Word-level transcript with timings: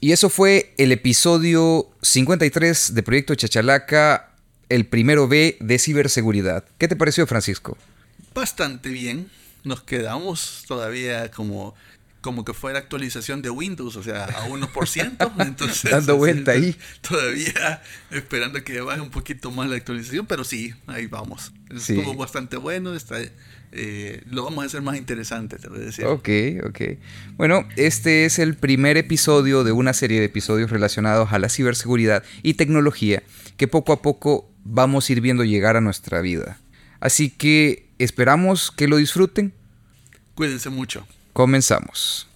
Y 0.00 0.12
eso 0.12 0.30
fue 0.30 0.74
el 0.78 0.92
episodio 0.92 1.90
53 2.02 2.94
de 2.94 3.02
Proyecto 3.02 3.34
Chachalaca, 3.34 4.30
el 4.68 4.86
primero 4.86 5.26
B 5.26 5.56
de 5.60 5.78
ciberseguridad. 5.78 6.64
¿Qué 6.78 6.86
te 6.86 6.94
pareció, 6.94 7.26
Francisco? 7.26 7.76
Bastante 8.32 8.90
bien. 8.90 9.28
Nos 9.64 9.82
quedamos 9.82 10.64
todavía 10.68 11.32
como, 11.32 11.74
como 12.20 12.44
que 12.44 12.54
fuera 12.54 12.78
actualización 12.78 13.42
de 13.42 13.50
Windows, 13.50 13.96
o 13.96 14.02
sea, 14.04 14.26
a 14.26 14.48
1%. 14.48 15.32
Entonces, 15.46 15.90
Dando 15.90 16.16
vuelta 16.16 16.52
ahí. 16.52 16.76
Todavía 17.00 17.82
esperando 18.12 18.62
que 18.62 18.80
baje 18.80 19.00
un 19.00 19.10
poquito 19.10 19.50
más 19.50 19.68
la 19.68 19.76
actualización, 19.76 20.26
pero 20.26 20.44
sí, 20.44 20.74
ahí 20.86 21.06
vamos. 21.06 21.52
Sí. 21.76 21.98
Estuvo 21.98 22.14
bastante 22.14 22.56
bueno, 22.56 22.94
está, 22.94 23.16
eh, 23.72 24.22
lo 24.26 24.44
vamos 24.44 24.64
a 24.64 24.66
hacer 24.66 24.82
más 24.82 24.96
interesante, 24.96 25.56
te 25.56 25.68
voy 25.68 25.78
a 25.78 25.82
decir. 25.82 26.06
Ok, 26.06 26.28
ok. 26.66 26.80
Bueno, 27.36 27.68
este 27.76 28.24
es 28.24 28.38
el 28.38 28.56
primer 28.56 28.96
episodio 28.96 29.64
de 29.64 29.72
una 29.72 29.92
serie 29.92 30.20
de 30.20 30.26
episodios 30.26 30.70
relacionados 30.70 31.32
a 31.32 31.38
la 31.38 31.48
ciberseguridad 31.48 32.22
y 32.42 32.54
tecnología 32.54 33.22
que 33.56 33.68
poco 33.68 33.92
a 33.92 34.02
poco 34.02 34.50
vamos 34.64 35.08
a 35.08 35.12
ir 35.12 35.20
viendo 35.20 35.44
llegar 35.44 35.76
a 35.76 35.80
nuestra 35.80 36.20
vida. 36.20 36.58
Así 37.00 37.30
que 37.30 37.88
esperamos 37.98 38.70
que 38.70 38.88
lo 38.88 38.96
disfruten. 38.96 39.52
Cuídense 40.34 40.70
mucho. 40.70 41.06
Comenzamos. 41.32 42.28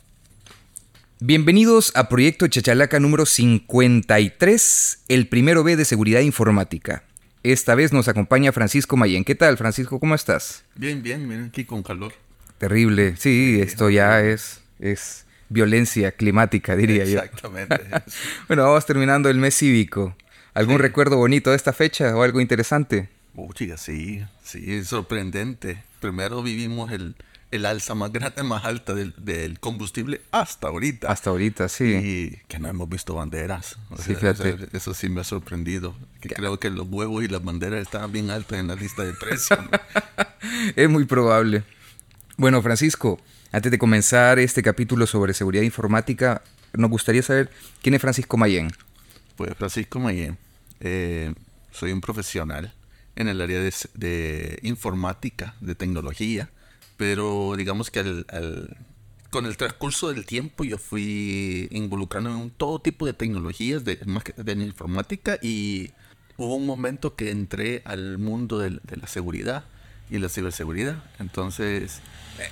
Bienvenidos 1.20 1.92
a 1.95 2.09
Proyecto 2.09 2.48
Chachalaca 2.48 2.98
número 2.98 3.27
53, 3.27 4.98
el 5.09 5.28
primero 5.28 5.62
B 5.62 5.77
de 5.77 5.84
seguridad 5.84 6.20
informática. 6.20 7.05
Esta 7.42 7.74
vez 7.74 7.92
nos 7.92 8.06
acompaña 8.09 8.52
Francisco 8.52 8.96
Mayen. 8.96 9.24
¿Qué 9.24 9.34
tal, 9.34 9.56
Francisco? 9.59 9.98
¿Cómo 9.98 10.14
estás? 10.14 10.64
Bien, 10.77 11.02
bien, 11.02 11.27
miren 11.27 11.46
aquí 11.46 11.64
con 11.64 11.83
calor. 11.83 12.12
Terrible. 12.59 13.16
Sí, 13.16 13.60
esto 13.60 13.91
ya 13.91 14.20
es, 14.20 14.60
es 14.78 15.27
violencia 15.48 16.12
climática, 16.12 16.77
diría 16.77 17.05
yo. 17.05 17.19
Exactamente. 17.20 17.80
Bueno, 18.48 18.64
vamos 18.64 18.86
terminando 18.86 19.28
el 19.28 19.38
mes 19.38 19.56
cívico. 19.56 20.16
¿Algún 20.55 20.77
Sí. 20.77 20.83
recuerdo 20.83 21.17
bonito 21.17 21.50
de 21.50 21.56
esta 21.56 21.72
fecha 21.72 22.14
o 22.17 22.22
algo 22.22 22.41
interesante? 22.41 23.08
Chica, 23.55 23.77
sí, 23.77 24.22
sí, 24.45 24.62
es 24.74 24.89
sorprendente. 24.89 25.83
Primero 26.00 26.42
vivimos 26.42 26.92
el, 26.92 27.17
el 27.53 27.67
alza 27.67 27.95
más 27.95 28.12
grande, 28.12 28.42
más 28.45 28.64
alta 28.64 28.95
del, 28.95 29.14
del 29.19 29.61
combustible 29.61 30.20
hasta 30.33 30.69
ahorita. 30.69 31.11
Hasta 31.12 31.31
ahorita, 31.31 31.69
sí. 31.69 31.84
Y 31.84 32.31
que 32.48 32.58
no 32.58 32.69
hemos 32.69 32.89
visto 32.89 33.14
banderas. 33.14 33.77
O 33.91 33.97
Sí, 33.98 34.14
sea, 34.14 34.34
fíjate. 34.34 34.48
Eso, 34.50 34.67
eso 34.72 34.95
sí 34.95 35.08
me 35.08 35.20
ha 35.20 35.25
sorprendido. 35.25 35.95
Que 36.20 36.30
creo 36.30 36.58
que 36.58 36.70
los 36.70 36.89
huevos 36.89 37.23
y 37.23 37.28
las 37.28 37.45
banderas 37.45 37.80
estaban 37.80 38.11
bien 38.11 38.30
altas 38.30 38.58
en 38.58 38.67
la 38.69 38.75
lista 38.75 39.05
de 39.05 39.12
precios. 39.14 39.58
Es 40.75 40.89
muy 40.91 41.05
probable. 41.05 41.62
Bueno, 42.36 42.61
Francisco, 42.62 43.20
antes 43.53 43.70
de 43.70 43.78
comenzar 43.78 44.39
este 44.41 44.62
capítulo 44.62 45.06
sobre 45.06 45.34
seguridad 45.34 45.62
informática, 45.62 46.42
nos 46.73 46.91
gustaría 46.91 47.23
saber 47.23 47.50
quién 47.80 47.95
es 47.95 48.00
Francisco 48.00 48.36
Mayen. 48.36 48.73
Pues 49.36 49.55
Francisco 49.56 50.00
Mayén, 50.00 50.39
eh, 50.80 51.33
soy 51.70 51.92
un 51.92 52.00
profesional 52.00 52.75
en 53.14 53.28
el 53.28 53.41
área 53.41 53.61
de 53.61 54.58
informática, 54.62 55.55
de 55.61 55.75
tecnología, 55.75 56.50
pero 57.03 57.55
digamos 57.56 57.91
que 57.91 57.98
al- 57.98 58.77
con 59.31 59.47
el 59.47 59.56
transcurso 59.56 60.12
del 60.12 60.25
tiempo 60.25 60.62
yo 60.62 60.78
fui 60.78 61.67
involucrándome 61.72 62.41
en 62.41 62.50
todo 62.50 62.78
tipo 62.78 63.06
de 63.06 63.12
tecnologías, 63.12 63.84
de, 63.84 63.97
de 64.36 64.53
informática, 64.53 65.36
y 65.42 65.91
hubo 66.36 66.55
un 66.55 66.64
momento 66.64 67.17
que 67.17 67.33
entré 67.33 67.83
al 67.86 68.19
mundo 68.19 68.61
de, 68.61 68.70
la 68.70 69.08
seguridad 69.08 69.64
y 70.11 70.19
la 70.20 70.28
ciberseguridad. 70.28 71.03
Entonces, 71.19 71.98
eh, 72.39 72.48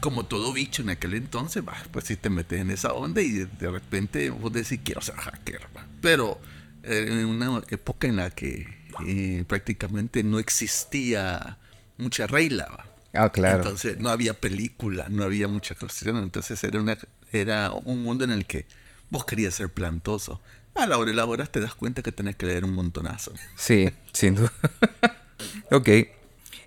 como 0.00 0.24
todo 0.24 0.54
bicho 0.54 0.80
en 0.80 0.88
aquel 0.88 1.12
entonces, 1.12 1.62
bah, 1.62 1.76
pues 1.92 2.06
si 2.06 2.16
te 2.16 2.30
metes 2.30 2.58
en 2.58 2.70
esa 2.70 2.94
onda 2.94 3.20
y 3.20 3.32
de, 3.32 3.46
de 3.46 3.70
repente 3.70 4.30
vos 4.30 4.50
decís 4.50 4.80
quiero 4.82 5.02
ser 5.02 5.16
hacker. 5.16 5.60
bah. 5.74 5.84
Pero 6.00 6.40
eh, 6.84 7.06
en 7.06 7.26
una 7.26 7.62
época 7.68 8.06
en 8.08 8.16
la 8.16 8.30
que 8.30 8.66
eh, 9.06 9.44
prácticamente 9.46 10.22
no 10.22 10.38
existía 10.38 11.58
mucha 11.98 12.26
regla. 12.26 12.66
bah. 12.70 12.89
Ah, 13.12 13.30
claro. 13.32 13.58
Entonces 13.58 13.98
no 13.98 14.08
había 14.10 14.34
película, 14.34 15.06
no 15.08 15.24
había 15.24 15.48
mucha 15.48 15.74
cuestión. 15.74 16.16
Entonces 16.18 16.62
era, 16.64 16.80
una, 16.80 16.96
era 17.32 17.72
un 17.72 18.02
mundo 18.02 18.24
en 18.24 18.30
el 18.30 18.46
que 18.46 18.66
vos 19.10 19.24
querías 19.24 19.54
ser 19.54 19.68
plantoso. 19.68 20.40
A 20.74 20.86
la 20.86 20.98
hora 20.98 21.10
de 21.10 21.16
la 21.16 21.24
hora 21.26 21.46
te 21.46 21.58
das 21.60 21.74
cuenta 21.74 22.02
que 22.02 22.12
tenés 22.12 22.36
que 22.36 22.46
leer 22.46 22.64
un 22.64 22.72
montonazo. 22.72 23.32
Sí, 23.56 23.90
sin 24.12 24.36
duda. 24.36 24.52
ok. 25.72 25.88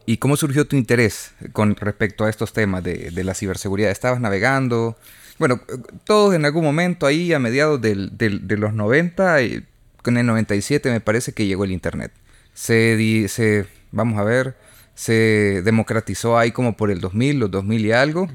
¿Y 0.05 0.17
cómo 0.17 0.35
surgió 0.35 0.67
tu 0.67 0.75
interés 0.75 1.31
con 1.53 1.75
respecto 1.77 2.25
a 2.25 2.29
estos 2.29 2.51
temas 2.51 2.83
de, 2.83 3.11
de 3.11 3.23
la 3.23 3.33
ciberseguridad? 3.33 3.89
¿Estabas 3.91 4.19
navegando? 4.19 4.97
Bueno, 5.39 5.61
todos 6.05 6.35
en 6.35 6.43
algún 6.45 6.63
momento 6.65 7.05
ahí 7.05 7.31
a 7.31 7.39
mediados 7.39 7.81
del- 7.81 8.17
del- 8.17 8.45
de 8.47 8.57
los 8.57 8.73
90, 8.73 9.41
y 9.43 9.65
con 10.01 10.17
el 10.17 10.25
97 10.25 10.91
me 10.91 10.99
parece 10.99 11.31
que 11.31 11.45
llegó 11.47 11.63
el 11.63 11.71
Internet. 11.71 12.11
Se, 12.53 12.97
di- 12.97 13.29
se, 13.29 13.65
vamos 13.91 14.19
a 14.19 14.23
ver, 14.25 14.57
se 14.95 15.61
democratizó 15.63 16.37
ahí 16.37 16.51
como 16.51 16.77
por 16.77 16.91
el 16.91 17.01
2000, 17.01 17.39
los 17.39 17.51
2000 17.51 17.85
y 17.85 17.91
algo. 17.91 18.27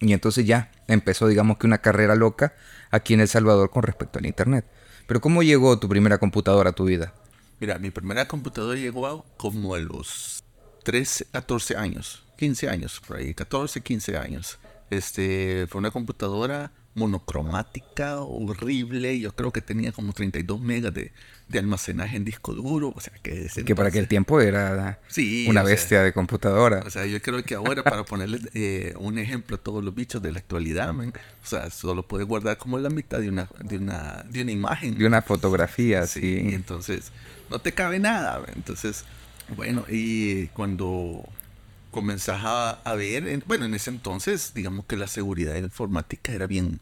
Y 0.00 0.12
entonces 0.12 0.46
ya 0.46 0.70
empezó, 0.88 1.28
digamos 1.28 1.58
que 1.58 1.66
una 1.66 1.78
carrera 1.78 2.14
loca 2.14 2.54
aquí 2.90 3.14
en 3.14 3.20
El 3.20 3.28
Salvador 3.28 3.70
con 3.70 3.82
respecto 3.82 4.18
al 4.18 4.26
Internet. 4.26 4.66
Pero 5.06 5.20
¿cómo 5.20 5.42
llegó 5.42 5.78
tu 5.78 5.88
primera 5.88 6.18
computadora 6.18 6.70
a 6.70 6.72
tu 6.72 6.84
vida? 6.84 7.12
Mira, 7.60 7.78
mi 7.78 7.90
primera 7.90 8.26
computadora 8.26 8.78
llegó 8.78 9.06
a 9.06 9.24
como 9.36 9.74
a 9.74 9.78
los 9.78 10.42
13, 10.84 11.26
14 11.32 11.76
años, 11.76 12.24
15 12.36 12.68
años, 12.68 13.00
por 13.06 13.18
ahí, 13.18 13.34
14, 13.34 13.80
15 13.80 14.16
años. 14.16 14.58
Este, 14.90 15.66
fue 15.68 15.78
una 15.78 15.90
computadora 15.90 16.72
monocromática, 16.94 18.20
horrible. 18.20 19.18
Yo 19.18 19.34
creo 19.34 19.52
que 19.52 19.60
tenía 19.60 19.92
como 19.92 20.12
32 20.12 20.60
megas 20.60 20.92
de, 20.94 21.12
de 21.48 21.58
almacenaje 21.58 22.16
en 22.16 22.24
disco 22.24 22.54
duro. 22.54 22.92
O 22.94 23.00
sea, 23.00 23.12
que, 23.22 23.48
Que 23.64 23.74
para 23.74 23.88
aquel 23.88 24.08
tiempo 24.08 24.40
era 24.40 24.98
Sí, 25.08 25.46
una 25.48 25.62
sea, 25.62 25.70
bestia 25.70 26.02
de 26.02 26.12
computadora. 26.12 26.82
O 26.86 26.90
sea, 26.90 27.06
yo 27.06 27.20
creo 27.20 27.42
que 27.42 27.54
ahora, 27.54 27.82
para 27.82 28.04
ponerle 28.04 28.38
eh, 28.54 28.94
un 28.98 29.18
ejemplo 29.18 29.56
a 29.56 29.58
todos 29.58 29.82
los 29.84 29.94
bichos 29.94 30.22
de 30.22 30.32
la 30.32 30.38
actualidad, 30.38 30.92
man, 30.92 31.12
o 31.42 31.46
sea, 31.46 31.70
solo 31.70 32.06
puedes 32.06 32.26
guardar 32.26 32.58
como 32.58 32.78
la 32.78 32.90
mitad 32.90 33.18
de 33.20 33.28
una, 33.28 33.48
de 33.60 33.78
una, 33.78 34.24
de 34.28 34.42
una 34.42 34.52
imagen. 34.52 34.96
de 34.98 35.06
una 35.06 35.22
fotografía, 35.22 36.06
Sí, 36.06 36.20
sí. 36.20 36.48
y 36.50 36.54
entonces 36.54 37.10
no 37.50 37.58
te 37.58 37.72
cabe 37.72 37.98
nada. 37.98 38.44
Entonces, 38.54 39.04
bueno, 39.56 39.84
y 39.88 40.46
cuando 40.48 41.22
comenzás 41.94 42.40
a, 42.44 42.70
a 42.82 42.94
ver, 42.94 43.26
en- 43.28 43.42
bueno, 43.46 43.64
en 43.64 43.74
ese 43.74 43.88
entonces, 43.90 44.52
digamos 44.54 44.84
que 44.86 44.96
la 44.96 45.06
seguridad 45.06 45.54
informática 45.56 46.32
era 46.32 46.46
bien, 46.46 46.80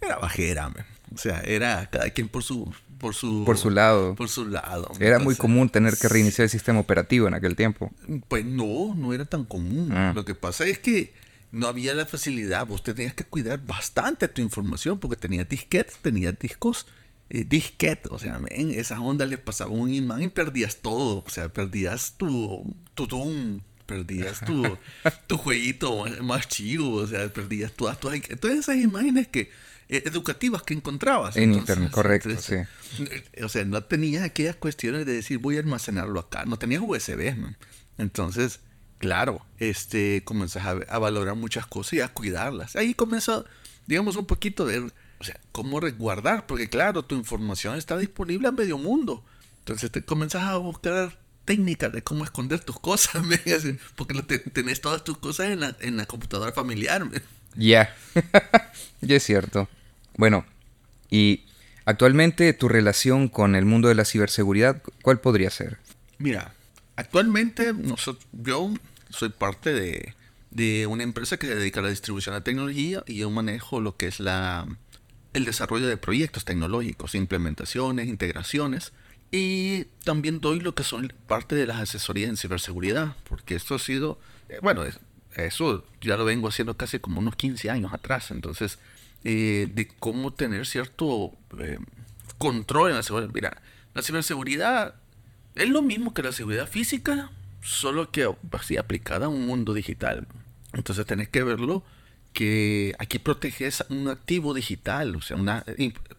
era 0.00 0.16
bajera, 0.18 0.68
¿ve? 0.68 0.84
o 1.14 1.18
sea, 1.18 1.40
era 1.42 1.90
cada 1.90 2.08
quien 2.10 2.28
por 2.28 2.42
su, 2.42 2.72
por 2.98 3.14
su, 3.14 3.44
Por 3.44 3.58
su 3.58 3.68
lado. 3.70 4.14
por 4.14 4.28
su 4.28 4.46
lado. 4.46 4.90
Era 5.00 5.18
muy 5.18 5.34
común 5.36 5.68
tener 5.68 5.96
que 5.98 6.08
reiniciar 6.08 6.44
el 6.44 6.50
sistema 6.50 6.78
operativo 6.80 7.26
en 7.28 7.34
aquel 7.34 7.56
tiempo. 7.56 7.90
Pues 8.28 8.44
no, 8.44 8.94
no 8.94 9.12
era 9.12 9.24
tan 9.24 9.44
común. 9.44 9.90
Ah. 9.92 10.12
Lo 10.14 10.24
que 10.24 10.34
pasa 10.36 10.64
es 10.66 10.78
que 10.78 11.12
no 11.50 11.66
había 11.66 11.94
la 11.94 12.06
facilidad. 12.06 12.66
Vos 12.66 12.82
tenías 12.82 13.12
que 13.14 13.24
cuidar 13.24 13.60
bastante 13.66 14.28
tu 14.28 14.40
información 14.40 14.98
porque 14.98 15.16
tenías 15.16 15.48
disquetes, 15.48 15.96
tenías 16.00 16.38
discos, 16.38 16.86
eh, 17.28 17.44
disquete. 17.44 18.08
O 18.10 18.18
sea, 18.18 18.40
en 18.48 18.70
esas 18.70 19.00
ondas 19.00 19.28
le 19.28 19.36
pasaba 19.36 19.70
un 19.72 19.92
imán 19.92 20.22
y 20.22 20.28
perdías 20.28 20.76
todo. 20.76 21.24
O 21.26 21.30
sea, 21.30 21.48
perdías 21.52 22.14
tu, 22.16 22.72
tu 22.94 23.06
Doom, 23.08 23.60
perdías 23.92 24.40
tu, 24.44 24.78
tu 25.26 25.36
jueguito 25.38 26.04
más- 26.04 26.20
más 26.20 26.48
chivo. 26.48 26.94
O 26.96 27.06
sea, 27.06 27.28
perdías 27.32 27.72
todas, 27.72 27.98
todas, 28.00 28.20
todas 28.40 28.56
esas 28.58 28.76
imágenes 28.76 29.28
que 29.28 29.50
eh, 29.88 30.02
educativas 30.06 30.62
que 30.62 30.74
encontrabas. 30.74 31.36
En 31.36 31.52
internet, 31.54 31.90
correcto, 31.90 32.30
entonces, 32.30 32.66
O 33.42 33.48
sea, 33.48 33.64
no 33.64 33.82
tenías 33.84 34.22
aquellas 34.24 34.56
cuestiones 34.56 35.04
de 35.06 35.12
decir 35.12 35.38
voy 35.38 35.56
a 35.56 35.60
almacenarlo 35.60 36.18
acá. 36.20 36.44
No 36.46 36.56
tenías 36.58 36.82
USB, 36.84 37.36
man. 37.36 37.56
Entonces, 37.98 38.60
claro, 38.98 39.44
este, 39.58 40.22
comenzás 40.24 40.64
a, 40.64 40.70
a 40.88 40.98
valorar 40.98 41.34
muchas 41.36 41.66
cosas 41.66 41.92
y 41.94 42.00
a 42.00 42.08
cuidarlas. 42.08 42.76
Ahí 42.76 42.94
comenzó, 42.94 43.44
digamos, 43.86 44.16
un 44.16 44.24
poquito 44.26 44.64
de, 44.66 44.78
o 44.78 45.24
sea, 45.24 45.38
cómo 45.52 45.78
resguardar, 45.80 46.46
porque 46.46 46.68
claro, 46.70 47.04
tu 47.04 47.14
información 47.14 47.76
está 47.76 47.98
disponible 47.98 48.48
a 48.48 48.52
medio 48.52 48.78
mundo. 48.78 49.24
Entonces 49.58 49.90
te 49.90 50.02
comenzás 50.02 50.44
a 50.44 50.56
buscar 50.56 51.18
técnicas 51.44 51.92
de 51.92 52.02
cómo 52.02 52.24
esconder 52.24 52.60
tus 52.60 52.78
cosas, 52.80 53.22
¿me? 53.26 53.36
Así, 53.52 53.78
porque 53.96 54.22
te- 54.22 54.38
tenés 54.38 54.80
todas 54.80 55.04
tus 55.04 55.18
cosas 55.18 55.50
en 55.50 55.60
la, 55.60 55.76
en 55.80 55.96
la 55.96 56.06
computadora 56.06 56.52
familiar. 56.52 57.06
Ya. 57.56 57.94
ya 59.00 59.16
es 59.16 59.22
cierto. 59.22 59.68
Bueno, 60.16 60.44
y 61.10 61.44
actualmente 61.84 62.52
tu 62.52 62.68
relación 62.68 63.28
con 63.28 63.54
el 63.54 63.64
mundo 63.64 63.88
de 63.88 63.94
la 63.94 64.04
ciberseguridad, 64.04 64.82
¿cuál 65.02 65.20
podría 65.20 65.50
ser? 65.50 65.78
Mira, 66.18 66.54
actualmente 66.96 67.72
nosotros, 67.72 68.26
yo 68.32 68.72
soy 69.10 69.30
parte 69.30 69.72
de, 69.72 70.14
de 70.50 70.86
una 70.86 71.02
empresa 71.02 71.36
que 71.36 71.46
se 71.46 71.54
dedica 71.56 71.80
a 71.80 71.82
la 71.82 71.90
distribución 71.90 72.34
de 72.34 72.40
tecnología 72.42 73.02
y 73.06 73.16
yo 73.16 73.30
manejo 73.30 73.80
lo 73.80 73.96
que 73.96 74.06
es 74.06 74.20
la, 74.20 74.66
el 75.34 75.44
desarrollo 75.44 75.86
de 75.88 75.96
proyectos 75.96 76.44
tecnológicos, 76.44 77.14
implementaciones, 77.14 78.06
integraciones 78.08 78.92
y 79.32 79.84
también 80.04 80.40
doy 80.40 80.60
lo 80.60 80.74
que 80.74 80.84
son 80.84 81.12
parte 81.26 81.56
de 81.56 81.66
las 81.66 81.80
asesorías 81.80 82.28
en 82.30 82.36
ciberseguridad, 82.36 83.16
porque 83.28 83.54
esto 83.56 83.74
ha 83.74 83.78
sido, 83.80 84.20
eh, 84.48 84.58
bueno, 84.62 84.84
es- 84.84 85.00
eso 85.34 85.84
ya 86.02 86.16
lo 86.18 86.24
vengo 86.26 86.46
haciendo 86.48 86.76
casi 86.76 86.98
como 86.98 87.18
unos 87.18 87.34
15 87.36 87.70
años 87.70 87.92
atrás, 87.92 88.30
entonces 88.30 88.78
eh, 89.24 89.68
de 89.72 89.88
cómo 89.88 90.32
tener 90.32 90.66
cierto 90.66 91.32
eh, 91.58 91.78
control 92.38 92.90
en 92.90 92.96
la 92.96 93.02
seguridad. 93.02 93.30
Mira, 93.32 93.62
la 93.94 94.02
ciberseguridad 94.02 94.96
es 95.54 95.68
lo 95.68 95.80
mismo 95.80 96.12
que 96.12 96.22
la 96.22 96.32
seguridad 96.32 96.68
física, 96.68 97.30
solo 97.62 98.10
que 98.10 98.28
así 98.52 98.76
aplicada 98.76 99.26
a 99.26 99.28
un 99.28 99.46
mundo 99.46 99.74
digital. 99.74 100.26
Entonces 100.72 101.06
tenés 101.06 101.28
que 101.28 101.42
verlo 101.44 101.84
que 102.32 102.94
aquí 102.98 103.18
proteges 103.18 103.84
un 103.90 104.08
activo 104.08 104.54
digital, 104.54 105.14
o 105.16 105.20
sea, 105.20 105.36
una, 105.36 105.64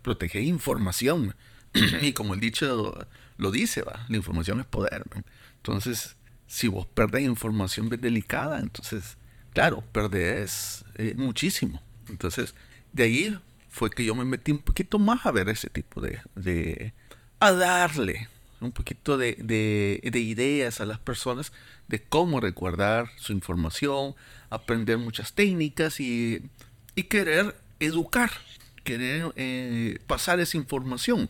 protege 0.02 0.42
información. 0.42 1.36
y 2.02 2.14
como 2.14 2.34
el 2.34 2.40
dicho 2.40 2.98
lo, 3.38 3.52
dice, 3.52 3.82
¿va? 3.82 4.06
la 4.10 4.18
información 4.18 4.60
es 4.60 4.66
poder. 4.66 5.04
Entonces, 5.58 6.16
si 6.48 6.68
vos 6.68 6.86
perdés 6.86 7.24
información 7.24 7.90
delicada, 7.90 8.60
entonces, 8.60 9.18
claro, 9.54 9.84
perdés 9.92 10.86
eh, 10.96 11.14
muchísimo. 11.18 11.82
Entonces, 12.10 12.54
de 12.92 13.04
ahí 13.04 13.40
fue 13.70 13.90
que 13.90 14.06
yo 14.06 14.14
me 14.14 14.26
metí 14.26 14.52
un 14.52 14.60
poquito 14.60 15.00
más 15.00 15.26
a 15.26 15.32
ver 15.32 15.50
ese 15.50 15.70
tipo 15.70 16.02
de... 16.02 16.20
de 16.36 16.94
a 17.40 17.52
darle 17.52 18.30
un 18.62 18.72
poquito 18.72 19.18
de, 19.18 19.36
de, 19.40 20.20
ideas 20.20 20.80
a 20.80 20.86
las 20.86 21.00
personas 21.00 21.52
de 21.88 22.02
cómo 22.02 22.40
recordar 22.40 23.10
su 23.18 23.34
información, 23.34 24.16
aprender 24.50 24.98
muchas 24.98 25.34
técnicas 25.34 26.00
y, 26.00 26.42
y 26.96 27.04
querer 27.04 27.56
educar, 27.80 28.32
querer 28.84 29.34
eh, 29.36 30.00
pasar 30.08 30.40
esa 30.40 30.58
información. 30.58 31.30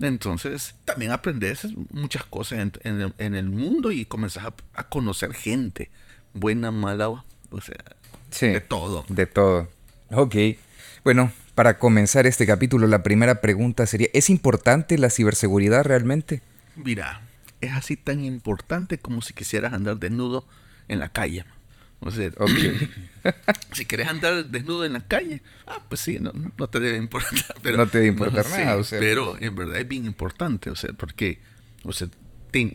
Entonces, 0.00 0.74
también 0.84 1.12
aprendes 1.12 1.66
muchas 1.90 2.24
cosas 2.24 2.58
en, 2.82 3.12
en, 3.18 3.34
el 3.34 3.48
mundo 3.48 3.92
y 3.92 4.04
comenzás 4.04 4.44
a, 4.44 4.54
a, 4.74 4.88
conocer 4.88 5.32
gente, 5.32 5.90
buena, 6.34 6.70
mala, 6.70 7.08
o 7.08 7.60
sea, 7.60 7.76
de 8.40 8.60
todo. 8.60 9.04
De 9.08 9.26
todo. 9.26 9.68
Ok. 10.10 10.34
Bueno, 11.04 11.32
para 11.54 11.78
comenzar 11.78 12.26
este 12.26 12.46
capítulo, 12.46 12.86
la 12.86 13.02
primera 13.02 13.40
pregunta 13.40 13.86
sería, 13.86 14.08
¿es 14.12 14.30
importante 14.30 14.98
la 14.98 15.10
ciberseguridad 15.10 15.84
realmente? 15.84 16.42
Mira, 16.76 17.22
es 17.60 17.72
así 17.72 17.96
tan 17.96 18.24
importante 18.24 18.98
como 18.98 19.22
si 19.22 19.34
quisieras 19.34 19.72
andar 19.72 19.98
desnudo 19.98 20.46
en 20.88 20.98
la 20.98 21.10
calle. 21.10 21.44
O 22.04 22.10
sea, 22.10 22.30
si 23.72 23.86
quieres 23.86 24.08
andar 24.08 24.46
desnudo 24.46 24.84
en 24.84 24.94
la 24.94 25.06
calle, 25.06 25.40
ah, 25.66 25.80
pues 25.88 26.00
sí, 26.00 26.18
no, 26.18 26.32
te 26.68 26.80
debe 26.80 26.98
importar. 26.98 27.54
Pero, 27.62 27.76
no 27.76 27.86
te 27.86 27.98
debe 27.98 28.08
importar 28.08 28.48
nada, 28.50 28.76
o 28.76 28.84
sea. 28.84 28.98
Pero 28.98 29.36
en 29.40 29.54
verdad 29.54 29.78
es 29.78 29.88
bien 29.88 30.04
importante, 30.04 30.70
o 30.70 30.76
sea, 30.76 30.92
porque 30.92 31.40
o 31.84 31.92
sea, 31.92 32.08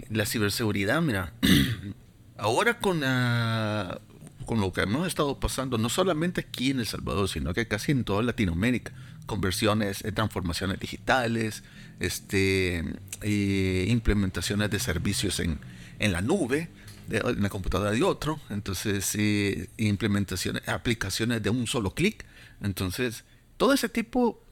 la 0.10 0.26
ciberseguridad, 0.26 1.02
mira, 1.02 1.34
ahora 2.38 2.80
con 2.80 3.02
la 3.02 4.02
con 4.46 4.62
lo 4.62 4.72
que 4.72 4.82
hemos 4.82 5.06
estado 5.06 5.42
pasando, 5.42 5.78
no 5.78 5.90
solamente 5.90 6.40
aquí 6.40 6.72
en 6.72 6.80
El 6.80 6.88
Salvador, 6.88 7.28
sino 7.28 7.54
que 7.54 7.68
casi 7.68 7.92
en 7.92 8.06
toda 8.06 8.24
Latinoamérica, 8.24 8.94
conversiones, 9.26 10.06
eh, 10.06 10.14
transformaciones 10.14 10.80
digitales, 10.80 11.64
este, 12.00 12.82
eh, 13.24 13.86
implementaciones 13.90 14.70
de 14.70 14.80
servicios 14.80 15.42
en, 15.42 15.60
en 16.00 16.14
la 16.14 16.22
nube, 16.22 16.70
en 17.09 17.42
la 17.42 17.50
computadora 17.50 17.92
de 17.92 18.04
otro, 18.04 18.39
entonces 18.50 19.13
eh, 19.15 19.69
implementaciones, 19.77 20.68
aplicaciones 20.68 21.42
de 21.42 21.50
un 21.50 21.68
solo 21.68 21.94
clic, 21.94 22.25
entonces 22.62 23.24
todo 23.57 23.74
ese 23.74 23.89
tipo, 23.89 24.44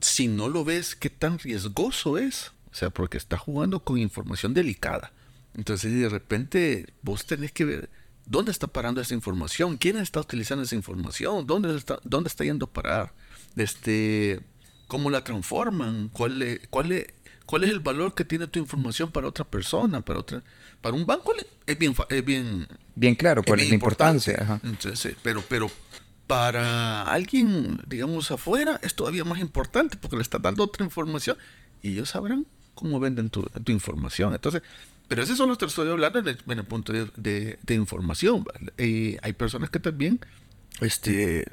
si 0.00 0.28
no 0.28 0.48
lo 0.48 0.64
ves, 0.64 0.94
qué 0.94 1.10
tan 1.10 1.38
riesgoso 1.38 2.18
es, 2.18 2.52
o 2.70 2.74
sea, 2.74 2.90
porque 2.90 3.18
está 3.18 3.36
jugando 3.36 3.80
con 3.80 3.98
información 3.98 4.54
delicada, 4.54 5.12
entonces 5.54 5.92
de 5.92 6.08
repente 6.08 6.92
vos 7.02 7.26
tenés 7.26 7.52
que 7.52 7.64
ver 7.64 7.90
¿Dónde 8.28 8.50
está 8.50 8.66
parando 8.66 9.00
esa 9.00 9.14
información? 9.14 9.78
¿Quién 9.78 9.96
está 9.96 10.20
utilizando 10.20 10.62
esa 10.62 10.74
información? 10.74 11.46
¿Dónde 11.46 11.74
está, 11.74 11.98
dónde 12.04 12.28
está 12.28 12.44
yendo 12.44 12.66
a 12.66 12.70
parar? 12.70 13.14
Este, 13.56 14.40
¿Cómo 14.86 15.08
la 15.08 15.24
transforman? 15.24 16.10
¿Cuál, 16.12 16.60
cuál, 16.68 17.06
¿Cuál 17.48 17.64
es 17.64 17.70
el 17.70 17.80
valor 17.80 18.14
que 18.14 18.26
tiene 18.26 18.46
tu 18.46 18.58
información 18.58 19.10
para 19.10 19.26
otra 19.26 19.42
persona? 19.42 20.02
Para 20.02 20.18
otra 20.18 20.42
para 20.82 20.94
un 20.94 21.06
banco 21.06 21.32
es 21.66 21.78
bien... 21.78 21.94
Es 22.10 22.22
bien, 22.22 22.68
bien 22.94 23.14
claro, 23.14 23.42
cuál 23.42 23.60
es, 23.60 23.70
la 23.70 23.74
importancia. 23.74 24.60
Entonces, 24.62 25.16
pero, 25.22 25.42
pero 25.48 25.70
para 26.26 27.04
alguien, 27.04 27.80
digamos, 27.86 28.30
afuera, 28.30 28.78
es 28.82 28.94
todavía 28.94 29.24
más 29.24 29.38
importante 29.38 29.96
porque 29.96 30.16
le 30.16 30.22
está 30.22 30.38
dando 30.38 30.62
otra 30.62 30.84
información 30.84 31.38
y 31.80 31.92
ellos 31.92 32.10
sabrán 32.10 32.44
cómo 32.74 33.00
venden 33.00 33.30
tu, 33.30 33.42
tu 33.44 33.72
información. 33.72 34.34
Entonces, 34.34 34.60
pero 35.08 35.22
ese 35.22 35.34
solo 35.34 35.56
te 35.56 35.64
estoy 35.64 35.88
hablando 35.88 36.18
en 36.18 36.28
el, 36.28 36.64
punto 36.64 36.92
de, 36.92 37.58
información. 37.70 38.44
hay 38.76 39.32
personas 39.38 39.70
que 39.70 39.80
también 39.80 40.20
este, 40.82 41.46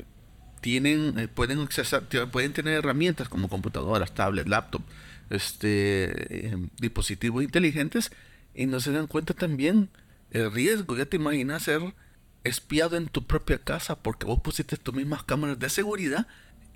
tienen, 0.59 1.17
eh, 1.19 1.29
pueden 1.29 1.61
accesar, 1.61 2.03
pueden 2.33 2.51
tener 2.51 2.73
herramientas 2.73 3.29
como 3.29 3.47
computadoras, 3.47 4.13
tablets, 4.13 4.49
laptop, 4.49 4.81
este, 5.29 6.47
em, 6.47 6.69
dispositivos 6.79 7.43
inteligentes 7.43 8.11
y 8.53 8.65
no 8.65 8.79
se 8.79 8.91
dan 8.91 9.07
cuenta 9.07 9.33
también 9.33 9.89
el 10.31 10.51
riesgo. 10.51 10.97
Ya 10.97 11.05
te 11.05 11.17
imaginas 11.17 11.63
ser 11.63 11.81
espiado 12.43 12.97
en 12.97 13.07
tu 13.07 13.25
propia 13.25 13.57
casa 13.57 13.95
porque 13.95 14.25
vos 14.25 14.39
pusiste 14.41 14.77
tus 14.77 14.93
mismas 14.93 15.23
cámaras 15.23 15.59
de 15.59 15.69
seguridad 15.69 16.27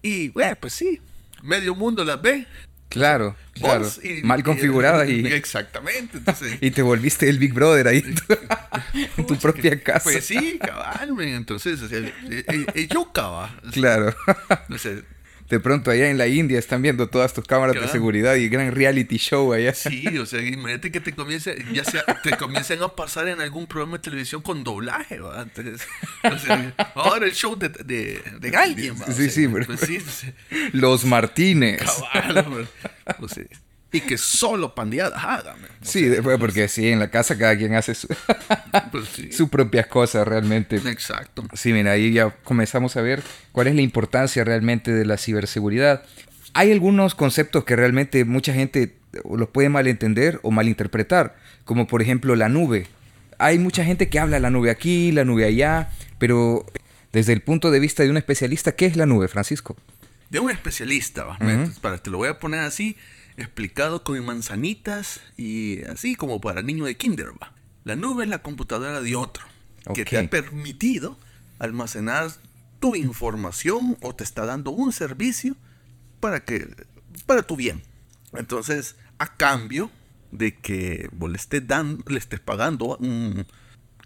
y, 0.01 0.29
bueno, 0.29 0.55
pues 0.59 0.73
sí, 0.73 1.01
medio 1.43 1.75
mundo 1.75 2.03
las 2.03 2.21
ve 2.21 2.47
Claro, 2.89 3.35
claro. 3.53 3.87
Mal 4.23 4.43
configurada 4.43 5.05
y, 5.05 5.25
Exactamente. 5.33 6.19
y 6.61 6.71
te 6.71 6.81
volviste 6.81 7.29
el 7.29 7.37
Big 7.37 7.53
Brother 7.53 7.87
ahí 7.87 8.03
en 8.03 9.25
tu, 9.25 9.37
propia 9.41 9.81
casa. 9.81 10.05
Pues 10.05 10.25
sí, 10.25 10.59
cabal, 10.59 11.15
entonces, 11.21 11.79
yo 12.89 13.11
cabal. 13.13 13.51
Claro. 13.71 14.15
No 14.67 14.77
sé, 14.79 15.03
de 15.49 15.59
pronto 15.59 15.89
allá 15.89 16.09
en 16.09 16.17
la 16.17 16.27
India 16.27 16.59
están 16.59 16.81
viendo 16.81 17.09
todas 17.09 17.33
tus 17.33 17.43
cámaras 17.45 17.75
de 17.75 17.87
seguridad 17.87 18.35
y 18.35 18.49
gran 18.49 18.71
reality 18.73 19.17
show 19.17 19.51
allá. 19.51 19.73
Sí, 19.73 20.05
o 20.17 20.25
sea, 20.25 20.41
imagínate 20.41 20.91
que 20.91 20.99
te 20.99 21.13
comience, 21.13 21.57
ya 21.73 21.83
sea, 21.83 22.03
te 22.23 22.37
comiencen 22.37 22.81
a 22.83 22.89
pasar 22.89 23.27
en 23.27 23.41
algún 23.41 23.65
programa 23.65 23.97
de 23.97 24.03
televisión 24.03 24.41
con 24.41 24.63
doblaje, 24.63 25.19
¿va? 25.19 25.41
Entonces, 25.41 25.87
o 26.23 26.37
sea, 26.37 26.73
ahora 26.93 27.25
el 27.25 27.33
show 27.33 27.57
de, 27.57 27.69
de, 27.69 28.21
de 28.39 28.57
alguien, 28.57 28.95
Sí, 29.11 29.29
sí, 29.29 29.47
pero, 29.47 29.65
pues 29.65 29.79
sí, 29.81 29.99
Los 30.71 31.03
Martínez. 31.05 31.81
O 33.19 33.27
sea, 33.27 33.43
y 33.91 34.01
que 34.01 34.17
solo 34.17 34.75
pandeadas 34.75 35.23
hagan. 35.23 35.57
Sí, 35.81 36.03
después 36.03 36.37
porque 36.37 36.67
sí, 36.67 36.89
en 36.89 36.99
la 36.99 37.09
casa 37.09 37.37
cada 37.37 37.57
quien 37.57 37.73
hace 37.73 37.95
su, 37.95 38.07
pues 38.91 39.05
sus 39.31 39.49
propias 39.49 39.87
cosas 39.87 40.27
realmente. 40.27 40.75
Exacto. 40.77 41.43
Sí, 41.53 41.73
mira, 41.73 41.91
ahí 41.91 42.13
ya 42.13 42.29
comenzamos 42.43 42.97
a 42.97 43.01
ver 43.01 43.23
cuál 43.51 43.67
es 43.67 43.75
la 43.75 43.81
importancia 43.81 44.43
realmente 44.43 44.91
de 44.91 45.05
la 45.05 45.17
ciberseguridad. 45.17 46.03
Hay 46.53 46.71
algunos 46.71 47.15
conceptos 47.15 47.63
que 47.63 47.75
realmente 47.75 48.25
mucha 48.25 48.53
gente 48.53 48.95
los 49.29 49.49
puede 49.49 49.69
malentender 49.69 50.39
o 50.43 50.51
malinterpretar, 50.51 51.35
como 51.65 51.87
por 51.87 52.01
ejemplo 52.01 52.35
la 52.35 52.49
nube. 52.49 52.87
Hay 53.39 53.57
mucha 53.57 53.83
gente 53.85 54.09
que 54.09 54.19
habla 54.19 54.39
la 54.39 54.49
nube 54.49 54.69
aquí, 54.69 55.11
la 55.11 55.25
nube 55.25 55.45
allá, 55.45 55.89
pero 56.17 56.65
desde 57.11 57.33
el 57.33 57.41
punto 57.41 57.71
de 57.71 57.79
vista 57.79 58.03
de 58.03 58.09
un 58.09 58.17
especialista, 58.17 58.73
¿qué 58.73 58.85
es 58.85 58.95
la 58.95 59.05
nube, 59.05 59.27
Francisco? 59.27 59.75
De 60.29 60.39
un 60.39 60.51
especialista, 60.51 61.25
para 61.81 61.97
te 61.97 62.11
lo 62.11 62.17
voy 62.17 62.27
a 62.27 62.37
poner 62.37 62.59
así, 62.59 62.97
explicado 63.39 64.03
con 64.03 64.23
manzanitas 64.25 65.21
y 65.37 65.83
así 65.83 66.15
como 66.15 66.41
para 66.41 66.61
niño 66.61 66.85
de 66.85 66.97
kinder. 66.97 67.31
La 67.83 67.95
nube 67.95 68.23
es 68.23 68.29
la 68.29 68.41
computadora 68.41 69.01
de 69.01 69.15
otro 69.15 69.45
que 69.93 70.05
te 70.05 70.17
ha 70.17 70.29
permitido 70.29 71.17
almacenar 71.57 72.31
tu 72.79 72.95
información 72.95 73.97
o 74.01 74.15
te 74.15 74.23
está 74.23 74.45
dando 74.45 74.71
un 74.71 74.91
servicio 74.91 75.55
para 76.19 76.43
que 76.43 76.67
para 77.25 77.43
tu 77.43 77.55
bien. 77.55 77.81
Entonces, 78.33 78.95
a 79.17 79.35
cambio 79.35 79.91
de 80.31 80.55
que 80.55 81.09
vos 81.11 81.29
le 81.29 81.37
estés 81.37 81.67
dando, 81.67 82.03
le 82.07 82.19
estés 82.19 82.39
pagando 82.39 82.97
un 82.97 83.45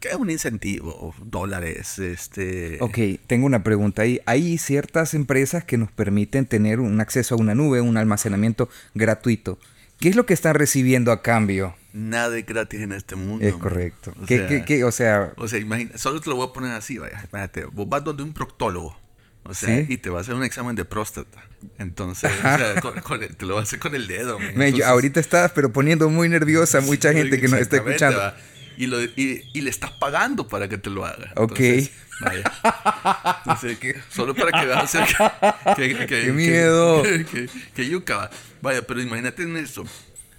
¿Qué 0.03 0.17
un 0.17 0.29
incentivo? 0.29 1.15
Dólares, 1.24 1.98
este... 1.98 2.77
Ok, 2.81 2.98
tengo 3.25 3.45
una 3.45 3.63
pregunta 3.63 4.01
ahí. 4.01 4.19
Hay 4.25 4.57
ciertas 4.57 5.13
empresas 5.13 5.63
que 5.63 5.77
nos 5.77 5.93
permiten 5.93 6.45
tener 6.45 6.81
un 6.81 7.00
acceso 7.00 7.36
a 7.36 7.38
una 7.38 7.55
nube, 7.55 7.79
un 7.79 7.95
almacenamiento 7.95 8.67
gratuito. 8.93 9.57
¿Qué 10.01 10.10
es 10.10 10.17
lo 10.17 10.25
que 10.25 10.33
están 10.33 10.55
recibiendo 10.55 11.13
a 11.13 11.22
cambio? 11.22 11.74
Nada 11.93 12.38
es 12.38 12.45
gratis 12.45 12.81
en 12.81 12.91
este 12.91 13.15
mundo. 13.15 13.48
Es 13.48 13.53
correcto. 13.53 14.13
O 14.22 14.25
¿Qué, 14.25 14.65
qué, 14.67 14.83
o 14.83 14.91
sea, 14.91 15.31
o 15.38 15.48
sea 15.48 15.60
imagina, 15.60 15.98
solo 15.98 16.19
te 16.19 16.29
lo 16.29 16.36
voy 16.36 16.50
a 16.50 16.51
poner 16.51 16.72
así, 16.72 16.98
vaya. 16.98 17.24
Imagínate, 17.31 17.63
vos 17.63 17.88
vas 17.88 18.03
donde 18.03 18.24
un 18.24 18.33
proctólogo. 18.33 19.00
O 19.45 19.53
sea, 19.53 19.86
y 19.88 19.98
te 19.98 20.10
va 20.10 20.17
a 20.17 20.22
hacer 20.22 20.36
un 20.36 20.43
examen 20.43 20.75
de 20.75 20.83
próstata. 20.83 21.48
Entonces, 21.77 22.29
o 22.29 22.41
sea, 22.41 22.75
te 23.38 23.45
lo 23.45 23.53
va 23.55 23.62
a 23.62 23.63
hacer 23.63 23.79
con 23.79 23.95
el 23.95 24.07
dedo. 24.07 24.38
ahorita 24.86 25.22
estás, 25.22 25.51
pero 25.51 25.72
poniendo 25.72 26.10
muy 26.10 26.27
nerviosa 26.27 26.79
a 26.79 26.81
mucha 26.81 27.13
gente 27.13 27.39
que 27.39 27.48
nos 27.48 27.62
está 27.62 27.77
escuchando 27.77 28.19
y, 28.77 28.88
lo, 28.88 29.01
y, 29.01 29.50
y, 29.53 29.62
le 29.62 29.70
estás 29.70 29.92
pagando 29.92 30.48
para 30.48 30.68
que 30.68 30.77
te 30.77 30.89
lo 30.89 31.06
haga. 31.06 31.32
Ok. 31.36 31.60
vaya. 32.22 32.44
solo 34.10 34.34
para 34.36 34.60
que 34.60 34.65
veas 34.65 34.92
que, 35.75 35.96
que, 35.98 36.08
¡Qué 36.08 36.32
miedo! 36.32 37.03
Que, 37.75 37.89
yuca. 37.89 38.30
Vaya, 38.62 38.82
pero 38.86 39.01
imagínate 39.01 39.44
en 39.44 39.58
eso. 39.58 39.84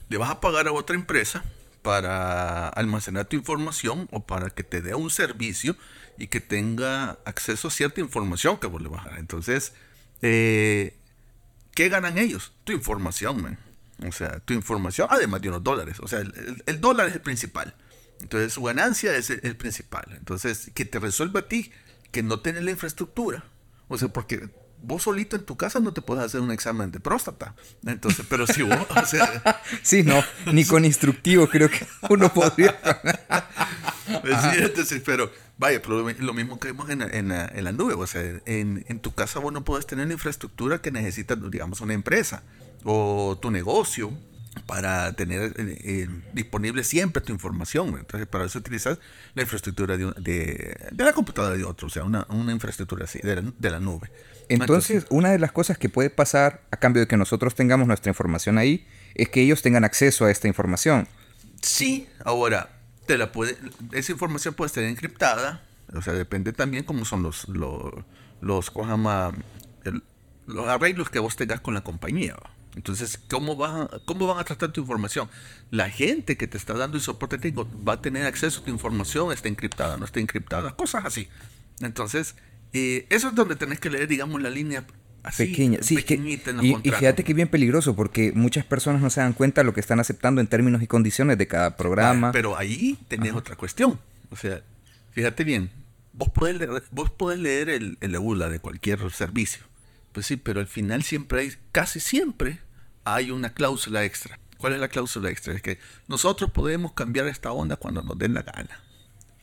Le 0.09 0.19
vas 0.19 0.31
a 0.31 0.41
pagar 0.41 0.69
a 0.69 0.73
otra 0.73 0.97
empresa 0.97 1.45
para 1.83 2.69
almacenar 2.69 3.27
tu 3.27 3.37
información 3.37 4.09
o 4.11 4.25
para 4.25 4.51
que 4.51 4.63
te 4.63 4.81
dé 4.81 4.95
un 4.95 5.11
servicio 5.11 5.77
y 6.19 6.29
que 6.29 6.41
tenga 6.41 7.19
acceso 7.25 7.69
a 7.69 7.71
cierta 7.71 8.01
información 8.01 8.59
que 8.59 8.67
vos 8.67 8.81
le 8.81 8.89
vas 8.89 9.07
a 9.07 9.11
dar. 9.11 9.19
Entonces, 9.19 9.73
eh, 10.23 10.97
¿qué 11.75 11.89
ganan 11.89 12.19
ellos? 12.19 12.53
Tu 12.65 12.73
información, 12.73 13.43
man. 13.43 13.59
O 14.07 14.13
sea, 14.13 14.41
tu 14.41 14.55
información, 14.55 15.09
además 15.11 15.41
de 15.41 15.49
unos 15.49 15.63
dólares. 15.63 15.99
O 16.01 16.09
sea, 16.09 16.21
el, 16.21 16.81
dólar 16.81 17.09
es 17.09 17.15
el 17.15 17.21
principal. 17.21 17.75
Entonces, 18.25 18.55
su 18.55 18.63
ganancia 18.63 19.15
es 19.15 19.29
el, 19.29 19.55
principal. 19.55 20.07
Entonces, 20.17 20.71
que 20.75 20.87
te 20.87 20.99
resuelva 20.99 21.41
a 21.41 21.49
ti 21.49 21.71
que 22.11 22.23
no 22.23 22.41
tienes 22.41 22.65
la 22.65 22.71
infraestructura. 22.71 23.45
O 23.89 23.99
sea, 23.99 24.09
porque 24.09 24.49
vos 24.83 25.03
solito 25.03 25.37
en 25.37 25.45
tu 25.45 25.59
casa 25.59 25.79
no 25.79 25.93
te 25.93 26.01
puedes 26.01 26.25
hacer 26.25 26.41
un 26.41 26.51
examen 26.51 26.91
de 26.91 27.01
próstata. 27.01 27.55
Entonces, 27.85 28.25
pero 28.27 28.47
si 28.47 28.63
vos, 28.63 28.79
o 28.97 29.05
sea... 29.05 29.61
Sí, 29.83 30.03
no, 30.03 30.25
ni 30.51 30.65
con 30.65 30.87
instructivo 30.87 31.47
creo 31.49 31.69
que 31.69 31.87
uno 32.09 32.33
podría... 32.33 32.81
Sí, 34.07 34.59
entonces, 34.59 35.03
pero 35.05 35.31
vaya, 35.57 35.81
pero 35.81 36.09
lo 36.11 36.35
mismo 36.35 36.59
que 36.59 36.69
vemos 36.69 36.89
en, 36.91 37.03
en, 37.03 37.31
en 37.31 37.65
la 37.65 37.73
nube. 37.73 37.95
O 37.95 38.07
sea, 38.07 38.23
en, 38.47 38.85
en, 38.89 39.01
tu 39.01 39.15
casa 39.15 39.39
vos 39.39 39.53
no 39.53 39.65
puedes 39.65 39.87
tener 39.87 40.07
la 40.07 40.13
infraestructura 40.15 40.81
que 40.81 40.91
necesita, 40.91 41.37
digamos, 41.37 41.81
una 41.81 41.95
empresa 41.95 42.43
o 42.85 43.39
tu 43.41 43.51
negocio 43.51 44.13
para 44.67 45.13
tener 45.13 45.53
eh, 45.57 45.79
eh, 45.85 46.09
disponible 46.33 46.85
siempre 46.85 47.23
tu 47.23 47.33
información. 47.33 47.97
Entonces, 47.99 48.27
para 48.27 48.45
eso 48.45 48.59
utilizas 48.59 48.99
la 49.35 49.43
infraestructura 49.43 49.97
de, 49.97 50.13
de, 50.19 50.89
de 50.91 51.05
la 51.05 51.13
computadora 51.13 51.57
de 51.57 51.65
otro, 51.65 51.89
o 51.89 51.91
sea, 51.91 52.05
una, 52.05 52.27
una 52.31 52.53
infraestructura 52.53 53.05
así, 53.05 53.19
de 53.21 53.37
la, 53.37 53.53
de 53.59 53.71
la 53.71 53.81
nube. 53.81 54.11
Entonces, 54.49 55.07
una 55.09 55.31
de 55.31 55.39
las 55.39 55.53
cosas 55.53 55.79
que 55.79 55.89
puede 55.89 56.11
pasar 56.11 56.63
a 56.71 56.77
cambio 56.77 57.01
de 57.01 57.09
que 57.09 57.17
nosotros 57.17 57.55
tengamos 57.55 57.87
nuestra 57.87 58.11
información 58.11 58.59
ahí 58.59 58.87
es 59.15 59.29
que 59.29 59.41
ellos 59.41 59.63
tengan 59.63 59.85
acceso 59.85 60.27
a 60.27 60.31
esta 60.31 60.49
información. 60.49 61.09
Sí, 61.63 62.09
ahora, 62.25 62.71
te 63.07 63.17
la 63.17 63.33
puede, 63.33 63.57
esa 63.93 64.13
información 64.13 64.55
puede 64.55 64.67
estar 64.67 64.85
encriptada, 64.85 65.65
o 65.95 66.03
sea, 66.03 66.13
depende 66.13 66.53
también 66.53 66.85
cómo 66.85 67.05
son 67.05 67.23
los, 67.23 67.49
los, 67.49 67.93
los, 68.41 68.73
los 70.47 70.69
arreglos 70.69 71.09
que 71.11 71.19
vos 71.19 71.37
tengas 71.37 71.61
con 71.61 71.75
la 71.75 71.83
compañía. 71.83 72.37
Entonces, 72.77 73.21
¿cómo, 73.29 73.57
va, 73.57 73.89
¿cómo 74.05 74.27
van 74.27 74.39
a 74.39 74.45
tratar 74.45 74.73
tu 74.73 74.81
información? 74.81 75.29
La 75.71 75.91
gente 75.91 76.37
que 76.37 76.47
te 76.47 76.57
está 76.57 76.75
dando 76.75 76.97
el 76.97 77.03
soporte 77.03 77.39
técnico 77.39 77.69
va 77.87 77.95
a 77.95 78.01
tener 78.01 78.27
acceso 78.27 78.61
a 78.61 78.65
tu 78.65 78.71
información, 78.71 79.33
está 79.33 79.49
encriptada, 79.49 79.97
no 79.97 80.05
está 80.05 80.21
encriptada, 80.21 80.75
cosas 80.75 81.05
así. 81.05 81.29
Entonces, 81.81 82.35
eh, 82.73 83.07
eso 83.11 83.29
es 83.29 83.35
donde 83.35 83.57
tenés 83.57 83.79
que 83.79 83.91
leer, 83.91 84.09
digamos, 84.09 84.43
la 84.43 84.51
línea 84.51 84.85
así, 85.23 85.47
pequeña. 85.47 85.79
Sí, 85.83 86.05
y, 86.63 86.89
y, 86.89 86.91
fíjate 86.91 87.23
que 87.23 87.33
es 87.33 87.37
bien 87.37 87.49
peligroso 87.49 87.95
porque 87.95 88.33
muchas 88.35 88.65
personas 88.65 89.01
no 89.01 89.11
se 89.11 89.21
dan 89.21 89.35
cuenta 89.35 89.61
de 89.61 89.67
lo 89.67 89.75
que 89.75 89.81
están 89.81 90.01
aceptando 90.01 90.41
en 90.41 90.49
términos 90.49 90.83
y 90.83 90.89
condiciones 90.89 91.39
de 91.39 91.47
cada 91.47 91.77
programa. 91.77 92.33
pero 92.33 92.57
ahí 92.59 92.99
tenés 93.07 93.35
otra 93.35 93.55
cuestión. 93.55 94.01
O 94.31 94.37
sea, 94.37 94.63
fíjate 95.13 95.45
bien, 95.45 95.71
vos 96.13 96.29
podés 96.31 96.57
leer, 96.57 96.83
vos 96.91 97.11
podés 97.11 97.39
leer 97.39 97.69
el, 97.69 97.99
el 98.01 98.15
EULA 98.17 98.49
de 98.49 98.59
cualquier 98.59 98.99
servicio 99.13 99.63
pues 100.15 100.27
sí, 100.27 100.37
pero 100.37 100.61
al 100.61 100.69
final 100.69 101.03
siempre 101.03 101.41
hay, 101.41 101.53
casi 101.73 101.99
siempre 101.99 102.61
hay 103.05 103.31
una 103.31 103.53
cláusula 103.53 104.05
extra. 104.05 104.39
¿Cuál 104.59 104.75
es 104.75 104.81
la 104.81 104.89
cláusula 104.89 105.31
extra? 105.31 105.55
Es 105.55 105.63
que 105.63 105.79
nosotros 106.09 106.51
podemos 106.51 106.93
cambiar 106.93 107.27
esta 107.27 107.53
onda 107.53 107.77
cuando 107.77 108.03
nos 108.03 108.19
den 108.19 108.35
la 108.35 108.43
gana. 108.43 108.81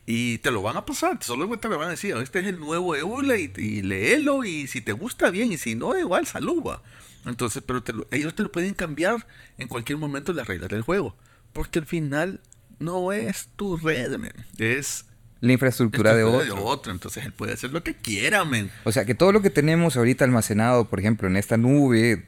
Y 0.06 0.40
te 0.40 0.52
lo 0.52 0.62
van 0.62 0.78
a 0.78 0.86
pasar, 0.86 1.20
solo 1.22 1.48
te 1.60 1.68
van 1.68 1.88
a 1.88 1.92
decir, 1.92 2.16
este 2.18 2.40
es 2.40 2.48
el 2.48 2.60
nuevo 2.60 2.96
EULA 2.96 3.38
y, 3.38 3.52
y 3.56 3.82
léelo 3.82 4.44
y 4.44 4.68
si 4.68 4.82
te 4.82 4.94
gusta 4.94 5.30
bien 5.30 5.52
y 5.52 5.58
si 5.58 5.76
no, 5.76 5.98
igual 5.98 6.26
saluda. 6.26 6.82
Entonces, 7.26 7.64
pero 7.66 7.84
ellos 8.10 8.36
te 8.36 8.44
lo 8.44 8.52
pueden 8.52 8.74
cambiar 8.74 9.26
en 9.58 9.68
cualquier 9.68 10.00
momento 10.00 10.34
las 10.34 10.48
reglas 10.48 10.70
del 10.70 10.82
juego. 10.82 11.16
Porque 11.54 11.80
al 11.80 11.86
final 11.86 12.42
no 12.80 13.12
es 13.12 13.50
tu 13.56 13.78
red, 13.78 14.20
es 14.58 15.06
la 15.40 15.54
infraestructura, 15.54 16.16
de, 16.16 16.24
otro. 16.24 16.92
Entonces 16.92 17.26
él 17.26 17.34
puede 17.34 17.54
hacer 17.54 17.72
lo 17.72 17.84
que 17.84 17.96
quiera, 17.96 18.46
men. 18.46 18.72
O 18.84 18.92
sea, 18.92 19.06
que 19.06 19.16
todo 19.16 19.32
lo 19.32 19.42
que 19.42 19.50
tenemos 19.50 19.98
ahorita 19.98 20.26
almacenado, 20.26 20.86
por 20.86 21.00
ejemplo, 21.00 21.28
en 21.28 21.38
esta 21.38 21.58
nube, 21.58 22.28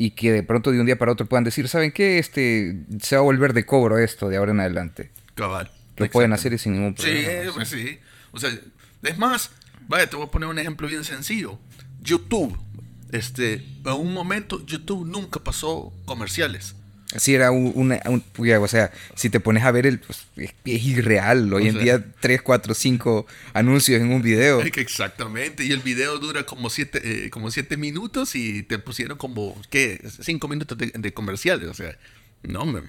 y 0.00 0.12
que 0.12 0.32
de 0.32 0.42
pronto 0.42 0.72
de 0.72 0.80
un 0.80 0.86
día 0.86 0.96
para 0.96 1.12
otro 1.12 1.26
puedan 1.26 1.44
decir, 1.44 1.68
¿saben 1.68 1.92
qué? 1.92 2.18
Este, 2.18 2.86
se 3.02 3.16
va 3.16 3.20
a 3.20 3.22
volver 3.22 3.52
de 3.52 3.66
cobro 3.66 3.98
esto 3.98 4.30
de 4.30 4.38
ahora 4.38 4.52
en 4.52 4.60
adelante. 4.60 5.10
Cabal. 5.34 5.70
Lo 5.98 6.10
pueden 6.10 6.32
hacer 6.32 6.58
sin 6.58 6.72
ningún 6.72 6.94
problema. 6.94 7.44
Sí, 7.44 7.50
pues 7.54 7.68
sí. 7.68 7.98
O 8.32 8.40
sea, 8.40 8.50
es 9.02 9.18
más, 9.18 9.50
vaya, 9.88 10.08
te 10.08 10.16
voy 10.16 10.24
a 10.24 10.30
poner 10.30 10.48
un 10.48 10.58
ejemplo 10.58 10.88
bien 10.88 11.04
sencillo. 11.04 11.58
YouTube. 12.00 12.58
Este, 13.12 13.56
en 13.84 13.92
un 13.92 14.14
momento 14.14 14.64
YouTube 14.64 15.06
nunca 15.06 15.40
pasó 15.40 15.92
comerciales. 16.06 16.76
Sí, 17.16 17.34
era 17.34 17.50
un, 17.50 17.92
o 18.06 18.68
sea, 18.68 18.92
si 19.16 19.30
te 19.30 19.40
pones 19.40 19.64
a 19.64 19.72
ver 19.72 19.86
el, 19.86 19.98
pues, 19.98 20.26
es, 20.36 20.84
irreal. 20.84 21.52
Hoy 21.52 21.66
en 21.66 21.78
día 21.80 22.04
3, 22.20 22.42
4, 22.42 22.72
5 22.72 23.26
anuncios 23.52 24.00
en 24.00 24.12
un 24.12 24.22
video. 24.22 24.60
Exactamente, 24.60 25.64
y 25.64 25.72
el 25.72 25.80
video 25.80 26.18
dura 26.18 26.44
como 26.44 26.70
7 26.70 27.00
eh, 27.02 27.30
como 27.30 27.50
siete 27.50 27.76
minutos 27.76 28.36
y 28.36 28.62
te 28.62 28.78
pusieron 28.78 29.18
como, 29.18 29.60
¿qué? 29.70 30.00
5 30.20 30.46
minutos 30.46 30.78
de, 30.78 31.12
comerciales, 31.12 31.68
o 31.68 31.74
sea, 31.74 31.96
no, 32.42 32.64
me... 32.64 32.82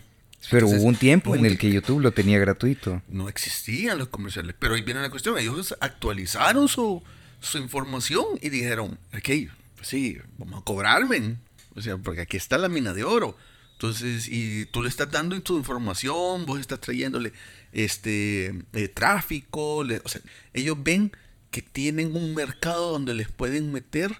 Pero 0.50 0.68
hubo 0.68 0.84
un 0.84 0.96
tiempo 0.96 1.36
en 1.36 1.46
el 1.46 1.58
que 1.58 1.72
YouTube 1.72 2.00
lo 2.00 2.12
tenía 2.12 2.40
gratuito. 2.40 3.02
No 3.08 3.30
existían 3.30 4.00
los 4.00 4.08
comerciales, 4.08 4.56
pero 4.58 4.74
ahí 4.74 4.82
viene 4.82 5.02
la 5.02 5.10
cuestión, 5.10 5.38
ellos 5.38 5.76
actualizaron 5.80 6.68
su, 6.68 7.02
su 7.40 7.58
información 7.58 8.26
y 8.40 8.50
dijeron, 8.50 8.98
ok, 9.16 9.30
pues 9.76 9.88
sí, 9.88 10.18
vamos 10.38 10.62
a 10.62 10.64
cobrarme, 10.64 11.38
o 11.76 11.82
sea, 11.82 11.98
porque 11.98 12.22
aquí 12.22 12.38
está 12.38 12.60
la 12.60 12.70
mina 12.70 12.94
de 12.94 13.04
oro 13.04 13.36
entonces, 13.82 14.28
y 14.28 14.68
tú 14.68 14.84
le 14.84 14.90
estás 14.90 15.10
dando 15.10 15.42
tu 15.42 15.58
información, 15.58 16.46
vos 16.46 16.60
estás 16.60 16.80
trayéndole 16.80 17.34
este 17.72 18.54
eh, 18.74 18.88
tráfico, 18.90 19.78
o 19.78 20.08
sea, 20.08 20.22
ellos 20.54 20.78
ven 20.84 21.12
que 21.50 21.64
tienen 21.64 22.16
un 22.16 22.36
mercado 22.36 22.92
donde 22.92 23.16
les 23.16 23.30
pueden 23.30 23.72
meter 23.72 24.16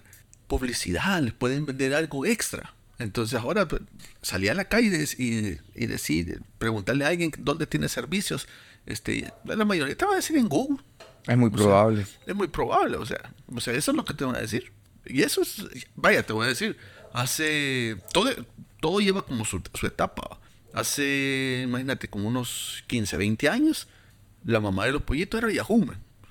publicidad, 0.48 1.22
les 1.22 1.32
pueden 1.32 1.64
vender 1.64 1.94
algo 1.94 2.26
extra. 2.26 2.74
Entonces 2.98 3.38
ahora 3.38 3.68
pues, 3.68 3.82
salir 4.20 4.50
a 4.50 4.54
la 4.54 4.64
calle 4.64 5.06
y, 5.16 5.58
y, 5.76 5.86
decir, 5.86 6.42
preguntarle 6.58 7.04
a 7.04 7.08
alguien 7.10 7.30
dónde 7.38 7.68
tiene 7.68 7.88
servicios, 7.88 8.48
este, 8.84 9.32
la 9.44 9.64
mayoría 9.64 9.96
te 9.96 10.04
va 10.04 10.14
a 10.14 10.16
decir 10.16 10.38
en 10.38 10.48
Google. 10.48 10.78
Es 11.28 11.38
muy 11.38 11.50
probable. 11.50 12.04
es 12.26 12.34
muy 12.34 12.48
probable, 12.48 12.96
o 12.96 13.06
sea, 13.06 13.32
o 13.54 13.60
sea, 13.60 13.74
eso 13.74 13.92
es 13.92 13.96
lo 13.96 14.04
que 14.04 14.14
te 14.14 14.24
van 14.24 14.34
a 14.34 14.40
decir. 14.40 14.72
Y 15.06 15.22
eso 15.22 15.40
es, 15.40 15.64
vaya, 15.94 16.26
te 16.26 16.32
voy 16.32 16.46
a 16.46 16.48
decir, 16.48 16.76
hace 17.12 17.96
todo, 18.12 18.28
todo 18.82 18.98
lleva 18.98 19.22
como 19.22 19.44
su, 19.44 19.62
etapa. 19.86 20.40
Hace, 20.74 21.62
imagínate, 21.64 22.08
como 22.08 22.26
unos 22.28 22.82
15, 22.88 23.16
20 23.16 23.48
años, 23.48 23.86
la 24.44 24.58
mamá 24.58 24.86
de 24.86 24.92
los 24.92 25.02
pollitos 25.02 25.38
era 25.38 25.52
Yahoo. 25.52 25.86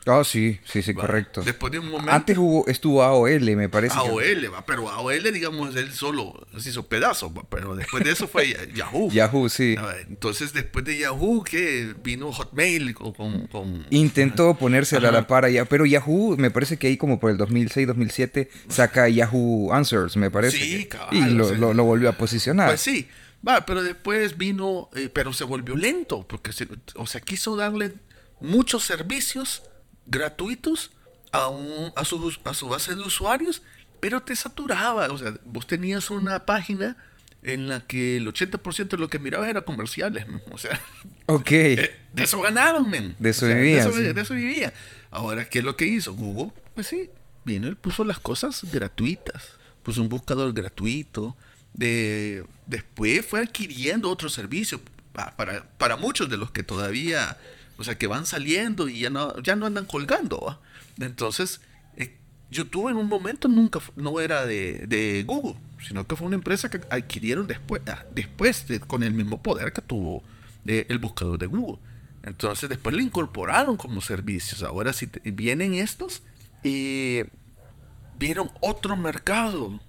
Ah, 0.07 0.23
sí, 0.23 0.59
sí, 0.65 0.81
sí, 0.81 0.93
correcto. 0.95 1.43
Después 1.43 1.71
de 1.71 1.77
un 1.77 1.89
momento. 1.89 2.11
Antes 2.11 2.37
hubo, 2.37 2.65
estuvo 2.67 3.03
AOL, 3.03 3.55
me 3.55 3.69
parece. 3.69 3.95
AOL, 3.95 4.51
va, 4.51 4.65
pero 4.65 4.89
AOL, 4.89 5.31
digamos, 5.31 5.75
él 5.75 5.93
solo 5.93 6.47
se 6.57 6.69
hizo 6.69 6.87
pedazo, 6.87 7.31
pero 7.49 7.75
después 7.75 8.03
de 8.03 8.11
eso 8.11 8.27
fue 8.27 8.55
Yahoo. 8.75 9.11
Yahoo, 9.11 9.47
sí. 9.47 9.75
Entonces, 10.07 10.53
después 10.53 10.85
de 10.85 10.97
Yahoo, 10.97 11.43
que 11.43 11.93
vino 12.03 12.31
Hotmail 12.31 12.95
con. 12.95 13.13
con 13.47 13.85
Intentó 13.91 14.55
ponerse 14.55 14.97
a 14.97 14.99
la 14.99 15.27
par 15.27 15.45
allá, 15.45 15.65
pero 15.65 15.85
Yahoo, 15.85 16.35
me 16.37 16.49
parece 16.49 16.77
que 16.77 16.87
ahí 16.87 16.97
como 16.97 17.19
por 17.19 17.29
el 17.29 17.37
2006, 17.37 17.87
2007, 17.87 18.49
saca 18.69 19.07
Yahoo 19.07 19.71
Answers, 19.71 20.17
me 20.17 20.31
parece. 20.31 20.57
Sí, 20.57 20.85
cabal, 20.85 21.15
Y 21.15 21.21
lo, 21.33 21.73
lo, 21.73 21.83
volvió 21.83 22.09
a 22.09 22.13
posicionar. 22.13 22.69
Pues 22.69 22.81
sí. 22.81 23.07
Va, 23.47 23.65
pero 23.65 23.81
después 23.81 24.37
vino, 24.37 24.89
eh, 24.95 25.09
pero 25.11 25.33
se 25.33 25.43
volvió 25.43 25.75
lento, 25.75 26.25
porque 26.27 26.53
se, 26.53 26.67
o 26.95 27.07
sea, 27.07 27.21
quiso 27.21 27.55
darle 27.55 27.93
muchos 28.39 28.83
servicios 28.83 29.63
gratuitos 30.05 30.91
a, 31.31 31.47
un, 31.47 31.91
a, 31.95 32.05
su, 32.05 32.33
a 32.43 32.53
su 32.53 32.67
base 32.67 32.95
de 32.95 33.01
usuarios, 33.01 33.61
pero 33.99 34.21
te 34.21 34.35
saturaba. 34.35 35.07
O 35.07 35.17
sea, 35.17 35.33
vos 35.45 35.67
tenías 35.67 36.09
una 36.09 36.45
página 36.45 36.97
en 37.43 37.67
la 37.67 37.81
que 37.81 38.17
el 38.17 38.27
80% 38.27 38.89
de 38.89 38.97
lo 38.97 39.09
que 39.09 39.19
miraba 39.19 39.49
era 39.49 39.61
comerciales. 39.61 40.25
O 40.51 40.57
sea, 40.57 40.79
okay. 41.25 41.75
de, 41.75 42.23
eso 42.23 42.41
ganaban, 42.41 42.89
men. 42.89 43.15
De 43.19 43.31
eso 43.31 43.47
vivía. 43.47 43.85
De 43.85 44.21
eso, 44.21 44.33
vivía. 44.33 44.73
Ahora, 45.09 45.47
¿qué 45.49 45.59
es 45.59 45.65
lo 45.65 45.75
que 45.75 45.85
hizo? 45.85 46.13
Google, 46.13 46.51
pues 46.75 46.87
sí, 46.87 47.09
vino 47.45 47.67
y 47.67 47.75
puso 47.75 48.03
las 48.03 48.19
cosas 48.19 48.63
gratuitas. 48.71 49.51
Puso 49.83 50.01
un 50.01 50.09
buscador 50.09 50.53
gratuito. 50.53 51.35
De, 51.73 52.43
después 52.67 53.25
fue 53.25 53.41
adquiriendo 53.41 54.09
otros 54.09 54.33
servicios. 54.33 54.81
Para, 55.13 55.63
para 55.77 55.97
muchos 55.97 56.29
de 56.29 56.37
los 56.37 56.51
que 56.51 56.63
todavía 56.63 57.37
o 57.81 57.83
sea, 57.83 57.97
que 57.97 58.07
van 58.07 58.25
saliendo 58.25 58.87
y 58.87 58.99
ya 58.99 59.09
no, 59.09 59.37
ya 59.41 59.55
no 59.55 59.65
andan 59.65 59.85
colgando. 59.85 60.61
Entonces, 60.99 61.61
eh, 61.97 62.15
YouTube 62.51 62.89
en 62.89 62.97
un 62.97 63.07
momento 63.07 63.47
nunca 63.47 63.79
no 63.95 64.19
era 64.19 64.45
de, 64.45 65.23
Google, 65.25 65.55
sino 65.85 66.05
que 66.05 66.15
fue 66.15 66.27
una 66.27 66.35
empresa 66.35 66.69
que 66.69 66.79
adquirieron 66.91 67.47
después, 67.47 67.81
ah, 67.87 68.05
después 68.13 68.65
con 68.85 69.01
el 69.01 69.13
mismo 69.13 69.41
poder 69.41 69.73
que 69.73 69.81
tuvo 69.81 70.23
eh, 70.67 70.85
el 70.89 70.99
buscador 70.99 71.39
de 71.39 71.47
Google. 71.47 71.79
Entonces 72.21 72.69
después 72.69 72.95
lo 72.95 73.01
incorporaron 73.01 73.77
como 73.77 73.99
servicios. 73.99 74.61
Ahora 74.61 74.93
si 74.93 75.09
vienen 75.23 75.73
estos 75.73 76.21
y 76.63 77.21
vieron 78.19 78.51
otro 78.59 78.95
mercado 78.95 79.79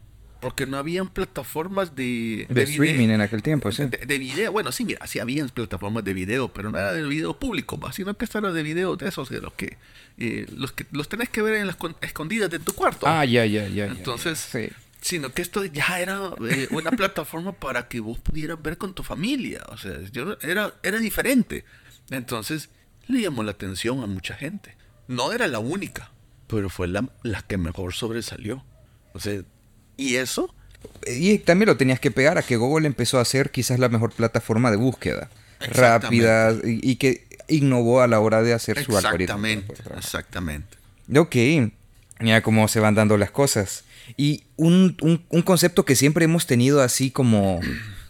porque 0.42 0.66
no 0.66 0.76
habían 0.76 1.08
plataformas 1.08 1.94
de, 1.96 2.46
De, 2.50 2.62
streaming 2.64 3.08
en 3.10 3.20
aquel 3.22 3.42
tiempo, 3.42 3.70
sí. 3.72 3.84
de, 3.84 3.96
de 3.98 4.18
video. 4.18 4.52
Bueno, 4.52 4.72
sí, 4.72 4.84
mira, 4.84 5.06
sí 5.06 5.20
habían 5.20 5.48
plataformas 5.48 6.04
de 6.04 6.12
video, 6.12 6.52
pero 6.52 6.70
no 6.70 6.78
era 6.78 6.92
de 6.92 7.02
video 7.04 7.38
público, 7.38 7.80
sino 7.92 8.14
que 8.18 8.26
era 8.34 8.52
de 8.52 8.62
video 8.62 8.96
de 8.96 9.08
esos, 9.08 9.30
de 9.30 9.40
los 9.40 9.52
que, 9.54 9.78
eh, 10.18 10.46
los 10.54 10.72
que 10.72 10.84
los 10.90 11.08
tenés 11.08 11.28
que 11.30 11.40
ver 11.42 11.54
en 11.54 11.66
las 11.68 11.76
con- 11.76 11.96
escondidas 12.02 12.50
de 12.50 12.58
tu 12.58 12.72
cuarto. 12.74 13.06
Ah, 13.06 13.24
ya, 13.24 13.46
ya, 13.46 13.68
ya. 13.68 13.86
Entonces, 13.86 14.50
ya. 14.52 14.60
Sí. 14.60 14.68
sino 15.00 15.32
que 15.32 15.42
esto 15.42 15.64
ya 15.64 16.00
era 16.00 16.32
eh, 16.50 16.66
una 16.72 16.90
plataforma 17.00 17.52
para 17.52 17.86
que 17.88 18.00
vos 18.00 18.18
pudieras 18.18 18.60
ver 18.60 18.76
con 18.78 18.94
tu 18.94 19.02
familia. 19.04 19.62
O 19.68 19.76
sea, 19.78 19.92
yo 20.10 20.36
era, 20.42 20.74
era 20.82 20.98
diferente. 20.98 21.64
Entonces, 22.10 22.68
le 23.06 23.20
llamó 23.22 23.42
la 23.44 23.52
atención 23.52 24.02
a 24.02 24.06
mucha 24.06 24.34
gente. 24.34 24.76
No 25.06 25.32
era 25.32 25.46
la 25.46 25.60
única, 25.60 26.10
pero 26.48 26.68
fue 26.68 26.88
la, 26.88 27.08
la 27.22 27.42
que 27.42 27.58
mejor 27.58 27.94
sobresalió. 27.94 28.64
O 29.14 29.20
sea, 29.20 29.42
y 30.10 30.16
eso, 30.16 30.54
Y 31.06 31.38
también 31.38 31.68
lo 31.68 31.76
tenías 31.76 32.00
que 32.00 32.10
pegar 32.10 32.38
a 32.38 32.42
que 32.42 32.56
Google 32.56 32.86
empezó 32.86 33.18
a 33.18 33.24
ser 33.24 33.50
quizás 33.50 33.78
la 33.78 33.88
mejor 33.88 34.12
plataforma 34.12 34.70
de 34.70 34.76
búsqueda. 34.76 35.30
Rápida 35.60 36.52
y, 36.64 36.80
y 36.90 36.96
que 36.96 37.26
innovó 37.48 38.00
a 38.02 38.06
la 38.08 38.20
hora 38.20 38.42
de 38.42 38.52
hacer 38.52 38.82
su 38.84 38.96
algoritmo. 38.96 39.46
exactamente, 39.46 39.74
exactamente. 39.96 40.76
Ok, 41.16 41.36
mira 42.20 42.42
cómo 42.42 42.68
se 42.68 42.80
van 42.80 42.94
dando 42.94 43.16
las 43.16 43.30
cosas. 43.30 43.84
Y 44.16 44.44
un, 44.56 44.96
un- 45.00 45.24
un 45.28 45.42
concepto 45.42 45.84
que 45.84 45.96
siempre 45.96 46.24
hemos 46.24 46.46
tenido 46.46 46.82
así 46.82 47.10
como, 47.10 47.60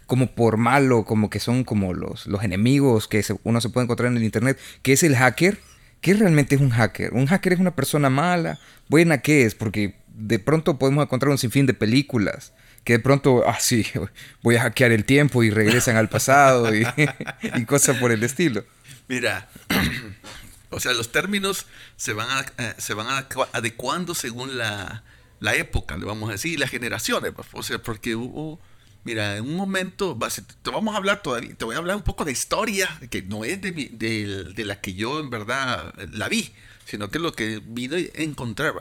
como 0.07 0.27
por 0.27 0.57
malo, 0.57 1.05
como 1.05 1.29
que 1.29 1.39
son 1.39 1.63
como 1.63 1.93
los, 1.93 2.25
los 2.27 2.43
enemigos 2.43 3.07
que 3.07 3.21
se- 3.23 3.35
uno 3.43 3.61
se 3.61 3.69
puede 3.69 3.85
encontrar 3.85 4.11
en 4.11 4.17
el 4.17 4.23
Internet, 4.23 4.57
que 4.81 4.93
es 4.93 5.03
el 5.03 5.15
hacker. 5.15 5.59
¿Qué 6.01 6.13
realmente 6.15 6.55
es 6.55 6.61
un 6.61 6.71
hacker? 6.71 7.13
¿Un 7.13 7.27
hacker 7.27 7.53
es 7.53 7.59
una 7.59 7.75
persona 7.75 8.09
mala? 8.09 8.59
¿Buena 8.89 9.19
qué 9.19 9.43
es? 9.45 9.55
Porque 9.55 9.95
de 10.13 10.39
pronto 10.39 10.77
podemos 10.79 11.03
encontrar 11.03 11.31
un 11.31 11.37
sinfín 11.37 11.65
de 11.65 11.73
películas 11.73 12.53
que 12.83 12.93
de 12.93 12.99
pronto, 12.99 13.43
ah, 13.47 13.57
sí, 13.59 13.85
voy 14.43 14.55
a 14.57 14.61
hackear 14.61 14.91
el 14.91 15.05
tiempo 15.05 15.43
y 15.43 15.49
regresan 15.49 15.95
al 15.97 16.09
pasado 16.09 16.73
y, 16.75 16.85
y 17.55 17.65
cosas 17.65 17.97
por 17.97 18.11
el 18.11 18.23
estilo. 18.23 18.65
Mira, 19.07 19.49
o 20.69 20.79
sea, 20.79 20.93
los 20.93 21.11
términos 21.11 21.65
se 21.95 22.13
van, 22.13 22.29
a- 22.29 22.45
eh, 22.57 22.73
se 22.77 22.93
van 22.93 23.07
adecua- 23.07 23.47
adecuando 23.53 24.15
según 24.15 24.57
la, 24.57 25.03
la 25.39 25.55
época, 25.55 25.97
le 25.97 26.05
vamos 26.05 26.29
a 26.29 26.33
decir, 26.33 26.53
y 26.53 26.57
las 26.57 26.69
generaciones. 26.69 27.31
pues, 27.33 27.47
O 27.53 27.63
sea, 27.63 27.79
porque 27.79 28.15
hubo, 28.15 28.59
mira, 29.03 29.37
en 29.37 29.45
un 29.45 29.55
momento, 29.55 30.17
te 30.61 30.69
vamos 30.71 30.93
a 30.93 30.97
hablar 30.97 31.21
todavía, 31.21 31.53
te 31.55 31.65
voy 31.65 31.75
a 31.75 31.79
hablar 31.79 31.95
un 31.95 32.03
poco 32.03 32.25
de 32.25 32.31
historia, 32.31 32.89
que 33.09 33.21
no 33.21 33.45
es 33.45 33.61
de, 33.61 33.71
de, 33.71 34.43
de 34.53 34.65
la 34.65 34.81
que 34.81 34.93
yo 34.93 35.19
en 35.19 35.29
verdad 35.29 35.93
la 36.11 36.27
vi, 36.27 36.53
sino 36.85 37.09
que 37.09 37.19
lo 37.19 37.33
que 37.33 37.61
vine 37.65 38.09
a 38.17 38.21
encontrar 38.21 38.73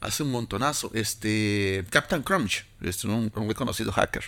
hace 0.00 0.22
un 0.22 0.30
montonazo, 0.30 0.90
este, 0.94 1.84
Captain 1.90 2.22
Crunch, 2.22 2.64
es 2.80 3.04
un, 3.04 3.32
un 3.34 3.48
reconocido 3.48 3.92
hacker. 3.92 4.24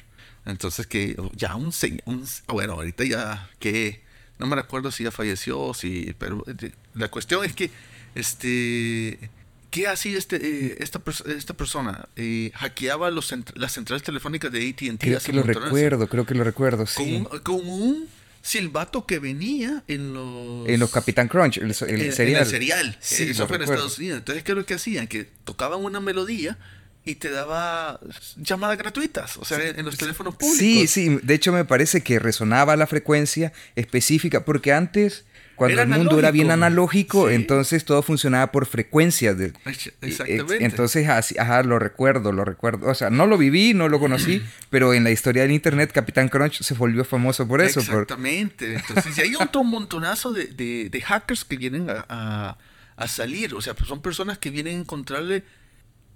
Entonces 0.46 0.86
que 0.86 1.16
ya 1.34 1.54
un, 1.56 1.72
un 2.06 2.24
bueno, 2.48 2.74
ahorita 2.74 3.04
ya 3.04 3.50
que 3.58 4.02
no 4.38 4.46
me 4.46 4.56
recuerdo 4.56 4.90
si 4.90 5.04
ya 5.04 5.10
falleció, 5.10 5.74
si, 5.74 6.14
pero 6.18 6.44
eh, 6.46 6.72
la 6.94 7.08
cuestión 7.08 7.44
es 7.44 7.54
que, 7.54 7.70
este, 8.14 9.30
¿qué 9.70 9.86
hacía 9.86 10.16
este, 10.16 10.36
eh, 10.36 10.76
esta, 10.80 11.00
esta 11.26 11.54
persona? 11.54 12.08
Eh, 12.16 12.50
hackeaba 12.54 13.10
los 13.10 13.32
las 13.54 13.72
centrales 13.72 14.02
telefónicas 14.02 14.50
de 14.50 14.68
AT&T. 14.70 14.96
Creo 14.98 15.20
que 15.20 15.32
lo 15.34 15.42
recuerdo, 15.42 16.08
creo 16.08 16.24
que 16.24 16.34
lo 16.34 16.42
recuerdo, 16.42 16.78
Con, 16.78 16.86
sí. 16.86 17.16
un, 17.16 17.38
con 17.40 17.68
un 17.68 18.08
silbato 18.42 19.06
que 19.06 19.18
venía 19.18 19.82
en 19.86 20.12
los... 20.14 20.68
En 20.68 20.80
los 20.80 20.90
Capitán 20.90 21.28
Crunch, 21.28 21.58
el, 21.58 21.70
el 21.70 22.00
en- 22.00 22.12
en 22.30 22.36
el. 22.38 22.96
Sí, 23.00 23.24
Eso 23.24 23.46
fue 23.46 23.56
en. 23.56 23.62
Estados 23.74 23.98
Unidos. 23.98 24.18
Entonces, 24.18 24.44
¿qué 24.44 24.52
es 24.52 24.58
lo 24.58 24.64
que 24.66 24.74
hacían? 24.74 25.06
Que 25.08 25.24
tocaban 25.44 25.84
una 25.84 26.00
melodía 26.00 26.58
y 27.04 27.14
te 27.14 27.30
daba 27.30 27.98
llamadas 28.36 28.76
gratuitas, 28.78 29.36
o 29.38 29.44
sea, 29.44 29.58
en 29.66 29.84
los 29.84 29.96
teléfonos 29.96 30.34
públicos. 30.36 30.58
Sí, 30.58 30.86
sí, 30.86 31.18
de 31.22 31.34
hecho 31.34 31.52
me 31.52 31.64
parece 31.64 32.02
que 32.02 32.18
resonaba 32.18 32.76
la 32.76 32.86
frecuencia 32.86 33.52
específica, 33.74 34.44
porque 34.44 34.72
antes, 34.72 35.24
cuando 35.56 35.74
Era 35.74 35.82
el 35.82 35.88
mundo 35.90 36.18
era 36.18 36.30
bien 36.30 36.50
analógico. 36.50 37.28
Sí. 37.28 37.34
entonces 37.34 37.84
todo 37.84 38.02
funcionaba 38.02 38.50
por 38.52 38.64
frecuencias. 38.66 39.36
de- 39.36 39.52
y- 39.66 39.68
Exactamente. 40.06 40.54
ex- 40.56 40.62
Entonces, 40.64 41.08
así, 41.08 41.36
ajá, 41.38 41.62
lo 41.62 41.78
recuerdo, 41.78 42.32
lo 42.32 42.44
recuerdo. 42.46 42.88
O 42.88 42.94
sea, 42.94 43.10
no 43.10 43.26
lo 43.26 43.36
viví, 43.36 43.74
no 43.74 43.88
lo 43.90 43.98
conocí, 44.00 44.42
pero 44.70 44.94
en 44.94 45.04
la 45.04 45.10
historia 45.10 45.42
del 45.42 45.52
Internet, 45.52 45.92
Capitán 45.92 46.28
Crunch 46.30 46.62
se 46.62 46.74
volvió 46.74 47.04
famoso 47.04 47.46
por 47.46 47.60
eso. 47.60 47.80
por- 47.82 48.02
Exactamente. 48.02 48.74
Entonces, 48.76 49.18
y 49.18 49.20
hay 49.22 49.34
otro 49.40 49.62
montonazo 49.64 50.32
de, 50.32 50.46
de- 50.46 50.88
de 50.90 51.00
hackers 51.02 51.44
que 51.44 51.56
vienen 51.56 51.90
a, 51.90 52.04
a- 52.08 52.58
a 52.96 53.08
salir. 53.08 53.54
O 53.54 53.60
sea, 53.60 53.74
pues 53.74 53.88
son 53.88 54.00
personas 54.02 54.38
que 54.38 54.50
vienen 54.50 54.76
a 54.76 54.80
encontrarle. 54.80 55.42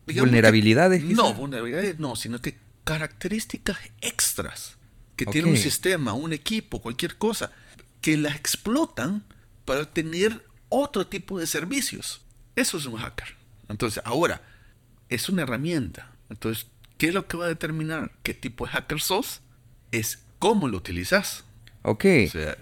Digamos 0.07 0.31
Vulnerabilidades, 0.31 1.03
no, 1.05 1.35
vulnerabilidades 1.35 1.99
no, 1.99 2.17
sino 2.17 2.40
que 2.40 2.59
características 2.85 3.79
extras 4.01 4.77
que 5.17 5.27
tiene 5.27 5.49
un 5.49 5.57
sistema, 5.57 6.12
un 6.12 6.33
equipo, 6.33 6.81
cualquier 6.81 7.17
cosa, 7.17 7.53
que 8.01 8.17
las 8.17 8.37
explotan 8.37 9.25
para 9.64 9.85
tener 9.90 10.45
otro 10.69 11.07
tipo 11.07 11.38
de 11.38 11.47
servicios. 11.47 12.23
Eso 12.57 12.77
es 12.79 12.87
un 12.87 12.97
hacker. 12.97 13.37
Entonces, 13.69 14.03
ahora, 14.05 14.43
es 15.09 15.29
una 15.29 15.43
herramienta. 15.43 16.12
Entonces, 16.29 16.67
¿qué 16.99 17.09
es 17.09 17.14
lo 17.14 17.27
que 17.27 17.37
va 17.37 17.47
a 17.47 17.49
determinar 17.49 18.12
qué 18.23 18.35
tipo 18.35 18.67
de 18.67 18.73
hacker 18.73 19.01
sos? 19.01 19.40
Es 19.93 20.25
cómo 20.38 20.69
lo 20.69 20.77
utilizas. 20.79 21.45
Ok, 21.83 22.05
O 22.27 22.31
sea, 22.31 22.57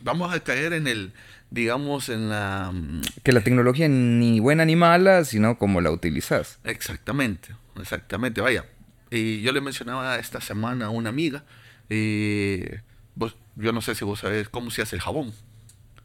vamos 0.00 0.32
a 0.32 0.40
caer 0.40 0.74
en 0.74 0.86
el, 0.86 1.12
digamos, 1.50 2.08
en 2.08 2.28
la... 2.28 2.70
mm, 2.72 3.02
que 3.22 3.32
la 3.32 3.40
tecnología 3.42 3.88
ni 3.88 4.40
buena 4.40 4.64
ni 4.64 4.76
mala, 4.76 5.24
sino 5.24 5.58
como 5.58 5.80
la 5.80 5.90
utilizas. 5.90 6.58
Exactamente, 6.64 7.54
exactamente. 7.80 8.40
Vaya, 8.40 8.64
y 9.10 9.40
yo 9.42 9.52
le 9.52 9.60
mencionaba 9.60 10.18
esta 10.18 10.40
semana 10.40 10.86
a 10.86 10.90
una 10.90 11.08
amiga, 11.10 11.44
eh, 11.88 12.80
vos- 13.14 13.36
yo 13.56 13.72
no 13.72 13.80
sé 13.80 13.94
si 13.94 14.04
vos 14.04 14.20
sabés 14.20 14.48
cómo 14.48 14.70
se 14.70 14.82
hace 14.82 14.96
el 14.96 15.02
jabón. 15.02 15.32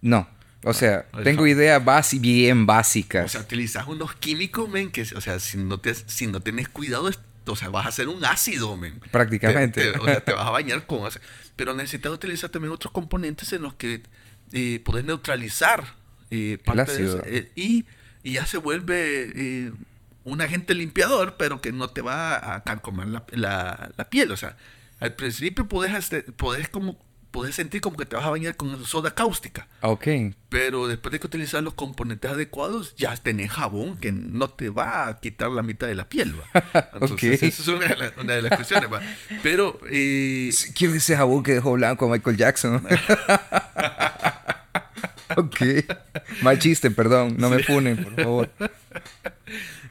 No, 0.01 0.27
o 0.63 0.73
sea, 0.73 1.05
el 1.17 1.23
tengo 1.23 1.45
ideas 1.47 1.81
bien 2.19 2.65
básicas. 2.65 3.25
O 3.25 3.29
sea, 3.29 3.41
utilizas 3.41 3.87
unos 3.87 4.15
químicos, 4.15 4.69
men, 4.69 4.91
que, 4.91 5.01
o 5.01 5.21
sea, 5.21 5.39
si 5.39 5.57
no, 5.57 5.79
te, 5.79 5.93
si 5.93 6.27
no 6.27 6.39
tienes 6.41 6.69
cuidado, 6.69 7.09
o 7.45 7.55
sea, 7.55 7.69
vas 7.69 7.85
a 7.85 7.89
hacer 7.89 8.07
un 8.07 8.23
ácido, 8.23 8.75
men. 8.77 8.99
Prácticamente. 9.11 9.81
Te- 9.83 9.91
te- 9.91 9.99
o 9.99 10.05
sea, 10.05 10.21
te 10.21 10.31
vas 10.33 10.47
a 10.47 10.51
bañar 10.51 10.85
con... 10.85 11.03
o 11.03 11.11
sea, 11.11 11.21
pero 11.55 11.73
necesitas 11.75 12.11
utilizar 12.11 12.49
también 12.49 12.71
otros 12.73 12.91
componentes 12.93 13.51
en 13.53 13.61
los 13.61 13.73
que 13.75 14.01
eh, 14.53 14.81
puedes 14.85 15.03
neutralizar 15.05 15.83
eh, 16.31 16.57
parte 16.63 16.93
de 16.93 17.03
eso, 17.05 17.17
eh, 17.25 17.51
y, 17.55 17.85
y 18.23 18.33
ya 18.33 18.45
se 18.45 18.57
vuelve 18.57 19.31
eh, 19.35 19.71
un 20.23 20.41
agente 20.41 20.73
limpiador, 20.73 21.35
pero 21.37 21.59
que 21.59 21.71
no 21.73 21.89
te 21.89 22.01
va 22.01 22.55
a 22.55 22.63
carcomer 22.63 23.07
la, 23.07 23.25
la- 23.31 23.91
la 23.97 24.09
piel. 24.09 24.31
O 24.31 24.37
sea, 24.37 24.55
al 24.99 25.13
principio 25.15 25.67
puedes, 25.67 25.93
hacer- 25.93 26.31
podés 26.33 26.69
como, 26.69 26.97
podés 27.33 27.55
sentir 27.55 27.81
como 27.81 27.97
que 27.97 28.05
te 28.05 28.15
vas 28.15 28.23
a 28.25 28.29
bañar 28.29 28.55
con 28.55 28.85
soda 28.85 29.13
cáustica. 29.13 29.67
Ok, 29.81 30.07
Pero 30.49 30.87
después 30.87 31.11
de 31.11 31.19
que 31.19 31.25
utilizas 31.27 31.63
los 31.63 31.73
componentes 31.73 32.29
adecuados, 32.31 32.95
ya 32.95 33.17
tenés 33.17 33.51
jabón 33.51 33.97
que 33.97 34.11
no 34.11 34.49
te 34.49 34.69
va 34.69 35.07
a 35.07 35.19
quitar 35.19 35.49
la 35.49 35.63
mitad 35.63 35.87
de 35.87 35.95
la 35.95 36.07
piel. 36.07 36.35
¿va? 36.39 36.45
Entonces, 36.93 37.11
Ok. 37.11 37.23
esa 37.43 37.45
es 37.47 37.67
una 37.67 37.87
de, 37.87 37.95
la- 37.97 38.13
una 38.21 38.33
de 38.35 38.41
las 38.43 38.55
cuestiones. 38.55 38.93
¿va? 38.93 39.01
Pero, 39.41 39.79
eh, 39.89 40.51
Quiero 40.75 40.93
ese 40.93 41.17
jabón 41.17 41.41
que 41.43 41.53
dejó 41.55 41.73
blanco 41.73 42.05
a 42.05 42.09
Michael 42.15 42.37
Jackson. 42.37 42.85
ok. 45.35 45.61
Mal 46.43 46.59
chiste, 46.59 46.91
perdón. 46.91 47.35
No 47.37 47.49
me 47.49 47.63
funen, 47.63 48.03
por 48.03 48.15
favor. 48.15 48.49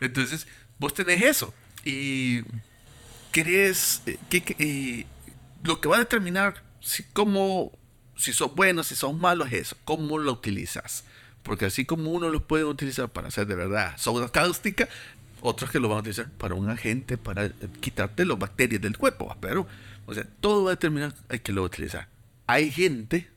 entonces, 0.00 0.46
vos 0.78 0.94
tenés 0.94 1.22
eso. 1.22 1.52
Y 1.84 2.42
querés 3.32 4.02
eh, 4.06 4.16
que, 4.30 4.56
eh, 4.58 5.06
lo 5.64 5.80
que 5.80 5.88
va 5.88 5.96
a 5.96 6.00
determinar 6.00 6.62
si, 6.82 7.04
cómo, 7.04 7.72
si 8.16 8.32
sos 8.32 8.54
buenos, 8.54 8.88
si 8.88 8.94
sos 8.94 9.16
malos, 9.16 9.48
es 9.48 9.54
eso, 9.54 9.76
cómo 9.84 10.18
lo 10.18 10.32
utilizas. 10.32 11.04
Porque 11.42 11.66
así 11.66 11.84
como 11.84 12.10
uno 12.10 12.28
lo 12.28 12.46
puede 12.46 12.64
utilizar 12.64 13.08
para 13.08 13.28
hacer 13.28 13.46
de 13.46 13.54
verdad 13.54 13.94
soda 13.96 14.30
cáustica, 14.30 14.88
otros 15.40 15.70
que 15.70 15.80
lo 15.80 15.88
van 15.88 15.98
a 15.98 16.00
utilizar 16.00 16.30
para 16.30 16.54
un 16.54 16.70
agente, 16.70 17.18
para 17.18 17.46
eh, 17.46 17.52
quitarte 17.80 18.24
las 18.24 18.38
bacterias 18.38 18.80
del 18.80 18.96
cuerpo. 18.96 19.34
Pero, 19.40 19.66
o 20.06 20.14
sea, 20.14 20.24
todo 20.40 20.64
va 20.64 20.70
a 20.70 20.74
determinar 20.74 21.14
hay 21.28 21.40
que 21.40 21.52
lo 21.52 21.62
va 21.62 21.66
a 21.66 21.68
utilizar. 21.68 22.08
Hay 22.46 22.70
gente 22.70 23.28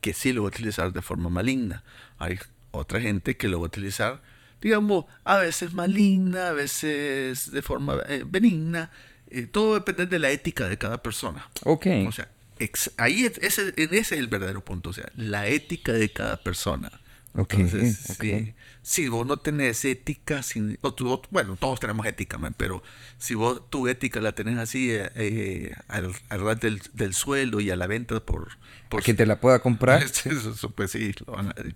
que 0.00 0.14
sí 0.14 0.32
lo 0.32 0.42
va 0.42 0.48
a 0.48 0.52
utilizar 0.52 0.92
de 0.92 1.02
forma 1.02 1.28
maligna. 1.28 1.82
Hay 2.18 2.38
otra 2.70 3.00
gente 3.00 3.36
que 3.36 3.48
lo 3.48 3.58
va 3.58 3.64
a 3.64 3.66
utilizar, 3.66 4.22
digamos, 4.60 5.04
a 5.24 5.38
veces 5.38 5.74
maligna, 5.74 6.48
a 6.48 6.52
veces 6.52 7.50
de 7.50 7.62
forma 7.62 7.98
eh, 8.08 8.24
benigna. 8.26 8.90
Eh, 9.30 9.46
todo 9.46 9.74
depende 9.74 10.06
de 10.06 10.18
la 10.18 10.30
ética 10.30 10.68
de 10.68 10.78
cada 10.78 11.02
persona. 11.02 11.48
Ok. 11.64 11.86
O 12.08 12.12
sea, 12.12 12.28
ex- 12.60 12.92
ahí 12.96 13.24
es, 13.24 13.38
ese, 13.38 13.68
en 13.76 13.88
ese 13.94 13.98
es 13.98 14.12
el 14.12 14.28
verdadero 14.28 14.64
punto. 14.64 14.90
O 14.90 14.92
sea, 14.92 15.10
la 15.16 15.48
ética 15.48 15.92
de 15.92 16.10
cada 16.12 16.36
persona. 16.42 16.90
Ok, 17.34 17.54
Entonces, 17.54 18.10
ok. 18.10 18.20
Si, 18.22 18.54
si 18.82 19.08
vos 19.08 19.24
no 19.24 19.36
tenés 19.36 19.84
ética, 19.84 20.42
si- 20.42 20.76
o 20.80 20.92
tú- 20.94 21.22
bueno, 21.30 21.56
todos 21.56 21.78
tenemos 21.78 22.04
ética, 22.06 22.38
man, 22.38 22.54
pero 22.56 22.82
si 23.18 23.34
vos 23.34 23.70
tu 23.70 23.86
ética 23.86 24.20
la 24.20 24.32
tenés 24.32 24.58
así 24.58 24.90
eh, 24.90 25.10
eh, 25.14 25.74
al, 25.86 26.10
al 26.28 26.40
ras 26.40 26.58
del, 26.58 26.82
del 26.92 27.14
suelo 27.14 27.60
y 27.60 27.70
a 27.70 27.76
la 27.76 27.86
venta 27.86 28.18
por... 28.18 28.48
por 28.88 29.04
que 29.04 29.14
te 29.14 29.26
la 29.26 29.40
pueda 29.40 29.60
comprar. 29.60 30.02
Eso, 30.24 30.70
pues 30.70 30.90
sí, 30.90 31.14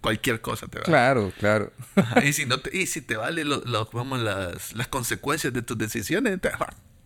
cualquier 0.00 0.40
cosa 0.40 0.66
te 0.66 0.78
va 0.78 0.84
Claro, 0.84 1.32
claro. 1.38 1.72
Ajá, 1.94 2.24
y 2.24 2.32
si 2.32 2.46
no 2.46 2.58
te, 2.62 2.76
y 2.76 2.86
si 2.86 3.00
te 3.00 3.16
vale 3.16 3.44
lo, 3.44 3.60
lo- 3.64 3.88
vamos, 3.92 4.18
las, 4.20 4.72
las 4.72 4.88
consecuencias 4.88 5.52
de 5.52 5.62
tus 5.62 5.78
decisiones, 5.78 6.40
te- 6.40 6.50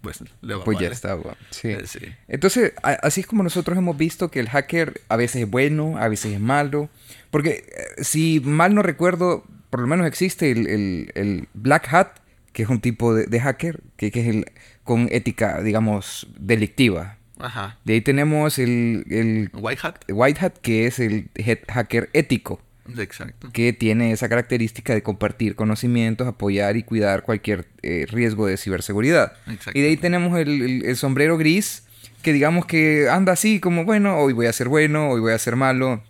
pues 0.01 0.21
le 0.43 0.55
va 0.55 0.65
Pues 0.65 0.77
mal, 0.77 0.85
ya 0.85 0.91
está, 0.93 1.17
weón. 1.17 1.37
Sí. 1.51 1.69
Eh, 1.69 1.83
sí. 1.87 1.99
Entonces, 2.29 2.73
a- 2.83 2.93
así 3.03 3.21
es 3.23 3.27
como 3.27 3.43
nosotros 3.43 3.77
hemos 3.77 3.97
visto 3.97 4.31
que 4.31 4.41
el 4.41 4.49
hacker 4.49 5.01
a 5.09 5.17
veces 5.17 5.43
es 5.43 5.51
bueno, 5.51 5.99
a 5.99 6.09
veces 6.09 6.33
es 6.35 6.41
malo. 6.41 6.89
Porque 7.31 7.65
eh, 7.99 8.03
si 8.05 8.41
mal 8.41 8.75
no 8.75 8.83
recuerdo, 8.83 9.45
por 9.71 9.81
lo 9.81 9.87
menos 9.87 10.07
existe 10.07 10.51
el, 10.51 10.67
el- 10.67 11.13
el 11.15 11.49
Black 11.55 11.93
Hat, 11.93 12.09
que 12.53 12.63
es 12.63 12.69
un 12.69 12.81
tipo 12.81 13.15
de, 13.15 13.27
de 13.27 13.41
hacker, 13.41 13.81
que, 13.97 14.11
que 14.11 14.21
es 14.21 14.27
el 14.29 14.47
con 14.85 15.09
ética, 15.13 15.61
digamos, 15.63 16.27
delictiva. 16.39 17.17
Ajá. 17.39 17.79
De 17.85 17.93
ahí 17.95 18.01
tenemos 18.01 18.59
el, 18.59 19.05
el 19.11 19.51
White 19.53 19.81
Hat. 19.85 19.97
White 20.09 20.41
Hat, 20.45 20.53
que 20.63 20.87
es 20.87 20.99
el 20.99 21.29
head 21.37 21.59
hacker 21.69 22.09
ético, 22.15 22.61
Exacto. 22.97 23.51
que 23.53 23.73
tiene 23.73 24.13
esa 24.13 24.29
característica 24.29 24.95
de 24.95 25.03
compartir 25.03 25.55
conocimientos, 25.57 26.27
apoyar 26.29 26.77
y 26.77 26.83
cuidar 26.83 27.23
cualquier 27.23 27.67
eh, 27.83 28.07
riesgo 28.09 28.47
de 28.47 28.57
ciberseguridad. 28.57 29.33
Y 29.75 29.81
de 29.83 29.89
ahí 29.89 29.97
tenemos 29.97 30.39
el, 30.39 30.63
el- 30.63 30.85
el 30.87 30.97
sombrero 30.97 31.37
gris, 31.37 31.85
que 32.23 32.33
digamos 32.33 32.67
que 32.67 33.09
anda 33.11 33.33
así 33.33 33.61
como, 33.61 33.85
bueno, 33.85 34.19
hoy 34.19 34.33
voy 34.33 34.47
a 34.47 34.53
ser 34.53 34.69
bueno, 34.69 35.11
hoy 35.11 35.21
voy 35.21 35.33
a 35.33 35.39
ser 35.39 35.57
malo. 35.57 36.03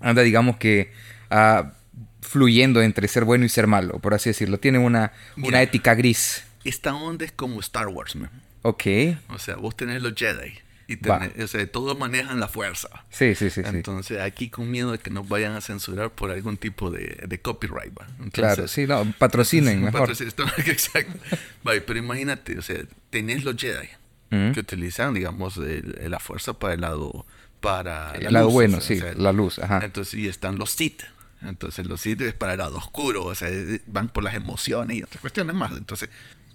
Anda, 0.00 0.22
digamos 0.22 0.56
que 0.58 0.92
ah, 1.30 1.72
fluyendo 2.20 2.82
entre 2.82 3.08
ser 3.08 3.24
bueno 3.24 3.44
y 3.44 3.48
ser 3.48 3.66
malo, 3.66 3.98
por 4.00 4.12
así 4.14 4.30
decirlo. 4.30 4.58
Tiene 4.58 4.78
una, 4.78 5.12
Mira. 5.36 5.48
una 5.48 5.62
ética 5.62 5.94
gris. 5.94 6.42
Esta 6.64 6.94
onda 6.94 7.24
es 7.24 7.32
como 7.32 7.60
Star 7.60 7.88
Wars, 7.88 8.16
man. 8.16 8.30
Ok. 8.62 8.82
O 9.28 9.38
sea, 9.38 9.54
vos 9.56 9.76
tenés 9.76 10.02
los 10.02 10.14
Jedi. 10.16 10.52
Y 10.88 10.96
tenés, 10.98 11.32
o 11.42 11.48
sea, 11.48 11.66
todos 11.70 11.98
manejan 11.98 12.38
la 12.38 12.46
fuerza. 12.48 12.88
Sí, 13.10 13.34
sí, 13.34 13.50
sí, 13.50 13.62
sí. 13.62 13.68
Entonces, 13.68 14.20
aquí 14.20 14.50
con 14.50 14.70
miedo 14.70 14.92
de 14.92 14.98
que 14.98 15.10
nos 15.10 15.28
vayan 15.28 15.54
a 15.54 15.60
censurar 15.60 16.10
por 16.10 16.30
algún 16.30 16.56
tipo 16.56 16.90
de, 16.92 17.24
de 17.26 17.40
copyright, 17.40 17.92
¿va? 17.98 18.06
Entonces, 18.18 18.32
Claro, 18.32 18.68
sí, 18.68 18.86
no, 18.86 19.12
patrocinen 19.18 19.82
mejor. 19.82 20.00
patrocinio, 20.00 20.28
está- 20.28 20.44
Exacto. 20.70 21.18
Pero 21.64 21.98
imagínate, 21.98 22.56
o 22.58 22.62
sea, 22.62 22.76
tenés 23.10 23.42
los 23.44 23.56
Jedi 23.56 23.88
que 24.30 24.60
utilizan, 24.60 25.14
digamos, 25.14 25.56
el- 25.56 25.98
la 26.10 26.20
fuerza 26.20 26.52
para 26.52 26.74
el 26.74 26.80
lado, 26.82 27.26
para 27.60 28.12
la 28.12 28.28
El 28.28 28.32
lado 28.34 28.44
luz, 28.46 28.54
bueno, 28.54 28.78
o 28.78 28.80
sea, 28.80 28.96
sí, 28.96 29.02
o 29.02 29.04
sea, 29.06 29.14
la 29.14 29.32
luz, 29.32 29.58
ajá. 29.58 29.80
Entonces, 29.82 30.14
y 30.14 30.28
están 30.28 30.56
los 30.58 30.70
Sith. 30.70 31.02
Entonces, 31.42 31.86
los 31.86 32.00
Sith 32.00 32.20
es 32.22 32.34
para 32.34 32.52
el 32.52 32.58
lado 32.58 32.76
oscuro, 32.78 33.24
o 33.24 33.34
sea, 33.34 33.48
van 33.86 34.08
por 34.08 34.22
las 34.24 34.34
emociones 34.34 34.96
y 34.98 35.02
otras 35.02 35.20
cuestiones 35.20 35.54
más. 35.54 35.72
Entonces, 35.72 36.08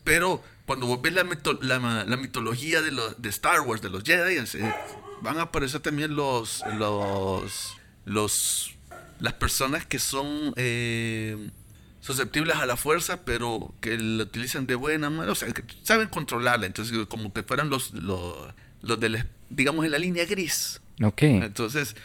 pero 0.04 0.44
cuando 0.66 0.86
vos 0.88 1.02
ves 1.02 1.14
la, 1.14 1.24
mito- 1.24 1.60
la, 1.62 1.80
la 2.06 2.18
mitología 2.18 2.82
de, 2.82 2.92
los, 2.92 3.22
de 3.22 3.30
Star 3.30 3.62
Wars, 3.62 3.82
de 3.82 3.90
los 3.90 4.04
Jedi, 4.04 4.46
sea, 4.48 4.76
van 5.22 5.38
a 5.38 5.44
aparecer 5.44 5.82
también 5.82 6.16
los, 6.16 6.64
los, 6.78 7.76
los, 8.06 8.72
las 9.20 9.34
personas 9.34 9.86
que 9.86 10.00
son 10.00 10.54
eh, 10.56 11.50
susceptibles 12.00 12.56
a 12.56 12.66
la 12.66 12.78
fuerza, 12.78 13.24
pero 13.26 13.74
que 13.82 13.98
la 13.98 14.24
utilizan 14.24 14.66
de 14.68 14.76
buena 14.76 15.10
manera, 15.10 15.32
o 15.32 15.36
sea, 15.36 15.52
que 15.52 15.64
saben 15.84 16.08
controlarla. 16.08 16.66
Entonces, 16.66 16.98
como 17.08 17.32
que 17.34 17.44
fueran 17.44 17.70
los, 17.70 17.94
los, 17.94 18.36
los 18.82 19.00
de, 19.00 19.10
la- 19.10 19.28
digamos, 19.50 19.86
en 19.86 19.92
la 19.92 20.00
línea 20.00 20.26
gris. 20.26 20.82
Ok. 21.04 21.22
Entonces, 21.24 21.96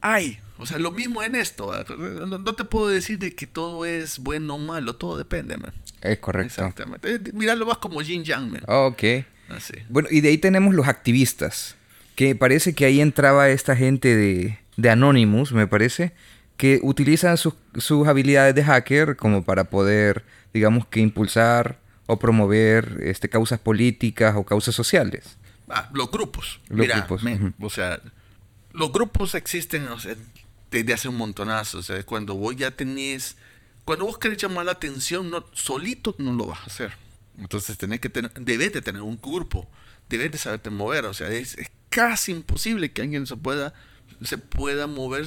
hay, 0.00 0.38
o 0.58 0.66
sea, 0.66 0.78
lo 0.78 0.90
mismo 0.90 1.22
en 1.22 1.34
esto. 1.34 1.72
No, 1.98 2.38
no 2.38 2.54
te 2.54 2.64
puedo 2.64 2.88
decir 2.88 3.18
de 3.18 3.34
que 3.34 3.46
todo 3.46 3.84
es 3.84 4.18
bueno 4.18 4.54
o 4.54 4.58
malo, 4.58 4.96
todo 4.96 5.16
depende, 5.16 5.56
man. 5.56 5.72
Es 6.04 6.18
correcto. 6.18 6.52
Exactamente. 6.52 7.14
Eh, 7.14 7.20
Míralo 7.32 7.66
más 7.66 7.78
como 7.78 8.00
Jin 8.00 8.22
Yang, 8.22 8.52
man. 8.52 8.62
Ok. 8.68 9.02
Así. 9.48 9.74
Bueno, 9.88 10.08
y 10.10 10.20
de 10.20 10.28
ahí 10.28 10.38
tenemos 10.38 10.74
los 10.74 10.86
activistas, 10.86 11.76
que 12.14 12.34
parece 12.36 12.74
que 12.74 12.84
ahí 12.84 13.00
entraba 13.00 13.48
esta 13.48 13.74
gente 13.74 14.14
de, 14.14 14.58
de 14.76 14.90
Anonymous, 14.90 15.52
me 15.52 15.66
parece, 15.66 16.12
que 16.56 16.80
utilizan 16.82 17.36
sus, 17.36 17.54
sus 17.76 18.06
habilidades 18.06 18.54
de 18.54 18.64
hacker 18.64 19.16
como 19.16 19.42
para 19.44 19.64
poder, 19.64 20.24
digamos 20.52 20.86
que 20.86 21.00
impulsar 21.00 21.78
o 22.06 22.18
promover 22.18 22.98
este, 23.02 23.28
causas 23.28 23.58
políticas 23.58 24.36
o 24.36 24.44
causas 24.44 24.74
sociales. 24.74 25.36
Ah, 25.68 25.90
los 25.94 26.10
grupos. 26.10 26.60
Los 26.68 26.78
Mira, 26.78 26.96
grupos, 26.96 27.22
o 27.60 27.70
sea, 27.70 28.00
los 28.72 28.92
grupos 28.92 29.34
existen 29.34 29.88
o 29.88 29.98
sea, 29.98 30.14
desde 30.70 30.92
hace 30.92 31.08
un 31.08 31.16
montonazo. 31.16 31.78
O 31.78 31.82
sea, 31.82 32.02
cuando 32.02 32.34
vos 32.34 32.54
ya 32.56 32.70
tenés, 32.70 33.36
cuando 33.84 34.06
vos 34.06 34.18
querés 34.18 34.38
llamar 34.38 34.64
la 34.66 34.72
atención, 34.72 35.30
no, 35.30 35.44
solito 35.52 36.14
no 36.18 36.32
lo 36.32 36.46
vas 36.46 36.60
a 36.60 36.66
hacer. 36.66 36.92
Entonces 37.38 37.76
tenés 37.76 38.00
que 38.00 38.08
tener, 38.08 38.32
debes 38.32 38.72
de 38.72 38.80
tener 38.80 39.02
un 39.02 39.20
grupo, 39.20 39.68
debes 40.08 40.32
de 40.32 40.38
saberte 40.38 40.70
mover. 40.70 41.04
O 41.06 41.14
sea, 41.14 41.28
es, 41.28 41.56
es 41.58 41.70
casi 41.90 42.32
imposible 42.32 42.92
que 42.92 43.02
alguien 43.02 43.26
se 43.26 43.36
pueda, 43.36 43.74
se 44.22 44.38
pueda 44.38 44.86
mover 44.86 45.26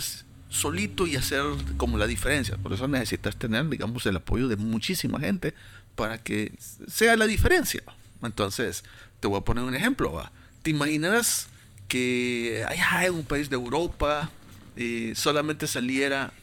solito 0.49 1.05
y 1.05 1.15
hacer 1.15 1.43
como 1.77 1.97
la 1.97 2.07
diferencia. 2.07 2.57
Por 2.57 2.73
eso 2.73 2.87
necesitas 2.87 3.35
tener, 3.35 3.67
digamos, 3.69 4.05
el 4.05 4.15
apoyo 4.15 4.47
de 4.47 4.55
muchísima 4.55 5.19
gente 5.19 5.53
para 5.95 6.17
que 6.17 6.53
sea 6.87 7.15
la 7.15 7.27
diferencia. 7.27 7.83
Entonces, 8.23 8.83
te 9.19 9.27
voy 9.27 9.39
a 9.39 9.41
poner 9.41 9.63
un 9.63 9.75
ejemplo. 9.75 10.13
¿va? 10.13 10.31
¿Te 10.63 10.71
imaginas 10.71 11.47
que 11.87 12.65
allá 12.67 13.05
en 13.05 13.13
un 13.13 13.23
país 13.23 13.49
de 13.49 13.55
Europa 13.55 14.29
eh, 14.75 15.13
solamente 15.15 15.67
saliera 15.67 16.33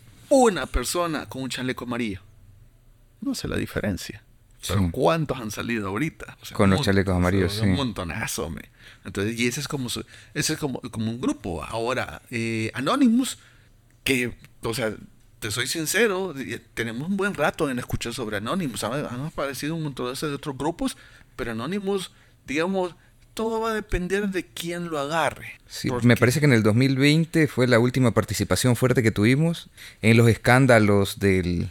una 0.42 0.66
persona 0.66 1.29
con 1.29 1.42
un 1.42 1.49
chaleco 1.51 1.85
amarillo? 1.85 2.20
No 3.20 3.35
sé 3.35 3.49
la 3.49 3.57
diferencia. 3.57 4.23
Pero 4.66 4.81
Sí. 4.81 4.88
¿cuántos 4.92 5.38
han 5.38 5.51
salido 5.51 5.88
ahorita? 5.88 6.38
O 6.40 6.44
sea, 6.47 6.57
Con 6.57 6.70
los 6.70 6.81
un- 6.81 6.85
chalecos 6.87 7.11
o 7.11 7.14
sea, 7.14 7.18
amarillos, 7.18 7.59
Un 7.61 7.64
sí. 7.70 7.70
montonazo, 7.77 8.49
me. 8.51 8.62
Entonces, 9.05 9.38
y 9.38 9.47
ese 9.47 9.61
es 9.61 9.68
como, 9.68 9.88
su- 9.90 10.05
ese 10.33 10.55
es 10.55 10.59
como, 10.59 10.81
como 10.81 11.11
un 11.11 11.20
grupo. 11.20 11.62
Ahora, 11.62 12.23
eh, 12.31 12.70
Anonymous, 12.75 13.38
que, 14.05 14.35
o 14.62 14.73
sea, 14.73 14.94
te 15.38 15.51
soy 15.51 15.66
sincero, 15.66 16.35
y- 16.38 16.59
tenemos 16.73 17.09
un 17.11 17.16
buen 17.18 17.35
rato 17.35 17.68
en 17.68 17.79
escuchar 17.79 18.14
sobre 18.14 18.38
Anonymous. 18.38 18.85
Han, 18.85 19.05
aparecido 19.27 19.75
un 19.75 19.83
montón 19.83 20.14
de 20.14 20.27
otros 20.35 20.57
grupos, 20.57 20.97
pero 21.37 21.53
Anonymous, 21.53 22.11
digamos, 22.47 22.94
todo 23.35 23.61
va 23.61 23.70
a 23.70 23.75
depender 23.75 24.29
de 24.29 24.44
quién 24.44 24.88
lo 24.90 24.99
agarre. 24.99 25.61
Sí, 25.68 25.88
me 26.03 26.16
parece 26.16 26.40
que 26.40 26.47
en 26.47 26.53
el 26.53 26.62
2020 26.62 27.49
fue 27.49 27.66
la 27.66 27.79
última 27.79 28.12
participación 28.12 28.77
fuerte 28.77 29.03
que 29.03 29.11
tuvimos 29.11 29.68
en 30.03 30.16
los 30.16 30.29
escándalos 30.29 31.18
del, 31.18 31.68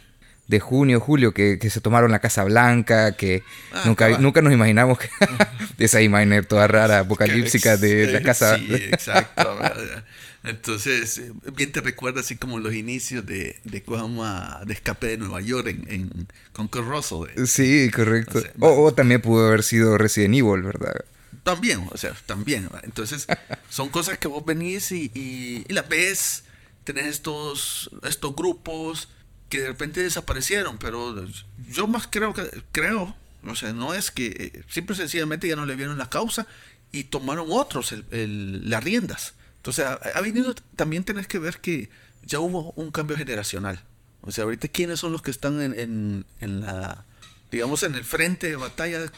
de 0.48 0.60
junio, 0.60 1.00
julio, 1.00 1.34
que, 1.34 1.58
que 1.60 1.70
se 1.70 1.80
tomaron 1.82 2.12
la 2.12 2.20
Casa 2.20 2.44
Blanca, 2.44 3.14
que 3.14 3.44
Ah, 3.72 3.84
nunca, 3.86 4.18
nunca 4.20 4.42
nos 4.42 4.54
imaginamos 4.54 5.00
que 5.00 5.10
esa 5.80 6.02
imagen 6.02 6.46
toda 6.46 6.68
rara, 6.68 7.00
apocalíptica 7.00 7.78
de 7.78 8.12
la 8.12 8.22
casa. 8.22 8.58
Sí, 8.58 8.68
exacto. 8.72 9.58
Entonces, 10.44 11.20
eh, 11.20 11.32
bien 11.56 11.72
te 11.72 11.80
recuerda 11.80 12.20
así 12.20 12.36
como 12.36 12.60
los 12.60 12.74
inicios 12.74 13.26
de, 13.26 13.56
de, 13.64 13.82
de 13.82 14.74
escape 14.74 15.08
de 15.08 15.18
Nueva 15.18 15.40
York 15.40 15.68
en, 15.68 15.86
en, 15.90 16.28
con 16.52 16.68
Russell. 16.70 17.30
eh. 17.34 17.48
Sí, 17.48 17.90
correcto. 17.90 18.40
O 18.40 18.42
sea, 18.42 18.52
O, 18.60 18.84
o 18.84 18.94
también 18.94 19.22
pudo 19.22 19.48
haber 19.48 19.64
sido 19.64 19.98
Resident 19.98 20.36
Evil, 20.36 20.62
¿verdad? 20.64 21.06
También, 21.44 21.88
o 21.92 21.98
sea, 21.98 22.14
también. 22.26 22.70
Entonces, 22.84 23.28
son 23.70 23.90
cosas 23.90 24.18
que 24.18 24.28
vos 24.28 24.46
venís 24.46 24.92
y, 24.92 25.12
y, 25.14 25.66
y 25.68 25.74
las 25.74 25.88
ves, 25.90 26.44
tenés 26.84 27.06
estos, 27.08 27.90
estos 28.04 28.36
grupos 28.36 29.10
que 29.50 29.62
de 29.62 29.68
repente 29.68 30.02
desaparecieron, 30.02 30.78
pero 30.78 31.26
yo 31.70 31.88
más 31.88 32.08
creo 32.08 32.34
que, 32.34 32.44
creo, 32.72 33.16
o 33.46 33.56
sea, 33.56 33.74
no 33.74 33.94
es 33.94 34.10
que, 34.12 34.28
eh, 34.54 34.64
simple 34.70 34.96
y 34.96 34.98
sencillamente 34.98 35.48
ya 35.48 35.56
no 35.56 35.66
le 35.66 35.76
vieron 35.76 35.98
la 35.98 36.10
causa 36.10 36.48
y 36.92 37.06
tomaron 37.06 37.48
otros 37.50 37.92
el, 37.92 38.06
el- 38.12 38.70
las 38.70 38.84
riendas. 38.84 39.34
Entonces, 39.58 39.86
ha, 39.86 39.94
ha 39.94 40.22
venido, 40.22 40.54
también 40.76 41.04
tenés 41.04 41.28
que 41.28 41.40
ver 41.40 41.60
que 41.60 41.90
ya 42.24 42.40
hubo 42.40 42.72
un 42.76 42.92
cambio 42.92 43.16
generacional. 43.18 43.84
O 44.22 44.32
sea, 44.32 44.46
ahorita 44.46 44.68
quiénes 44.70 45.00
son 45.00 45.12
los 45.12 45.22
que 45.22 45.32
están 45.32 45.62
en, 45.62 45.78
en, 45.80 46.26
en 46.40 46.62
la, 46.62 47.06
digamos, 47.52 47.84
en 47.84 47.96
el 47.96 48.04
frente 48.06 48.48
de 48.48 48.56
batalla 48.56 49.12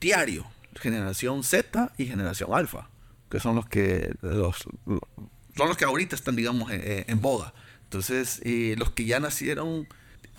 diario. 0.00 0.46
Generación 0.80 1.44
Z 1.44 1.92
y 1.98 2.06
generación 2.06 2.50
alfa, 2.52 2.90
que 3.30 3.40
son 3.40 3.56
los 3.56 3.68
que 3.68 4.14
los, 4.22 4.56
son 5.56 5.68
los 5.68 5.76
que 5.76 5.84
ahorita 5.84 6.16
están, 6.16 6.36
digamos, 6.36 6.70
en, 6.70 7.04
en 7.06 7.20
boga. 7.20 7.52
Entonces, 7.84 8.40
eh, 8.44 8.74
los 8.78 8.90
que 8.90 9.04
ya 9.04 9.20
nacieron 9.20 9.86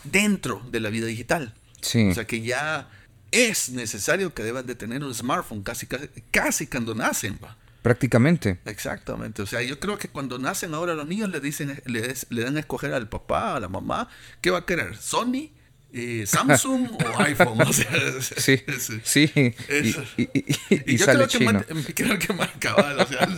dentro 0.03 0.61
de 0.71 0.79
la 0.79 0.89
vida 0.89 1.05
digital. 1.05 1.53
Sí. 1.81 2.09
O 2.09 2.13
sea, 2.13 2.25
que 2.25 2.41
ya 2.41 2.89
es 3.31 3.69
necesario 3.69 4.33
que 4.33 4.43
deban 4.43 4.65
de 4.65 4.75
tener 4.75 5.03
un 5.03 5.13
smartphone 5.13 5.61
casi, 5.61 5.85
casi, 5.85 6.07
casi 6.31 6.67
cuando 6.67 6.95
nacen. 6.95 7.39
¿va? 7.43 7.55
Prácticamente. 7.81 8.59
Exactamente. 8.65 9.41
O 9.41 9.45
sea, 9.45 9.61
yo 9.61 9.79
creo 9.79 9.97
que 9.97 10.07
cuando 10.07 10.39
nacen 10.39 10.73
ahora 10.73 10.95
los 10.95 11.07
niños 11.07 11.29
le 11.29 11.39
dicen, 11.39 11.81
le 11.85 12.43
dan 12.43 12.57
a 12.57 12.61
escoger 12.61 12.93
al 12.93 13.09
papá, 13.09 13.55
a 13.55 13.59
la 13.59 13.69
mamá, 13.69 14.09
¿qué 14.41 14.49
va 14.49 14.59
a 14.59 14.65
querer? 14.65 14.95
¿Sony? 14.97 15.51
Eh, 15.93 16.23
¿Samsung 16.25 16.89
o 16.91 17.19
iPhone? 17.23 17.61
O 17.61 17.71
sea, 17.71 17.89
Sí, 18.21 18.61
sí. 19.03 19.31
Y, 19.35 19.53
Eso. 19.69 20.03
y- 20.17 20.23
y- 20.23 20.29
y- 20.33 20.55
y 20.69 20.93
y 20.93 20.97
yo 20.97 21.05
sale 21.05 21.19
creo 21.19 21.27
que, 21.29 21.37
chino. 21.37 21.53
más, 21.53 21.65
creo 21.95 22.19
que 22.19 22.33
más 22.33 22.49
cabal, 22.59 22.99
o 22.99 23.07
sea, 23.07 23.29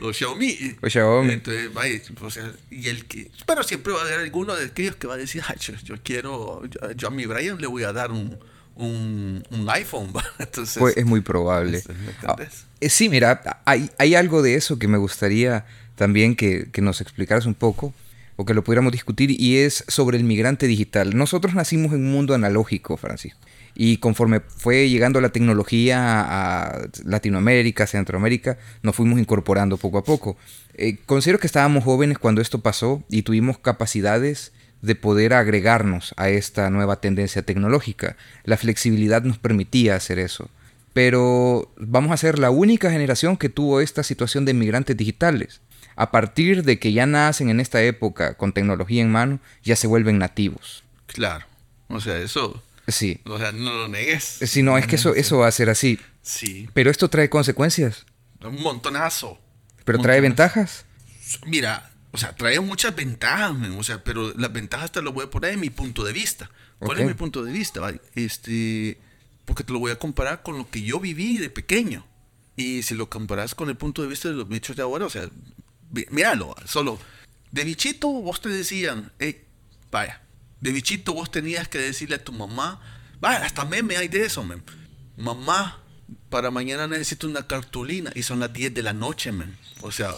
o 0.00 0.12
Xiaomi. 0.12 0.76
O 0.82 0.88
Xiaomi. 0.88 1.32
Entonces, 1.34 1.72
vaya, 1.72 2.00
o 2.20 2.30
sea, 2.30 2.50
y 2.70 2.88
el 2.88 3.04
que, 3.04 3.30
pero 3.46 3.62
siempre 3.62 3.92
va 3.92 4.00
a 4.00 4.02
haber 4.04 4.20
alguno 4.20 4.54
de 4.56 4.66
aquellos 4.66 4.96
que 4.96 5.06
va 5.06 5.14
a 5.14 5.18
decir, 5.18 5.42
"Ay, 5.46 5.56
yo, 5.60 5.74
yo 5.84 5.94
quiero, 6.02 6.64
yo, 6.66 6.92
yo 6.92 7.08
a 7.08 7.10
mi 7.10 7.26
Brian 7.26 7.58
le 7.60 7.66
voy 7.66 7.82
a 7.84 7.92
dar 7.92 8.10
un, 8.10 8.38
un, 8.74 9.44
un 9.50 9.70
iPhone, 9.70 10.12
¿va?". 10.16 10.24
Entonces, 10.38 10.78
Pues 10.78 10.96
es 10.96 11.04
muy 11.04 11.20
probable. 11.20 11.78
es- 11.78 11.88
¿me 11.88 11.94
Ah, 12.26 12.36
eh, 12.80 12.88
sí, 12.88 13.08
mira, 13.08 13.60
hay, 13.64 13.90
hay 13.98 14.14
algo 14.14 14.42
de 14.42 14.54
eso 14.54 14.78
que 14.78 14.88
me 14.88 14.98
gustaría 14.98 15.66
también 15.94 16.34
que, 16.36 16.70
que 16.72 16.80
nos 16.80 17.00
explicaras 17.00 17.46
un 17.46 17.54
poco 17.54 17.94
o 18.36 18.44
que 18.44 18.54
lo 18.54 18.64
pudiéramos 18.64 18.92
discutir 18.92 19.30
y 19.30 19.58
es 19.58 19.84
sobre 19.88 20.16
el 20.16 20.24
migrante 20.24 20.66
digital. 20.66 21.16
Nosotros 21.16 21.54
nacimos 21.54 21.92
en 21.92 22.04
un 22.04 22.12
mundo 22.12 22.34
analógico, 22.34 22.96
Francisco. 22.96 23.38
Y 23.74 23.98
conforme 23.98 24.40
fue 24.40 24.88
llegando 24.88 25.20
la 25.20 25.30
tecnología 25.30 26.20
a 26.20 26.88
Latinoamérica, 27.04 27.86
Centroamérica, 27.86 28.58
nos 28.82 28.96
fuimos 28.96 29.18
incorporando 29.18 29.78
poco 29.78 29.98
a 29.98 30.04
poco. 30.04 30.36
Eh, 30.74 30.98
considero 31.06 31.38
que 31.38 31.46
estábamos 31.46 31.84
jóvenes 31.84 32.18
cuando 32.18 32.42
esto 32.42 32.60
pasó 32.60 33.02
y 33.08 33.22
tuvimos 33.22 33.58
capacidades 33.58 34.52
de 34.82 34.94
poder 34.96 35.32
agregarnos 35.32 36.12
a 36.16 36.28
esta 36.28 36.68
nueva 36.68 37.00
tendencia 37.00 37.42
tecnológica. 37.42 38.16
La 38.44 38.56
flexibilidad 38.56 39.22
nos 39.22 39.38
permitía 39.38 39.94
hacer 39.94 40.18
eso. 40.18 40.50
Pero 40.92 41.72
vamos 41.78 42.12
a 42.12 42.16
ser 42.16 42.38
la 42.38 42.50
única 42.50 42.90
generación 42.90 43.36
que 43.36 43.48
tuvo 43.48 43.80
esta 43.80 44.02
situación 44.02 44.44
de 44.44 44.50
inmigrantes 44.50 44.96
digitales. 44.96 45.60
A 45.96 46.10
partir 46.10 46.64
de 46.64 46.78
que 46.78 46.92
ya 46.92 47.06
nacen 47.06 47.50
en 47.50 47.60
esta 47.60 47.82
época 47.82 48.34
con 48.34 48.52
tecnología 48.52 49.02
en 49.02 49.10
mano, 49.12 49.40
ya 49.62 49.76
se 49.76 49.86
vuelven 49.86 50.18
nativos. 50.18 50.84
Claro. 51.06 51.46
O 51.88 52.00
sea, 52.00 52.18
eso 52.18 52.62
Sí. 52.88 53.20
O 53.24 53.38
sea, 53.38 53.52
no 53.52 53.72
lo 53.72 53.88
negues. 53.88 54.38
Sí, 54.42 54.62
no, 54.62 54.76
es 54.78 54.86
que 54.86 54.96
eso, 54.96 55.14
eso 55.14 55.38
va 55.38 55.48
a 55.48 55.52
ser 55.52 55.70
así. 55.70 55.98
Sí. 56.22 56.68
Pero 56.74 56.90
esto 56.90 57.08
trae 57.08 57.28
consecuencias. 57.28 58.06
Un 58.44 58.60
montonazo. 58.60 59.38
Pero 59.84 59.98
trae 60.00 60.20
ventajas. 60.20 60.84
Mira, 61.46 61.90
o 62.10 62.18
sea, 62.18 62.34
trae 62.34 62.60
muchas 62.60 62.94
ventajas, 62.94 63.52
o 63.76 63.82
sea, 63.82 64.02
pero 64.02 64.32
las 64.36 64.52
ventajas 64.52 64.92
te 64.92 65.02
las 65.02 65.14
voy 65.14 65.24
a 65.24 65.30
poner 65.30 65.54
en 65.54 65.60
mi 65.60 65.70
punto 65.70 66.04
de 66.04 66.12
vista. 66.12 66.50
¿Cuál 66.78 67.00
es 67.00 67.06
mi 67.06 67.14
punto 67.14 67.44
de 67.44 67.52
vista? 67.52 67.80
vale? 67.80 68.00
Este, 68.14 68.98
porque 69.44 69.62
te 69.62 69.72
lo 69.72 69.78
voy 69.78 69.92
a 69.92 69.98
comparar 69.98 70.42
con 70.42 70.58
lo 70.58 70.68
que 70.68 70.82
yo 70.82 70.98
viví 70.98 71.38
de 71.38 71.50
pequeño. 71.50 72.04
Y 72.56 72.82
si 72.82 72.94
lo 72.94 73.08
comparas 73.08 73.54
con 73.54 73.68
el 73.70 73.76
punto 73.76 74.02
de 74.02 74.08
vista 74.08 74.28
de 74.28 74.34
los 74.34 74.48
bichos 74.48 74.76
de 74.76 74.82
ahora, 74.82 75.06
o 75.06 75.10
sea, 75.10 75.28
míralo, 76.10 76.54
solo 76.66 76.98
de 77.50 77.64
bichito 77.64 78.08
vos 78.08 78.40
te 78.40 78.48
decían, 78.48 79.12
hey, 79.18 79.44
vaya, 79.90 80.22
de 80.60 80.72
bichito 80.72 81.12
vos 81.14 81.30
tenías 81.30 81.68
que 81.68 81.78
decirle 81.78 82.16
a 82.16 82.24
tu 82.24 82.32
mamá, 82.32 82.80
vaya, 83.20 83.44
hasta 83.44 83.64
meme 83.64 83.96
hay 83.96 84.08
de 84.08 84.24
eso, 84.24 84.42
men. 84.42 84.62
Mamá, 85.18 85.78
para 86.30 86.50
mañana 86.50 86.86
necesito 86.86 87.26
una 87.28 87.46
cartulina 87.46 88.10
y 88.14 88.22
son 88.22 88.40
las 88.40 88.52
10 88.52 88.72
de 88.74 88.82
la 88.82 88.94
noche, 88.94 89.32
men. 89.32 89.54
O 89.82 89.92
sea, 89.92 90.12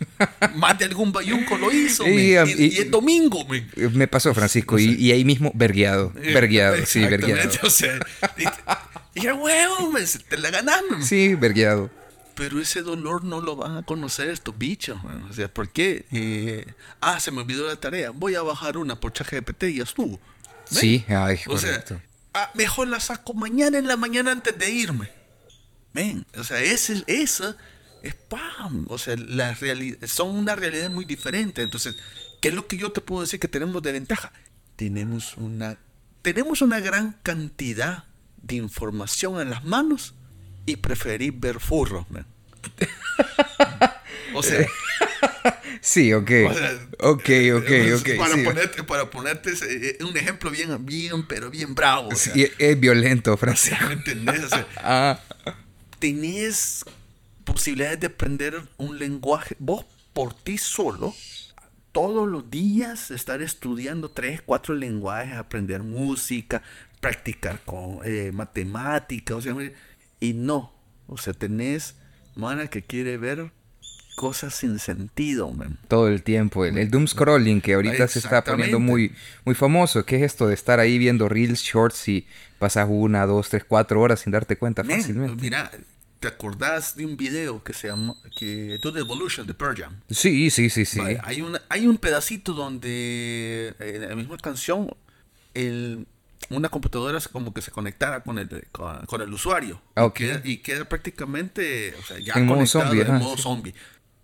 más 0.56 0.78
de 0.78 0.86
algún 0.86 1.12
bayunco 1.12 1.56
lo 1.58 1.70
hizo. 1.72 2.06
Y, 2.08 2.32
Y, 2.32 2.38
um, 2.38 2.48
y 2.48 2.52
y- 2.64 2.78
es 2.78 2.90
domingo. 2.90 3.46
Eh, 3.54 3.88
Me 3.92 4.08
pasó, 4.08 4.34
Francisco, 4.34 4.78
y, 4.78 4.94
y 4.94 5.12
ahí 5.12 5.24
mismo, 5.24 5.52
vergueado. 5.54 6.12
Vergueado, 6.14 6.84
sí, 6.86 7.00
vergueado. 7.00 7.50
O 7.62 7.70
sea, 7.70 8.00
y, 9.14 9.28
huevo, 9.28 9.92
te 10.28 10.38
la 10.38 10.50
ganaron. 10.50 11.04
Sí, 11.04 11.34
vergueado. 11.36 11.90
Pero 12.34 12.60
ese 12.60 12.82
dolor 12.82 13.24
no 13.24 13.40
lo 13.40 13.56
van 13.56 13.76
a 13.76 13.82
conocer 13.82 14.28
estos 14.28 14.56
bichos. 14.56 15.02
man. 15.04 15.22
O 15.28 15.32
sea, 15.32 15.52
¿por 15.52 15.68
qué? 15.70 16.06
Eh, 16.12 16.66
ah, 17.00 17.20
se 17.20 17.30
me 17.30 17.40
olvidó 17.42 17.66
la 17.66 17.76
tarea. 17.76 18.10
Voy 18.10 18.34
a 18.34 18.42
bajar 18.42 18.76
una 18.78 18.98
por 18.98 19.12
ChatGPT 19.12 19.64
y 19.64 19.74
ya 19.76 19.82
estuvo. 19.84 20.18
¿Ven? 20.70 20.80
Sí, 20.80 21.04
ay, 21.08 21.38
O 21.48 21.58
sea, 21.58 21.70
correcto. 21.72 22.00
ah, 22.34 22.50
mejor 22.54 22.88
la 22.88 23.00
saco 23.00 23.34
mañana 23.34 23.78
en 23.78 23.86
la 23.88 23.96
mañana 23.96 24.32
antes 24.32 24.56
de 24.58 24.70
irme. 24.70 25.10
Ven, 25.92 26.24
o 26.38 26.44
sea, 26.44 26.60
ese, 26.62 27.02
esa 27.08 27.56
es 28.02 28.14
pam. 28.14 28.86
O 28.88 28.96
sea, 28.96 29.16
la 29.16 29.54
reali- 29.54 29.98
son 30.06 30.30
una 30.30 30.54
realidad 30.54 30.88
muy 30.90 31.04
diferente. 31.04 31.62
Entonces, 31.62 31.96
¿qué 32.40 32.48
es 32.48 32.54
lo 32.54 32.66
que 32.68 32.76
yo 32.78 32.92
te 32.92 33.00
puedo 33.00 33.22
decir 33.22 33.40
que 33.40 33.48
tenemos 33.48 33.82
de 33.82 33.92
ventaja? 33.92 34.32
Tenemos 34.76 35.36
una, 35.36 35.76
tenemos 36.22 36.62
una 36.62 36.80
gran 36.80 37.18
cantidad 37.22 38.04
de 38.40 38.54
información 38.54 39.40
en 39.40 39.50
las 39.50 39.64
manos 39.64 40.14
y 40.66 40.76
preferir 40.76 41.32
ver 41.36 41.60
furros, 41.60 42.10
man. 42.10 42.26
O 44.34 44.42
sea, 44.42 44.64
Sí, 45.80 46.12
ok. 46.12 46.30
o 46.48 46.54
sea, 46.54 46.72
ok, 47.00 47.28
ok, 47.56 47.70
ok. 47.98 48.08
Para 48.18 48.34
sí. 48.34 48.42
ponerte, 48.44 48.82
para 48.84 49.10
ponerte 49.10 49.50
ese- 49.50 49.90
eh, 49.90 49.98
un 50.04 50.16
ejemplo 50.16 50.50
bien, 50.50 50.84
bien, 50.86 51.26
pero 51.26 51.50
bien 51.50 51.74
bravo. 51.74 52.08
O 52.10 52.14
sea, 52.14 52.32
Sí, 52.34 52.46
es 52.58 52.78
violento, 52.78 53.32
o 53.32 53.36
Francisco. 53.36 53.76
sea, 53.78 53.88
¿me 53.88 53.94
entendés? 53.94 54.44
O 54.44 54.48
sea, 54.48 54.66
Ah, 54.76 55.20
tenés 55.98 56.84
posibilidades 57.44 57.98
de 58.00 58.06
aprender 58.08 58.62
un 58.76 58.98
lenguaje, 58.98 59.56
vos 59.58 59.84
por 60.12 60.34
ti 60.34 60.58
solo, 60.58 61.14
todos 61.92 62.28
los 62.28 62.50
días 62.50 63.10
estar 63.10 63.42
estudiando 63.42 64.10
tres, 64.10 64.42
cuatro 64.42 64.74
lenguajes, 64.74 65.34
aprender 65.34 65.82
música, 65.82 66.62
practicar 67.00 67.60
con 67.64 68.00
eh, 68.04 68.30
matemática, 68.32 69.34
o 69.34 69.40
sea, 69.42 69.54
y 70.20 70.34
no, 70.34 70.72
o 71.06 71.16
sea, 71.18 71.32
tenés 71.32 71.96
mana 72.36 72.68
que 72.68 72.82
quiere 72.82 73.16
ver 73.16 73.50
cosas 74.16 74.54
sin 74.54 74.78
sentido, 74.78 75.50
man. 75.50 75.78
todo 75.88 76.08
el 76.08 76.22
tiempo. 76.22 76.66
El, 76.66 76.76
el 76.76 76.90
doom 76.90 77.06
scrolling 77.06 77.62
que 77.62 77.72
ahorita 77.72 78.06
se 78.06 78.18
está 78.18 78.44
poniendo 78.44 78.78
muy, 78.78 79.14
muy 79.46 79.54
famoso. 79.54 80.04
¿Qué 80.04 80.16
es 80.16 80.22
esto 80.22 80.46
de 80.46 80.54
estar 80.54 80.78
ahí 80.78 80.98
viendo 80.98 81.26
reels, 81.26 81.62
shorts 81.62 82.06
y 82.08 82.26
pasas 82.58 82.86
una, 82.90 83.24
dos, 83.24 83.48
tres, 83.48 83.64
cuatro 83.66 84.00
horas 84.00 84.20
sin 84.20 84.32
darte 84.32 84.58
cuenta 84.58 84.82
Men, 84.82 85.00
fácilmente? 85.00 85.42
mira, 85.42 85.70
¿te 86.18 86.28
acordás 86.28 86.96
de 86.96 87.06
un 87.06 87.16
video 87.16 87.64
que 87.64 87.72
se 87.72 87.88
llama 87.88 88.14
que 88.38 88.78
To 88.82 88.92
the 88.92 89.00
Evolution 89.00 89.46
de 89.46 89.54
Pearl 89.54 89.74
Jam? 89.74 90.00
Sí, 90.10 90.50
sí, 90.50 90.68
sí, 90.68 90.84
sí. 90.84 90.98
Vale, 90.98 91.18
hay, 91.24 91.40
una, 91.40 91.62
hay 91.70 91.86
un 91.86 91.96
pedacito 91.96 92.52
donde 92.52 93.74
en 93.78 94.06
la 94.06 94.14
misma 94.16 94.36
canción 94.36 94.94
el, 95.54 96.06
una 96.50 96.68
computadora 96.68 97.18
como 97.32 97.54
que 97.54 97.62
se 97.62 97.70
conectara 97.70 98.22
con 98.22 98.38
el, 98.38 98.68
con, 98.72 99.06
con 99.06 99.22
el 99.22 99.32
usuario. 99.32 99.80
Ah, 99.94 100.04
ok. 100.04 100.20
Y, 100.20 100.24
queda, 100.24 100.40
y 100.44 100.56
queda 100.58 100.84
prácticamente 100.88 101.94
o 101.98 102.02
sea, 102.02 102.18
ya 102.18 102.34
En 102.34 102.46
modo 102.46 102.58
conectado 102.58 102.84
zombie, 102.86 103.02
en 103.02 103.14
modo 103.18 103.36
zombie. 103.36 103.74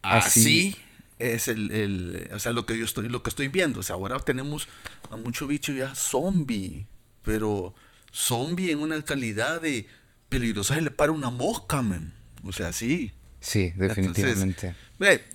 Así. 0.02 0.40
Así 0.40 0.76
es 1.18 1.48
el, 1.48 1.70
el- 1.70 2.28
o 2.34 2.38
sea, 2.38 2.52
lo 2.52 2.66
que 2.66 2.76
yo 2.76 2.84
estoy, 2.84 3.08
lo 3.08 3.22
que 3.22 3.30
estoy 3.30 3.48
viendo. 3.48 3.80
O 3.80 3.82
sea, 3.82 3.94
ahora 3.94 4.18
tenemos 4.20 4.68
a 5.10 5.16
mucho 5.16 5.46
bicho 5.46 5.72
ya 5.72 5.94
zombie, 5.94 6.86
pero 7.22 7.74
zombie 8.12 8.70
en 8.70 8.80
una 8.80 9.00
calidad 9.02 9.60
de 9.60 9.86
peligrosa 10.28 10.74
se 10.74 10.82
le 10.82 10.90
para 10.90 11.12
una 11.12 11.30
mosca, 11.30 11.80
man. 11.82 12.12
O 12.44 12.52
sea, 12.52 12.72
sí. 12.72 13.12
Sí, 13.40 13.72
definitivamente. 13.76 14.74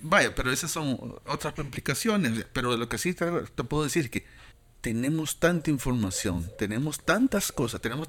Vaya, 0.02 0.34
pero 0.34 0.52
esas 0.52 0.70
son 0.70 0.98
otras 1.26 1.58
implicaciones. 1.58 2.44
Pero 2.52 2.76
lo 2.76 2.88
que 2.88 2.98
sí 2.98 3.14
te, 3.14 3.26
te 3.54 3.64
puedo 3.64 3.84
decir 3.84 4.04
es 4.04 4.10
que 4.10 4.24
tenemos 4.82 5.38
tanta 5.38 5.70
información, 5.70 6.50
tenemos 6.58 7.02
tantas 7.02 7.50
cosas, 7.52 7.80
tenemos 7.80 8.08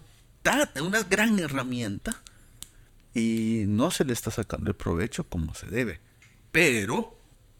una 0.82 1.04
gran 1.04 1.40
herramienta 1.40 2.22
y 3.14 3.64
no 3.68 3.92
se 3.92 4.04
le 4.04 4.12
está 4.14 4.32
sacando 4.32 4.72
el 4.72 4.76
provecho 4.76 5.24
como 5.24 5.54
se 5.54 5.68
debe. 5.68 6.00
Pero 6.52 7.18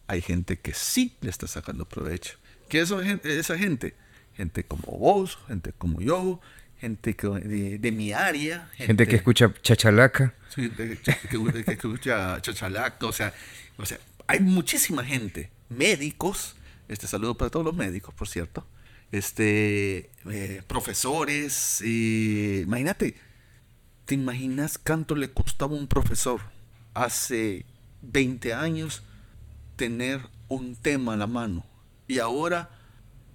hay 0.08 0.22
gente 0.22 0.58
que 0.60 0.74
sí 0.74 1.16
le 1.22 1.30
está 1.30 1.48
sacando 1.48 1.86
provecho. 1.86 2.38
¿Qué 2.68 2.82
es 2.82 2.92
esa 2.92 3.58
gente? 3.58 3.58
Gente? 3.58 3.96
Gente 4.36 4.64
como 4.66 4.98
vos, 4.98 5.38
gente 5.48 5.74
como 5.78 6.02
yo, 6.02 6.42
gente 6.80 7.16
que- 7.16 7.28
de, 7.28 7.78
de 7.78 7.92
mi 7.92 8.12
área. 8.14 8.68
Gente 8.74 9.08
que 9.08 9.16
escucha 9.18 9.54
chachalaca. 9.62 10.34
Sí, 10.50 10.68
de- 10.70 10.98
que, 10.98 11.16
que- 11.30 11.64
que 11.64 11.72
escucha 11.74 12.42
chachalaca, 12.42 13.06
o 13.06 13.14
sea, 13.14 13.32
o 13.78 13.86
sea, 13.86 14.00
hay 14.26 14.40
muchísima 14.40 15.04
gente, 15.04 15.52
médicos, 15.70 16.56
este 16.88 17.06
saludo 17.06 17.38
para 17.38 17.52
todos 17.52 17.64
los 17.66 17.76
médicos, 17.76 18.14
por 18.16 18.28
cierto, 18.28 18.66
este, 19.14 20.10
eh, 20.32 20.64
profesores, 20.66 21.82
eh, 21.86 22.64
imagínate, 22.66 23.16
¿te 24.06 24.16
imaginas 24.16 24.80
cuánto 24.80 25.16
le 25.16 25.32
costaba 25.32 25.76
a 25.76 25.80
un 25.80 25.88
profesor 25.88 26.42
hace 26.96 27.64
20 28.02 28.56
años 28.56 29.04
tener 29.76 30.20
un 30.48 30.76
tema 30.76 31.14
a 31.14 31.18
la 31.18 31.28
mano? 31.28 31.64
Y 32.08 32.18
ahora 32.18 32.72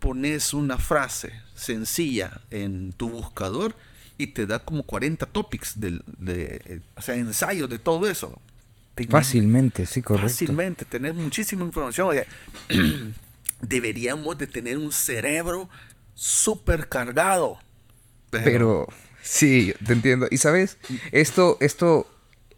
pones 0.01 0.53
una 0.53 0.79
frase 0.79 1.33
sencilla 1.55 2.41
en 2.51 2.93
tu 2.93 3.09
buscador 3.09 3.77
y 4.19 4.27
te 4.27 4.47
da 4.47 4.59
como 4.59 4.83
40 4.83 5.27
topics 5.27 5.79
del, 5.79 6.03
de, 6.19 6.61
eh, 6.65 6.81
o 6.97 7.03
sea, 7.03 7.15
ensayos 7.15 7.71
de 7.71 7.79
todo 7.79 8.09
eso. 8.11 8.41
Fácilmente, 9.09 9.87
sí, 9.87 10.03
correcto. 10.03 10.29
Fácilmente, 10.29 10.85
tener 10.85 11.15
muchísima 11.15 11.65
información. 11.65 12.09
Oye, 12.09 12.27
deberíamos 13.61 14.39
de 14.39 14.47
tener 14.47 14.79
un 14.79 14.93
cerebro 14.93 15.69
súper 16.15 16.89
cargado. 16.89 17.59
Pero 18.31 18.87
sí, 19.23 19.75
te 19.85 19.93
entiendo. 19.93 20.27
Y 20.31 20.39
sabes, 20.39 20.79
esto, 21.13 21.57
esto 21.61 22.11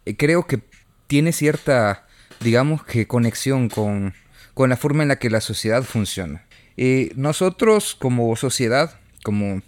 eh, 0.05 0.15
creo 0.15 0.47
que 0.47 0.61
tiene 1.07 1.31
cierta, 1.31 2.07
digamos 2.39 2.83
que 2.83 3.07
conexión 3.07 3.69
con, 3.69 4.13
con 4.53 4.69
la 4.69 4.77
forma 4.77 5.03
en 5.03 5.09
la 5.09 5.19
que 5.19 5.29
la 5.29 5.41
sociedad 5.41 5.83
funciona. 5.83 6.45
Eh, 6.77 7.11
nosotros 7.15 7.95
como 7.95 8.35
sociedad, 8.35 8.99
como 9.23 9.61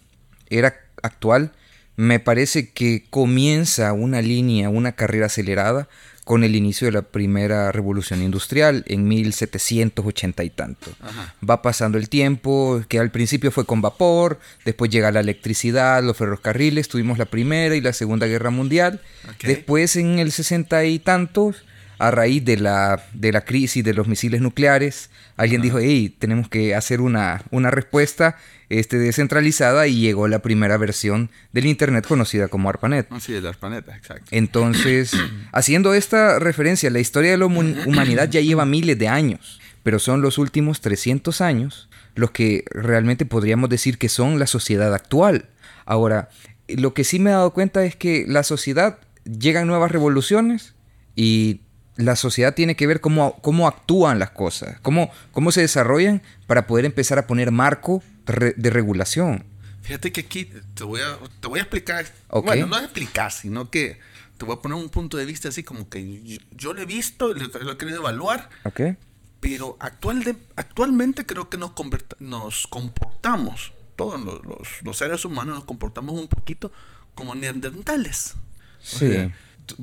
era 0.49 0.75
actual, 1.01 1.53
me 1.95 2.19
parece 2.19 2.71
que 2.71 3.05
comienza 3.09 3.93
una 3.93 4.21
línea, 4.21 4.69
una 4.69 4.93
carrera 4.93 5.27
acelerada 5.27 5.87
con 6.23 6.43
el 6.43 6.55
inicio 6.55 6.87
de 6.87 6.93
la 6.93 7.01
primera 7.01 7.71
revolución 7.71 8.21
industrial 8.21 8.83
en 8.87 9.07
1780 9.07 10.43
y 10.43 10.49
tanto. 10.49 10.91
Ajá. 11.01 11.35
Va 11.47 11.61
pasando 11.61 11.97
el 11.97 12.09
tiempo, 12.09 12.81
que 12.87 12.99
al 12.99 13.11
principio 13.11 13.51
fue 13.51 13.65
con 13.65 13.81
vapor, 13.81 14.39
después 14.65 14.89
llega 14.89 15.11
la 15.11 15.19
electricidad, 15.19 16.01
los 16.01 16.17
ferrocarriles, 16.17 16.87
tuvimos 16.87 17.17
la 17.17 17.25
primera 17.25 17.75
y 17.75 17.81
la 17.81 17.93
segunda 17.93 18.27
guerra 18.27 18.51
mundial. 18.51 19.01
Después 19.41 19.95
en 19.95 20.19
el 20.19 20.31
60 20.31 20.85
y 20.85 20.99
tantos 20.99 21.63
a 21.99 22.11
raíz 22.11 22.43
de 22.43 22.57
la, 22.57 23.03
de 23.13 23.31
la 23.31 23.41
crisis 23.41 23.83
de 23.83 23.93
los 23.93 24.07
misiles 24.07 24.41
nucleares, 24.41 25.09
alguien 25.37 25.61
dijo, 25.61 25.79
hey, 25.79 26.15
tenemos 26.17 26.49
que 26.49 26.75
hacer 26.75 27.01
una, 27.01 27.43
una 27.51 27.71
respuesta 27.71 28.37
este, 28.69 28.97
descentralizada 28.97 29.87
y 29.87 29.99
llegó 29.99 30.27
la 30.27 30.39
primera 30.39 30.77
versión 30.77 31.29
del 31.51 31.65
Internet 31.65 32.05
conocida 32.07 32.47
como 32.47 32.69
ARPANET. 32.69 33.07
Sí, 33.19 33.33
el 33.35 33.45
ARPANET, 33.45 33.87
exacto. 33.89 34.25
Entonces, 34.31 35.13
haciendo 35.51 35.93
esta 35.93 36.39
referencia, 36.39 36.89
la 36.89 36.99
historia 36.99 37.31
de 37.31 37.37
la 37.37 37.45
humanidad 37.45 38.29
ya 38.29 38.41
lleva 38.41 38.65
miles 38.65 38.97
de 38.97 39.07
años, 39.07 39.59
pero 39.83 39.99
son 39.99 40.21
los 40.21 40.37
últimos 40.37 40.81
300 40.81 41.41
años 41.41 41.89
los 42.15 42.31
que 42.31 42.63
realmente 42.69 43.25
podríamos 43.25 43.69
decir 43.69 43.97
que 43.97 44.09
son 44.09 44.39
la 44.39 44.47
sociedad 44.47 44.93
actual. 44.93 45.49
Ahora, 45.85 46.29
lo 46.67 46.93
que 46.93 47.03
sí 47.03 47.19
me 47.19 47.31
he 47.31 47.33
dado 47.33 47.53
cuenta 47.53 47.83
es 47.85 47.95
que 47.95 48.25
la 48.27 48.43
sociedad 48.43 48.99
llegan 49.25 49.67
nuevas 49.67 49.91
revoluciones 49.91 50.75
y 51.15 51.61
la 51.95 52.15
sociedad 52.15 52.55
tiene 52.55 52.75
que 52.75 52.87
ver 52.87 53.01
cómo, 53.01 53.37
cómo 53.41 53.67
actúan 53.67 54.19
las 54.19 54.31
cosas, 54.31 54.79
cómo, 54.81 55.11
cómo 55.31 55.51
se 55.51 55.61
desarrollan 55.61 56.21
para 56.47 56.67
poder 56.67 56.85
empezar 56.85 57.19
a 57.19 57.27
poner 57.27 57.51
marco 57.51 58.03
de 58.25 58.69
regulación. 58.69 59.45
Fíjate 59.81 60.11
que 60.11 60.21
aquí 60.21 60.49
te 60.75 60.83
voy 60.85 61.01
a, 61.01 61.17
te 61.41 61.47
voy 61.47 61.59
a 61.59 61.63
explicar, 61.63 62.05
bueno, 62.29 62.67
no 62.67 62.77
explicar, 62.79 63.31
sino 63.31 63.69
que 63.69 63.99
te 64.37 64.45
voy 64.45 64.55
a 64.55 64.61
poner 64.61 64.77
un 64.77 64.89
punto 64.89 65.17
de 65.17 65.25
vista 65.25 65.49
así 65.49 65.63
como 65.63 65.89
que 65.89 66.39
yo, 66.51 66.73
lo 66.73 66.81
he 66.81 66.85
visto, 66.85 67.33
lo, 67.33 67.47
lo, 67.47 67.71
he 67.73 67.77
querido 67.77 67.99
evaluar, 67.99 68.49
okay. 68.63 68.95
pero 69.41 69.75
actual 69.79 70.23
de, 70.23 70.37
actualmente 70.55 71.25
creo 71.25 71.49
que 71.49 71.57
nos, 71.57 71.73
nos 72.19 72.65
comportamos, 72.67 73.73
todos 73.97 74.21
los, 74.21 74.81
los, 74.83 74.97
seres 74.97 75.25
humanos 75.25 75.55
nos 75.55 75.65
comportamos 75.65 76.19
un 76.19 76.29
poquito 76.29 76.71
como 77.13 77.35
neandertales. 77.35 78.35
Sí. 78.81 79.31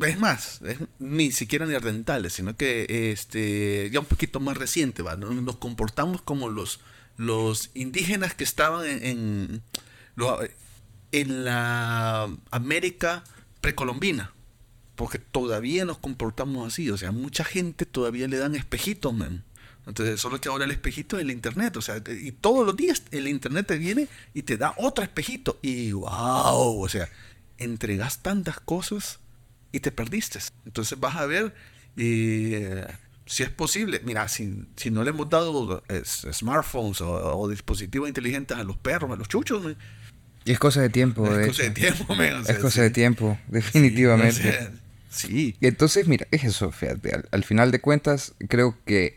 Es 0.07 0.19
más, 0.19 0.61
ni 0.99 1.33
siquiera 1.33 1.66
neandertales, 1.66 2.33
sino 2.33 2.57
que 2.57 3.11
este 3.12 3.90
ya 3.93 4.01
un 4.01 4.07
poquito 4.07 4.40
más 4.40 4.57
reciente, 4.57 5.03
¿va? 5.03 5.16
Nos 5.16 5.57
comportamos 5.57 6.23
como 6.23 6.49
los 6.49 6.81
los 7.21 7.71
indígenas 7.75 8.35
que 8.35 8.45
estaban 8.45 8.87
en, 8.87 9.62
en, 11.12 11.45
la 11.45 12.31
América 12.51 13.25
precolombina. 13.61 14.33
Porque 14.97 15.19
todavía 15.19 15.85
nos 15.85 15.99
comportamos 15.99 16.66
así. 16.66 16.90
O 16.90 16.97
sea, 16.97 17.12
mucha 17.12 17.45
gente 17.45 17.85
todavía 17.85 18.27
le 18.27 18.38
dan 18.38 18.55
espejitos, 18.55 19.12
man. 19.12 19.45
Entonces, 19.87 20.19
solo 20.19 20.40
que 20.40 20.49
ahora 20.49 20.64
el 20.64 20.71
espejito 20.71 21.16
es 21.19 21.23
el 21.23 21.31
internet. 21.31 21.77
O 21.77 21.83
sea, 21.83 22.03
y 22.07 22.33
todos 22.33 22.66
los 22.66 22.75
días 22.75 23.03
el 23.11 23.29
internet 23.29 23.66
te 23.66 23.77
viene 23.77 24.09
y 24.33 24.43
te 24.43 24.57
da 24.57 24.75
otro 24.79 25.05
espejito. 25.05 25.59
Y 25.61 25.93
wow, 25.93 26.83
o 26.83 26.88
sea, 26.88 27.09
entregas 27.59 28.23
tantas 28.23 28.61
cosas 28.61 29.20
y 29.73 29.81
te 29.81 29.93
perdiste. 29.93 30.39
Entonces 30.65 30.99
vas 30.99 31.17
a 31.17 31.27
ver 31.27 31.55
eh, 31.97 32.87
si 33.27 33.43
es 33.43 33.51
posible, 33.51 34.01
mira, 34.05 34.29
si, 34.29 34.65
si 34.77 34.91
no 34.91 35.05
le 35.05 35.11
hemos 35.11 35.29
dado 35.31 35.83
smartphones 36.05 37.01
o, 37.01 37.49
dispositivos 37.49 38.09
inteligentes 38.09 38.57
a 38.57 38.65
los 38.65 38.77
perros, 38.77 39.11
a 39.11 39.17
los 39.17 39.29
chuchos, 39.29 39.77
es 40.45 40.59
cosa 40.59 40.81
de 40.81 40.89
tiempo. 40.89 41.27
Es 41.27 41.49
cosa 41.49 41.63
de 41.65 41.71
tiempo, 41.71 42.15
Es 42.49 42.59
cosa 42.59 42.83
de 42.83 42.91
tiempo, 42.91 43.39
definitivamente. 43.49 44.71
Sí. 45.11 45.57
Y 45.61 45.67
entonces, 45.67 46.07
mira, 46.07 46.27
es 46.31 46.45
eso, 46.45 46.71
fíjate, 46.71 47.25
al, 47.31 47.45
final 47.45 47.71
de 47.71 47.81
cuentas, 47.81 48.35
creo 48.49 48.77
que 48.87 49.17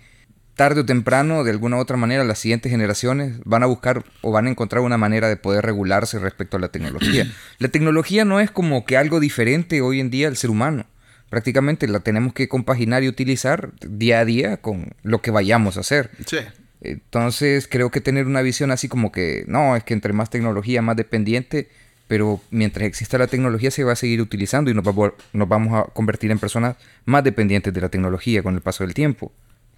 tarde 0.56 0.82
o 0.82 0.86
temprano, 0.86 1.44
de 1.44 1.52
alguna 1.52 1.78
u 1.78 1.80
otra 1.80 1.98
manera, 1.98 2.24
las 2.24 2.40
siguientes 2.40 2.72
generaciones 2.72 3.38
van 3.44 3.64
a 3.64 3.66
buscar 3.66 4.04
o 4.22 4.32
van 4.32 4.48
a 4.48 4.50
encontrar 4.50 4.84
una 4.84 4.98
manera 4.98 5.28
de 5.28 5.38
poder 5.38 5.66
regularse 5.66 6.20
respecto 6.20 6.58
a 6.58 6.60
la 6.60 6.70
tecnología. 6.70 7.32
la 7.60 7.68
tecnología 7.70 8.26
no 8.26 8.40
es 8.40 8.52
como 8.52 8.86
que 8.86 8.98
algo 8.98 9.20
diferente 9.20 9.82
hoy 9.82 10.00
en 10.00 10.10
día 10.10 10.28
al 10.28 10.38
ser 10.38 10.50
humano 10.50 10.86
prácticamente 11.34 11.88
la 11.88 12.02
tenemos 12.02 12.32
que 12.34 12.48
compaginar 12.48 13.02
y 13.02 13.08
utilizar 13.08 13.72
día 13.82 14.20
a 14.20 14.26
día 14.26 14.58
con 14.58 14.94
lo 15.02 15.24
que 15.24 15.32
vayamos 15.32 15.78
a 15.78 15.80
hacer. 15.80 16.12
Sí. 16.28 16.38
Entonces 16.82 17.68
creo 17.68 17.90
que 17.90 18.02
tener 18.02 18.28
una 18.28 18.44
visión 18.44 18.70
así 18.70 18.88
como 18.88 19.12
que 19.12 19.44
no, 19.48 19.76
es 19.76 19.84
que 19.84 19.96
entre 19.96 20.14
más 20.14 20.30
tecnología, 20.30 20.84
más 20.84 20.96
dependiente, 20.96 21.70
pero 22.08 22.40
mientras 22.52 22.86
exista 22.86 23.18
la 23.18 23.26
tecnología 23.26 23.72
se 23.72 23.84
va 23.84 23.94
a 23.94 23.96
seguir 23.96 24.22
utilizando 24.22 24.70
y 24.70 24.76
nos, 24.76 24.86
nos 24.86 25.50
vamos 25.50 25.74
a 25.74 25.92
convertir 25.92 26.30
en 26.30 26.38
personas 26.38 26.76
más 27.06 27.24
dependientes 27.24 27.74
de 27.74 27.82
la 27.82 27.90
tecnología 27.90 28.44
con 28.44 28.54
el 28.54 28.62
paso 28.62 28.84
del 28.84 28.94
tiempo. 28.94 29.32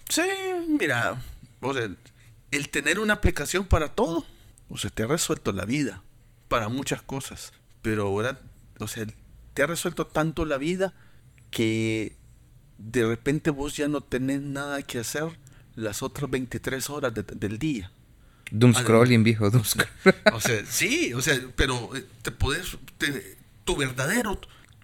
Sí, 0.09 0.21
mira, 0.67 1.21
o 1.61 1.73
sea, 1.73 1.89
el 2.51 2.69
tener 2.69 2.99
una 2.99 3.13
aplicación 3.13 3.65
para 3.65 3.89
todo, 3.89 4.25
o 4.69 4.77
sea, 4.77 4.89
te 4.89 5.03
ha 5.03 5.07
resuelto 5.07 5.51
la 5.51 5.65
vida 5.65 6.03
para 6.47 6.69
muchas 6.69 7.01
cosas, 7.01 7.53
pero 7.81 8.03
ahora, 8.03 8.39
o 8.79 8.87
sea, 8.87 9.05
te 9.53 9.63
ha 9.63 9.67
resuelto 9.67 10.07
tanto 10.07 10.45
la 10.45 10.57
vida 10.57 10.93
que 11.49 12.15
de 12.77 13.05
repente 13.07 13.49
vos 13.49 13.75
ya 13.75 13.87
no 13.87 14.01
tenés 14.01 14.41
nada 14.41 14.81
que 14.81 14.99
hacer 14.99 15.39
las 15.75 16.03
otras 16.03 16.29
23 16.29 16.89
horas 16.89 17.13
del 17.13 17.57
día. 17.57 17.91
Doom 18.51 18.73
scrolling, 18.73 19.23
viejo, 19.23 19.49
doom 19.49 19.63
O 20.33 20.39
sea, 20.39 20.65
sí, 20.65 21.13
o 21.13 21.21
sea, 21.21 21.39
pero 21.55 21.95
eh, 21.95 22.05
te 22.21 22.31
puedes, 22.31 22.77
tu 23.63 23.75
verdadero, 23.75 24.39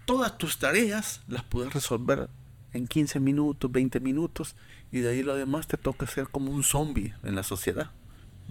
todas 0.05 0.37
tus 0.37 0.57
tareas 0.57 1.21
las 1.27 1.43
puedes 1.43 1.73
resolver 1.73 2.29
en 2.73 2.87
15 2.87 3.19
minutos, 3.19 3.71
20 3.71 3.99
minutos, 3.99 4.55
y 4.91 4.99
de 4.99 5.09
ahí 5.09 5.23
lo 5.23 5.35
demás 5.35 5.67
te 5.67 5.77
toca 5.77 6.05
ser 6.07 6.27
como 6.27 6.51
un 6.51 6.63
zombie 6.63 7.13
en 7.23 7.35
la 7.35 7.43
sociedad. 7.43 7.91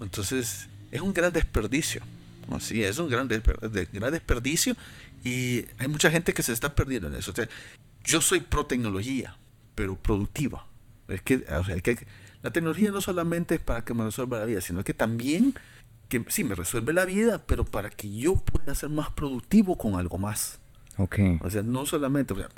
Entonces, 0.00 0.68
es 0.90 1.00
un 1.00 1.12
gran 1.12 1.33
desperdicio. 1.33 2.03
Así 2.50 2.83
es 2.83 2.98
un 2.98 3.09
gran, 3.09 3.29
gran 3.29 4.12
desperdicio 4.12 4.74
y 5.22 5.66
hay 5.79 5.88
mucha 5.88 6.11
gente 6.11 6.35
que 6.35 6.42
se 6.42 6.53
está 6.53 6.74
perdiendo 6.74 7.09
en 7.09 7.14
eso. 7.14 7.31
O 7.31 7.35
sea, 7.35 7.48
yo 8.05 8.20
soy 8.20 8.40
pro 8.40 8.66
tecnología, 8.66 9.37
pero 9.74 9.96
productiva. 9.96 10.66
Es 11.07 11.22
que, 11.22 11.44
o 11.48 11.64
sea, 11.64 11.79
que 11.81 12.07
la 12.42 12.50
tecnología 12.50 12.90
no 12.90 13.00
solamente 13.00 13.57
es 13.57 13.61
para 13.61 13.85
que 13.85 13.94
me 13.94 14.05
resuelva 14.05 14.38
la 14.38 14.46
vida, 14.46 14.61
sino 14.61 14.83
que 14.83 14.94
también 14.94 15.55
que 16.09 16.24
sí 16.29 16.42
me 16.42 16.57
resuelve 16.57 16.92
la 16.92 17.05
vida, 17.05 17.40
pero 17.46 17.64
para 17.64 17.90
que 17.90 18.11
yo 18.11 18.35
pueda 18.35 18.74
ser 18.74 18.88
más 18.88 19.11
productivo 19.11 19.79
con 19.79 19.94
algo 19.94 20.18
más. 20.18 20.59
Ok. 20.96 21.18
O 21.40 21.50
sea, 21.50 21.62
no 21.62 21.87
solamente, 21.87 22.35
o 22.35 22.37
sea, 22.37 22.48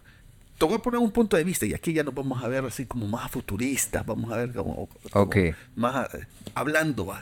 te 0.62 0.66
voy 0.66 0.76
a 0.76 0.78
poner 0.78 1.00
un 1.00 1.10
punto 1.10 1.36
de 1.36 1.42
vista 1.42 1.66
y 1.66 1.74
aquí 1.74 1.92
ya 1.92 2.04
nos 2.04 2.14
vamos 2.14 2.40
a 2.40 2.46
ver 2.46 2.64
así 2.64 2.86
como 2.86 3.08
más 3.08 3.28
futuristas, 3.32 4.06
vamos 4.06 4.30
a 4.30 4.36
ver 4.36 4.52
como, 4.52 4.88
más 5.74 6.14
eh, 6.14 6.24
hablando, 6.54 7.12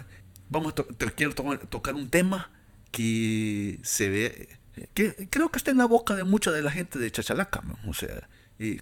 vamos 0.51 0.75
a 0.77 0.83
te 0.83 1.07
quiero 1.13 1.33
tocar 1.33 1.95
un 1.95 2.11
tema 2.11 2.51
que 2.91 3.79
se 3.83 4.11
ve 4.11 4.49
que 4.93 5.27
creo 5.31 5.51
que 5.51 5.57
está 5.57 5.71
en 5.71 5.79
la 5.79 5.87
boca 5.87 6.15
de 6.15 6.25
mucha 6.25 6.51
de 6.51 6.61
la 6.61 6.71
gente 6.71 6.99
de 6.99 7.11
Chachalaca. 7.11 7.63
O 7.89 7.95
sea, 7.95 8.29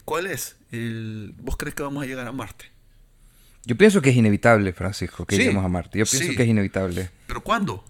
¿cuál 0.04 0.26
es? 0.26 0.56
El, 0.72 1.36
¿Vos 1.38 1.56
crees 1.56 1.76
que 1.76 1.84
vamos 1.84 2.02
a 2.02 2.06
llegar 2.06 2.26
a 2.26 2.32
Marte? 2.32 2.64
Yo 3.64 3.76
pienso 3.76 4.02
que 4.02 4.10
es 4.10 4.16
inevitable, 4.16 4.72
Francisco, 4.72 5.24
que 5.24 5.36
lleguemos 5.36 5.64
a 5.64 5.68
Marte. 5.68 6.00
Yo 6.00 6.04
pienso 6.04 6.34
que 6.36 6.42
es 6.42 6.48
inevitable. 6.48 7.10
¿Pero 7.28 7.44
cuándo? 7.44 7.84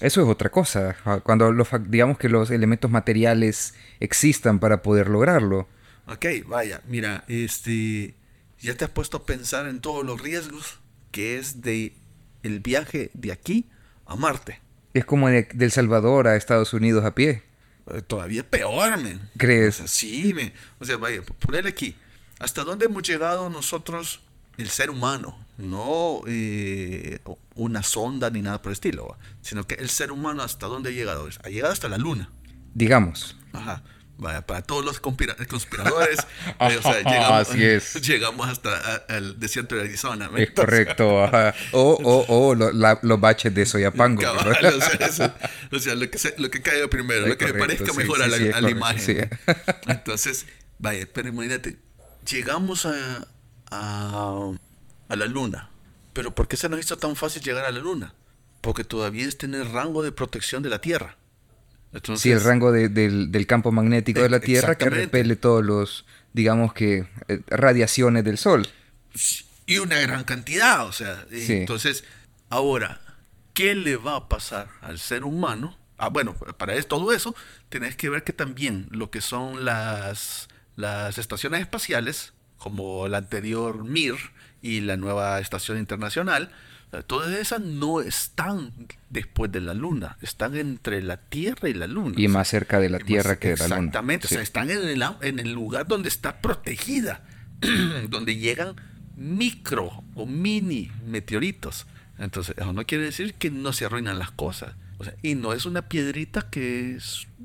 Eso 0.00 0.22
es 0.22 0.28
otra 0.28 0.50
cosa. 0.50 0.96
Cuando 1.22 1.52
los, 1.52 1.68
digamos 1.86 2.18
que 2.18 2.28
los 2.28 2.50
elementos 2.50 2.90
materiales 2.90 3.74
existan 4.00 4.58
para 4.58 4.82
poder 4.82 5.08
lograrlo. 5.08 5.68
Ok, 6.10 6.26
vaya, 6.46 6.82
mira, 6.88 7.24
este, 7.28 8.16
ya 8.58 8.74
te 8.74 8.84
has 8.84 8.90
puesto 8.90 9.18
a 9.18 9.26
pensar 9.26 9.68
en 9.68 9.80
todos 9.80 10.04
los 10.04 10.20
riesgos 10.20 10.80
que 11.12 11.38
es 11.38 11.62
de 11.62 11.94
el 12.42 12.58
viaje 12.58 13.12
de 13.14 13.30
aquí 13.30 13.66
a 14.06 14.16
Marte. 14.16 14.60
Es 14.92 15.04
como 15.04 15.28
de, 15.28 15.46
El 15.56 15.70
Salvador 15.70 16.26
a 16.26 16.34
Estados 16.34 16.74
Unidos 16.74 17.04
a 17.04 17.14
pie. 17.14 17.44
Eh, 17.86 18.02
todavía 18.02 18.42
peor, 18.48 18.98
men. 18.98 19.20
¿Crees? 19.36 19.76
sí, 19.86 20.34
men. 20.34 20.52
O 20.80 20.84
sea, 20.84 20.96
vaya, 20.96 21.22
poner 21.22 21.68
aquí. 21.68 21.94
¿Hasta 22.40 22.64
dónde 22.64 22.86
hemos 22.86 23.04
llegado 23.04 23.48
nosotros, 23.48 24.20
el 24.58 24.68
ser 24.68 24.90
humano? 24.90 25.38
No 25.58 26.22
eh, 26.26 27.20
una 27.54 27.84
sonda 27.84 28.30
ni 28.30 28.42
nada 28.42 28.60
por 28.60 28.70
el 28.70 28.74
estilo, 28.74 29.16
sino 29.42 29.64
que 29.64 29.74
el 29.74 29.90
ser 29.90 30.10
humano 30.10 30.42
hasta 30.42 30.66
dónde 30.66 30.90
ha 30.90 30.92
llegado. 30.92 31.28
Ha 31.44 31.48
llegado 31.50 31.72
hasta 31.72 31.88
la 31.88 31.98
luna. 31.98 32.30
Digamos. 32.74 33.36
Ajá. 33.52 33.84
Vaya, 34.20 34.46
para 34.46 34.60
todos 34.60 34.84
los 34.84 35.00
conspiradores, 35.00 36.18
eh, 36.60 36.76
o 36.78 36.82
sea, 36.82 36.98
llegamos, 36.98 37.48
Así 37.48 37.64
es. 37.64 37.94
llegamos 38.06 38.48
hasta 38.48 39.06
el 39.08 39.40
desierto 39.40 39.76
de 39.76 39.80
Arizona. 39.82 40.30
Es 40.36 40.50
correcto. 40.50 41.00
O, 41.72 41.98
o, 42.02 42.50
o 42.50 42.54
los 42.54 43.20
baches 43.20 43.54
de 43.54 43.64
Soyapango. 43.64 44.22
o, 44.22 45.78
sea, 45.78 45.94
lo 45.94 46.10
que, 46.10 46.18
lo 46.36 46.50
que 46.50 46.62
caiga 46.62 46.88
primero, 46.88 47.26
lo 47.26 47.38
que 47.38 47.46
me 47.46 47.58
parezca 47.58 47.92
mejor 47.94 48.22
a 48.22 48.26
la, 48.26 48.70
imagen. 48.70 49.30
Entonces, 49.86 50.46
vaya, 50.78 51.06
pero 51.12 51.28
imagínate, 51.28 51.78
llegamos 52.28 52.86
a, 52.86 53.26
a, 53.70 54.52
a 55.08 55.16
la 55.16 55.26
luna. 55.26 55.70
Pero 56.12 56.34
¿por 56.34 56.48
qué 56.48 56.56
se 56.56 56.68
nos 56.68 56.80
hizo 56.80 56.98
tan 56.98 57.16
fácil 57.16 57.42
llegar 57.42 57.64
a 57.64 57.70
la 57.70 57.78
luna? 57.78 58.14
Porque 58.60 58.84
todavía 58.84 59.26
es 59.26 59.38
tener 59.38 59.68
rango 59.68 60.02
de 60.02 60.12
protección 60.12 60.62
de 60.62 60.68
la 60.68 60.80
Tierra 60.80 61.16
sí, 62.16 62.30
el 62.30 62.42
rango 62.42 62.72
del, 62.72 63.46
campo 63.46 63.72
magnético 63.72 64.22
de 64.22 64.30
la 64.30 64.40
Tierra 64.40 64.76
que 64.76 64.90
repele 64.90 65.36
todos 65.36 65.64
los, 65.64 66.06
digamos 66.32 66.72
que, 66.72 67.06
eh, 67.28 67.40
radiaciones 67.48 68.24
del 68.24 68.38
Sol. 68.38 68.68
Y 69.66 69.78
una 69.78 69.98
gran 70.00 70.24
cantidad, 70.24 70.86
o 70.86 70.92
sea. 70.92 71.24
Entonces, 71.30 72.04
ahora, 72.48 73.00
¿qué 73.54 73.74
le 73.74 73.96
va 73.96 74.16
a 74.16 74.28
pasar 74.28 74.68
al 74.80 74.98
ser 74.98 75.24
humano? 75.24 75.76
Ah, 75.96 76.08
bueno, 76.08 76.34
para 76.34 76.80
todo 76.82 77.12
eso, 77.12 77.34
tenés 77.68 77.94
que 77.94 78.08
ver 78.08 78.24
que 78.24 78.32
también 78.32 78.86
lo 78.90 79.10
que 79.10 79.20
son 79.20 79.64
las, 79.64 80.48
las 80.76 81.18
estaciones 81.18 81.60
espaciales, 81.60 82.32
como 82.56 83.06
la 83.08 83.18
anterior 83.18 83.84
MIR 83.84 84.16
y 84.62 84.80
la 84.80 84.96
nueva 84.96 85.40
estación 85.40 85.78
internacional, 85.78 86.50
todas 87.06 87.30
esas 87.38 87.60
no 87.60 88.00
están 88.00 88.72
después 89.10 89.52
de 89.52 89.60
la 89.60 89.74
luna, 89.74 90.16
están 90.22 90.56
entre 90.56 91.02
la 91.02 91.18
Tierra 91.18 91.68
y 91.68 91.74
la 91.74 91.86
luna. 91.86 92.14
Y 92.16 92.28
más 92.28 92.48
cerca 92.48 92.80
de 92.80 92.90
la 92.90 92.98
Tierra 92.98 93.38
que 93.38 93.50
de 93.50 93.56
la 93.56 93.68
luna. 93.68 93.76
Exactamente, 93.76 94.26
o 94.26 94.28
sea, 94.28 94.42
están 94.42 94.70
en 94.70 94.88
el, 94.88 95.04
en 95.22 95.38
el 95.38 95.52
lugar 95.52 95.86
donde 95.86 96.08
está 96.08 96.40
protegida, 96.40 97.24
donde 98.08 98.36
llegan 98.36 98.76
micro 99.16 100.02
o 100.14 100.26
mini 100.26 100.90
meteoritos. 101.06 101.86
Entonces, 102.18 102.56
eso 102.58 102.72
no 102.72 102.84
quiere 102.84 103.04
decir 103.04 103.34
que 103.34 103.50
no 103.50 103.72
se 103.72 103.84
arruinan 103.84 104.18
las 104.18 104.30
cosas. 104.30 104.74
O 104.98 105.04
sea, 105.04 105.14
y 105.22 105.34
no 105.34 105.52
es 105.52 105.66
una 105.66 105.88
piedrita 105.88 106.50
que 106.50 106.98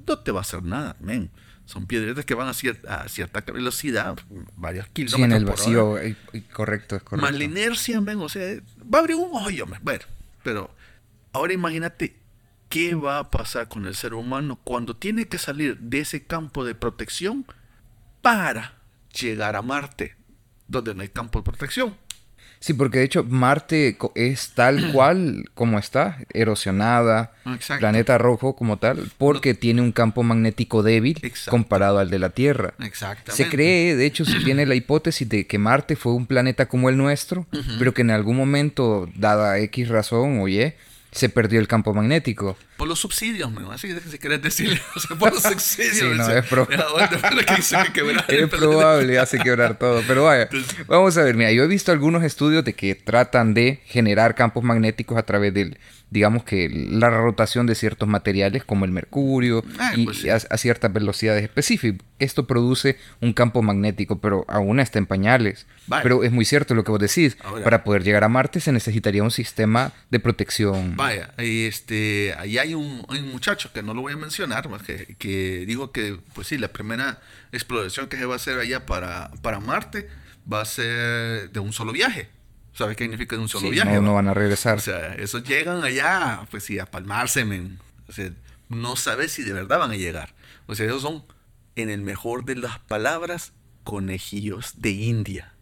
no 0.08 0.20
te 0.20 0.32
va 0.32 0.39
a 0.39 0.41
hacer 0.41 0.64
nada, 0.64 0.96
men. 1.00 1.30
Son 1.66 1.88
piedritas 1.88 2.26
que 2.26 2.36
van 2.36 2.47
a, 2.47 2.51
a 2.51 3.07
cierta 3.09 3.41
velocidad, 3.41 4.18
varios 4.55 4.88
kilómetros. 4.89 5.18
Sí, 5.18 5.24
en 5.24 5.32
el 5.32 5.45
vacío, 5.45 5.97
eh, 5.97 6.16
correcto, 6.53 6.95
es 6.95 7.03
correcto. 7.03 7.18
Más 7.18 7.36
la 7.36 7.43
inercia, 7.43 7.99
men, 8.01 8.20
o 8.20 8.30
sea, 8.30 8.61
va 8.82 8.99
a 8.99 9.01
abrir 9.01 9.16
un 9.16 9.32
hoyo. 9.34 9.66
Bueno, 9.82 10.05
pero 10.43 10.70
ahora 11.34 11.53
imagínate 11.53 12.20
qué 12.70 12.93
va 12.93 13.20
a 13.20 13.32
pasar 13.32 13.68
con 13.68 13.86
el 13.88 13.95
ser 13.95 14.13
humano 14.13 14.59
cuando 14.63 14.95
tiene 14.95 15.26
que 15.26 15.38
salir 15.38 15.80
de 15.80 15.99
ese 16.01 16.26
campo 16.26 16.63
de 16.63 16.76
protección 16.76 17.45
para 18.22 18.76
llegar 19.20 19.55
a 19.55 19.61
Marte, 19.61 20.16
donde 20.68 20.93
no 20.93 21.01
hay 21.01 21.09
campo 21.09 21.39
de 21.39 21.43
protección. 21.43 21.97
Sí, 22.60 22.74
porque 22.74 22.99
de 22.99 23.06
hecho 23.06 23.24
Marte 23.24 23.97
es 24.16 24.51
tal 24.56 24.91
cual 24.93 25.49
como 25.53 25.80
está, 25.80 26.20
erosionada, 26.34 27.34
planeta 27.80 28.18
rojo 28.18 28.56
como 28.56 28.78
tal, 28.78 29.12
porque 29.18 29.53
tiene 29.53 29.82
un 29.82 29.91
campo 29.91 30.24
magnético 30.24 30.84
débil 30.84 31.22
comparado 31.49 31.99
al 31.99 32.10
de 32.10 32.20
la 32.20 32.30
Tierra. 32.30 32.74
Exactamente. 32.80 33.43
Se 33.43 33.49
cree, 33.49 33.95
de 33.95 34.06
hecho, 34.06 34.26
se 34.26 34.39
tiene 34.39 34.66
la 34.66 34.76
hipótesis 34.76 35.28
de 35.28 35.47
que 35.47 35.58
Marte 35.58 35.95
fue 35.95 36.14
un 36.14 36.26
planeta 36.26 36.68
como 36.68 36.89
el 36.89 36.97
nuestro, 36.97 37.45
pero 37.80 37.93
que 37.93 38.01
en 38.01 38.12
algún 38.12 38.38
momento, 38.38 39.10
dada 39.16 39.58
X 39.60 39.89
razón 39.89 40.39
o 40.39 40.47
Y, 40.47 40.74
se 41.16 41.30
perdió 41.30 41.62
el 41.62 41.68
campo 41.68 41.93
magnético. 41.93 42.58
Por 42.78 42.88
los 42.88 43.00
subsidios, 43.00 43.52
¿no? 43.52 43.72
así 43.72 43.88
si 44.10 44.18
querés 44.18 44.42
decirle, 44.42 44.82
o 44.96 45.00
sea, 45.00 45.18
por 45.18 45.34
los 45.34 45.42
subsidios. 45.44 45.98
sí, 45.98 46.06
no, 46.16 46.30
es, 46.30 46.46
probable. 46.46 46.78
es 48.28 48.50
probable, 48.50 49.20
hace 49.20 49.40
quebrar 49.40 49.78
todo. 49.80 50.02
Pero 50.08 50.26
vaya, 50.26 50.50
vamos 50.88 51.18
a 51.18 51.24
ver, 51.24 51.36
mira, 51.36 51.52
yo 51.52 51.64
he 51.64 51.68
visto 51.68 51.92
algunos 51.92 52.24
estudios 52.24 52.66
de 52.66 52.74
que 52.74 52.96
tratan 52.96 53.54
de 53.54 53.82
generar 53.86 54.36
campos 54.36 54.64
magnéticos 54.64 55.18
a 55.18 55.24
través 55.24 55.54
del, 55.54 55.78
digamos 56.10 56.44
que 56.44 56.70
la 56.70 57.10
rotación 57.10 57.66
de 57.66 57.76
ciertos 57.76 58.08
materiales 58.08 58.64
como 58.64 58.86
el 58.86 58.92
mercurio 58.92 59.64
ah, 59.80 59.94
y 59.96 60.06
pues 60.06 60.26
a, 60.26 60.58
ciertas 60.58 60.92
velocidades 60.92 61.44
específicas. 61.44 62.06
Esto 62.18 62.48
produce 62.48 62.98
un 63.20 63.34
campo 63.34 63.62
magnético, 63.62 64.20
pero 64.20 64.46
aún 64.48 64.80
está 64.80 65.00
en 65.00 65.06
pañales. 65.06 65.68
Pero 66.02 66.24
es 66.24 66.32
muy 66.32 66.46
cierto 66.46 66.74
lo 66.74 66.86
que 66.86 66.92
vos 66.92 67.00
decís. 67.02 67.38
Para 67.64 67.84
poder 67.84 68.04
llegar 68.04 68.24
a 68.24 68.30
Marte 68.30 68.62
se 68.62 68.72
necesitaría 68.72 69.22
un 69.22 69.32
sistema 69.32 69.92
de 70.10 70.22
protección. 70.22 70.96
Vaya, 70.96 71.34
este, 71.38 72.34
ahí 72.38 72.58
hay 72.66 72.74
un, 72.74 73.05
muchacho 73.32 73.72
que 73.72 73.84
no 73.84 73.93
lo 73.93 74.01
voy 74.01 74.13
a 74.13 74.18
mencionar, 74.18 74.68
que, 74.86 75.16
que 75.18 75.66
dijo 75.66 75.91
que, 75.91 76.20
pues 76.34 76.47
sí, 76.47 76.57
la 76.57 76.70
primera 76.70 77.22
exploración 77.51 78.07
que 78.07 78.18
se 78.18 78.26
va 78.26 78.34
a 78.34 78.38
hacer 78.38 78.59
allá 78.59 78.86
para, 78.86 79.32
para 79.41 79.59
Marte 79.59 80.09
va 80.51 80.61
a 80.61 80.66
ser 80.66 81.51
de 81.51 81.59
un 81.59 81.74
solo 81.74 81.91
viaje. 81.91 82.30
¿Sabes 82.74 82.97
qué 82.97 83.05
significa 83.05 83.38
un 83.38 83.47
solo 83.47 83.70
viaje? 83.70 83.93
No, 83.95 84.01
no, 84.01 84.13
van 84.16 84.28
a 84.28 84.34
regresar. 84.34 84.78
O 84.78 84.82
sea, 84.82 85.13
esos 85.16 85.43
llegan 85.43 85.84
allá, 85.84 86.45
pues 86.51 86.63
sí, 86.63 86.78
a 86.80 86.86
palmarse, 86.86 87.45
men. 87.45 87.80
O 88.09 88.11
sea, 88.11 88.32
no 88.68 88.95
sabes 88.95 89.32
si 89.32 89.43
de 89.43 89.53
verdad 89.53 89.80
van 89.80 89.91
a 89.91 89.95
llegar. 89.95 90.36
O 90.66 90.76
sea, 90.76 90.86
esos 90.86 91.01
son, 91.01 91.24
en 91.76 91.89
el 91.89 92.01
mejor 92.01 92.43
de 92.43 92.55
las 92.55 92.80
palabras, 92.80 93.53
conejillos 93.84 94.82
de 94.82 94.91
India. 94.91 95.53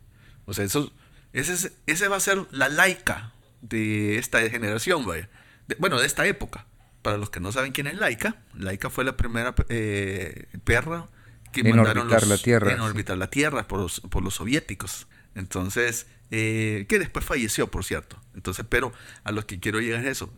O 0.45 0.53
sea, 0.53 0.65
eso, 0.65 0.91
ese, 1.33 1.71
ese 1.85 2.07
va 2.07 2.15
a 2.15 2.21
ser 2.21 2.47
la 2.51 2.69
laica 2.69 3.33
de 3.61 4.17
esta 4.17 4.41
generación, 4.49 5.05
vaya. 5.05 5.29
bueno, 5.77 5.99
de 5.99 6.07
esta 6.07 6.25
época. 6.25 6.65
Para 7.03 7.17
los 7.17 7.29
que 7.29 7.39
no 7.39 7.51
saben 7.51 7.71
quién 7.73 7.85
es 7.85 7.97
Laika, 7.99 8.37
Laika 8.55 8.89
fue 8.89 9.03
la 9.03 9.15
primera 9.15 9.53
eh, 9.69 10.47
perra 10.63 11.09
que 11.51 11.61
en 11.61 11.75
mandaron 11.75 12.07
orbitar 12.07 12.27
la 12.27 12.37
Tierra. 12.37 12.71
En 12.71 12.79
orbitar 12.79 13.17
la 13.17 13.29
Tierra 13.29 13.67
por 13.67 13.79
los, 13.79 13.99
por 13.99 14.23
los 14.23 14.33
soviéticos. 14.35 15.07
Entonces, 15.35 16.07
eh, 16.31 16.85
que 16.89 16.99
después 16.99 17.23
falleció, 17.23 17.67
por 17.69 17.85
cierto. 17.85 18.19
Entonces, 18.33 18.65
pero 18.67 18.91
a 19.23 19.31
los 19.31 19.45
que 19.45 19.59
quiero 19.59 19.79
llegar 19.79 20.01
es 20.01 20.07
eso. 20.07 20.33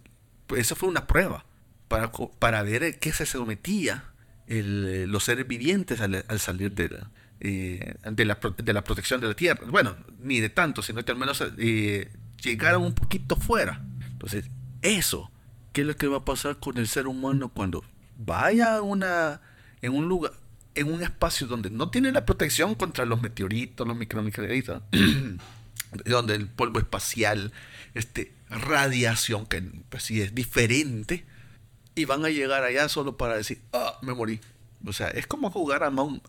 Pues 0.47 0.61
eso 0.61 0.76
fue 0.76 0.89
una 0.89 1.07
prueba 1.07 1.45
para, 1.88 2.11
para 2.11 2.63
ver 2.63 2.99
qué 2.99 3.13
se 3.13 3.26
sometía 3.26 4.03
el, 4.47 5.05
los 5.05 5.24
seres 5.24 5.47
vivientes 5.47 6.01
al, 6.01 6.39
salir 6.39 6.74
de 6.74 6.89
la, 6.89 7.11
eh, 7.39 7.95
de, 8.11 8.26
la, 8.26 8.39
de, 8.57 8.74
la, 8.74 8.84
protección 8.84 9.22
de 9.22 9.28
la 9.28 9.34
Tierra. 9.36 9.66
Bueno, 9.70 9.95
ni 10.20 10.39
de 10.39 10.49
tanto, 10.49 10.82
sino 10.82 11.03
que 11.03 11.11
al 11.11 11.18
menos 11.18 11.43
eh, 11.57 12.11
llegaron 12.41 12.84
un 12.84 12.93
poquito 12.93 13.36
fuera. 13.36 13.82
Entonces, 14.11 14.49
eso, 14.82 15.32
¿qué 15.76 15.82
es 15.82 15.88
lo 15.88 15.98
que 15.98 16.08
va 16.08 16.20
a 16.20 16.26
pasar 16.26 16.58
con 16.58 16.78
el 16.78 16.88
ser 16.88 17.06
humano 17.06 17.50
cuando 17.50 17.84
vaya 18.18 18.78
a 18.78 18.82
una, 18.82 19.42
en 19.82 19.94
un 19.94 20.08
lugar, 20.08 20.32
en 20.74 20.90
un 20.90 21.04
espacio 21.04 21.48
donde 21.48 21.70
no 21.70 21.90
tiene 21.90 22.14
la 22.14 22.26
protección 22.26 22.76
contra 22.76 23.04
los 23.04 23.22
meteoritos, 23.22 23.86
los 23.86 23.98
micrometeoritos? 23.98 24.82
donde 26.06 26.36
el 26.36 26.48
polvo 26.48 26.80
espacial, 26.80 27.52
este, 27.94 28.32
radiación, 28.50 29.46
que 29.48 29.62
pues 29.90 30.04
sí 30.04 30.22
es 30.22 30.34
diferente, 30.34 31.26
y 31.94 32.06
van 32.06 32.24
a 32.24 32.30
llegar 32.30 32.64
allá 32.64 32.88
solo 32.88 33.18
para 33.18 33.36
decir, 33.36 33.60
ah, 33.74 34.00
me 34.02 34.14
morí. 34.14 34.40
O 34.86 34.94
sea, 34.94 35.10
es 35.10 35.28
como 35.28 35.52
jugar 35.52 35.84
a 35.84 35.88
Among, 35.88 36.22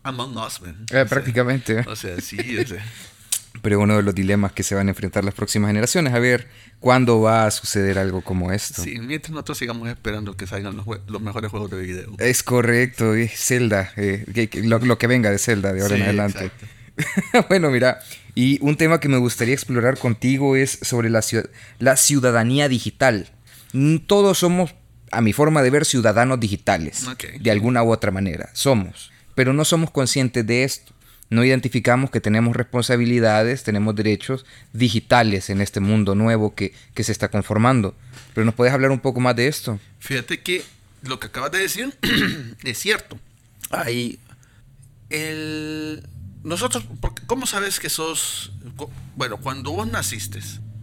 Us, 0.45 0.61
eh, 0.91 1.05
prácticamente. 1.07 1.85
O 1.87 1.95
sea, 1.95 2.19
sí, 2.19 2.37
Pero 3.61 3.79
uno 3.79 3.97
de 3.97 4.03
los 4.03 4.13
dilemas 4.13 4.51
que 4.51 4.63
se 4.63 4.75
van 4.75 4.87
a 4.87 4.91
enfrentar 4.91 5.23
las 5.23 5.33
próximas 5.33 5.69
generaciones, 5.69 6.13
a 6.13 6.19
ver 6.19 6.47
cuándo 6.79 7.21
va 7.21 7.45
a 7.45 7.51
suceder 7.51 7.97
algo 7.97 8.21
como 8.21 8.51
esto. 8.51 8.83
Sí, 8.83 8.99
mientras 8.99 9.31
nosotros 9.31 9.57
sigamos 9.57 9.89
esperando 9.89 10.35
que 10.35 10.47
salgan 10.47 10.75
los, 10.75 11.21
mejores 11.21 11.51
juegos 11.51 11.71
de 11.71 11.79
video. 11.79 12.15
Es 12.19 12.43
correcto, 12.43 13.13
Zelda, 13.35 13.91
eh, 13.95 14.25
lo, 14.63 14.97
que 14.97 15.07
venga 15.07 15.31
de 15.31 15.39
Zelda 15.39 15.73
de 15.73 15.81
ahora 15.81 15.95
en 15.95 16.03
adelante. 16.03 16.51
bueno, 17.49 17.69
mira, 17.69 17.99
y 18.35 18.59
un 18.61 18.77
tema 18.77 18.99
que 18.99 19.09
me 19.09 19.17
gustaría 19.17 19.53
explorar 19.53 19.97
contigo 19.97 20.55
es 20.55 20.79
sobre 20.81 21.09
la, 21.09 21.23
la 21.79 21.95
ciudadanía 21.97 22.69
digital. 22.69 23.31
Mm, 23.73 23.97
todos 24.07 24.39
somos, 24.39 24.75
a 25.11 25.21
mi 25.21 25.33
forma 25.33 25.61
de 25.61 25.69
ver, 25.69 25.85
ciudadanos 25.85 26.39
digitales, 26.39 27.05
de 27.39 27.51
alguna 27.51 27.83
u 27.83 27.91
otra 27.91 28.11
manera. 28.11 28.49
Somos, 28.53 29.11
pero 29.35 29.53
no 29.53 29.65
somos 29.65 29.91
conscientes 29.91 30.45
de 30.45 30.63
esto. 30.63 30.93
No 31.29 31.43
identificamos 31.43 32.09
que 32.09 32.21
tenemos 32.21 32.55
responsabilidades, 32.55 33.63
tenemos 33.63 33.95
derechos 33.95 34.45
digitales 34.73 35.49
en 35.49 35.61
este 35.61 35.79
mundo 35.79 36.15
nuevo 36.15 36.55
que, 36.55 36.73
que 36.93 37.03
se 37.03 37.11
está 37.11 37.29
conformando. 37.29 37.95
Pero 38.33 38.45
¿nos 38.45 38.55
puedes 38.55 38.73
hablar 38.73 38.91
un 38.91 38.99
poco 38.99 39.19
más 39.19 39.35
de 39.35 39.47
esto? 39.47 39.79
Fíjate 39.99 40.39
que 40.41 40.63
lo 41.03 41.19
que 41.19 41.27
acabas 41.27 41.51
de 41.51 41.59
decir 41.59 41.97
es 42.63 42.77
cierto. 42.77 43.19
Hay 43.69 44.19
el 45.09 46.03
nosotros, 46.47 46.85
¿cómo 47.25 47.45
sabes 47.45 47.79
que 47.79 47.89
sos, 47.89 48.53
bueno, 49.15 49.37
cuando 49.37 49.71
vos 49.71 49.85
naciste, 49.85 50.39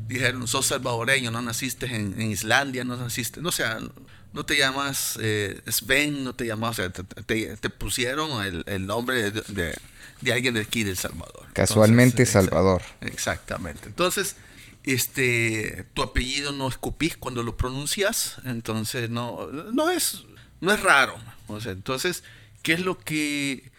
dijeron, 0.06 0.46
sos 0.46 0.66
salvadoreño, 0.66 1.30
no 1.30 1.40
naciste 1.40 1.86
en, 1.86 2.20
Islandia, 2.20 2.84
no 2.84 2.96
naciste, 2.96 3.40
no 3.40 3.50
sea, 3.50 3.78
no 4.32 4.44
te 4.44 4.58
llamas 4.58 5.18
eh, 5.22 5.62
Sven, 5.66 6.22
no 6.22 6.34
te 6.34 6.46
llamas, 6.46 6.72
o 6.72 6.74
sea, 6.74 6.90
te, 6.90 7.70
pusieron 7.70 8.64
el, 8.66 8.86
nombre 8.86 9.30
de, 9.30 9.74
alguien 10.32 10.54
de 10.54 10.60
aquí 10.60 10.84
del 10.84 10.96
Salvador. 10.96 11.46
Casualmente 11.52 12.26
Salvador. 12.26 12.82
Exactamente. 13.00 13.86
Entonces, 13.86 14.36
este, 14.82 15.86
tu 15.94 16.02
apellido 16.02 16.52
no 16.52 16.68
escupís 16.68 17.16
cuando 17.16 17.42
lo 17.42 17.56
pronuncias, 17.56 18.36
entonces 18.44 19.10
no, 19.10 19.46
no 19.72 19.90
es, 19.90 20.24
no 20.60 20.72
es 20.72 20.80
raro. 20.82 21.16
O 21.46 21.60
sea, 21.60 21.72
entonces, 21.72 22.24
¿qué 22.62 22.72
es 22.72 22.80
lo 22.80 22.98
que 22.98 23.70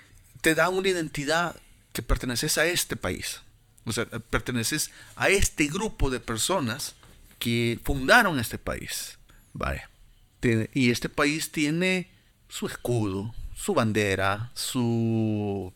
te 0.45 0.53
da 0.53 0.69
una 0.69 0.87
identidad 0.87 1.55
que 1.91 2.03
perteneces 2.03 2.59
a 2.59 2.67
este 2.67 2.95
país. 2.95 3.41
O 3.85 3.91
sea, 3.91 4.05
perteneces 4.05 4.91
a 5.15 5.29
este 5.29 5.65
grupo 5.65 6.11
de 6.11 6.19
personas 6.19 6.93
que 7.39 7.79
fundaron 7.83 8.37
este 8.37 8.59
país. 8.59 9.17
Vaya. 9.53 9.89
Y 10.71 10.91
este 10.91 11.09
país 11.09 11.51
tiene 11.51 12.11
su 12.47 12.67
escudo, 12.67 13.33
su 13.55 13.73
bandera, 13.73 14.51
su... 14.53 15.73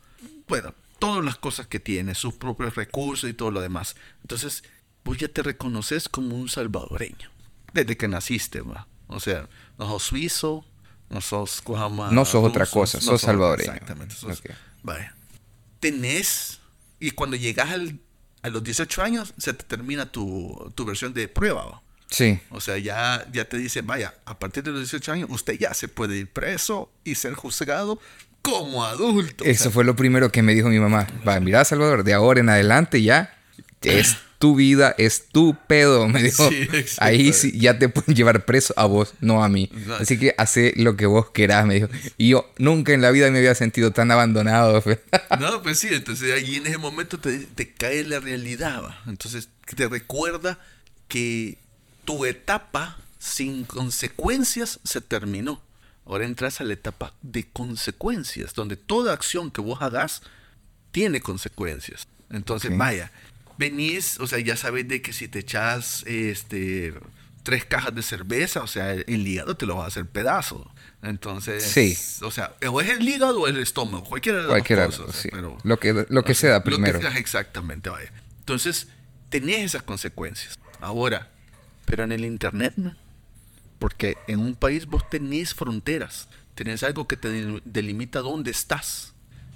Bueno, 0.50 0.74
todas 1.00 1.24
las 1.24 1.38
cosas 1.38 1.68
que 1.68 1.80
tiene, 1.80 2.16
sus 2.16 2.34
propios 2.34 2.76
recursos 2.76 3.30
y 3.30 3.34
todo 3.34 3.52
lo 3.52 3.62
demás. 3.62 3.96
Entonces, 4.22 4.64
vos 5.06 5.18
ya 5.18 5.30
te 5.30 5.42
reconoces 5.42 6.10
como 6.10 6.36
un 6.36 6.50
salvadoreño. 6.50 7.30
Desde 7.74 7.96
que 7.96 8.08
naciste, 8.10 8.62
¿va? 8.62 8.88
O 9.08 9.22
sea, 9.22 9.48
no 9.78 9.88
sos 9.88 10.04
suizo, 10.04 10.66
no 11.10 11.22
sos... 11.22 11.64
No 12.12 12.26
sos 12.26 12.44
otra 12.44 12.66
cosa, 12.66 13.00
sos, 13.00 13.22
salvadoreño. 13.22 13.72
Exactamente. 13.72 14.16
Vaya 14.84 15.16
tenés, 15.80 16.60
y 17.00 17.12
cuando 17.12 17.36
llegas 17.36 17.70
a 18.42 18.50
los 18.50 18.64
18 18.64 19.02
años, 19.02 19.34
se 19.38 19.54
te 19.54 19.64
termina 19.64 20.12
tu, 20.12 20.74
versión 20.86 21.14
de 21.14 21.28
prueba. 21.28 21.82
Sí. 22.10 22.40
O 22.50 22.60
sea, 22.60 22.78
ya, 22.78 23.28
ya 23.32 23.46
te 23.46 23.58
dicen, 23.58 23.86
vaya, 23.86 24.16
a 24.26 24.40
partir 24.40 24.64
de 24.64 24.72
los 24.72 24.80
18 24.82 25.12
años, 25.12 25.30
usted 25.32 25.58
ya 25.60 25.74
se 25.74 25.88
puede 25.88 26.18
ir 26.18 26.32
preso 26.32 26.92
y 27.04 27.16
ser 27.16 27.34
juzgado 27.34 28.00
como 28.52 28.86
adulto. 28.86 29.44
Eso 29.44 29.72
fue 29.72 29.84
lo 29.84 29.96
primero 29.96 30.32
que 30.32 30.42
me 30.42 30.54
dijo 30.54 30.70
mi 30.70 30.80
mamá. 30.80 31.08
Va, 31.28 31.40
mira, 31.40 31.64
Salvador, 31.66 32.04
de 32.04 32.14
ahora 32.14 32.40
en 32.40 32.50
adelante 32.50 33.02
ya 33.02 33.36
es 33.82 34.18
tu 34.40 34.56
vida, 34.56 34.96
es 34.98 35.28
tu 35.28 35.56
pedo, 35.68 36.08
me 36.10 36.24
dijo. 36.24 36.50
Sí. 36.50 36.68
Ahí 37.00 37.34
sí 37.34 37.58
ya 37.60 37.78
te 37.78 37.90
pueden 37.90 38.16
llevar 38.16 38.46
preso 38.46 38.74
a 38.78 38.86
vos, 38.86 39.14
no 39.20 39.44
a 39.44 39.50
mí. 39.50 39.70
Exacto. 39.72 40.04
Así 40.04 40.18
que 40.18 40.34
hace 40.38 40.74
lo 40.78 40.96
que 40.96 41.06
vos 41.06 41.30
querás, 41.32 41.66
me 41.66 41.76
dijo. 41.76 41.90
Y 42.18 42.30
yo 42.30 42.52
nunca 42.58 42.94
en 42.94 43.02
la 43.02 43.12
vida 43.12 43.30
me 43.30 43.40
había 43.40 43.54
sentido 43.56 43.92
tan 43.92 44.10
abandonado. 44.12 44.82
fe. 44.82 45.02
No, 45.40 45.62
pues 45.62 45.80
sí, 45.80 45.90
entonces 45.92 46.34
ahí 46.34 46.56
en 46.56 46.68
ese 46.68 46.78
momento 46.78 47.20
te, 47.20 47.40
te 47.40 47.72
cae 47.74 48.04
la 48.06 48.20
realidad, 48.20 48.82
¿va? 48.84 49.02
Entonces 49.08 49.50
te 49.76 49.88
recuerda 49.88 50.58
que 51.08 51.58
tu 52.06 52.26
etapa 52.26 52.98
sin 53.20 53.66
consecuencias 53.66 54.80
se 54.84 55.02
terminó. 55.02 55.62
Ahora 56.10 56.26
entras 56.26 56.60
a 56.60 56.64
la 56.66 56.74
etapa 56.74 57.14
de 57.22 57.48
consecuencias, 57.48 58.54
donde 58.56 58.76
toda 58.76 59.14
acción 59.14 59.52
que 59.52 59.62
vos 59.62 59.82
hagas 59.82 60.22
tiene 60.92 61.22
consecuencias. 61.22 62.08
Entonces, 62.32 62.76
vaya, 62.76 63.12
venís, 63.58 64.20
o 64.20 64.26
sea, 64.28 64.40
ya 64.40 64.58
sabes 64.58 64.88
de 64.88 65.02
que 65.02 65.14
si 65.14 65.28
te 65.28 65.40
echas 65.40 66.04
este 66.08 66.94
tres 67.44 67.64
cajas 67.66 67.96
de 67.96 68.02
cerveza, 68.04 68.62
o 68.62 68.68
sea, 68.68 68.92
el 68.94 69.28
hígado 69.28 69.56
te 69.56 69.66
lo 69.66 69.78
va 69.78 69.86
a 69.86 69.88
hacer 69.88 70.06
pedazo. 70.06 70.70
Entonces, 71.02 71.64
Sí. 71.64 71.98
o 72.24 72.30
sea, 72.32 72.54
o 72.70 72.82
es 72.82 72.90
el 72.90 73.08
hígado 73.08 73.42
o 73.42 73.48
el 73.48 73.58
estómago, 73.58 74.04
cualquiera 74.04 74.40
de 74.40 74.44
las 74.44 74.50
Cualquiera, 74.52 74.86
cosas, 74.88 75.16
sí. 75.16 75.30
pero 75.32 75.58
Lo 75.64 75.80
que, 75.80 76.06
lo 76.10 76.24
que 76.24 76.32
o 76.34 76.36
se 76.36 76.42
sea, 76.42 76.50
da 76.52 76.58
lo 76.58 76.64
que- 76.64 76.70
primero. 76.72 77.00
exactamente, 77.18 77.90
vaya. 77.90 78.12
Entonces, 78.40 78.88
tenés 79.30 79.60
esas 79.60 79.84
consecuencias. 79.84 80.60
Ahora, 80.82 81.30
pero 81.86 82.04
en 82.04 82.12
el 82.12 82.26
internet, 82.26 82.74
¿no? 82.78 82.96
Porque 83.80 84.18
en 84.28 84.40
un 84.40 84.56
país 84.56 84.86
vos 84.86 85.10
tenés 85.10 85.54
fronteras, 85.54 86.28
tenés 86.56 86.84
algo 86.84 87.08
que 87.08 87.16
te 87.18 87.30
del- 87.30 87.62
delimita 87.66 88.20
dónde 88.20 88.52
estás. 88.52 89.14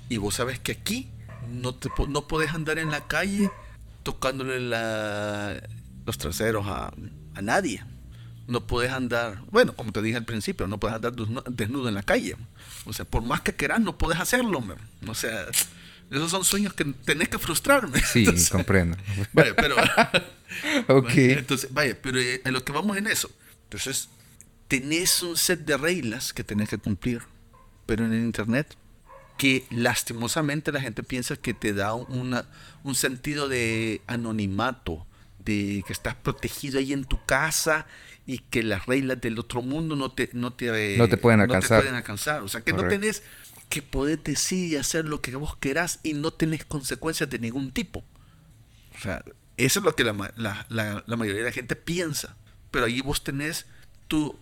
Y 0.09 0.17
vos 0.17 0.35
sabes 0.35 0.59
que 0.59 0.71
aquí 0.71 1.09
no, 1.51 1.75
te, 1.75 1.89
no 2.07 2.27
podés 2.27 2.51
andar 2.53 2.79
en 2.79 2.89
la 2.89 3.05
calle 3.07 3.51
tocándole 4.03 4.59
la- 4.59 5.61
los 6.05 6.17
traseros 6.17 6.65
a, 6.67 6.93
a 7.35 7.41
nadie. 7.41 7.83
No 8.47 8.67
podés 8.67 8.91
andar, 8.91 9.41
bueno, 9.51 9.73
como 9.73 9.91
te 9.93 10.01
dije 10.01 10.17
al 10.17 10.25
principio, 10.25 10.67
no 10.67 10.77
podés 10.77 10.95
andar 10.97 11.13
desnu- 11.13 11.43
desnudo 11.47 11.87
en 11.87 11.95
la 11.95 12.03
calle. 12.03 12.35
O 12.85 12.91
sea, 12.91 13.05
por 13.05 13.23
más 13.23 13.39
que 13.41 13.55
querás, 13.55 13.79
no 13.79 13.97
podés 13.97 14.19
hacerlo. 14.19 14.59
man. 14.59 14.77
O 15.07 15.15
sea, 15.15 15.45
esos 16.11 16.29
son 16.29 16.43
sueños 16.43 16.73
que 16.73 16.83
tenés 16.85 17.29
que 17.29 17.39
frustrarme. 17.39 18.01
Sí, 18.01 18.25
comprendo. 18.51 18.97
Vaya, 19.33 19.53
pero. 19.55 19.75
Ok. 20.87 21.05
Vaya, 21.07 21.33
Entonces, 21.39 21.73
vaya, 21.73 21.97
pero 22.01 22.19
eh, 22.19 22.41
en 22.45 22.53
lo 22.53 22.63
que 22.63 22.71
vamos 22.73 22.95
en 22.97 23.07
eso. 23.07 23.29
Entonces, 23.73 24.09
tenés 24.67 25.21
un 25.23 25.35
set 25.37 25.61
de 25.65 25.77
reglas 25.77 26.33
que 26.33 26.43
tenés 26.43 26.69
que 26.69 26.77
cumplir. 26.77 27.21
Pero 27.85 28.05
en 28.05 28.13
el 28.13 28.21
internet, 28.21 28.75
que 29.37 29.65
lastimosamente 29.71 30.71
la 30.71 30.79
gente 30.81 31.03
piensa 31.03 31.35
que 31.35 31.53
te 31.53 31.73
da 31.73 31.93
una, 31.95 32.45
un 32.83 32.95
sentido 32.95 33.49
de 33.49 34.01
anonimato, 34.07 35.05
de 35.39 35.83
que 35.85 35.91
estás 35.91 36.15
protegido 36.15 36.79
ahí 36.79 36.93
en 36.93 37.03
tu 37.03 37.23
casa 37.25 37.85
y 38.25 38.37
que 38.39 38.63
las 38.63 38.85
reglas 38.85 39.19
del 39.19 39.37
otro 39.37 39.61
mundo 39.61 39.95
no 39.97 40.11
te, 40.11 40.29
no 40.33 40.53
te, 40.53 40.95
No 40.97 41.09
te 41.09 41.17
pueden 41.17 41.39
no 41.39 41.43
alcanzar. 41.43 41.81
pueden 41.81 41.95
alcanzar. 41.95 42.41
O 42.43 42.47
sea, 42.47 42.61
que 42.61 42.71
no 42.71 42.83
tenés 42.87 43.23
que 43.69 43.81
poder 43.81 44.21
decir 44.23 44.71
y 44.71 44.75
hacer 44.77 45.03
lo 45.05 45.21
que 45.21 45.35
vos 45.35 45.57
querás 45.57 45.99
y 46.03 46.13
no 46.13 46.31
tenés 46.31 46.63
consecuencias 46.63 47.29
de 47.29 47.39
ningún 47.39 47.71
tipo. 47.71 48.05
O 48.95 48.99
sea, 49.01 49.23
eso 49.57 49.79
es 49.79 49.83
lo 49.85 49.93
que 49.95 50.03
la, 50.05 50.13
ma- 50.13 50.31
la- 50.37 50.65
la- 50.69 51.03
la 51.05 51.15
mayoría 51.17 51.41
de 51.41 51.47
la 51.49 51.53
gente 51.53 51.75
piensa. 51.75 52.37
Pero 52.73 52.87
ahí 52.87 53.01
vos 53.01 53.23
tenés 53.23 53.67
tu, 54.07 54.35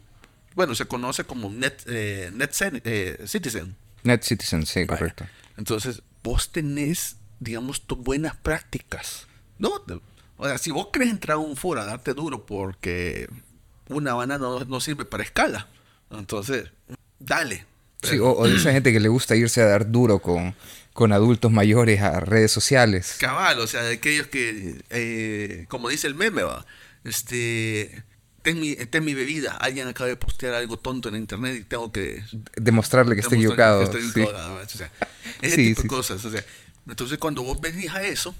bueno, 0.56 0.74
se 0.74 0.86
conoce 0.86 1.26
como 1.26 1.50
net, 1.50 1.84
eh, 1.86 2.32
net 2.34 2.52
eh, 2.86 3.22
citizen. 3.28 3.76
Net 4.04 4.24
Citizen, 4.24 4.66
sí, 4.66 4.86
Vaya. 4.86 4.88
correcto. 4.88 5.26
Entonces, 5.58 6.02
vos 6.24 6.50
tenés, 6.54 7.18
digamos, 7.42 7.82
tus 7.82 7.98
buenas 7.98 8.38
prácticas. 8.38 9.28
No, 9.60 9.84
o 10.38 10.48
sea, 10.48 10.58
si 10.58 10.72
vos 10.72 10.88
querés 10.94 11.10
entrar 11.10 11.36
a 11.36 11.40
un 11.40 11.58
foro 11.58 11.82
a 11.82 11.86
darte 11.86 12.14
duro 12.14 12.46
porque 12.46 13.28
una 13.90 14.14
banana 14.14 14.40
no, 14.40 14.62
no 14.62 14.80
sirve 14.80 15.04
para 15.04 15.24
escala, 15.24 15.68
entonces, 16.10 16.72
dale. 17.20 17.66
Sí, 18.02 18.18
o, 18.18 18.32
o 18.32 18.48
de 18.48 18.56
esa 18.56 18.72
gente 18.72 18.94
que 18.94 19.02
le 19.02 19.10
gusta 19.10 19.36
irse 19.36 19.62
a 19.62 19.66
dar 19.66 19.92
duro 19.92 20.20
con, 20.20 20.56
con 20.94 21.12
adultos 21.12 21.52
mayores 21.52 22.02
a 22.02 22.22
redes 22.22 22.52
sociales. 22.54 23.18
Cabal, 23.20 23.60
o 23.60 23.68
sea, 23.68 23.84
de 23.84 23.96
aquellos 23.96 24.28
que, 24.28 24.82
eh, 24.90 25.66
como 25.68 25.90
dice 25.90 26.08
el 26.08 26.16
meme, 26.16 26.44
va, 26.44 26.66
este, 27.04 28.04
ten 28.42 28.60
mi, 28.60 28.76
ten 28.76 29.04
mi 29.06 29.14
bebida, 29.14 29.54
alguien 29.58 29.88
acaba 29.88 30.08
de 30.08 30.16
postear 30.18 30.54
algo 30.54 30.78
tonto 30.78 31.10
en 31.10 31.16
internet 31.16 31.58
y 31.62 31.64
tengo 31.64 31.92
que 31.92 32.24
Demostrarle 32.56 33.16
que 33.16 33.22
está 33.22 33.36
demostrar 33.36 33.70
equivocado. 33.70 33.92
que 33.92 33.98
estoy 34.00 34.24
sí. 34.24 34.30
O 34.30 34.68
sea, 34.78 34.92
ese 35.42 35.56
Sí, 35.56 35.68
tipo 35.70 35.82
sí. 35.82 35.88
de 35.88 35.94
cosas, 35.96 36.26
o 36.26 36.32
sea, 36.32 36.44
entonces 36.88 37.18
cuando 37.18 37.44
vos 37.44 37.60
venís 37.62 37.90
a 37.92 38.04
eso 38.04 38.34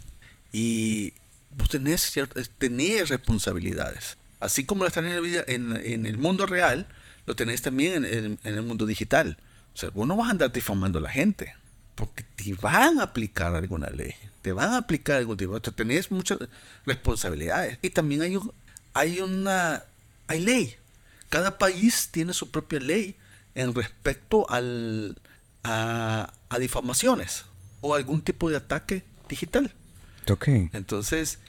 y 0.52 1.14
vos 1.56 1.70
tenés, 1.70 2.02
ciertas, 2.02 2.50
tenés 2.58 3.10
responsabilidades, 3.10 4.18
así 4.40 4.66
como 4.66 4.84
las 4.84 4.94
tenés 4.94 5.12
en, 5.12 5.16
la 5.16 5.22
vida- 5.22 5.44
en, 5.48 5.76
en 5.78 6.06
el 6.06 6.18
mundo 6.18 6.46
real, 6.46 6.88
lo 7.26 7.36
tenés 7.36 7.62
también 7.62 8.04
en, 8.04 8.14
en- 8.26 8.40
en 8.44 8.54
el 8.56 8.62
mundo 8.64 8.86
digital. 8.86 9.38
O 9.74 9.78
sea, 9.78 9.90
vos 9.92 10.08
no 10.08 10.18
vas 10.18 10.28
a 10.28 10.32
andar 10.32 10.52
difamando 10.52 11.00
a 11.00 11.02
la 11.02 11.10
gente, 11.10 11.54
porque 11.96 12.24
te 12.36 12.54
van 12.56 13.00
a 13.00 13.04
aplicar 13.04 13.54
alguna 13.56 13.90
ley, 13.90 14.14
te 14.42 14.52
van 14.52 14.74
a 14.74 14.78
aplicar 14.78 15.18
algún 15.18 15.38
tipo, 15.38 15.54
o 15.54 15.62
sea, 15.64 15.72
tenés 15.74 16.10
muchas 16.12 16.40
responsabilidades. 16.86 17.78
Y 17.82 17.90
también 17.92 18.22
hay, 18.24 18.36
un- 18.36 18.52
hay 18.94 19.22
una, 19.22 19.84
hay 20.32 20.40
ley. 20.42 20.76
Cada 21.30 21.58
país 21.58 22.10
tiene 22.12 22.34
su 22.34 22.52
propia 22.52 22.80
ley 22.80 23.16
en 23.56 23.74
respecto 23.74 24.50
al, 24.50 25.20
a, 25.64 26.34
a 26.50 26.60
difamaciones 26.60 27.46
o 27.82 27.96
algún 27.96 28.22
tipo 28.22 28.50
de 28.50 28.58
ataque 28.58 29.04
digital. 29.30 29.74
Ok. 30.30 30.48
Entonces, 30.74 31.40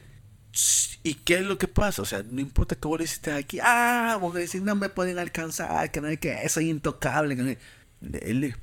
¿y 1.03 1.14
qué 1.14 1.37
es 1.37 1.43
lo 1.43 1.59
que 1.59 1.68
pasa? 1.68 2.03
O 2.03 2.05
sea, 2.05 2.22
no 2.22 2.41
importa 2.41 2.76
que 2.76 2.89
vos 2.89 2.99
le 2.99 3.05
hiciste 3.05 3.33
aquí, 3.33 3.59
ah, 3.62 4.18
vos 4.20 4.35
decís, 4.35 4.62
no 4.62 4.74
me 4.74 4.89
pueden 4.89 5.18
alcanzar, 5.18 5.91
que 5.91 6.01
no 6.01 6.09
hay 6.09 6.18
que, 6.18 6.49
soy 6.49 6.70
intocable. 6.70 7.37
Que 7.37 7.43
no 7.43 7.49
hay-". 7.49 7.59
Dele. 8.01 8.57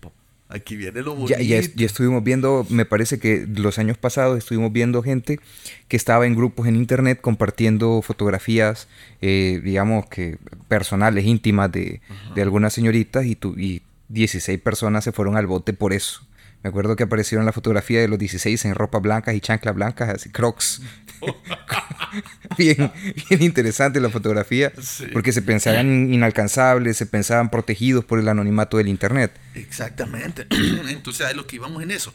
Aquí 0.49 0.75
viene 0.75 1.01
lo 1.01 1.15
bonito. 1.15 1.37
Ya, 1.39 1.41
ya, 1.43 1.57
es- 1.57 1.73
ya 1.75 1.85
estuvimos 1.85 2.23
viendo, 2.23 2.65
me 2.69 2.83
parece 2.85 3.19
que 3.19 3.47
los 3.47 3.77
años 3.79 3.97
pasados 3.97 4.37
estuvimos 4.37 4.73
viendo 4.73 5.01
gente 5.03 5.39
que 5.87 5.95
estaba 5.95 6.25
en 6.27 6.35
grupos 6.35 6.67
en 6.67 6.75
internet 6.75 7.21
compartiendo 7.21 8.01
fotografías, 8.01 8.87
eh, 9.21 9.61
digamos 9.63 10.07
que 10.07 10.37
personales, 10.67 11.25
íntimas 11.25 11.71
de, 11.71 12.01
de 12.35 12.41
algunas 12.41 12.73
señoritas 12.73 13.25
y, 13.25 13.35
tu, 13.35 13.57
y 13.57 13.81
16 14.09 14.59
personas 14.59 15.03
se 15.03 15.11
fueron 15.11 15.37
al 15.37 15.45
bote 15.47 15.73
por 15.73 15.93
eso. 15.93 16.25
Me 16.63 16.69
acuerdo 16.69 16.95
que 16.95 17.03
aparecieron 17.03 17.45
la 17.45 17.53
fotografía 17.53 18.01
de 18.01 18.07
los 18.09 18.19
16 18.19 18.65
en 18.65 18.75
ropa 18.75 18.99
blancas 18.99 19.33
y 19.35 19.39
chanclas 19.39 19.75
blancas, 19.75 20.09
así 20.09 20.29
crocs. 20.29 20.81
bien, 22.57 22.91
bien 23.29 23.43
interesante 23.43 23.99
la 23.99 24.09
fotografía, 24.09 24.71
Sí. 24.81 25.05
porque 25.13 25.31
se 25.31 25.41
pensaban 25.41 26.13
inalcanzables, 26.13 26.97
se 26.97 27.05
pensaban 27.05 27.49
protegidos 27.49 28.03
por 28.05 28.19
el 28.19 28.27
anonimato 28.27 28.77
del 28.77 28.87
internet. 28.89 29.31
Exactamente. 29.55 30.47
Entonces, 30.89 31.25
a 31.27 31.33
lo 31.33 31.47
que 31.47 31.55
íbamos 31.57 31.81
en 31.83 31.91
eso. 31.91 32.13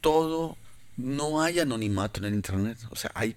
Todo, 0.00 0.56
no 0.96 1.42
hay 1.42 1.60
anonimato 1.60 2.20
en 2.20 2.26
el 2.26 2.34
Internet. 2.34 2.78
O 2.90 2.96
sea, 2.96 3.10
hay, 3.14 3.36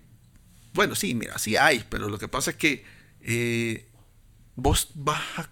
bueno, 0.73 0.95
sí, 0.95 1.15
mira, 1.15 1.37
sí 1.39 1.55
hay, 1.55 1.83
pero 1.89 2.09
lo 2.09 2.19
que 2.19 2.27
pasa 2.27 2.51
es 2.51 2.57
que 2.57 2.83
eh, 3.21 3.87
vos 4.55 4.89
vas 4.95 5.21
a, 5.37 5.49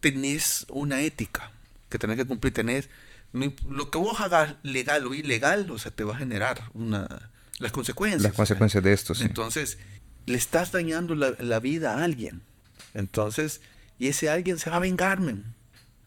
tenés 0.00 0.66
una 0.68 1.00
ética 1.02 1.50
que 1.88 1.98
tenés 1.98 2.16
que 2.18 2.26
cumplir, 2.26 2.52
tenés, 2.52 2.88
no 3.32 3.52
lo 3.68 3.90
que 3.90 3.98
vos 3.98 4.20
hagas 4.20 4.54
legal 4.62 5.06
o 5.06 5.14
ilegal, 5.14 5.70
o 5.70 5.78
sea, 5.78 5.90
te 5.92 6.04
va 6.04 6.14
a 6.14 6.18
generar 6.18 6.62
una, 6.74 7.30
las 7.58 7.72
consecuencias. 7.72 8.22
Las 8.22 8.32
consecuencias 8.32 8.82
de 8.82 8.92
esto, 8.92 9.14
sí. 9.14 9.24
Entonces, 9.24 9.78
le 10.26 10.36
estás 10.36 10.72
dañando 10.72 11.14
la, 11.14 11.32
la 11.38 11.60
vida 11.60 11.94
a 11.98 12.04
alguien. 12.04 12.42
Entonces, 12.94 13.60
y 13.98 14.08
ese 14.08 14.30
alguien 14.30 14.58
se 14.58 14.70
va 14.70 14.76
a 14.76 14.80
vengar, 14.80 15.20
men. 15.20 15.44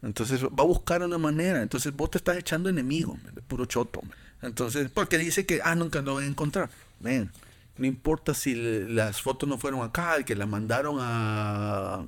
Entonces, 0.02 0.42
va 0.44 0.62
a 0.62 0.66
buscar 0.66 1.02
una 1.02 1.18
manera. 1.18 1.62
Entonces, 1.62 1.92
vos 1.94 2.10
te 2.10 2.18
estás 2.18 2.36
echando 2.36 2.68
enemigo, 2.68 3.18
men, 3.24 3.34
de 3.34 3.42
puro 3.42 3.66
choto. 3.66 4.02
men. 4.02 4.12
Entonces, 4.42 4.90
porque 4.92 5.18
dice 5.18 5.46
que, 5.46 5.60
ah, 5.62 5.74
nunca 5.76 6.02
lo 6.02 6.14
voy 6.14 6.24
a 6.24 6.26
encontrar. 6.26 6.70
Ven, 7.00 7.30
no 7.76 7.86
importa 7.86 8.34
si 8.34 8.54
le- 8.56 8.88
las 8.88 9.22
fotos 9.22 9.48
no 9.48 9.58
fueron 9.58 9.82
acá, 9.82 10.22
que 10.24 10.34
las 10.34 10.48
mandaron 10.48 10.96
a, 11.00 12.04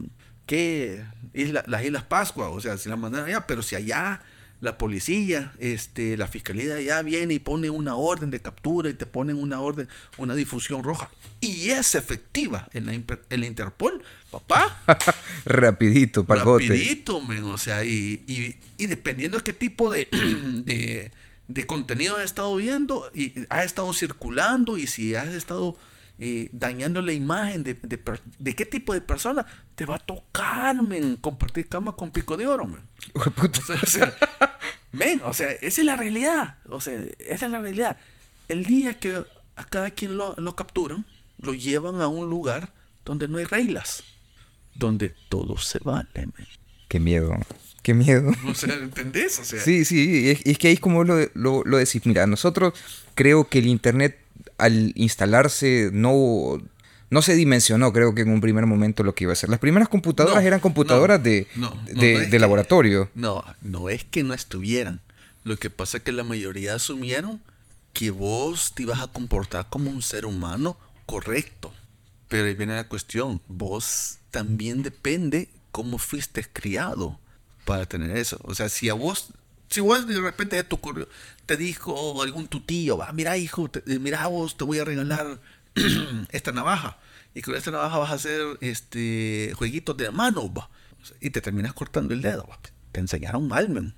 ¿qué? 0.46 1.04
Isla- 1.32 1.64
las 1.68 1.84
Islas 1.84 2.02
Pascua, 2.04 2.48
o 2.48 2.60
sea, 2.60 2.76
si 2.76 2.88
las 2.88 2.98
mandaron 2.98 3.28
allá, 3.28 3.46
pero 3.46 3.62
si 3.62 3.76
allá 3.76 4.20
la 4.60 4.78
policía, 4.78 5.52
este, 5.58 6.16
la 6.16 6.26
fiscalía 6.26 6.76
allá 6.76 7.02
viene 7.02 7.34
y 7.34 7.38
pone 7.38 7.70
una 7.70 7.96
orden 7.96 8.30
de 8.30 8.40
captura 8.40 8.88
y 8.88 8.94
te 8.94 9.06
ponen 9.06 9.36
una 9.36 9.60
orden, 9.60 9.88
una 10.16 10.34
difusión 10.34 10.82
roja. 10.82 11.10
Y 11.40 11.70
es 11.70 11.94
efectiva 11.94 12.68
en 12.72 12.86
la, 12.86 12.94
en 12.94 13.40
la 13.40 13.46
Interpol, 13.46 14.02
papá. 14.30 14.82
Rapidito, 15.44 16.24
pagote. 16.24 16.68
Rapidito, 16.68 17.20
men, 17.20 17.44
o 17.44 17.58
sea, 17.58 17.84
y, 17.84 18.24
y, 18.26 18.56
y 18.78 18.86
dependiendo 18.86 19.38
de 19.38 19.44
qué 19.44 19.52
tipo 19.52 19.90
de, 19.90 20.08
de, 20.64 21.12
de 21.48 21.66
contenido 21.66 22.16
has 22.16 22.24
estado 22.24 22.56
viendo 22.56 23.10
y 23.14 23.34
has 23.50 23.66
estado 23.66 23.92
circulando 23.92 24.78
y 24.78 24.86
si 24.86 25.14
has 25.14 25.28
estado 25.28 25.76
eh, 26.18 26.48
dañando 26.52 27.02
la 27.02 27.12
imagen 27.12 27.64
de, 27.64 27.74
de, 27.74 28.00
de 28.38 28.54
qué 28.54 28.66
tipo 28.66 28.94
de 28.94 29.00
persona, 29.00 29.44
te 29.74 29.84
va 29.84 29.96
a 29.96 29.98
tocar, 29.98 30.80
men, 30.82 31.16
compartir 31.16 31.68
cama 31.68 31.96
con 31.96 32.10
pico 32.10 32.36
de 32.36 32.46
oro, 32.46 32.66
men. 32.66 32.82
Puta. 33.34 33.60
O 33.60 33.64
sea, 33.64 33.76
o 33.82 33.86
sea, 33.86 34.14
Ven, 34.92 35.20
o 35.24 35.34
sea, 35.34 35.50
esa 35.50 35.80
es 35.80 35.84
la 35.84 35.96
realidad. 35.96 36.58
O 36.68 36.80
sea, 36.80 36.94
esa 37.18 37.46
es 37.46 37.50
la 37.52 37.60
realidad. 37.60 37.96
El 38.48 38.64
día 38.64 38.98
que 38.98 39.24
a 39.56 39.64
cada 39.64 39.90
quien 39.90 40.16
lo, 40.16 40.34
lo 40.36 40.54
capturan, 40.54 41.04
lo 41.38 41.52
llevan 41.52 42.00
a 42.00 42.08
un 42.08 42.30
lugar 42.30 42.72
donde 43.04 43.26
no 43.26 43.38
hay 43.38 43.44
reglas, 43.44 44.04
donde 44.74 45.14
todo 45.28 45.56
se 45.58 45.80
vale. 45.80 46.08
men. 46.14 46.32
Qué 46.88 47.00
miedo. 47.00 47.34
Qué 47.82 47.92
miedo. 47.92 48.30
O 48.46 48.54
sea, 48.54 48.74
¿entendés? 48.74 49.38
O 49.40 49.44
sea, 49.44 49.60
Sí, 49.60 49.84
sí, 49.84 50.30
es, 50.30 50.40
es 50.44 50.58
que 50.58 50.68
ahí 50.68 50.74
es 50.74 50.80
como 50.80 51.02
lo, 51.04 51.16
lo, 51.34 51.64
lo 51.64 51.76
decís. 51.76 52.06
Mira, 52.06 52.26
nosotros 52.26 52.72
creo 53.14 53.48
que 53.48 53.58
el 53.58 53.66
Internet 53.66 54.23
al 54.58 54.92
instalarse 54.96 55.90
no, 55.92 56.62
no 57.10 57.22
se 57.22 57.34
dimensionó, 57.34 57.92
creo 57.92 58.14
que 58.14 58.22
en 58.22 58.30
un 58.30 58.40
primer 58.40 58.66
momento 58.66 59.02
lo 59.02 59.14
que 59.14 59.24
iba 59.24 59.32
a 59.32 59.36
ser. 59.36 59.50
Las 59.50 59.58
primeras 59.58 59.88
computadoras 59.88 60.42
No, 60.42 60.46
eran 60.48 60.60
computadoras 60.60 61.18
no, 61.18 61.24
de, 61.24 61.46
no, 61.56 61.70
de, 61.86 62.28
que- 62.30 62.38
laboratorio. 62.38 63.10
No, 63.14 63.44
no 63.62 63.88
es 63.88 64.04
que 64.04 64.22
no 64.22 64.34
estuvieran. 64.34 65.00
Lo 65.44 65.56
que 65.56 65.70
pasa 65.70 65.98
es 65.98 66.02
que 66.04 66.12
la 66.12 66.24
mayoría 66.24 66.74
asumieron 66.74 67.40
que 67.92 68.10
vos 68.10 68.72
te 68.74 68.82
ibas 68.84 69.00
a 69.00 69.06
comportar 69.08 69.66
como 69.68 69.90
un 69.90 70.02
ser 70.02 70.26
humano 70.26 70.76
correcto. 71.06 71.72
Pero 72.28 72.46
ahí 72.46 72.54
viene 72.54 72.74
la 72.74 72.88
cuestión. 72.88 73.40
Vos 73.46 74.18
también 74.30 74.82
depende 74.82 75.48
cómo 75.70 75.98
fuiste 75.98 76.44
criado 76.50 77.18
para 77.64 77.86
tener 77.86 78.16
eso. 78.16 78.40
O 78.42 78.54
sea, 78.54 78.68
si 78.68 78.88
a 78.88 78.94
vos, 78.94 79.28
si 79.68 79.80
vos 79.80 80.06
de 80.06 80.20
repente 80.20 80.62
te 80.62 80.74
ocurrió, 80.74 81.08
te 81.46 81.56
dijo 81.56 82.22
algún 82.22 82.46
tu 82.48 82.60
tío, 82.60 82.96
va, 82.96 83.12
mira 83.12 83.36
hijo, 83.36 83.68
te- 83.68 83.82
eh, 83.92 83.98
mira 83.98 84.26
vos, 84.28 84.56
te 84.56 84.64
voy 84.64 84.78
a 84.78 84.84
regalar 84.84 85.40
esta 86.30 86.52
navaja. 86.52 86.98
Y 87.34 87.42
con 87.42 87.56
esta 87.56 87.70
navaja 87.72 87.98
vas 87.98 88.10
a 88.12 88.14
hacer 88.14 88.40
este 88.60 89.52
jueguitos 89.56 89.96
de 89.96 90.10
mano, 90.10 90.52
va. 90.52 90.70
Y 91.20 91.30
te 91.30 91.40
terminas 91.40 91.72
cortando 91.74 92.14
el 92.14 92.22
dedo, 92.22 92.46
va. 92.48 92.58
Te 92.92 93.00
enseñaron 93.00 93.48
mal, 93.48 93.68
men. 93.68 93.94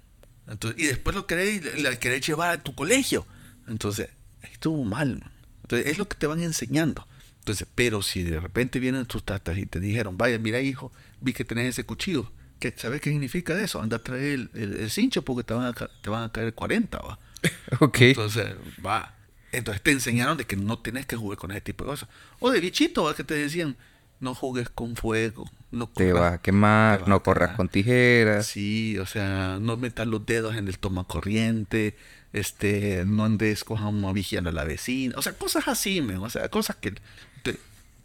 Entonces, 0.49 0.81
y 0.83 0.87
después 0.87 1.15
lo 1.15 1.27
querés, 1.27 1.81
la 1.83 1.99
querés 1.99 2.27
llevar 2.27 2.51
a 2.51 2.63
tu 2.63 2.75
colegio. 2.75 3.27
Entonces, 3.69 4.09
estuvo 4.43 4.85
mal. 4.85 5.19
man. 5.21 5.33
Entonces, 5.63 5.89
es 5.89 5.99
lo 5.99 6.09
que 6.09 6.17
te 6.17 6.27
van 6.27 6.43
enseñando. 6.43 7.07
Entonces, 7.41 7.67
pero 7.75 8.01
si 8.03 8.23
de 8.23 8.41
repente 8.41 8.79
vienen 8.81 9.07
tus 9.07 9.23
tatas 9.25 9.59
y 9.59 9.67
te 9.67 9.81
dijeron, 9.81 10.17
vaya, 10.17 10.39
mira 10.39 10.61
hijo, 10.61 10.91
vi 11.21 11.33
que 11.33 11.45
tenés 11.45 11.67
ese 11.69 11.85
cuchillo. 11.85 12.33
¿Qué, 12.59 12.73
¿Sabes 12.77 13.01
qué 13.01 13.11
significa 13.11 13.59
eso? 13.61 13.81
Anda 13.83 13.99
a 13.99 14.03
traer 14.03 14.23
el, 14.25 14.51
el, 14.55 14.77
el 14.81 14.91
cincho 14.91 15.23
porque 15.23 15.45
te 15.45 15.55
van, 15.55 15.67
a, 15.67 15.73
te 15.75 16.11
van 16.11 16.25
a 16.25 16.33
caer 16.33 16.55
40, 16.55 16.99
va. 16.99 17.19
Ok. 17.81 18.01
Entonces, 18.01 18.55
va. 18.85 19.15
Entonces 19.53 19.83
te 19.83 19.91
enseñaron 19.93 20.37
de 20.39 20.45
que 20.47 20.57
no 20.57 20.79
tienes 20.79 21.07
que 21.07 21.17
jugar 21.17 21.39
con 21.39 21.51
ese 21.51 21.61
tipo 21.61 21.85
de 21.85 21.91
cosas. 21.91 22.09
O 22.41 22.51
de 22.51 22.61
bichito, 22.61 23.05
¿va? 23.05 23.15
que 23.15 23.25
te 23.25 23.35
decían, 23.35 23.77
no 24.21 24.35
juegues 24.35 24.69
con 24.71 24.97
fuego. 24.97 25.51
No 25.71 25.87
Te 25.89 26.11
corras- 26.13 26.21
vas 26.21 26.33
a 26.35 26.39
quemar, 26.43 26.97
te 26.97 27.01
vas 27.03 27.09
no 27.09 27.15
a 27.17 27.23
corras 27.23 27.49
quemar. 27.49 27.57
con 27.57 27.69
tijeras. 27.69 28.47
Sí, 28.47 28.99
o 28.99 29.07
sea, 29.07 29.59
no 29.61 29.77
metas 29.77 30.07
los 30.07 30.25
dedos 30.25 30.57
en 30.57 30.69
el 30.69 30.79
toma 30.79 31.05
corriente, 31.05 31.97
este, 32.33 33.05
no 33.07 33.25
andes 33.25 33.65
como 33.65 34.13
vigiando 34.13 34.51
a 34.51 34.53
la 34.53 34.65
vecina, 34.65 35.15
o 35.17 35.23
sea, 35.23 35.33
cosas 35.35 35.69
así, 35.69 36.01
men, 36.01 36.19
o 36.19 36.29
sea, 36.31 36.49
cosas 36.51 36.77
que 36.77 36.95
te- 37.43 37.59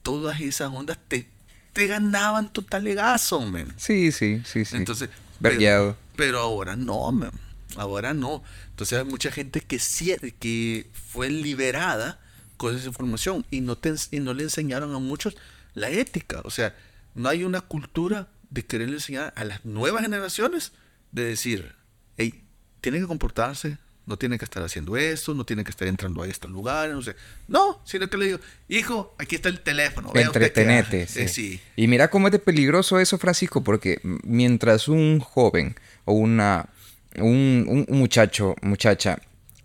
todas 0.03 0.39
esas 0.41 0.71
ondas 0.73 0.97
te, 1.07 1.27
te 1.73 1.87
ganaban 1.87 2.51
total 2.51 2.83
legazo, 2.83 3.41
men. 3.41 3.73
Sí, 3.77 4.11
sí, 4.11 4.41
sí, 4.45 4.65
sí. 4.65 4.75
Entonces, 4.75 5.09
pero, 5.41 5.97
pero 6.15 6.39
ahora 6.39 6.75
no, 6.75 7.11
men. 7.11 7.31
Ahora 7.75 8.13
no. 8.13 8.43
Entonces 8.69 8.99
hay 8.99 9.05
mucha 9.05 9.31
gente 9.31 9.61
que 9.61 9.79
sí, 9.79 10.15
que 10.39 10.89
fue 10.93 11.29
liberada 11.29 12.19
con 12.57 12.75
esa 12.75 12.87
información 12.87 13.45
y 13.49 13.61
no, 13.61 13.77
te, 13.77 13.93
y 14.11 14.19
no 14.19 14.33
le 14.33 14.43
enseñaron 14.43 14.93
a 14.93 14.99
muchos 14.99 15.35
la 15.73 15.89
ética. 15.89 16.41
O 16.43 16.51
sea, 16.51 16.75
no 17.15 17.29
hay 17.29 17.43
una 17.43 17.61
cultura 17.61 18.27
de 18.49 18.65
querer 18.65 18.89
enseñar 18.89 19.33
a 19.35 19.43
las 19.45 19.65
nuevas 19.65 20.03
generaciones 20.03 20.73
de 21.11 21.23
decir, 21.23 21.75
hey, 22.17 22.43
tienen 22.81 23.01
que 23.01 23.07
comportarse, 23.07 23.77
no 24.05 24.17
tienen 24.17 24.39
que 24.39 24.45
estar 24.45 24.63
haciendo 24.63 24.97
esto, 24.97 25.33
no 25.33 25.45
tienen 25.45 25.63
que 25.63 25.71
estar 25.71 25.87
entrando 25.87 26.21
a 26.23 26.27
estos 26.27 26.49
lugares, 26.51 26.93
no 26.95 27.01
sé. 27.01 27.15
No, 27.47 27.79
sino 27.85 28.09
que 28.09 28.17
le 28.17 28.25
digo, 28.25 28.39
hijo, 28.67 29.15
aquí 29.19 29.35
está 29.35 29.49
el 29.49 29.61
teléfono. 29.61 30.11
Entretenete. 30.13 31.03
hace". 31.03 31.13
sí. 31.13 31.19
Eh, 31.21 31.27
sí. 31.27 31.61
Y 31.75 31.87
mira 31.87 32.09
cómo 32.09 32.27
es 32.27 32.31
de 32.31 32.39
peligroso 32.39 32.99
eso, 32.99 33.17
Francisco, 33.17 33.63
porque 33.63 33.99
mientras 34.23 34.87
un 34.87 35.19
joven 35.19 35.75
o 36.05 36.13
una 36.13 36.67
un, 37.17 37.85
un- 37.89 37.97
muchacho, 37.97 38.55
muchacha, 38.61 39.19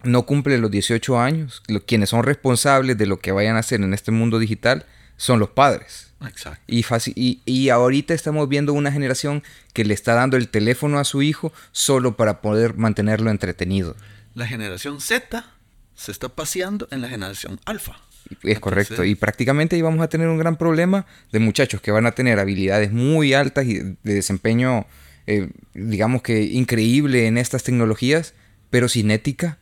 no 0.04 0.24
cumple 0.26 0.58
los 0.58 0.70
18 0.70 1.18
años, 1.20 1.62
quienes 1.86 2.10
son 2.10 2.22
responsables 2.22 2.96
de 2.98 3.06
lo 3.06 3.18
que 3.18 3.32
vayan 3.32 3.56
a 3.56 3.60
hacer 3.60 3.80
en 3.80 3.94
este 3.94 4.10
mundo 4.12 4.38
digital 4.38 4.84
son 5.16 5.38
los 5.40 5.50
padres. 5.50 6.12
Exacto. 6.26 6.60
Y, 6.66 6.84
y, 7.14 7.40
y 7.44 7.68
ahorita 7.70 8.14
estamos 8.14 8.48
viendo 8.48 8.72
una 8.72 8.90
generación 8.92 9.42
que 9.72 9.84
le 9.84 9.94
está 9.94 10.14
dando 10.14 10.36
el 10.36 10.48
teléfono 10.48 10.98
a 10.98 11.04
su 11.04 11.22
hijo 11.22 11.52
solo 11.72 12.16
para 12.16 12.40
poder 12.40 12.76
mantenerlo 12.76 13.30
entretenido. 13.30 13.96
La 14.36 14.46
generación 14.46 15.00
Z 15.00 15.46
se 15.94 16.12
está 16.12 16.28
paseando 16.28 16.86
en 16.90 17.00
la 17.00 17.08
generación 17.08 17.58
alfa. 17.64 17.96
Es 18.42 18.60
correcto. 18.60 19.02
Y 19.02 19.14
prácticamente 19.14 19.76
ahí 19.76 19.82
vamos 19.82 20.02
a 20.02 20.10
tener 20.10 20.28
un 20.28 20.36
gran 20.36 20.58
problema 20.58 21.06
de 21.32 21.38
muchachos 21.38 21.80
que 21.80 21.90
van 21.90 22.04
a 22.04 22.12
tener 22.12 22.38
habilidades 22.38 22.92
muy 22.92 23.32
altas 23.32 23.64
y 23.64 23.78
de 23.78 23.96
desempeño, 24.02 24.84
eh, 25.26 25.48
digamos 25.72 26.20
que 26.20 26.42
increíble 26.42 27.26
en 27.26 27.38
estas 27.38 27.62
tecnologías, 27.62 28.34
pero 28.68 28.90
sin 28.90 29.10
ética, 29.10 29.56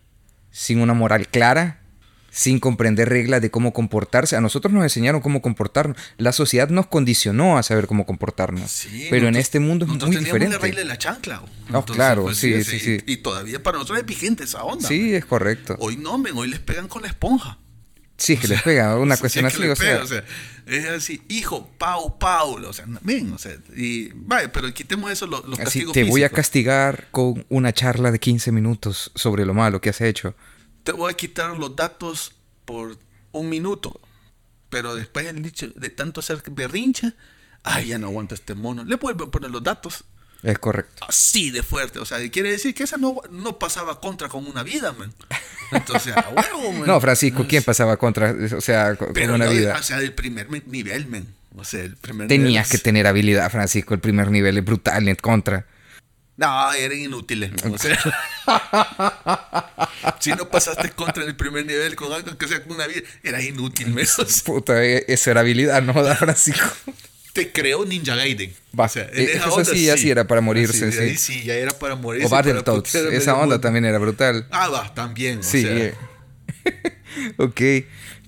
sin 0.51 0.81
una 0.81 0.93
moral 0.93 1.29
clara, 1.29 1.84
sin 2.35 2.59
comprender 2.59 3.09
reglas 3.09 3.41
de 3.41 3.51
cómo 3.51 3.73
comportarse. 3.73 4.35
A 4.35 4.41
nosotros 4.41 4.73
nos 4.73 4.83
enseñaron 4.83 5.21
cómo 5.21 5.41
comportarnos. 5.41 5.97
La 6.19 6.33
sociedad 6.33 6.69
nos 6.69 6.89
condicionó 6.89 7.57
a 7.57 7.63
saber 7.63 7.87
cómo 7.87 8.07
comportarnos. 8.07 8.71
Sí, 8.71 9.07
pero 9.09 9.29
en 9.29 9.37
este 9.37 9.61
mundo 9.61 9.87
es 9.87 9.93
muy 9.93 10.17
diferente. 10.17 10.57
la 10.57 10.59
regla 10.59 10.81
de 10.81 10.85
la 10.85 10.99
chancla. 10.99 11.43
Oh, 11.73 11.85
claro, 11.85 12.25
pues, 12.25 12.39
sí, 12.39 12.65
sí, 12.65 12.81
sí. 12.81 12.99
Y, 13.07 13.19
todavía 13.19 13.63
para 13.63 13.79
nosotros 13.79 14.01
es 14.01 14.07
vigente 14.07 14.43
esa 14.43 14.65
onda. 14.65 14.89
Sí, 14.89 15.15
es 15.15 15.25
correcto. 15.25 15.77
Hoy 15.79 15.97
no, 15.97 16.19
men, 16.19 16.37
hoy 16.37 16.49
les 16.49 16.59
pegan 16.59 16.89
con 16.89 17.03
la 17.03 17.09
esponja. 17.09 17.59
Sí, 18.17 18.33
es 18.33 18.41
que 18.41 18.49
les 18.49 18.63
pega 18.63 18.97
una 18.99 19.17
cuestión 19.21 19.47
es 19.47 19.57
que 19.57 19.63
así. 19.63 19.71
O 19.71 19.77
sea, 19.77 19.93
pega, 19.93 20.03
o 20.03 20.07
sea, 20.09 20.25
es 20.67 20.87
así, 20.87 21.23
hijo, 21.29 21.71
pau, 21.79 22.19
pau. 22.19 22.55
O 22.67 22.73
sea, 22.73 22.85
men, 23.03 23.33
o 23.33 23.39
sea, 23.39 23.53
y 23.77 24.11
vaya, 24.13 24.51
pero 24.53 24.75
quitemos 24.75 25.13
eso, 25.13 25.29
los, 25.29 25.45
los 25.45 25.61
así 25.61 25.65
castigos 25.65 25.93
te 25.93 26.03
voy 26.03 26.25
a 26.25 26.31
castigar 26.31 27.07
con 27.13 27.47
una 27.49 27.73
charla 27.73 28.11
de 28.11 28.19
15 28.19 28.51
minutos 28.51 29.13
sobre 29.15 29.47
lo 29.47 29.55
malo 29.55 29.81
que 29.81 29.91
has 29.91 30.01
hecho. 30.01 30.35
Te 30.85 30.93
voy 30.93 31.11
a 31.13 31.17
quitar 31.17 31.57
los 31.59 31.75
datos 31.75 32.33
por 32.65 32.97
un 33.33 33.49
minuto. 33.49 34.01
Pero 34.71 34.95
después 34.95 35.27
el 35.27 35.43
dicho 35.43 35.69
de 35.75 35.91
tanto 35.91 36.21
hacer 36.21 36.43
berrinche, 36.51 37.13
ay, 37.63 37.89
ya 37.89 37.99
no 37.99 38.09
aguanta 38.09 38.35
este 38.35 38.55
mono. 38.55 38.85
Le 38.85 38.97
vuelvo 38.97 39.25
a 39.25 39.31
poner 39.31 39.51
los 39.51 39.63
datos. 39.63 40.05
Es 40.43 40.59
correcto. 40.59 41.07
Así 41.09 41.51
de 41.51 41.63
fuerte. 41.63 41.99
O 42.01 42.05
sea, 42.05 42.19
quiere 42.31 42.51
decir 42.51 42.75
que 42.75 42.83
esa 42.83 42.97
no, 42.99 43.17
no 43.31 43.59
pasaba 43.59 43.99
contra 44.01 44.29
con 44.29 44.47
una 44.47 44.63
vida, 44.63 44.93
man. 44.93 45.13
Entonces, 45.71 46.15
a 46.17 46.29
huevo, 46.29 46.73
man. 46.79 46.87
No, 46.87 47.01
Francisco, 47.01 47.47
¿quién 47.49 47.63
pasaba 47.63 47.97
contra, 47.97 48.35
o 48.57 48.61
sea, 48.61 48.95
con 48.97 49.13
Pero 49.15 49.35
una 49.37 49.47
no, 49.47 49.53
vida? 49.53 49.77
O 49.79 49.83
sea, 49.83 49.99
del 49.99 50.13
primer 50.13 50.51
me- 50.51 50.63
nivel, 50.67 51.07
man. 51.07 51.27
O 51.57 51.65
sea, 51.65 51.81
el 51.83 51.97
primer 51.97 52.27
Tenías 52.29 52.67
que 52.69 52.75
nivel. 52.75 52.83
tener 52.83 53.07
habilidad, 53.07 53.51
Francisco. 53.51 53.95
El 53.95 54.01
primer 54.01 54.31
nivel 54.31 54.59
es 54.59 54.65
brutal 54.65 55.09
en 55.09 55.15
contra. 55.17 55.67
No, 56.37 56.73
eran 56.73 56.99
inútiles. 56.99 57.51
man. 57.63 57.75
O 57.75 57.79
sea, 57.79 57.97
si 60.21 60.31
no 60.33 60.49
pasaste 60.49 60.91
contra 60.91 61.25
el 61.25 61.37
primer 61.37 61.65
nivel 61.65 61.95
con 61.95 62.13
algo 62.13 62.37
que 62.37 62.49
sea 62.49 62.63
con 62.63 62.73
una 62.73 62.87
vida, 62.87 63.03
eras 63.23 63.45
inútil, 63.45 63.89
man. 63.95 64.05
O 64.19 64.25
sea, 64.27 64.45
Puta, 64.45 64.85
e- 64.85 65.05
eso 65.09 65.31
era 65.31 65.41
habilidad, 65.41 65.83
¿no? 65.83 65.93
Da 66.03 66.17
Francisco. 66.17 66.67
te 67.33 67.53
creó 67.53 67.85
Ninja 67.85 68.17
Gaiden. 68.17 68.53
Va, 68.79 68.87
O 68.87 68.89
sea, 68.89 69.05
esa 69.13 69.47
eso 69.47 69.55
onda 69.55 69.65
sí, 69.73 69.89
así 69.91 70.11
era 70.11 70.27
para 70.27 70.41
morirse, 70.41 70.91
sí. 70.93 71.17
sí, 71.17 71.43
ya 71.45 71.55
era 71.55 71.71
para 71.79 71.95
morirse. 71.95 72.27
O 72.27 72.31
Battletoads. 72.31 72.95
Esa 72.95 73.37
onda 73.37 73.61
también 73.61 73.85
era 73.85 73.99
brutal. 73.99 74.47
Ah, 74.51 74.69
va, 74.69 74.93
también. 74.95 75.39
o 75.39 75.43
Sí. 75.43 75.63
sea, 75.63 75.77
eh. 75.77 75.95
ok. 77.39 77.61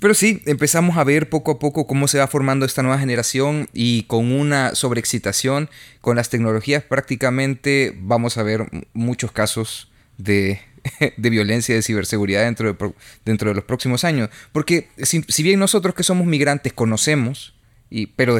Pero 0.07 0.15
sí, 0.15 0.41
empezamos 0.47 0.99
a 0.99 1.03
ver 1.03 1.29
poco 1.29 1.51
a 1.51 1.59
poco 1.59 1.89
cómo 1.89 2.07
se 2.07 2.21
va 2.21 2.29
formando 2.29 2.65
esta 2.65 2.81
nueva 2.81 3.01
generación 3.01 3.69
y 3.73 4.05
con 4.05 4.31
una 4.31 4.77
sobreexcitación 4.77 5.69
con 6.01 6.15
las 6.15 6.31
tecnologías 6.31 6.85
prácticamente 6.85 7.93
vamos 8.03 8.39
a 8.39 8.45
ver 8.45 8.69
muchos 8.93 9.33
casos 9.33 9.91
de, 10.17 10.61
de 11.17 11.31
violencia 11.31 11.73
y 11.73 11.77
de 11.79 11.83
ciberseguridad 11.83 12.45
dentro 12.45 12.73
de, 12.73 12.93
dentro 13.25 13.49
de 13.49 13.57
los 13.57 13.65
próximos 13.65 14.05
años. 14.05 14.31
Porque 14.53 14.91
si, 14.99 15.25
si 15.27 15.43
bien 15.43 15.59
nosotros 15.59 15.93
que 15.97 16.05
somos 16.05 16.25
migrantes 16.29 16.73
conocemos, 16.73 17.57
y, 17.91 18.07
pero 18.07 18.39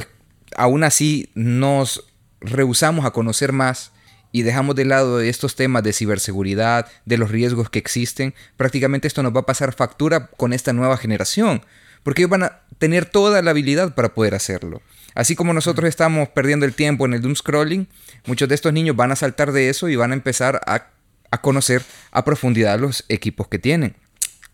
aún 0.55 0.85
así 0.85 1.31
nos 1.35 2.05
rehusamos 2.41 3.05
a 3.07 3.11
conocer 3.11 3.51
más 3.51 3.91
y 4.33 4.43
dejamos 4.43 4.77
de 4.77 4.85
lado 4.85 5.21
estos 5.21 5.57
temas 5.57 5.83
de 5.83 5.93
ciberseguridad, 5.93 6.87
de 7.05 7.19
los 7.19 7.31
riesgos 7.31 7.71
que 7.71 7.79
existen, 7.79 8.35
prácticamente 8.57 9.09
esto 9.09 9.23
nos 9.23 9.35
va 9.35 9.41
a 9.41 9.47
pasar 9.47 9.73
factura 9.73 10.29
con 10.29 10.53
esta 10.53 10.73
nueva 10.73 10.97
generación, 10.97 11.65
porque 12.03 12.23
ellos 12.23 12.31
van 12.31 12.45
a 12.45 12.61
tener 12.79 13.07
toda 13.07 13.43
la 13.43 13.53
habilidad 13.53 13.95
para 13.95 14.15
poder 14.15 14.35
hacerlo. 14.35 14.83
Así 15.15 15.35
como 15.35 15.55
nosotros 15.55 15.89
estamos 15.89 16.29
perdiendo 16.29 16.67
el 16.67 16.75
tiempo 16.75 17.07
en 17.07 17.15
el 17.15 17.23
doom 17.23 17.35
scrolling, 17.35 17.89
muchos 18.27 18.49
de 18.49 18.55
estos 18.55 18.73
niños 18.73 18.97
van 18.97 19.13
a 19.13 19.17
saltar 19.17 19.53
de 19.53 19.71
eso 19.71 19.89
y 19.89 19.97
van 19.97 20.11
a 20.11 20.15
empezar 20.15 20.61
a, 20.67 20.89
a 21.31 21.41
conocer 21.41 21.83
a 22.11 22.25
profundidad 22.25 22.79
los 22.79 23.05
equipos 23.09 23.49
que 23.49 23.59
tienen. 23.59 23.97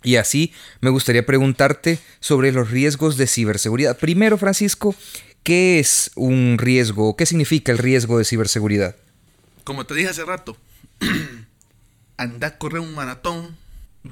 Y 0.05 0.16
así 0.16 0.53
me 0.81 0.91
gustaría 0.91 1.27
preguntarte 1.27 1.99
sobre 2.20 2.53
los 2.53 2.70
riesgos 2.70 3.16
de 3.16 3.27
ciberseguridad. 3.27 3.99
Primero, 3.99 4.39
Francisco, 4.39 4.95
¿qué 5.43 5.79
es 5.79 6.11
un 6.14 6.57
riesgo? 6.59 7.16
¿Qué 7.16 7.27
significa 7.27 7.73
el 7.73 7.79
riesgo 7.79 8.18
de 8.18 8.25
ciberseguridad? 8.25 8.97
Como 9.64 9.86
te 9.86 9.94
dije 9.94 10.08
hace 10.08 10.24
rato, 10.24 10.56
anda 12.16 12.48
a 12.48 12.58
correr 12.58 12.80
un 12.80 12.94
maratón 12.94 13.56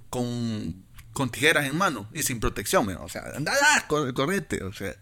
con, 0.08 0.84
con 1.12 1.30
tijeras 1.30 1.66
en 1.66 1.76
mano 1.76 2.08
y 2.12 2.22
sin 2.22 2.40
protección. 2.40 2.88
O 3.00 3.08
sea, 3.08 3.22
anda, 3.34 3.52
a 3.76 3.86
correte. 3.86 4.62
O 4.64 4.72
sea, 4.72 4.94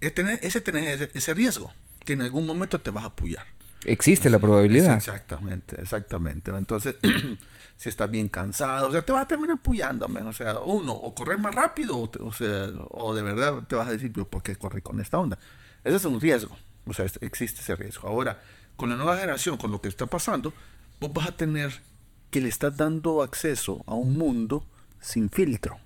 es 0.00 0.14
tener, 0.14 0.38
ese, 0.42 0.60
tener 0.60 1.10
ese, 1.12 1.34
riesgo 1.34 1.72
que 2.04 2.14
en 2.14 2.22
algún 2.22 2.46
momento 2.46 2.80
te 2.80 2.90
vas 2.90 3.04
a 3.04 3.08
apoyar. 3.08 3.46
Existe 3.84 4.30
la 4.30 4.38
probabilidad. 4.38 4.96
Exactamente, 4.96 5.80
exactamente. 5.80 6.50
Entonces, 6.50 6.96
si 7.76 7.88
estás 7.88 8.10
bien 8.10 8.28
cansado, 8.28 8.88
o 8.88 8.92
sea, 8.92 9.02
te 9.02 9.12
vas 9.12 9.24
a 9.24 9.28
terminar 9.28 9.58
apoyando, 9.58 10.06
o 10.06 10.32
sea, 10.32 10.58
uno, 10.60 10.92
o 10.92 11.14
correr 11.14 11.38
más 11.38 11.54
rápido, 11.54 12.10
o, 12.20 12.32
sea, 12.32 12.68
o 12.90 13.14
de 13.14 13.22
verdad 13.22 13.62
te 13.68 13.76
vas 13.76 13.88
a 13.88 13.92
decir, 13.92 14.12
¿por 14.12 14.42
qué 14.42 14.56
correr 14.56 14.82
con 14.82 15.00
esta 15.00 15.18
onda? 15.18 15.38
Ese 15.84 15.96
es 15.96 16.04
un 16.04 16.20
riesgo, 16.20 16.56
o 16.86 16.94
sea, 16.94 17.06
existe 17.20 17.60
ese 17.60 17.76
riesgo. 17.76 18.08
Ahora, 18.08 18.40
con 18.76 18.90
la 18.90 18.96
nueva 18.96 19.16
generación, 19.16 19.56
con 19.56 19.70
lo 19.70 19.80
que 19.80 19.88
está 19.88 20.06
pasando, 20.06 20.52
vos 21.00 21.12
vas 21.12 21.28
a 21.28 21.36
tener 21.36 21.82
que 22.30 22.40
le 22.40 22.48
estás 22.48 22.76
dando 22.76 23.22
acceso 23.22 23.82
a 23.86 23.94
un 23.94 24.16
mundo 24.16 24.66
sin 25.00 25.30
filtro, 25.30 25.78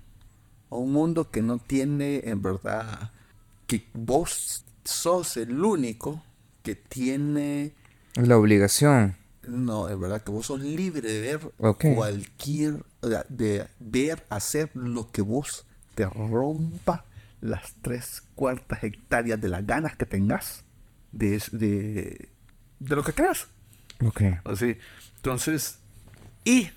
a 0.69 0.75
un 0.75 0.91
mundo 0.91 1.29
que 1.31 1.41
no 1.41 1.59
tiene 1.59 2.21
en 2.25 2.41
verdad, 2.41 3.11
que 3.67 3.87
vos 3.93 4.65
sos 4.83 5.37
el 5.37 5.63
único 5.63 6.23
que 6.63 6.75
tiene 6.75 7.73
la 8.15 8.37
obligación. 8.37 9.15
No, 9.47 9.89
es 9.89 9.99
verdad 9.99 10.21
que 10.21 10.31
vos 10.31 10.45
sos 10.45 10.61
libre 10.61 11.01
de 11.01 11.21
ver 11.21 11.39
cualquier, 11.95 12.83
de 13.29 13.67
ver, 13.79 14.25
hacer 14.29 14.69
lo 14.75 15.09
que 15.11 15.21
vos 15.21 15.65
te 15.95 16.05
rompa 16.05 17.05
las 17.41 17.73
tres 17.81 18.23
cuartas 18.35 18.83
hectáreas 18.83 19.41
de 19.41 19.49
las 19.49 19.65
ganas 19.65 19.95
que 19.95 20.05
tengas 20.05 20.63
de, 21.11 21.41
de, 21.51 22.29
de 22.81 22.95
lo 22.95 23.03
que 23.03 23.13
creas. 23.13 23.47
Ok. 24.03 24.21
Así. 24.43 24.77
Entonces, 25.17 25.79
y 26.43 26.69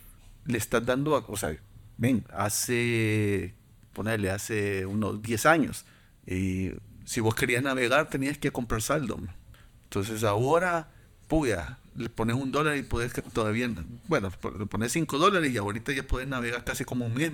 le 0.44 0.58
estás 0.58 0.84
dando, 0.84 1.24
o 1.26 1.36
sea, 1.36 1.56
ven, 1.96 2.24
hace, 2.32 3.54
ponerle, 3.92 4.30
hace 4.30 4.84
unos 4.86 5.22
10 5.22 5.46
años, 5.46 5.84
y 6.26 6.72
si 7.04 7.20
vos 7.20 7.34
querías 7.34 7.62
navegar 7.62 8.08
tenías 8.08 8.38
que 8.38 8.50
comprar 8.50 8.82
saldo. 8.82 9.18
Entonces 9.84 10.24
ahora, 10.24 10.88
puya, 11.28 11.78
le 11.96 12.10
pones 12.10 12.36
un 12.36 12.52
dólar 12.52 12.76
y 12.76 12.82
puedes 12.82 13.12
todavía, 13.32 13.70
bueno, 14.08 14.30
le 14.58 14.66
pones 14.66 14.92
5 14.92 15.18
dólares 15.18 15.52
y 15.52 15.56
ahorita 15.56 15.92
ya 15.92 16.02
puedes 16.02 16.28
navegar 16.28 16.64
casi 16.64 16.84
como 16.84 17.06
un 17.06 17.14
mes. 17.14 17.32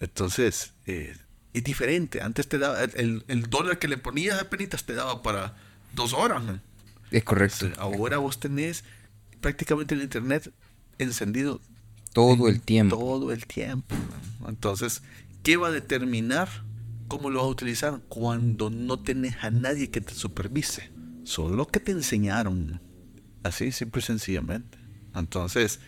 Entonces, 0.00 0.72
eh, 0.86 1.16
es 1.52 1.64
diferente. 1.64 2.22
Antes 2.22 2.48
te 2.48 2.58
daba, 2.58 2.82
el, 2.84 3.46
dólar 3.48 3.78
que 3.78 3.88
le 3.88 3.98
ponías 3.98 4.40
a 4.40 4.48
penitas 4.48 4.84
te 4.84 4.94
daba 4.94 5.22
para 5.22 5.56
dos 5.94 6.12
horas. 6.12 6.42
Es 7.10 7.24
correcto. 7.24 7.68
ahora 7.78 8.18
vos 8.18 8.40
tenés 8.40 8.84
prácticamente 9.40 9.94
el 9.94 10.02
internet 10.02 10.52
encendido 10.98 11.60
todo 12.12 12.48
el 12.48 12.62
tiempo. 12.62 12.96
Todo 12.96 13.32
el 13.32 13.46
tiempo. 13.46 13.94
Entonces, 14.48 15.02
¿qué 15.42 15.58
va 15.58 15.68
a 15.68 15.70
determinar 15.70 16.48
cómo 17.08 17.28
lo 17.28 17.40
vas 17.40 17.46
a 17.46 17.50
utilizar 17.50 18.00
cuando 18.08 18.70
no 18.70 19.00
tenés 19.00 19.36
a 19.42 19.50
nadie 19.50 19.90
que 19.90 20.00
te 20.00 20.14
supervise? 20.14 20.90
Solo 21.24 21.66
que 21.66 21.78
te 21.78 21.92
enseñaron. 21.92 22.80
Así, 23.42 23.70
simple 23.70 24.00
y 24.00 24.04
sencillamente. 24.04 24.78
Entonces, 25.14 25.80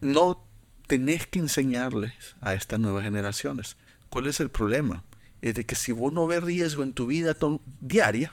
no 0.00 0.46
tenés 0.86 1.26
que 1.26 1.38
enseñarles 1.38 2.12
a 2.40 2.54
estas 2.54 2.78
nuevas 2.78 3.04
generaciones. 3.04 3.76
¿Cuál 4.10 4.26
es 4.26 4.40
el 4.40 4.50
problema? 4.50 5.04
Es 5.40 5.54
de 5.54 5.64
que 5.64 5.76
si 5.76 5.92
vos 5.92 6.12
no 6.12 6.26
ves 6.26 6.42
riesgo 6.42 6.82
en 6.82 6.92
tu 6.92 7.06
vida 7.06 7.36
diaria, 7.80 8.32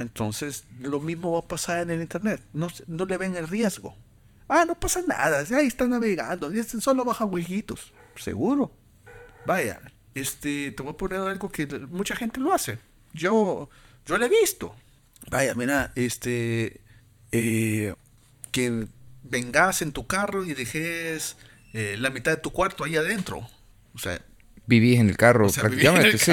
entonces 0.00 0.64
lo 0.80 1.00
mismo 1.00 1.32
va 1.32 1.40
a 1.40 1.48
pasar 1.48 1.80
en 1.80 1.90
el 1.90 2.00
Internet. 2.00 2.42
No, 2.52 2.68
no 2.86 3.04
le 3.04 3.16
ven 3.18 3.36
el 3.36 3.48
riesgo. 3.48 3.94
Ah, 4.48 4.64
no 4.64 4.74
pasa 4.74 5.02
nada, 5.06 5.44
ahí 5.56 5.66
está 5.66 5.86
navegando, 5.86 6.50
solo 6.80 7.04
baja 7.04 7.24
huejitos. 7.24 7.92
Seguro. 8.16 8.72
Vaya, 9.46 9.80
este, 10.14 10.72
te 10.72 10.82
voy 10.82 10.92
a 10.92 10.96
poner 10.96 11.20
algo 11.20 11.50
que 11.50 11.66
mucha 11.66 12.16
gente 12.16 12.40
lo 12.40 12.52
hace. 12.52 12.78
Yo, 13.12 13.68
yo 14.06 14.18
lo 14.18 14.24
he 14.24 14.28
visto. 14.28 14.74
Vaya, 15.30 15.54
mira, 15.54 15.92
este, 15.94 16.80
eh, 17.30 17.94
que 18.50 18.88
vengas 19.22 19.82
en 19.82 19.92
tu 19.92 20.06
carro 20.06 20.44
y 20.44 20.54
dejes 20.54 21.36
eh, 21.72 21.96
la 21.98 22.10
mitad 22.10 22.32
de 22.32 22.38
tu 22.38 22.50
cuarto 22.50 22.84
ahí 22.84 22.96
adentro. 22.96 23.48
O 23.94 23.98
sea, 23.98 24.20
vivís 24.70 25.00
en 25.00 25.08
el 25.10 25.16
carro 25.16 25.50
prácticamente. 25.50 26.16
sí, 26.16 26.32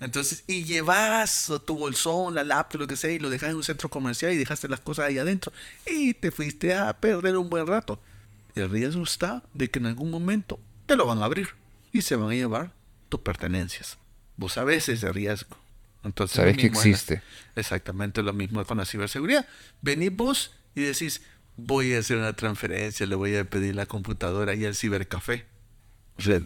Entonces, 0.00 0.44
y 0.46 0.64
llevas 0.64 1.50
tu 1.66 1.76
bolsón, 1.76 2.34
la 2.34 2.44
laptop, 2.44 2.82
lo 2.82 2.86
que 2.86 2.96
sea, 2.96 3.10
y 3.10 3.18
lo 3.18 3.30
dejas 3.30 3.50
en 3.50 3.56
un 3.56 3.64
centro 3.64 3.88
comercial 3.88 4.32
y 4.32 4.36
dejaste 4.36 4.68
las 4.68 4.80
cosas 4.80 5.06
ahí 5.06 5.18
adentro. 5.18 5.52
Y 5.86 6.14
te 6.14 6.30
fuiste 6.30 6.74
a 6.74 6.92
perder 6.98 7.36
un 7.36 7.50
buen 7.50 7.66
rato. 7.66 8.00
El 8.54 8.70
riesgo 8.70 9.02
está 9.02 9.42
de 9.52 9.68
que 9.68 9.80
en 9.80 9.86
algún 9.86 10.10
momento 10.10 10.60
te 10.86 10.96
lo 10.96 11.06
van 11.06 11.20
a 11.20 11.24
abrir 11.24 11.48
y 11.92 12.02
se 12.02 12.16
van 12.16 12.30
a 12.30 12.34
llevar 12.34 12.72
tus 13.08 13.20
pertenencias. 13.20 13.98
Vos 14.36 14.52
sabes 14.54 14.88
ese 14.88 15.12
riesgo. 15.12 15.56
Entonces, 16.04 16.36
Sabes 16.36 16.56
que 16.58 16.66
existe. 16.66 17.22
exactamente 17.56 18.22
lo 18.22 18.32
mismo 18.32 18.64
con 18.64 18.76
la 18.78 18.84
ciberseguridad. 18.84 19.46
Venís 19.80 20.14
vos 20.14 20.52
y 20.74 20.82
decís, 20.82 21.22
voy 21.56 21.94
a 21.94 21.98
hacer 22.00 22.18
una 22.18 22.34
transferencia, 22.34 23.06
le 23.06 23.14
voy 23.14 23.34
a 23.36 23.44
pedir 23.44 23.74
la 23.74 23.86
computadora 23.86 24.54
y 24.54 24.64
el 24.64 24.74
cibercafé. 24.74 25.46
O 26.18 26.22
sea, 26.22 26.42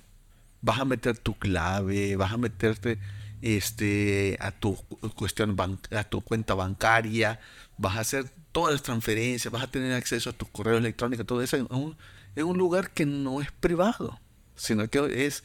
vas 0.63 0.81
a 0.81 0.85
meter 0.85 1.19
tu 1.19 1.39
clave, 1.39 2.17
vas 2.17 2.33
a 2.33 2.37
meterte 2.37 2.99
este, 3.43 4.37
a 4.41 4.51
tu 4.51 4.77
cuestión 5.15 5.57
a 5.91 6.05
tu 6.05 6.21
cuenta 6.21 6.55
bancaria, 6.55 7.41
vas 7.77 7.97
a 7.97 8.01
hacer 8.01 8.31
todas 8.53 8.73
las 8.73 8.83
transferencias, 8.83 9.53
vas 9.53 9.63
a 9.63 9.71
tener 9.71 9.93
acceso 9.93 10.31
a 10.31 10.33
tu 10.33 10.47
correo 10.47 10.79
electrónico, 10.79 11.25
todo 11.25 11.43
eso 11.43 11.57
en 11.57 11.69
un, 11.71 12.59
lugar 12.59 12.91
que 12.91 13.07
no 13.07 13.41
es 13.41 13.53
privado, 13.53 14.21
sino 14.57 14.89
que 14.89 15.27
es 15.27 15.45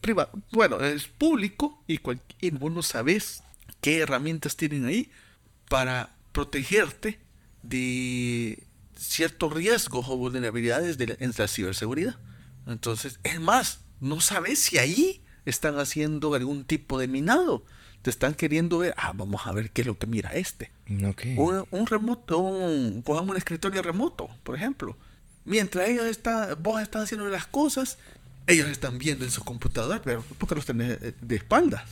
privado, 0.00 0.30
bueno, 0.52 0.80
es 0.80 1.06
público 1.08 1.82
y, 1.86 1.98
cualquier, 1.98 2.54
vos 2.54 2.72
no 2.72 2.82
sabes 2.82 3.42
qué 3.80 3.98
herramientas 3.98 4.56
tienen 4.56 4.86
ahí 4.86 5.10
para 5.68 6.14
protegerte 6.32 7.20
de 7.62 8.62
ciertos 8.96 9.52
riesgos 9.52 10.06
o 10.08 10.16
vulnerabilidades 10.16 10.98
de 10.98 11.16
en 11.20 11.32
la 11.36 11.48
ciberseguridad. 11.48 12.16
Entonces, 12.66 13.18
es 13.22 13.40
más, 13.40 13.83
no 14.04 14.20
sabes 14.20 14.58
si 14.58 14.78
ahí 14.78 15.22
están 15.46 15.78
haciendo 15.78 16.34
algún 16.34 16.64
tipo 16.64 16.98
de 16.98 17.08
minado. 17.08 17.64
Te 18.02 18.10
están 18.10 18.34
queriendo 18.34 18.78
ver, 18.78 18.94
ah, 18.98 19.12
vamos 19.14 19.46
a 19.46 19.52
ver 19.52 19.70
qué 19.70 19.80
es 19.80 19.86
lo 19.86 19.98
que 19.98 20.06
mira 20.06 20.30
este. 20.34 20.70
Un, 20.86 21.86
remoto, 21.86 22.38
un, 22.38 23.00
cojamos 23.00 23.30
un 23.30 23.36
escritorio 23.38 23.80
remoto, 23.80 24.28
por 24.42 24.56
ejemplo. 24.56 24.94
Mientras 25.46 25.88
ellos 25.88 26.04
están, 26.04 26.62
vos 26.62 26.82
estás 26.82 27.04
haciendo 27.04 27.26
las 27.28 27.46
cosas, 27.46 27.96
ellos 28.46 28.68
están 28.68 28.98
viendo 28.98 29.24
en 29.24 29.30
su 29.30 29.42
computador, 29.42 30.02
pero 30.04 30.22
porque 30.36 30.54
los 30.54 30.66
tenés 30.66 31.02
eh, 31.02 31.14
de 31.22 31.36
espaldas. 31.36 31.84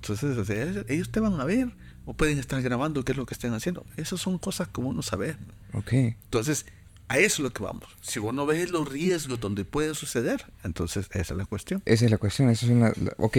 Entonces, 0.00 0.84
ellos 0.88 1.10
te 1.10 1.20
van 1.20 1.38
a 1.38 1.44
ver 1.44 1.68
o 2.06 2.14
pueden 2.14 2.38
estar 2.38 2.62
grabando 2.62 3.04
qué 3.04 3.12
es 3.12 3.18
lo 3.18 3.26
que 3.26 3.34
están 3.34 3.52
haciendo. 3.52 3.84
Esas 3.98 4.20
son 4.20 4.38
cosas 4.38 4.68
que 4.68 4.80
uno 4.80 5.02
sabe. 5.02 5.36
Ok. 5.74 5.92
Entonces, 5.92 6.64
a 7.08 7.18
eso 7.18 7.36
es 7.36 7.38
lo 7.40 7.50
que 7.50 7.62
vamos. 7.62 7.88
Si 8.02 8.20
vos 8.20 8.34
no 8.34 8.44
ves 8.44 8.70
los 8.70 8.88
riesgos 8.88 9.40
donde 9.40 9.64
puede 9.64 9.94
suceder, 9.94 10.44
entonces 10.62 11.06
esa 11.12 11.34
es 11.34 11.38
la 11.38 11.46
cuestión. 11.46 11.82
Esa 11.86 12.04
es 12.04 12.10
la 12.10 12.18
cuestión. 12.18 12.50
Esa 12.50 12.66
es 12.66 12.72
una, 12.72 12.92
ok, 13.16 13.38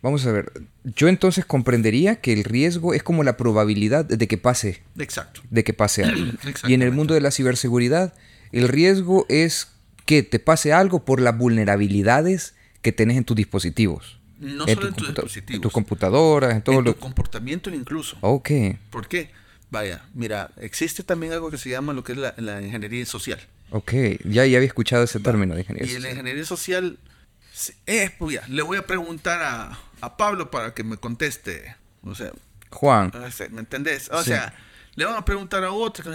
vamos 0.00 0.26
a 0.26 0.32
ver. 0.32 0.52
Yo 0.84 1.08
entonces 1.08 1.44
comprendería 1.44 2.16
que 2.20 2.32
el 2.32 2.44
riesgo 2.44 2.94
es 2.94 3.02
como 3.02 3.22
la 3.22 3.36
probabilidad 3.36 4.06
de 4.06 4.26
que 4.26 4.38
pase. 4.38 4.82
Exacto. 4.98 5.42
De 5.50 5.64
que 5.64 5.74
pase 5.74 6.04
algo. 6.04 6.32
y 6.66 6.74
en 6.74 6.80
el 6.80 6.92
mundo 6.92 7.12
de 7.12 7.20
la 7.20 7.30
ciberseguridad, 7.30 8.14
el 8.52 8.68
riesgo 8.68 9.26
es 9.28 9.68
que 10.06 10.22
te 10.22 10.38
pase 10.38 10.72
algo 10.72 11.04
por 11.04 11.20
las 11.20 11.36
vulnerabilidades 11.36 12.54
que 12.80 12.92
tenés 12.92 13.18
en 13.18 13.24
tus 13.24 13.36
dispositivos. 13.36 14.18
No 14.38 14.66
solo 14.66 14.88
en 14.88 14.94
tus 14.94 15.08
dispositivos. 15.08 15.56
En 15.56 15.60
tus 15.60 15.72
computadoras, 15.72 16.54
en 16.54 16.62
todo 16.62 16.78
en 16.78 16.84
tu 16.86 16.94
comportamiento 16.96 17.68
incluso. 17.68 18.16
Ok. 18.22 18.50
¿Por 18.90 19.06
qué? 19.06 19.30
Vaya, 19.70 20.04
mira, 20.14 20.50
existe 20.56 21.04
también 21.04 21.32
algo 21.32 21.50
que 21.50 21.58
se 21.58 21.70
llama 21.70 21.92
lo 21.92 22.02
que 22.02 22.12
es 22.12 22.18
la, 22.18 22.62
ingeniería 22.62 23.06
social. 23.06 23.40
Ok, 23.70 23.92
ya, 24.24 24.44
ya 24.46 24.56
había 24.56 24.66
escuchado 24.66 25.04
ese 25.04 25.20
término 25.20 25.54
de 25.54 25.60
ingeniería 25.60 25.86
social. 25.86 26.00
Y 26.00 26.04
la 26.04 26.10
ingeniería 26.10 26.44
social 26.44 26.98
es, 27.86 28.10
pues 28.12 28.48
le 28.48 28.62
voy 28.62 28.78
a 28.78 28.86
preguntar 28.86 29.40
a, 29.42 29.78
a, 30.00 30.16
Pablo 30.16 30.50
para 30.50 30.74
que 30.74 30.82
me 30.82 30.96
conteste. 30.96 31.76
O 32.02 32.14
sea, 32.16 32.32
Juan. 32.70 33.12
¿Me 33.50 33.60
entendés? 33.60 34.08
O 34.10 34.22
sea, 34.22 34.54
le 34.94 35.04
van 35.04 35.16
a 35.16 35.24
preguntar 35.24 35.62
a 35.64 35.72
otro. 35.72 36.12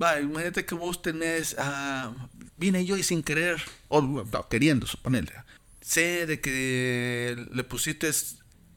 Va, 0.00 0.20
imagínate 0.20 0.64
que 0.64 0.74
vos 0.74 1.00
tenés, 1.00 1.56
uh, 1.58 2.14
vine 2.56 2.84
yo 2.84 2.96
y 2.96 3.02
sin 3.02 3.22
querer, 3.22 3.62
o 3.88 4.24
queriendo 4.50 4.86
suponerle, 4.86 5.32
sé 5.80 6.26
de 6.26 6.40
que 6.40 7.46
le 7.50 7.64
pusiste 7.64 8.10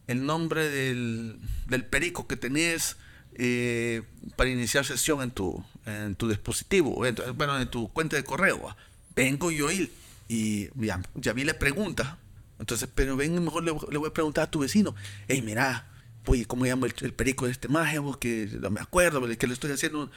el 0.07 0.25
nombre 0.25 0.69
del, 0.69 1.37
del 1.67 1.85
perico 1.85 2.25
que 2.25 2.37
tenés 2.37 2.95
eh, 3.41 4.03
para 4.35 4.49
iniciar 4.49 4.83
sesión 4.83 5.21
en 5.21 5.31
tu, 5.31 5.63
en 5.85 6.15
tu 6.15 6.27
dispositivo, 6.27 7.01
bueno, 7.35 7.57
en 7.57 7.69
tu 7.69 7.87
cuenta 7.87 8.17
de 8.17 8.23
correo. 8.25 8.75
Vengo 9.15 9.49
yo 9.49 9.71
y, 9.71 9.89
y 10.27 10.67
ya, 10.75 11.01
ya, 11.15 11.31
vi 11.31 11.45
la 11.45 11.53
pregunta. 11.53 12.17
Entonces, 12.59 12.89
pero 12.93 13.15
ven, 13.15 13.41
mejor 13.41 13.63
le, 13.63 13.71
le, 13.91 13.97
voy 13.97 14.09
a 14.09 14.13
preguntar 14.13 14.43
a 14.43 14.51
tu 14.51 14.59
vecino. 14.59 14.93
Hey, 15.29 15.41
mira, 15.41 15.87
pues, 16.25 16.45
¿cómo 16.47 16.65
llama 16.65 16.87
el, 16.87 17.13
perico 17.13 17.45
de 17.45 17.53
este 17.53 17.69
mago? 17.69 18.19
Que 18.19 18.49
no 18.59 18.71
me 18.71 18.81
acuerdo, 18.81 19.21
que 19.37 19.47
le 19.47 19.53
estoy 19.53 19.71
haciendo. 19.71 20.11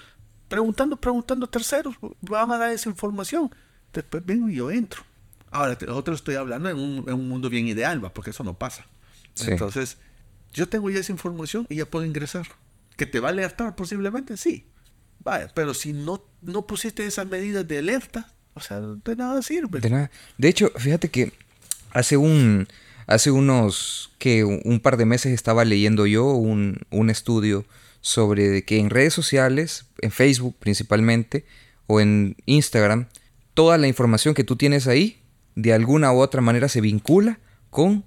preguntando, 0.49 0.97
preguntando 0.97 1.47
a 1.47 1.51
terceros, 1.51 1.95
van 2.23 2.51
a 2.51 2.59
dar 2.59 2.73
esa 2.73 2.91
información. 2.91 3.55
Después 3.93 4.27
vengo 4.27 4.49
y 4.49 4.57
yo 4.57 4.73
entro. 4.73 5.05
Ahora, 5.53 5.79
otro 5.91 6.15
estoy 6.15 6.35
hablando 6.35 6.71
en 6.71 6.77
un, 6.77 7.09
en 7.09 7.15
un, 7.15 7.29
mundo 7.29 7.49
bien 7.49 7.69
ideal, 7.69 8.05
¿va? 8.05 8.13
porque 8.13 8.31
eso 8.31 8.43
no 8.43 8.55
pasa. 8.55 8.85
Entonces, 9.47 9.97
yo 10.53 10.69
tengo 10.69 10.91
ya 10.91 10.99
esa 10.99 11.13
información 11.13 11.67
y 11.69 11.77
ya 11.77 11.87
puedo 11.87 12.05
ingresar. 12.05 12.49
¿Que 12.97 13.07
te 13.07 13.21
va 13.21 13.29
a 13.29 13.33
alertar 13.33 13.75
posiblemente? 13.75 14.37
Sí. 14.37 14.67
Vaya, 15.21 15.49
pero 15.55 15.75
si 15.75 15.93
no, 15.93 16.25
no 16.41 16.67
pusiste 16.67 17.07
esas 17.07 17.27
medidas 17.27 17.67
de 17.67 17.79
alerta, 17.79 18.33
o 18.55 18.61
sea, 18.61 18.81
de 18.81 19.17
nada 19.17 19.41
sirve. 19.43 19.81
De 19.81 19.91
nada. 19.91 20.11
De 20.37 20.49
hecho, 20.49 20.71
fíjate 20.77 21.09
que 21.11 21.33
hace 21.93 22.17
un 22.17 22.69
hace 23.07 23.31
unos 23.31 24.13
que 24.19 24.45
un 24.45 24.81
par 24.81 24.97
de 24.97 25.05
meses 25.05 25.33
estaba 25.33 25.65
leyendo 25.65 26.07
yo 26.07 26.27
un, 26.27 26.81
un 26.91 27.11
estudio 27.11 27.65
sobre 28.01 28.65
que 28.65 28.79
en 28.79 28.91
redes 28.91 29.15
sociales, 29.15 29.87
en 30.01 30.11
Facebook 30.11 30.57
principalmente, 30.59 31.45
o 31.87 32.01
en 32.01 32.37
Instagram, 32.47 33.09
toda 33.55 33.79
la 33.79 33.89
información 33.89 34.35
que 34.35 34.45
tú 34.45 34.57
tienes 34.57 34.87
ahí, 34.87 35.23
de 35.55 35.73
alguna 35.73 36.13
u 36.13 36.21
otra 36.21 36.41
manera 36.41 36.69
se 36.69 36.81
vincula 36.81 37.39
con 37.71 38.05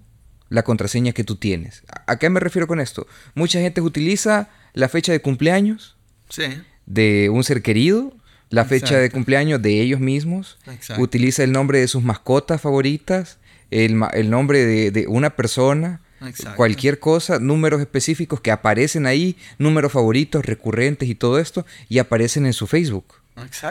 la 0.50 0.64
contraseña 0.64 1.12
que 1.12 1.24
tú 1.24 1.36
tienes. 1.36 1.84
¿A 2.08 2.18
qué 2.18 2.30
me 2.30 2.40
refiero 2.40 2.68
con 2.68 2.80
esto? 2.80 3.08
Mucha 3.34 3.60
gente 3.60 3.82
utiliza 3.82 4.50
la 4.76 4.90
fecha 4.90 5.12
de 5.12 5.22
cumpleaños 5.22 5.96
de 6.86 7.30
un 7.32 7.44
ser 7.44 7.64
querido, 7.64 8.14
la 8.50 8.66
fecha 8.66 9.00
de 9.00 9.10
cumpleaños 9.10 9.62
de 9.62 9.82
ellos 9.82 10.00
mismos, 10.00 10.60
utiliza 10.98 11.44
el 11.44 11.52
nombre 11.52 11.80
de 11.80 11.88
sus 11.88 12.04
mascotas 12.04 12.62
favoritas, 12.62 13.40
el, 13.72 13.98
nombre 14.30 14.92
de, 14.92 15.06
una 15.08 15.36
persona, 15.36 16.02
cualquier 16.56 17.00
cosa, 17.00 17.40
números 17.40 17.82
específicos 17.82 18.42
que 18.42 18.52
aparecen 18.52 19.08
ahí, 19.08 19.38
números 19.58 19.94
favoritos, 19.94 20.46
recurrentes 20.46 21.10
y 21.10 21.16
todo 21.16 21.40
esto, 21.40 21.66
y 21.90 22.00
aparecen 22.00 22.46
en 22.46 22.54
su 22.54 22.68
Facebook. 22.68 23.16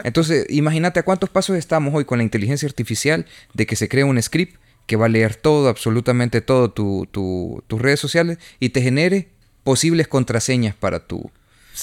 Entonces, 0.03 0.45
imagínate 0.49 0.99
a 0.99 1.03
cuántos 1.03 1.29
pasos 1.29 1.55
estamos 1.55 1.93
hoy 1.93 2.05
con 2.05 2.17
la 2.17 2.23
inteligencia 2.23 2.67
artificial 2.67 3.25
de 3.53 3.65
que 3.65 3.75
se 3.75 3.87
crea 3.87 4.05
un 4.05 4.21
script 4.21 4.59
que 4.85 4.95
va 4.95 5.05
a 5.05 5.09
leer 5.09 5.35
todo, 5.35 5.69
absolutamente 5.69 6.41
todo, 6.41 6.71
tu, 6.71 7.07
tus 7.11 7.81
redes 7.81 7.99
sociales 7.99 8.37
y 8.59 8.69
te 8.69 8.81
genere 8.81 9.29
posibles 9.65 10.07
contraseñas 10.07 10.75
para 10.75 10.99
tu, 10.99 11.29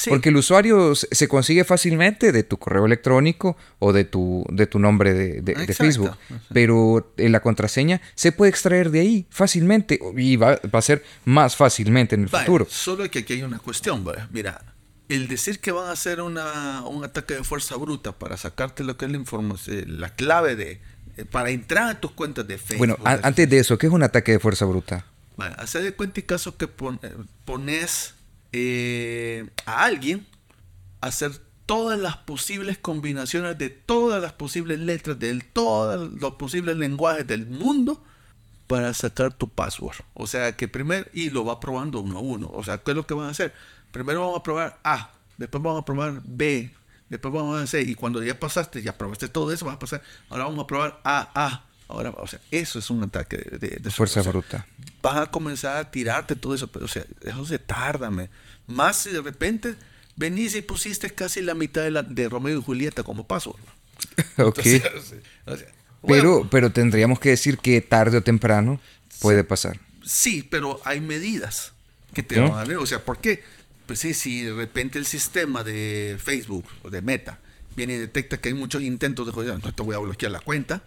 porque 0.08 0.30
el 0.30 0.36
usuario 0.36 0.94
se 0.94 1.28
consigue 1.28 1.64
fácilmente 1.64 2.32
de 2.32 2.44
tu 2.44 2.56
correo 2.56 2.86
electrónico 2.86 3.56
o 3.78 3.92
de 3.92 4.04
tu, 4.04 4.46
de 4.48 4.66
tu 4.66 4.78
nombre 4.78 5.42
de, 5.42 5.74
Facebook. 5.74 6.16
Pero 6.52 7.12
la 7.16 7.40
contraseña 7.40 8.00
se 8.14 8.32
puede 8.32 8.50
extraer 8.50 8.90
de 8.90 9.00
ahí 9.00 9.26
fácilmente 9.30 10.00
y 10.16 10.36
va, 10.36 10.60
a 10.72 10.82
ser 10.82 11.04
más 11.24 11.56
fácilmente 11.56 12.14
en 12.14 12.22
el 12.22 12.28
futuro. 12.28 12.66
Solo 12.70 13.10
que 13.10 13.20
aquí 13.20 13.34
hay 13.34 13.42
una 13.42 13.58
cuestión. 13.58 14.04
Mira, 14.30 14.64
el 15.08 15.28
decir 15.28 15.58
que 15.60 15.72
van 15.72 15.88
a 15.88 15.92
hacer 15.92 16.22
una, 16.22 16.86
un 16.86 17.04
ataque 17.04 17.34
de 17.34 17.44
fuerza 17.44 17.76
bruta 17.76 18.12
para 18.12 18.36
sacarte 18.36 18.84
lo 18.84 18.96
que 18.96 19.04
es 19.04 19.10
la 19.10 19.18
información, 19.18 20.00
la 20.00 20.14
clave 20.14 20.56
de 20.56 20.80
eh, 21.18 21.26
para 21.26 21.50
entrar 21.50 21.90
a 21.90 22.00
tus 22.00 22.12
cuentas 22.12 22.48
de 22.48 22.56
Facebook. 22.56 22.78
Bueno, 22.78 22.96
antes 23.04 23.48
de 23.50 23.58
eso, 23.58 23.76
¿qué 23.76 23.86
es 23.86 23.92
un 23.92 24.02
ataque 24.02 24.32
de 24.32 24.38
fuerza 24.38 24.64
bruta? 24.64 25.04
Bueno, 25.42 25.56
hacer 25.58 25.82
de 25.82 25.92
cuenta 25.92 26.20
y 26.20 26.22
caso 26.22 26.56
que 26.56 26.66
eh, 26.66 27.16
pones 27.44 28.14
eh, 28.52 29.50
a 29.66 29.82
alguien 29.82 30.24
hacer 31.00 31.32
todas 31.66 31.98
las 31.98 32.16
posibles 32.16 32.78
combinaciones 32.78 33.58
de 33.58 33.68
todas 33.68 34.22
las 34.22 34.34
posibles 34.34 34.78
letras 34.78 35.18
de 35.18 35.40
todos 35.40 36.12
los 36.12 36.34
posibles 36.34 36.76
lenguajes 36.76 37.26
del 37.26 37.48
mundo 37.48 38.04
para 38.68 38.94
sacar 38.94 39.34
tu 39.34 39.48
password. 39.48 39.96
O 40.14 40.28
sea 40.28 40.56
que 40.56 40.68
primero, 40.68 41.06
y 41.12 41.30
lo 41.30 41.44
va 41.44 41.58
probando 41.58 41.98
uno 41.98 42.18
a 42.18 42.20
uno. 42.20 42.48
O 42.54 42.62
sea, 42.62 42.78
¿qué 42.78 42.92
es 42.92 42.96
lo 42.96 43.04
que 43.04 43.14
van 43.14 43.26
a 43.26 43.30
hacer? 43.30 43.52
Primero 43.90 44.20
vamos 44.20 44.38
a 44.38 44.42
probar 44.44 44.78
A, 44.84 45.10
después 45.38 45.60
vamos 45.60 45.82
a 45.82 45.84
probar 45.84 46.22
B, 46.24 46.72
después 47.08 47.34
vamos 47.34 47.60
a 47.60 47.66
C, 47.66 47.82
y 47.82 47.96
cuando 47.96 48.22
ya 48.22 48.38
pasaste, 48.38 48.80
ya 48.80 48.96
probaste 48.96 49.26
todo 49.26 49.50
eso, 49.50 49.66
vas 49.66 49.74
a 49.74 49.80
pasar, 49.80 50.02
ahora 50.30 50.44
vamos 50.44 50.62
a 50.62 50.66
probar 50.68 51.00
A, 51.02 51.32
A. 51.34 51.71
Ahora, 51.88 52.10
o 52.10 52.26
sea, 52.26 52.40
eso 52.50 52.78
es 52.78 52.88
un 52.90 53.02
ataque 53.02 53.36
de, 53.36 53.90
fuerza 53.90 54.22
bruta. 54.22 54.66
Vas 55.02 55.16
a 55.16 55.30
comenzar 55.30 55.76
a 55.76 55.90
tirarte 55.90 56.36
todo 56.36 56.54
eso, 56.54 56.68
pero 56.68 56.86
o 56.86 56.88
sea, 56.88 57.04
eso 57.20 57.44
se 57.44 57.58
tarda, 57.58 58.10
Más 58.66 58.96
si 58.96 59.10
de 59.10 59.20
repente 59.20 59.74
venís 60.16 60.54
y 60.54 60.62
pusiste 60.62 61.10
casi 61.10 61.42
la 61.42 61.54
mitad 61.54 61.82
de, 61.82 61.90
la, 61.90 62.02
de 62.02 62.28
Romeo 62.28 62.58
y 62.58 62.62
Julieta 62.62 63.02
como 63.02 63.26
password. 63.26 63.60
ok. 64.38 64.60
pero, 66.06 66.48
pero 66.50 66.72
tendríamos 66.72 67.20
que 67.20 67.30
decir 67.30 67.58
que 67.58 67.80
tarde 67.80 68.18
o 68.18 68.22
temprano 68.22 68.80
puede 69.20 69.44
pasar. 69.44 69.78
Sí, 70.04 70.46
pero 70.48 70.80
hay 70.84 71.00
medidas 71.00 71.72
que 72.14 72.22
te 72.22 72.40
van 72.40 72.52
a 72.52 72.64
ver. 72.64 72.78
O 72.78 72.86
sea, 72.86 73.04
¿por 73.04 73.18
qué? 73.18 73.42
Pues 73.86 73.98
sí, 73.98 74.14
si 74.14 74.42
de 74.42 74.54
repente 74.54 74.98
el 74.98 75.06
sistema 75.06 75.62
de 75.62 76.16
Facebook 76.18 76.66
o 76.82 76.90
de 76.90 77.02
Meta 77.02 77.38
viene 77.76 77.94
y 77.94 77.98
detecta 77.98 78.38
que 78.38 78.48
hay 78.48 78.54
muchos 78.54 78.82
intentos 78.82 79.26
de 79.26 79.32
joder, 79.32 79.62
no 79.62 79.74
te 79.74 79.82
voy 79.82 79.94
a 79.94 79.98
bloquear 79.98 80.32
la 80.32 80.40
cuenta 80.40 80.82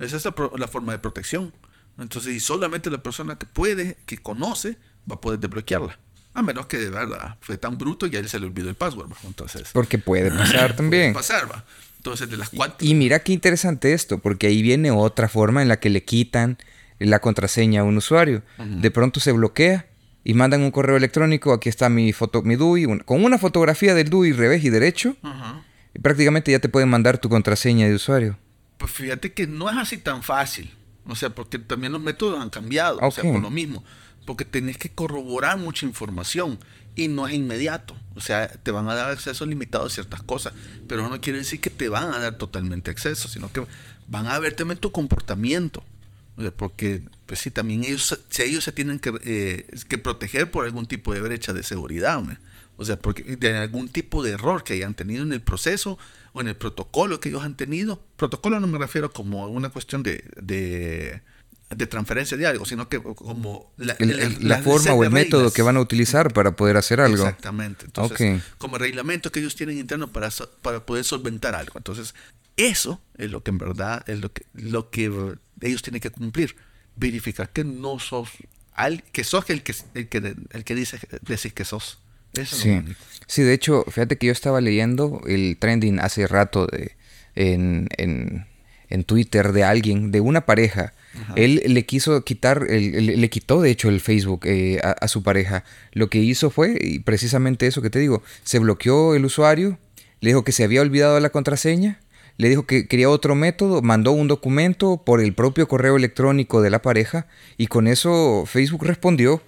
esa 0.00 0.16
es 0.16 0.24
la, 0.24 0.68
forma 0.68 0.92
de 0.92 0.98
protección. 0.98 1.52
Entonces, 1.98 2.34
y 2.34 2.40
solamente 2.40 2.90
la 2.90 3.02
persona 3.02 3.36
que 3.36 3.46
puede, 3.46 3.98
que 4.06 4.18
conoce, 4.18 4.78
va 5.10 5.16
a 5.16 5.20
poder 5.20 5.38
desbloquearla. 5.38 5.98
A 6.32 6.42
menos 6.42 6.66
que 6.66 6.78
de 6.78 6.90
verdad 6.90 7.36
fue 7.40 7.58
tan 7.58 7.76
bruto 7.76 8.06
y 8.06 8.16
a 8.16 8.20
él 8.20 8.28
se 8.28 8.38
le 8.38 8.46
olvidó 8.46 8.68
el 8.68 8.76
password. 8.76 9.10
Entonces, 9.24 9.70
porque 9.72 9.98
puede 9.98 10.30
pasar 10.36 10.74
también. 10.74 11.12
Puede 11.12 11.26
pasar, 11.26 11.50
¿va? 11.50 11.64
Entonces, 11.96 12.30
de 12.30 12.38
las 12.38 12.48
cuatro. 12.48 12.86
Y 12.86 12.94
mira 12.94 13.18
qué 13.18 13.32
interesante 13.32 13.92
esto, 13.92 14.18
porque 14.18 14.46
ahí 14.46 14.62
viene 14.62 14.90
otra 14.90 15.28
forma 15.28 15.60
en 15.60 15.68
la 15.68 15.80
que 15.80 15.90
le 15.90 16.02
quitan 16.02 16.56
la 16.98 17.18
contraseña 17.18 17.82
a 17.82 17.84
un 17.84 17.98
usuario. 17.98 18.42
De 18.58 18.90
pronto 18.90 19.20
se 19.20 19.32
bloquea 19.32 19.86
y 20.24 20.34
mandan 20.34 20.62
un 20.62 20.70
correo 20.70 20.96
electrónico. 20.96 21.52
Aquí 21.52 21.68
está 21.68 21.90
mi 21.90 22.12
foto, 22.12 22.42
mi 22.42 22.56
DUI, 22.56 23.00
con 23.04 23.24
una 23.24 23.38
fotografía 23.38 23.94
del 23.94 24.08
DUI 24.08 24.32
revés 24.32 24.64
y 24.64 24.70
derecho. 24.70 25.16
Y 25.94 25.98
prácticamente 25.98 26.52
ya 26.52 26.58
te 26.58 26.68
pueden 26.68 26.88
mandar 26.88 27.18
tu 27.18 27.28
contraseña 27.28 27.86
de 27.86 27.94
usuario. 27.94 28.38
Pues 28.80 28.92
fíjate 28.92 29.34
que 29.34 29.46
no 29.46 29.68
es 29.68 29.76
así 29.76 29.98
tan 29.98 30.22
fácil. 30.22 30.74
O 31.04 31.14
sea, 31.14 31.28
porque 31.28 31.58
también 31.58 31.92
los 31.92 32.00
métodos 32.00 32.40
han 32.40 32.48
cambiado. 32.48 32.98
O 33.02 33.10
sea, 33.10 33.22
por 33.22 33.42
lo 33.42 33.50
mismo. 33.50 33.84
Porque 34.24 34.46
tenés 34.46 34.78
que 34.78 34.88
corroborar 34.88 35.58
mucha 35.58 35.84
información 35.84 36.58
y 36.96 37.08
no 37.08 37.28
es 37.28 37.34
inmediato. 37.34 37.94
O 38.14 38.22
sea, 38.22 38.48
te 38.48 38.70
van 38.70 38.88
a 38.88 38.94
dar 38.94 39.10
acceso 39.10 39.44
limitado 39.44 39.84
a 39.84 39.90
ciertas 39.90 40.22
cosas. 40.22 40.54
Pero 40.88 41.06
no 41.10 41.20
quiere 41.20 41.40
decir 41.40 41.60
que 41.60 41.68
te 41.68 41.90
van 41.90 42.14
a 42.14 42.20
dar 42.20 42.38
totalmente 42.38 42.90
acceso, 42.90 43.28
sino 43.28 43.52
que 43.52 43.66
van 44.08 44.26
a 44.26 44.38
ver 44.38 44.54
también 44.54 44.78
tu 44.80 44.92
comportamiento. 44.92 45.84
porque, 46.56 47.02
pues 47.26 47.40
sí, 47.40 47.50
también 47.50 47.84
ellos, 47.84 48.18
si 48.30 48.42
ellos 48.42 48.64
se 48.64 48.72
tienen 48.72 48.98
que, 48.98 49.12
eh, 49.24 49.66
que 49.90 49.98
proteger 49.98 50.50
por 50.50 50.64
algún 50.64 50.86
tipo 50.86 51.12
de 51.12 51.20
brecha 51.20 51.52
de 51.52 51.62
seguridad. 51.62 52.22
O 52.78 52.84
sea, 52.86 52.98
porque 52.98 53.36
de 53.36 53.58
algún 53.58 53.90
tipo 53.90 54.22
de 54.22 54.30
error 54.30 54.64
que 54.64 54.72
hayan 54.72 54.94
tenido 54.94 55.22
en 55.22 55.34
el 55.34 55.42
proceso 55.42 55.98
o 56.32 56.40
en 56.40 56.48
el 56.48 56.56
protocolo 56.56 57.20
que 57.20 57.28
ellos 57.28 57.42
han 57.42 57.56
tenido. 57.56 58.02
Protocolo 58.16 58.60
no 58.60 58.66
me 58.66 58.78
refiero 58.78 59.12
como 59.12 59.46
una 59.48 59.70
cuestión 59.70 60.02
de, 60.02 60.24
de, 60.40 61.86
transferencia 61.86 62.36
de 62.36 62.46
algo, 62.46 62.64
sino 62.64 62.88
que 62.88 63.00
como 63.00 63.72
la, 63.76 63.94
forma 64.62 64.94
o 64.94 65.04
el 65.04 65.10
método 65.10 65.52
que 65.52 65.62
van 65.62 65.76
a 65.76 65.80
utilizar 65.80 66.32
para 66.32 66.56
poder 66.56 66.76
hacer 66.76 67.00
algo. 67.00 67.24
Exactamente. 67.24 67.86
Entonces, 67.86 68.42
como 68.58 68.78
reglamento 68.78 69.32
que 69.32 69.40
ellos 69.40 69.54
tienen 69.56 69.78
interno 69.78 70.12
para, 70.12 70.30
para 70.62 70.84
poder 70.84 71.04
solventar 71.04 71.54
algo. 71.54 71.74
Entonces, 71.76 72.14
eso 72.56 73.00
es 73.16 73.30
lo 73.30 73.42
que 73.42 73.50
en 73.50 73.58
verdad 73.58 74.04
es 74.08 74.20
lo 74.20 74.32
que, 74.32 74.44
lo 74.54 74.90
que 74.90 75.36
ellos 75.60 75.82
tienen 75.82 76.00
que 76.00 76.10
cumplir. 76.10 76.56
Verificar 76.96 77.48
que 77.50 77.64
no 77.64 77.98
sos, 77.98 78.30
al, 78.74 79.02
que 79.04 79.24
sos 79.24 79.48
el 79.48 79.62
que, 79.62 79.74
el 79.94 80.08
que, 80.08 80.36
el 80.50 80.64
que 80.64 80.74
dice, 80.74 80.98
decís 81.22 81.54
que 81.54 81.64
sos 81.64 81.98
sí. 82.44 82.82
sí, 83.26 83.42
de 83.42 83.52
hecho, 83.52 83.84
fíjate 83.88 84.16
que 84.16 84.26
yo 84.26 84.32
estaba 84.32 84.60
leyendo 84.60 85.20
el 85.26 85.56
trending 85.58 86.00
hace 86.00 86.26
rato 86.26 86.66
de, 86.66 86.92
en, 87.34 87.88
en, 87.96 89.04
Twitter 89.04 89.52
de 89.52 89.64
alguien, 89.64 90.10
de 90.10 90.20
una 90.20 90.46
pareja. 90.46 90.92
Él 91.36 91.62
le 91.66 91.86
quiso 91.86 92.24
quitar, 92.24 92.62
le 92.68 93.30
quitó 93.30 93.60
de 93.60 93.70
hecho 93.70 93.88
el 93.88 94.00
Facebook 94.00 94.42
eh, 94.44 94.80
a, 94.82 95.08
su 95.08 95.22
pareja. 95.22 95.64
Lo 95.92 96.08
que 96.08 96.18
hizo 96.18 96.50
fue 96.50 97.00
precisamente 97.04 97.66
eso 97.66 97.82
que 97.82 97.90
te 97.90 97.98
digo. 97.98 98.22
Se 98.44 98.58
bloqueó 98.58 99.14
el 99.14 99.24
usuario, 99.24 99.78
le 100.20 100.30
dijo 100.30 100.44
que 100.44 100.52
se 100.52 100.64
había 100.64 100.82
olvidado 100.82 101.18
la 101.18 101.30
contraseña, 101.30 102.00
le 102.36 102.48
dijo 102.48 102.66
que 102.66 102.86
quería 102.88 103.10
otro 103.10 103.34
método, 103.34 103.82
mandó 103.82 104.12
un 104.12 104.28
documento 104.28 105.02
por 105.04 105.20
el 105.20 105.34
propio 105.34 105.68
correo 105.68 105.96
electrónico 105.96 106.62
de 106.62 106.70
la 106.70 106.80
pareja 106.80 107.26
y 107.58 107.66
con 107.66 107.86
eso 107.86 108.44
Facebook 108.46 108.84
respondió 108.84 109.42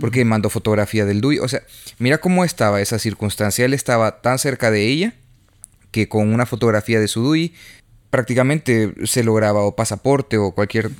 porque 0.00 0.24
mandó 0.24 0.50
fotografía 0.50 1.04
del 1.04 1.20
DUI. 1.20 1.38
O 1.40 1.48
sea, 1.48 1.62
mira 1.98 2.18
cómo 2.18 2.44
estaba 2.44 2.80
esa 2.80 2.98
circunstancia. 2.98 3.64
Él 3.64 3.74
estaba 3.74 4.20
tan 4.20 4.38
cerca 4.38 4.70
de 4.70 4.86
ella 4.86 5.14
que 5.90 6.08
con 6.08 6.32
una 6.32 6.46
fotografía 6.46 7.00
de 7.00 7.08
su 7.08 7.22
DUI 7.22 7.54
prácticamente 8.10 8.94
se 9.04 9.22
lograba 9.22 9.60
o 9.62 9.76
pasaporte 9.76 10.38
o 10.38 10.52
cualquier 10.52 10.90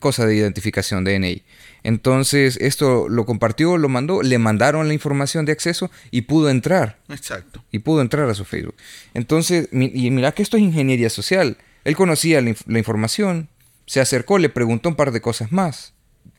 cosa 0.00 0.26
de 0.26 0.36
identificación 0.36 1.04
DNI. 1.04 1.42
Entonces, 1.82 2.56
esto 2.60 3.08
lo 3.10 3.26
compartió, 3.26 3.76
lo 3.76 3.90
mandó, 3.90 4.22
le 4.22 4.38
mandaron 4.38 4.88
la 4.88 4.94
información 4.94 5.44
de 5.44 5.52
acceso 5.52 5.90
y 6.10 6.22
pudo 6.22 6.48
entrar. 6.48 6.98
Exacto. 7.10 7.62
Y 7.70 7.80
pudo 7.80 8.00
entrar 8.00 8.28
a 8.30 8.34
su 8.34 8.46
Facebook. 8.46 8.76
Entonces, 9.12 9.68
y 9.72 10.10
mira 10.10 10.32
que 10.32 10.42
esto 10.42 10.56
es 10.56 10.62
ingeniería 10.62 11.10
social. 11.10 11.58
Él 11.84 11.96
conocía 11.96 12.40
la 12.40 12.78
información, 12.78 13.48
se 13.84 14.00
acercó, 14.00 14.38
le 14.38 14.48
preguntó 14.48 14.88
un 14.88 14.94
par 14.94 15.12
de 15.12 15.20
cosas 15.20 15.52
más 15.52 15.92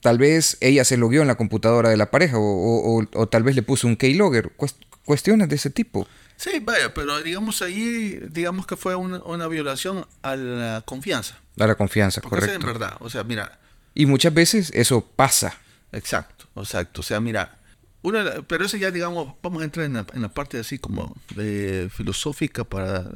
tal 0.06 0.20
vez 0.20 0.60
ella 0.62 0.84
se 0.84 0.97
logueó 0.97 1.24
en 1.24 1.28
la 1.28 1.34
computadora 1.34 1.89
de 1.89 1.97
la 1.97 2.12
pareja 2.12 2.36
o, 2.38 3.28
tal 3.32 3.41
vez 3.41 3.56
le 3.56 3.64
puso 3.64 3.88
un 3.88 3.95
keylogger, 3.95 4.51
cuestiones 5.03 5.49
de 5.49 5.56
ese 5.56 5.72
tipo. 5.72 6.08
Sí, 6.38 6.60
vaya, 6.62 6.93
pero 6.93 7.24
digamos 7.24 7.64
ahí, 7.64 8.20
digamos 8.30 8.68
que 8.68 8.76
fue 8.76 8.93
una, 8.93 9.18
una 9.24 9.47
violación 9.47 10.06
a 10.22 10.36
la 10.36 10.84
confianza. 10.86 11.39
A 11.60 11.66
la 11.66 11.74
confianza, 11.74 12.22
Porque 12.22 12.36
correcto. 12.36 12.60
es 12.60 12.64
en 12.64 12.68
verdad, 12.80 12.97
o 12.99 13.10
sea, 13.10 13.24
mira, 13.24 13.58
Y 13.95 14.06
muchas 14.06 14.32
veces 14.32 14.70
eso 14.76 15.01
pasa. 15.03 15.58
exacto, 15.91 16.45
exacto, 16.56 17.01
o 17.01 17.03
sea, 17.03 17.20
mira, 17.20 17.58
una, 18.03 18.43
pero 18.47 18.64
eso 18.64 18.78
ya 18.78 18.91
digamos, 18.91 19.34
vamos 19.41 19.64
a 19.64 19.66
entrar 19.66 19.88
en 19.88 19.93
la, 19.93 20.06
en 20.14 20.22
la 20.22 20.30
parte 20.30 20.60
así 20.60 20.78
como 20.78 21.16
de 21.36 21.89
filosófica 21.91 22.64
para, 22.64 23.10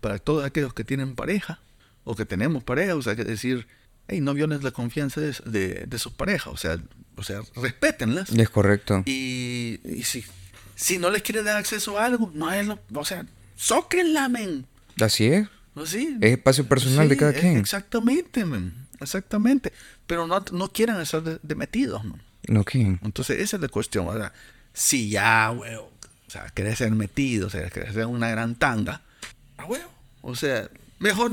para 0.00 0.18
todos 0.18 0.46
aquellos 0.46 0.72
que 0.72 0.82
tienen 0.82 1.14
pareja 1.14 1.60
o 2.04 2.16
que 2.16 2.24
tenemos 2.24 2.64
pareja, 2.64 2.94
o 2.94 3.02
sea, 3.02 3.14
que 3.16 3.24
decir, 3.24 3.66
hey, 4.08 4.20
no 4.20 4.34
violes 4.34 4.62
la 4.62 4.70
confianza 4.70 5.20
de, 5.20 5.34
de, 5.44 5.84
de 5.86 5.98
sus 5.98 6.12
parejas, 6.12 6.48
o 6.52 6.56
sea, 6.56 6.78
o 7.16 7.22
sea, 7.22 7.40
respétenlas. 7.56 8.30
Es 8.30 8.50
correcto. 8.50 9.02
Y, 9.06 9.80
y 9.84 10.02
si, 10.04 10.24
si 10.74 10.98
no 10.98 11.10
les 11.10 11.22
quiere 11.22 11.42
dar 11.42 11.56
acceso 11.56 11.98
a 11.98 12.04
algo, 12.06 12.30
no 12.34 12.52
es 12.52 12.66
lo, 12.66 12.78
o 12.94 13.04
sea, 13.04 13.24
zóquenla, 13.58 14.28
men. 14.28 14.66
Así 15.00 15.26
es. 15.26 15.48
¿No 15.74 15.84
sí? 15.86 16.16
Es 16.20 16.32
espacio 16.32 16.66
personal 16.66 17.08
de 17.08 17.16
cada 17.16 17.32
e- 17.32 17.40
quien. 17.40 17.56
Exactamente, 17.58 18.44
men. 18.44 18.86
Exactamente. 19.00 19.72
Pero 20.06 20.26
no, 20.26 20.42
no 20.52 20.68
quieran 20.72 21.00
estar 21.00 21.22
de, 21.22 21.38
de 21.42 21.54
metidos, 21.54 22.04
¿no? 22.04 22.18
No, 22.48 22.64
¿quién? 22.64 22.98
Entonces, 23.02 23.40
esa 23.40 23.56
es 23.56 23.62
la 23.62 23.68
cuestión. 23.68 24.08
O 24.08 24.14
sea, 24.16 24.32
si 24.72 25.10
ya, 25.10 25.50
huevo, 25.50 25.90
o 26.26 26.30
sea, 26.30 26.46
querés 26.54 26.78
ser 26.78 26.92
metido, 26.92 27.48
o 27.48 27.50
sea, 27.50 27.68
querés 27.70 27.92
ser 27.92 28.06
una 28.06 28.30
gran 28.30 28.54
tanga, 28.54 29.02
a 29.58 29.64
huevo. 29.66 29.90
O 30.22 30.34
sea, 30.34 30.68
mejor, 30.98 31.32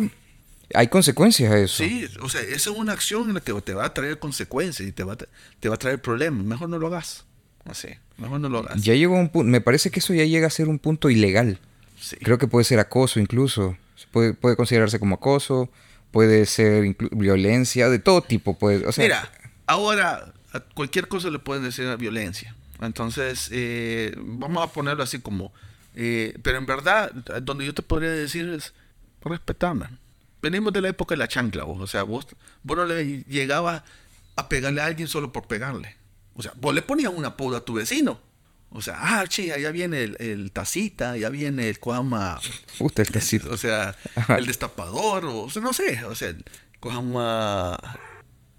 Hay 0.74 0.88
consecuencias 0.88 1.52
a 1.52 1.60
eso. 1.60 1.84
sí, 1.84 2.08
o 2.22 2.30
sea, 2.30 2.42
esa 2.42 2.72
es 2.72 2.78
una 2.78 2.94
acción 2.94 3.28
en 3.28 3.36
la 3.36 3.42
que 3.42 3.54
te 3.62 3.74
va 3.74 3.86
a 3.86 3.94
traer 3.94 4.20
consecuencias 4.20 4.88
y 4.88 4.92
te 4.92 5.04
va 5.04 5.14
a, 5.14 5.18
te 5.18 5.70
va 5.70 5.76
a 5.76 5.78
traer 5.78 6.02
problemas. 6.02 6.46
Mejor 6.46 6.70
no 6.70 6.80
lo 6.80 6.88
hagas. 6.88 7.26
Así, 7.66 7.90
mejor 8.18 8.40
no 8.40 8.50
lo 8.50 8.60
hagas. 8.60 8.82
Ya 8.82 8.94
llegó 8.94 9.16
a 9.16 9.20
un 9.20 9.30
punto, 9.30 9.50
me 9.50 9.62
parece 9.62 9.92
que 9.92 10.00
eso 10.00 10.14
ya 10.14 10.26
llega 10.26 10.48
a 10.48 10.50
ser 10.50 10.68
un 10.68 10.80
punto 10.80 11.10
ilegal. 11.10 11.60
Sí. 12.00 12.18
Creo 12.18 12.38
que 12.38 12.48
puede 12.48 12.66
ser 12.66 12.80
acoso 12.80 13.20
incluso. 13.20 13.78
Puede, 14.12 14.34
puede 14.34 14.56
considerarse 14.56 15.00
como 15.00 15.16
acoso, 15.16 15.70
puede 16.12 16.46
ser 16.46 16.96
violencia, 17.12 17.90
de 17.90 18.00
todo 18.00 18.22
tipo. 18.22 18.58
Puede, 18.58 18.86
o 18.86 18.92
sea, 18.92 19.04
Mira, 19.04 19.32
ahora 19.66 20.34
a 20.52 20.60
cualquier 20.60 21.08
cosa 21.08 21.30
le 21.30 21.40
pueden 21.40 21.64
decir 21.64 21.86
a 21.88 21.96
violencia. 21.96 22.56
Entonces, 22.82 23.50
eh, 23.52 24.14
vamos 24.18 24.64
a 24.64 24.74
ponerlo 24.74 25.04
así 25.04 25.20
como... 25.20 25.54
eh, 25.96 26.38
pero 26.44 26.58
en 26.58 26.66
verdad, 26.66 27.12
donde 27.42 27.66
yo 27.66 27.74
te 27.74 27.82
podría 27.82 28.12
decir 28.12 28.50
es, 28.50 28.74
respetame. 29.24 29.86
Venimos 30.44 30.72
de 30.74 30.82
la 30.82 30.90
época 30.90 31.14
de 31.16 31.20
la 31.20 31.28
chancla, 31.28 31.64
vos. 31.64 31.82
O 31.82 31.88
sea, 31.88 32.04
vos, 32.04 32.28
vos 32.62 32.78
no 32.78 32.86
le 32.86 33.24
llegabas 33.24 33.82
a 34.36 34.48
pegarle 34.50 34.82
a 34.82 34.86
alguien 34.86 35.08
solo 35.08 35.32
por 35.32 35.48
pegarle. 35.48 35.96
O 36.36 36.44
sea, 36.44 36.54
vos 36.58 36.76
le 36.76 36.82
ponías 36.84 37.12
un 37.12 37.26
apodo 37.26 37.58
a 37.58 37.66
tu 37.66 37.74
vecino. 37.74 38.20
O 38.70 38.82
sea, 38.82 38.98
ah, 39.00 39.26
che, 39.28 39.54
allá 39.54 39.72
viene 39.72 40.04
el, 40.04 40.18
el 40.20 40.52
tacita, 40.52 41.16
ya 41.16 41.30
viene 41.30 41.70
el 41.70 41.80
cuama, 41.80 42.40
Usted 42.80 43.04
está 43.04 43.20
así. 43.20 43.38
o 43.50 43.56
sea, 43.58 43.96
el 44.38 44.46
destapador, 44.48 45.26
o, 45.26 45.42
o 45.44 45.50
sea, 45.50 45.62
no 45.62 45.74
sé, 45.74 46.04
o 46.06 46.14
sea, 46.16 46.30
el 46.30 46.44
cuama... 46.80 47.78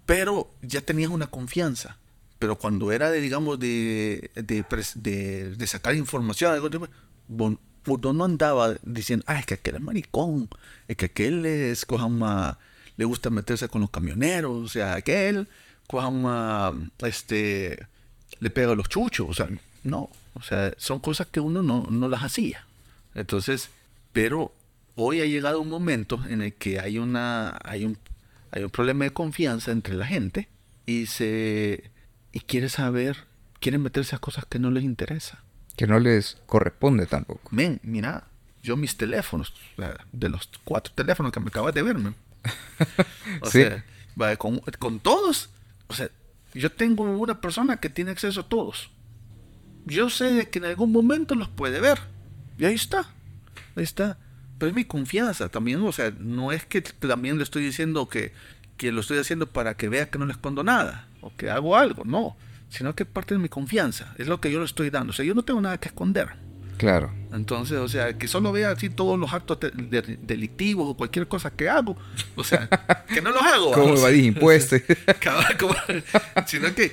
Pero 0.05 0.53
ya 0.61 0.81
tenías 0.81 1.09
una 1.11 1.27
confianza. 1.27 1.97
Pero 2.39 2.57
cuando 2.57 2.91
era 2.91 3.09
de, 3.11 3.19
digamos, 3.21 3.59
de, 3.59 4.31
de, 4.35 4.63
de- 4.95 5.55
de 5.55 5.67
sacar 5.67 5.95
información, 5.95 6.69
vos- 7.27 7.57
vos 7.85 8.01
no 8.15 8.23
andaba 8.23 8.75
diciendo, 8.83 9.25
ah, 9.27 9.39
es 9.39 9.45
que 9.45 9.55
aquel 9.55 9.75
es 9.75 9.81
maricón, 9.81 10.49
es 10.87 10.97
que 10.97 11.05
aquel 11.05 11.45
es, 11.45 11.85
cojama, 11.85 12.57
le 12.97 13.05
gusta 13.05 13.29
meterse 13.29 13.67
con 13.67 13.81
los 13.81 13.89
camioneros, 13.89 14.65
o 14.65 14.67
sea, 14.67 14.95
aquel, 14.95 15.47
cojama, 15.87 16.73
este, 16.99 17.87
le 18.39 18.49
pega 18.49 18.75
los 18.75 18.89
chuchos, 18.89 19.27
o 19.29 19.33
sea, 19.33 19.49
no, 19.83 20.09
o 20.33 20.41
sea, 20.41 20.73
son 20.77 20.99
cosas 20.99 21.27
que 21.27 21.39
uno 21.39 21.63
no, 21.63 21.87
no 21.89 22.09
las 22.09 22.23
hacía. 22.23 22.65
Entonces, 23.13 23.69
pero 24.11 24.51
hoy 24.95 25.21
ha 25.21 25.25
llegado 25.25 25.61
un 25.61 25.69
momento 25.69 26.19
en 26.27 26.41
el 26.41 26.53
que 26.53 26.79
hay 26.79 26.97
una, 26.97 27.57
hay 27.63 27.85
un, 27.85 27.97
hay 28.51 28.63
un 28.63 28.69
problema 28.69 29.05
de 29.05 29.11
confianza 29.11 29.71
entre 29.71 29.95
la 29.95 30.05
gente 30.05 30.49
y 30.85 31.05
se, 31.05 31.91
y 32.31 32.39
quiere 32.41 32.69
saber, 32.69 33.25
quieren 33.59 33.81
meterse 33.81 34.15
a 34.15 34.19
cosas 34.19 34.45
que 34.45 34.59
no 34.59 34.71
les 34.71 34.83
interesa. 34.83 35.44
Que 35.75 35.87
no 35.87 35.99
les 35.99 36.37
corresponde 36.45 37.05
tampoco. 37.05 37.49
Men, 37.51 37.79
mira, 37.83 38.27
yo 38.63 38.77
mis 38.77 38.95
teléfonos, 38.97 39.53
de 40.11 40.29
los 40.29 40.49
cuatro 40.63 40.93
teléfonos 40.93 41.31
que 41.31 41.39
me 41.39 41.47
acabas 41.47 41.73
de 41.73 41.81
ver, 41.83 41.97
men. 41.97 42.15
O 43.41 43.49
Sí. 43.49 43.63
sea, 43.63 44.37
con, 44.37 44.59
con 44.79 44.99
todos, 44.99 45.49
o 45.87 45.93
sea, 45.93 46.09
yo 46.53 46.71
tengo 46.71 47.03
una 47.03 47.41
persona 47.41 47.77
que 47.77 47.89
tiene 47.89 48.11
acceso 48.11 48.41
a 48.41 48.47
todos. 48.49 48.89
Yo 49.85 50.09
sé 50.09 50.49
que 50.49 50.59
en 50.59 50.65
algún 50.65 50.91
momento 50.91 51.35
los 51.35 51.49
puede 51.49 51.79
ver. 51.81 51.99
Y 52.57 52.65
ahí 52.65 52.73
está. 52.75 53.05
Ahí 53.75 53.83
está. 53.83 54.17
Pero 54.57 54.69
es 54.69 54.75
mi 54.75 54.85
confianza 54.85 55.49
también. 55.49 55.81
O 55.83 55.91
sea, 55.91 56.11
no 56.17 56.51
es 56.53 56.65
que 56.65 56.81
también 56.81 57.37
le 57.37 57.43
estoy 57.43 57.63
diciendo 57.63 58.07
que, 58.07 58.31
que 58.77 58.91
lo 58.91 59.01
estoy 59.01 59.17
haciendo 59.19 59.47
para 59.47 59.75
que 59.75 59.89
vea 59.89 60.09
que 60.09 60.17
no 60.17 60.25
le 60.25 60.31
escondo 60.31 60.63
nada. 60.63 61.07
O 61.21 61.35
que 61.35 61.49
hago 61.51 61.75
algo. 61.75 62.03
No. 62.05 62.37
Sino 62.69 62.95
que 62.95 63.03
es 63.03 63.09
parte 63.09 63.33
de 63.35 63.39
mi 63.39 63.49
confianza. 63.49 64.13
Es 64.17 64.27
lo 64.27 64.41
que 64.41 64.51
yo 64.51 64.59
le 64.59 64.65
estoy 64.65 64.89
dando. 64.89 65.11
O 65.11 65.13
sea, 65.13 65.23
yo 65.25 65.33
no 65.35 65.43
tengo 65.43 65.61
nada 65.61 65.77
que 65.79 65.87
esconder. 65.87 66.29
Claro. 66.77 67.13
Entonces, 67.31 67.77
o 67.77 67.87
sea, 67.87 68.17
que 68.17 68.27
solo 68.27 68.51
vea 68.51 68.71
así 68.71 68.89
todos 68.89 69.17
los 69.17 69.31
actos 69.31 69.59
de- 69.61 69.71
de- 69.71 70.17
delictivos 70.21 70.89
o 70.89 70.97
cualquier 70.97 71.25
cosa 71.29 71.49
que 71.51 71.69
hago. 71.69 71.95
O 72.35 72.43
sea, 72.43 72.67
que 73.07 73.21
no 73.21 73.31
los 73.31 73.41
hago. 73.41 73.71
¿Cómo 73.71 73.93
o 73.93 73.97
sea, 73.97 74.09
evadís 74.09 74.25
impuestos? 74.25 74.81
como- 75.59 75.73
sino 76.47 76.75
que, 76.75 76.91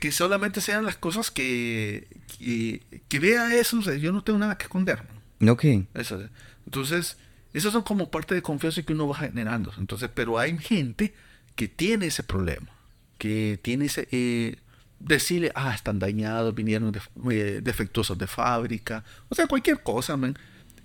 que 0.00 0.10
solamente 0.10 0.60
sean 0.60 0.84
las 0.84 0.96
cosas 0.96 1.30
que, 1.30 2.08
que, 2.38 2.82
que 3.08 3.18
vea 3.20 3.54
eso. 3.54 3.78
O 3.78 3.82
sea, 3.82 3.94
yo 3.94 4.10
no 4.12 4.24
tengo 4.24 4.38
nada 4.40 4.58
que 4.58 4.64
esconder. 4.64 5.04
¿No 5.38 5.56
quién? 5.56 5.86
Eso, 5.94 6.20
entonces, 6.66 7.16
esas 7.54 7.72
son 7.72 7.82
como 7.82 8.10
parte 8.10 8.34
de 8.34 8.42
confianza 8.42 8.82
que 8.82 8.92
uno 8.92 9.06
va 9.08 9.16
generando. 9.16 9.72
Entonces, 9.78 10.10
pero 10.12 10.38
hay 10.40 10.58
gente 10.58 11.14
que 11.54 11.68
tiene 11.68 12.06
ese 12.06 12.22
problema, 12.24 12.68
que 13.16 13.58
tiene 13.62 13.86
ese 13.86 14.08
eh, 14.10 14.56
decirle, 15.00 15.50
ah, 15.54 15.74
están 15.74 15.98
dañados, 15.98 16.54
vinieron 16.54 16.92
de- 16.92 17.00
eh, 17.32 17.60
defectuosos 17.62 18.16
de 18.18 18.26
fábrica, 18.26 19.02
o 19.28 19.34
sea, 19.34 19.46
cualquier 19.46 19.82
cosa, 19.82 20.16
man. 20.16 20.38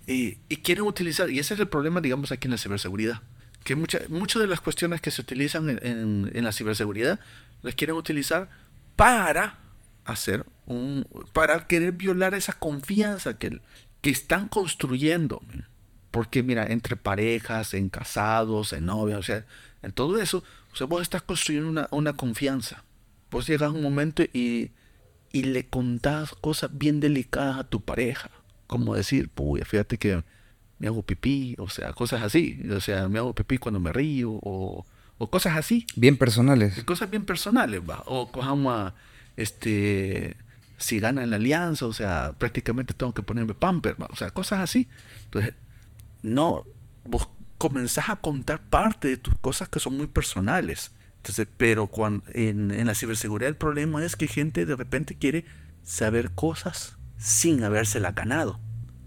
Eh, 0.08 0.38
y 0.48 0.56
quieren 0.58 0.84
utilizar, 0.84 1.30
y 1.30 1.38
ese 1.38 1.54
es 1.54 1.60
el 1.60 1.68
problema, 1.68 2.00
digamos, 2.00 2.32
aquí 2.32 2.46
en 2.46 2.52
la 2.52 2.58
ciberseguridad, 2.58 3.20
que 3.64 3.74
mucha- 3.76 4.00
muchas 4.08 4.40
de 4.42 4.48
las 4.48 4.60
cuestiones 4.60 5.00
que 5.00 5.10
se 5.10 5.20
utilizan 5.20 5.68
en, 5.70 5.78
en- 5.86 6.30
en 6.32 6.44
la 6.44 6.52
ciberseguridad 6.52 7.20
las 7.62 7.74
quieren 7.74 7.96
utilizar 7.96 8.48
para 8.96 9.58
hacer 10.04 10.46
un, 10.66 11.06
para 11.32 11.66
querer 11.66 11.92
violar 11.92 12.34
esa 12.34 12.52
confianza 12.52 13.38
que, 13.38 13.60
que 14.00 14.10
están 14.10 14.48
construyendo. 14.48 15.42
man. 15.48 15.66
Porque 16.12 16.42
mira, 16.42 16.64
entre 16.66 16.96
parejas, 16.96 17.74
en 17.74 17.88
casados, 17.90 18.72
en 18.72 18.86
novias, 18.86 19.18
o 19.18 19.22
sea, 19.22 19.44
en 19.82 19.92
todo 19.92 20.18
eso, 20.18 20.42
o 20.72 20.76
sea, 20.76 20.86
vos 20.86 21.02
estás 21.02 21.22
construyendo 21.22 21.68
una, 21.68 21.88
una 21.90 22.12
confianza. 22.14 22.84
Vos 23.30 23.46
llegas 23.46 23.70
a 23.70 23.72
un 23.72 23.82
momento 23.82 24.22
y, 24.22 24.70
y 25.32 25.42
le 25.42 25.66
contás 25.66 26.34
cosas 26.40 26.70
bien 26.72 27.00
delicadas 27.00 27.58
a 27.58 27.64
tu 27.64 27.80
pareja. 27.80 28.30
Como 28.66 28.94
decir, 28.94 29.28
puya, 29.28 29.64
fíjate 29.64 29.98
que 29.98 30.22
me 30.78 30.86
hago 30.88 31.02
pipí, 31.02 31.54
o 31.58 31.68
sea, 31.68 31.92
cosas 31.92 32.22
así. 32.22 32.60
O 32.70 32.80
sea, 32.80 33.08
me 33.08 33.18
hago 33.18 33.34
pipí 33.34 33.58
cuando 33.58 33.80
me 33.80 33.92
río, 33.92 34.32
o, 34.42 34.86
o 35.18 35.30
cosas 35.30 35.56
así. 35.56 35.86
Bien 35.96 36.16
personales. 36.16 36.82
Cosas 36.84 37.10
bien 37.10 37.24
personales, 37.24 37.80
va. 37.88 38.02
O 38.06 38.30
cojamos 38.30 38.74
a, 38.74 38.94
este, 39.36 40.36
si 40.78 41.00
gana 41.00 41.22
en 41.22 41.30
la 41.30 41.36
alianza, 41.36 41.86
o 41.86 41.92
sea, 41.92 42.34
prácticamente 42.38 42.94
tengo 42.94 43.14
que 43.14 43.22
ponerme 43.22 43.54
pamper, 43.54 44.00
va. 44.00 44.08
O 44.10 44.16
sea, 44.16 44.30
cosas 44.30 44.60
así. 44.60 44.88
Entonces, 45.24 45.54
no, 46.22 46.64
vos 47.04 47.28
comenzás 47.58 48.10
a 48.10 48.16
contar 48.16 48.60
parte 48.60 49.08
de 49.08 49.16
tus 49.16 49.34
cosas 49.38 49.68
que 49.68 49.80
son 49.80 49.96
muy 49.96 50.06
personales. 50.06 50.92
Entonces, 51.26 51.48
pero 51.56 51.88
cuando, 51.88 52.22
en, 52.34 52.70
en 52.70 52.86
la 52.86 52.94
ciberseguridad 52.94 53.48
el 53.48 53.56
problema 53.56 54.04
es 54.04 54.14
que 54.14 54.28
gente 54.28 54.64
de 54.64 54.76
repente 54.76 55.16
quiere 55.18 55.44
saber 55.82 56.30
cosas 56.36 56.96
sin 57.18 57.64
habérsela 57.64 58.12
ganado. 58.12 58.60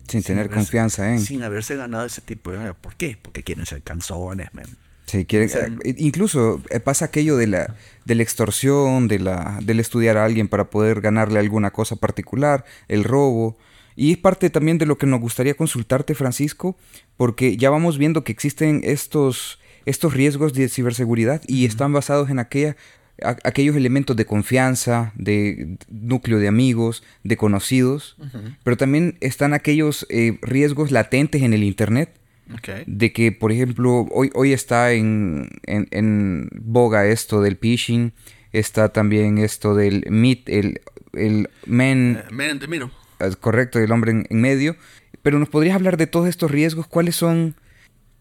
Sin 0.09 0.21
tener 0.21 0.47
haberse- 0.49 0.55
confianza 0.55 1.13
en. 1.13 1.21
Sin 1.21 1.43
haberse 1.43 1.77
ganado 1.77 2.05
ese 2.05 2.19
tipo 2.19 2.51
de... 2.51 2.73
¿Por 2.73 2.95
qué? 2.97 3.17
Porque 3.21 3.41
quieren 3.43 3.65
ser 3.65 3.83
canzones, 3.83 4.53
man. 4.53 4.65
Sí, 5.05 5.23
quiere- 5.23 5.45
O 5.45 5.49
sea, 5.49 5.67
eh, 5.85 5.95
incluso 5.97 6.61
eh, 6.71 6.81
pasa 6.81 7.05
aquello 7.05 7.37
de 7.37 7.47
la, 7.47 7.75
de 8.03 8.15
la 8.15 8.23
extorsión, 8.23 9.07
de 9.07 9.19
la, 9.19 9.57
del 9.63 9.79
estudiar 9.79 10.17
a 10.17 10.25
alguien 10.25 10.49
para 10.49 10.69
poder 10.69 10.99
ganarle 10.99 11.39
alguna 11.39 11.71
cosa 11.71 11.95
particular, 11.95 12.65
el 12.89 13.05
robo. 13.05 13.57
Y 13.95 14.11
es 14.11 14.17
parte 14.17 14.49
también 14.49 14.77
de 14.77 14.85
lo 14.85 14.97
que 14.97 15.07
nos 15.07 15.21
gustaría 15.21 15.53
consultarte, 15.55 16.15
Francisco, 16.15 16.77
porque 17.15 17.55
ya 17.55 17.69
vamos 17.69 17.97
viendo 17.97 18.25
que 18.25 18.33
existen 18.33 18.81
estos, 18.83 19.59
estos 19.89 20.13
riesgos 20.13 20.53
de 20.53 20.69
ciberseguridad 20.69 21.41
y 21.47 21.65
están 21.65 21.91
basados 21.93 22.29
en 22.29 22.39
aquella, 22.39 22.75
a- 23.23 23.37
aquellos 23.43 23.75
elementos 23.75 24.15
de 24.15 24.25
confianza, 24.25 25.11
de 25.15 25.77
núcleo 25.89 26.39
de 26.39 26.47
amigos, 26.47 27.03
de 27.23 27.35
conocidos, 27.37 28.15
pero 28.63 28.77
también 28.77 29.17
están 29.21 29.53
aquellos 29.53 30.05
eh, 30.09 30.37
riesgos 30.41 30.91
latentes 30.91 31.41
en 31.41 31.53
el 31.53 31.63
Internet 31.63 32.09
Ok. 32.53 32.69
de 32.87 33.11
que, 33.13 33.31
por 33.31 33.51
ejemplo, 33.51 34.07
hoy, 34.11 34.29
hoy 34.33 34.53
está 34.53 34.91
en, 34.93 35.49
en, 35.65 35.87
en 35.91 36.49
boga 36.61 37.05
esto 37.07 37.41
del 37.41 37.57
phishing, 37.57 38.11
está 38.53 38.89
también 38.89 39.37
esto 39.37 39.75
del 39.75 40.05
meet, 40.09 40.49
el, 40.49 40.81
el 41.13 41.47
men, 41.67 42.23
Eh, 42.29 42.67
miro. 42.67 42.89
Es 43.19 43.35
correcto, 43.35 43.79
el 43.79 43.91
hombre 43.91 44.25
en, 44.29 44.41
medio. 44.41 44.75
Pero 45.21 45.37
nos 45.39 45.49
podrías 45.49 45.75
hablar 45.75 45.97
de 45.97 46.07
todos 46.07 46.27
estos 46.29 46.49
riesgos, 46.49 46.87
cuáles 46.87 47.15
son, 47.15 47.53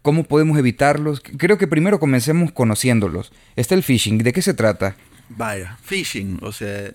cómo 0.01 0.23
podemos 0.23 0.57
evitarlos. 0.57 1.21
Creo 1.21 1.57
que 1.57 1.67
primero 1.67 1.99
comencemos 1.99 2.51
conociéndolos. 2.51 3.31
Está 3.55 3.75
el 3.75 3.83
phishing, 3.83 4.19
¿de 4.19 4.33
qué 4.33 4.41
se 4.41 4.53
trata? 4.53 4.95
Vaya, 5.29 5.77
phishing, 5.83 6.39
o 6.41 6.51
sea, 6.51 6.93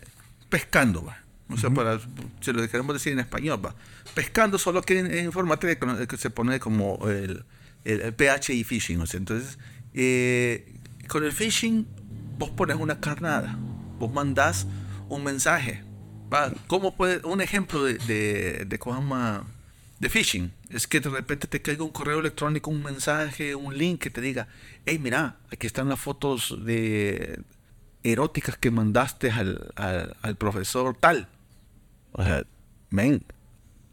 pescando, 0.49 1.05
va. 1.05 1.19
O 1.51 1.57
sea, 1.57 1.71
para, 1.71 2.01
si 2.41 2.53
lo 2.53 2.67
queremos 2.69 2.95
decir 2.95 3.13
en 3.13 3.21
español, 3.21 3.65
va. 3.65 3.75
Pescando 4.15 4.59
solo 4.59 4.83
que 4.83 4.99
en, 4.99 5.25
informática 5.25 6.07
que 6.07 6.17
se 6.17 6.31
pone 6.31 6.59
como 6.59 6.99
el, 7.09 7.45
el, 7.85 8.15
PHI 8.15 8.65
phishing. 8.65 9.01
O 9.01 9.07
sea, 9.07 9.19
entonces, 9.19 9.59
eh, 9.93 10.73
con 11.09 11.23
el 11.23 11.33
phishing, 11.33 11.87
vos 12.39 12.51
pones 12.51 12.77
una 12.77 12.99
carnada, 13.01 13.59
vos 13.99 14.13
mandás 14.13 14.67
un 15.09 15.23
mensaje. 15.23 15.83
¿va? 16.33 16.53
¿Cómo 16.67 16.97
puede, 16.97 17.25
un 17.27 17.41
ejemplo 17.41 17.85
de, 17.85 17.95
de, 17.99 18.65
de, 18.65 18.79
de 20.01 20.09
phishing 20.09 20.51
es 20.75 20.89
que 20.89 21.01
de 21.01 21.09
repente 21.09 21.47
te 21.47 21.63
caiga 21.63 21.85
un 21.85 21.91
correo 21.91 22.19
electrónico, 22.19 22.71
un 22.71 22.83
mensaje, 22.83 23.55
un 23.55 23.79
link 23.79 24.03
que 24.03 24.11
te 24.11 24.21
diga, 24.21 24.49
hey, 24.85 24.99
mira, 24.99 25.37
aquí 25.53 25.67
están 25.69 25.89
las 25.89 26.01
fotos 26.01 26.57
de 26.65 27.41
eróticas 28.03 28.57
que 28.57 28.73
mandaste 28.73 29.31
al, 29.31 29.73
al, 29.77 30.37
profesor 30.37 30.97
tal. 30.97 31.29
O 32.13 32.25
sea, 32.25 32.45
men, 32.91 33.25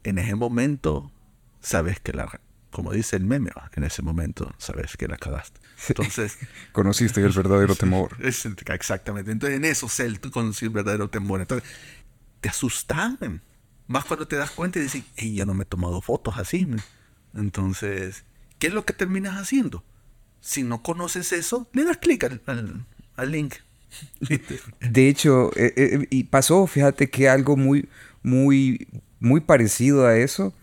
en 0.02 0.18
ese 0.18 0.34
momento 0.34 1.12
sabes 1.60 2.00
que 2.00 2.12
la, 2.12 2.40
como 2.72 2.92
dice 2.92 3.14
el 3.16 3.24
meme, 3.24 3.50
en 3.74 3.84
ese 3.84 4.02
momento 4.02 4.52
sabes 4.58 4.96
que 4.96 5.06
la 5.06 5.18
cagaste. 5.18 5.60
Entonces, 5.88 6.36
conociste 6.72 7.20
el 7.24 7.32
verdadero 7.32 7.76
temor. 7.76 8.16
exactamente. 8.20 9.30
Entonces, 9.30 9.56
en 9.56 9.64
eso, 9.64 9.88
Cel, 9.88 10.18
tú 10.18 10.32
conocí 10.32 10.64
el 10.64 10.72
verdadero 10.72 11.08
temor. 11.08 11.42
Entonces, 11.42 11.68
te 12.40 12.48
asustan. 12.48 13.40
Más 13.92 14.06
cuando 14.06 14.26
te 14.26 14.36
das 14.36 14.50
cuenta 14.50 14.78
y 14.78 14.82
dices, 14.82 15.04
hey, 15.16 15.34
yo 15.34 15.44
no 15.44 15.52
me 15.52 15.64
he 15.64 15.66
tomado 15.66 16.00
fotos 16.00 16.38
así. 16.38 16.66
Entonces, 17.34 18.24
¿qué 18.58 18.68
es 18.68 18.72
lo 18.72 18.86
que 18.86 18.94
terminas 18.94 19.36
haciendo? 19.36 19.84
Si 20.40 20.62
no 20.62 20.82
conoces 20.82 21.30
eso, 21.32 21.68
le 21.74 21.84
das 21.84 21.98
clic 21.98 22.24
al, 22.24 22.40
al 23.16 23.30
link 23.30 23.54
de 24.80 25.08
hecho, 25.08 25.50
eh, 25.56 25.74
eh, 25.76 26.06
y 26.08 26.24
pasó, 26.24 26.66
fíjate 26.66 27.10
que 27.10 27.28
algo 27.28 27.56
muy, 27.56 27.90
muy, 28.22 28.88
muy 29.20 29.40
parecido 29.40 30.06
a 30.06 30.16
eso 30.16 30.54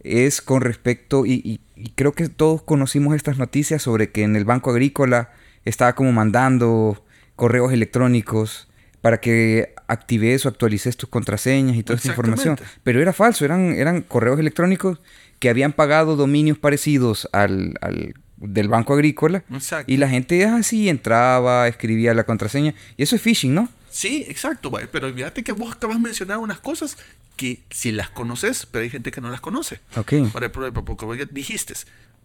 es 0.00 0.42
con 0.42 0.60
respecto, 0.60 1.24
y, 1.24 1.60
creo 1.94 2.12
que 2.12 2.28
todos 2.28 2.62
conocimos 2.62 3.14
estas 3.14 3.38
noticias 3.38 3.82
sobre 3.82 4.10
que 4.10 4.24
en 4.24 4.34
el 4.34 4.44
Banco 4.44 4.70
Agrícola 4.70 5.32
estaba 5.64 5.94
como 5.94 6.10
mandando 6.10 7.04
correos 7.36 7.72
electrónicos 7.72 8.68
para 9.00 9.20
que 9.20 9.73
actives 9.86 10.46
o 10.46 10.48
actualices 10.48 10.96
tus 10.96 11.08
contraseñas 11.08 11.76
y 11.76 11.82
toda 11.82 11.96
esta 11.96 12.08
información. 12.08 12.58
Pero 12.82 13.00
era 13.00 13.12
falso, 13.12 13.44
eran, 13.44 13.72
eran 13.72 14.02
correos 14.02 14.38
electrónicos 14.38 15.00
que 15.38 15.48
habían 15.48 15.72
pagado 15.72 16.16
dominios 16.16 16.58
parecidos 16.58 17.28
al, 17.32 17.74
al 17.80 18.14
del 18.36 18.68
Banco 18.68 18.94
Agrícola. 18.94 19.44
Y 19.86 19.96
la 19.96 20.08
gente 20.08 20.44
así 20.44 20.88
entraba, 20.88 21.68
escribía 21.68 22.14
la 22.14 22.24
contraseña. 22.24 22.74
Y 22.96 23.02
eso 23.02 23.16
es 23.16 23.22
phishing, 23.22 23.54
¿no? 23.54 23.68
Sí, 23.90 24.24
exacto. 24.28 24.72
Pero 24.90 25.12
fíjate 25.12 25.44
que 25.44 25.52
vos 25.52 25.74
acabas 25.74 25.96
de 25.96 26.02
mencionar 26.02 26.38
unas 26.38 26.60
cosas 26.60 26.96
que 27.36 27.62
si 27.70 27.92
las 27.92 28.10
conoces, 28.10 28.66
pero 28.66 28.82
hay 28.82 28.90
gente 28.90 29.10
que 29.10 29.20
no 29.20 29.30
las 29.30 29.40
conoce. 29.40 29.80
Ok. 29.96 30.12
Ejemplo, 30.12 30.84
porque 30.84 31.26
dijiste, 31.30 31.74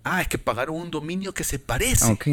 ah, 0.03 0.21
es 0.21 0.27
que 0.27 0.37
pagaron 0.37 0.75
un 0.75 0.91
dominio 0.91 1.33
que 1.33 1.43
se 1.43 1.59
parece. 1.59 2.05
Ok. 2.05 2.27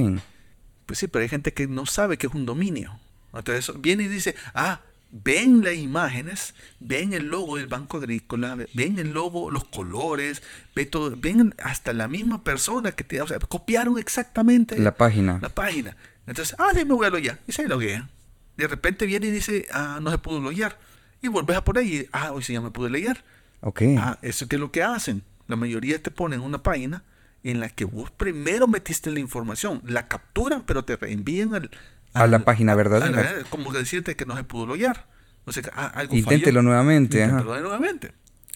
Pues 0.86 0.98
sí, 0.98 1.08
pero 1.08 1.22
hay 1.22 1.28
gente 1.28 1.52
que 1.52 1.66
no 1.66 1.86
sabe 1.86 2.16
que 2.16 2.26
es 2.28 2.34
un 2.34 2.46
dominio. 2.46 2.98
Entonces 3.34 3.70
viene 3.80 4.04
y 4.04 4.08
dice, 4.08 4.34
ah, 4.54 4.80
ven 5.24 5.62
las 5.62 5.74
imágenes, 5.74 6.54
ven 6.80 7.12
el 7.12 7.28
logo 7.28 7.56
del 7.56 7.66
Banco 7.66 7.98
Agrícola, 7.98 8.56
ven 8.74 8.98
el 8.98 9.12
logo, 9.12 9.50
los 9.50 9.64
colores, 9.64 10.42
ven, 10.74 10.90
todo, 10.90 11.14
ven 11.16 11.54
hasta 11.62 11.92
la 11.92 12.08
misma 12.08 12.42
persona 12.42 12.92
que 12.92 13.04
te, 13.04 13.20
o 13.20 13.26
sea, 13.26 13.38
copiaron 13.38 13.98
exactamente 13.98 14.78
la 14.78 14.94
página. 14.94 15.38
La 15.40 15.48
página. 15.48 15.96
Entonces, 16.26 16.56
ah, 16.58 16.72
me 16.74 16.84
voy 16.84 17.06
a 17.06 17.10
loguear. 17.10 17.38
Y 17.46 17.52
se 17.52 17.68
loguea. 17.68 18.08
De 18.56 18.66
repente 18.66 19.06
viene 19.06 19.26
y 19.26 19.30
dice, 19.30 19.66
ah, 19.72 19.98
no 20.02 20.10
se 20.10 20.18
pudo 20.18 20.40
loguear. 20.40 20.78
Y 21.22 21.28
vuelves 21.28 21.56
a 21.56 21.64
por 21.64 21.78
ahí, 21.78 21.96
y, 21.96 22.08
ah, 22.12 22.32
hoy 22.32 22.42
sí 22.42 22.52
ya 22.52 22.60
me 22.60 22.70
pude 22.70 22.90
loguear. 22.90 23.22
Ok. 23.60 23.82
Ah, 23.98 24.18
eso 24.22 24.46
es 24.48 24.58
lo 24.58 24.70
que 24.70 24.82
hacen. 24.82 25.22
La 25.46 25.56
mayoría 25.56 26.02
te 26.02 26.10
ponen 26.10 26.40
una 26.40 26.62
página 26.62 27.04
en 27.44 27.60
la 27.60 27.68
que 27.68 27.84
vos 27.84 28.10
primero 28.10 28.66
metiste 28.66 29.10
la 29.12 29.20
información, 29.20 29.80
la 29.84 30.08
capturan, 30.08 30.64
pero 30.66 30.84
te 30.84 30.96
reenvían 30.96 31.54
al, 31.54 31.70
a 32.16 32.26
la 32.26 32.38
página 32.40 32.74
verdadera. 32.74 33.44
como 33.50 33.72
decirte 33.72 34.16
que 34.16 34.24
no 34.24 34.36
se 34.36 34.44
pudo 34.44 34.66
loguear. 34.66 35.06
Ah, 35.72 35.92
algo 35.94 36.16
Inténtelo 36.16 36.62
nuevamente. 36.62 37.22
Inténtelo 37.22 37.60
nuevamente. 37.60 38.12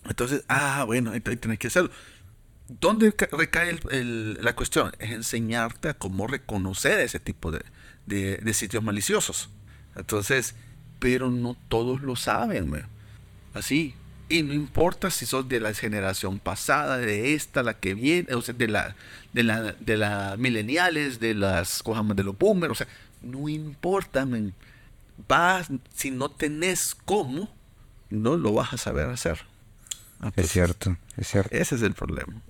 Entonces, 0.08 0.44
ah, 0.48 0.84
bueno, 0.84 1.12
ahí, 1.12 1.20
tenés 1.20 1.58
que 1.58 1.68
hacerlo. 1.68 1.90
¿Dónde 2.68 3.14
recae 3.32 3.78
la 4.40 4.54
cuestión? 4.54 4.92
Es 4.98 5.10
enseñarte 5.10 5.88
a 5.88 5.94
cómo 5.94 6.26
reconocer 6.26 7.00
ese 7.00 7.20
tipo 7.20 7.50
de, 7.50 7.62
de, 8.06 8.54
sitios 8.54 8.82
maliciosos. 8.82 9.50
Entonces, 9.96 10.54
pero 10.98 11.30
no 11.30 11.56
todos 11.68 12.00
lo 12.02 12.16
saben. 12.16 12.72
Así. 13.54 13.94
Y 14.28 14.44
no 14.44 14.54
importa 14.54 15.10
si 15.10 15.26
sos 15.26 15.48
de 15.48 15.58
la 15.58 15.74
generación 15.74 16.38
pasada, 16.38 16.98
de 16.98 17.34
esta, 17.34 17.64
la 17.64 17.74
que 17.74 17.94
viene, 17.94 18.32
o 18.34 18.42
sea, 18.42 18.54
de 18.54 18.68
la, 18.68 18.94
de 19.32 19.42
la, 19.42 19.72
de 19.72 19.96
las 19.96 20.38
mileniales, 20.38 21.18
de 21.18 21.34
las 21.34 21.82
de 22.14 22.22
los 22.22 22.38
boomers, 22.38 22.70
o 22.70 22.74
sea, 22.76 22.86
no 23.22 23.48
importa, 23.48 24.26
men. 24.26 24.54
Vas, 25.28 25.68
si 25.94 26.10
no 26.10 26.30
tenés 26.30 26.96
cómo, 27.04 27.48
no 28.08 28.36
lo 28.36 28.52
vas 28.54 28.72
a 28.72 28.78
saber 28.78 29.08
hacer. 29.08 29.38
es 30.36 30.50
cierto, 30.50 30.96
es 31.16 31.28
cierto. 31.28 31.54
Ese 31.54 31.74
es 31.74 31.82
el 31.82 31.94
problema. 31.94 32.40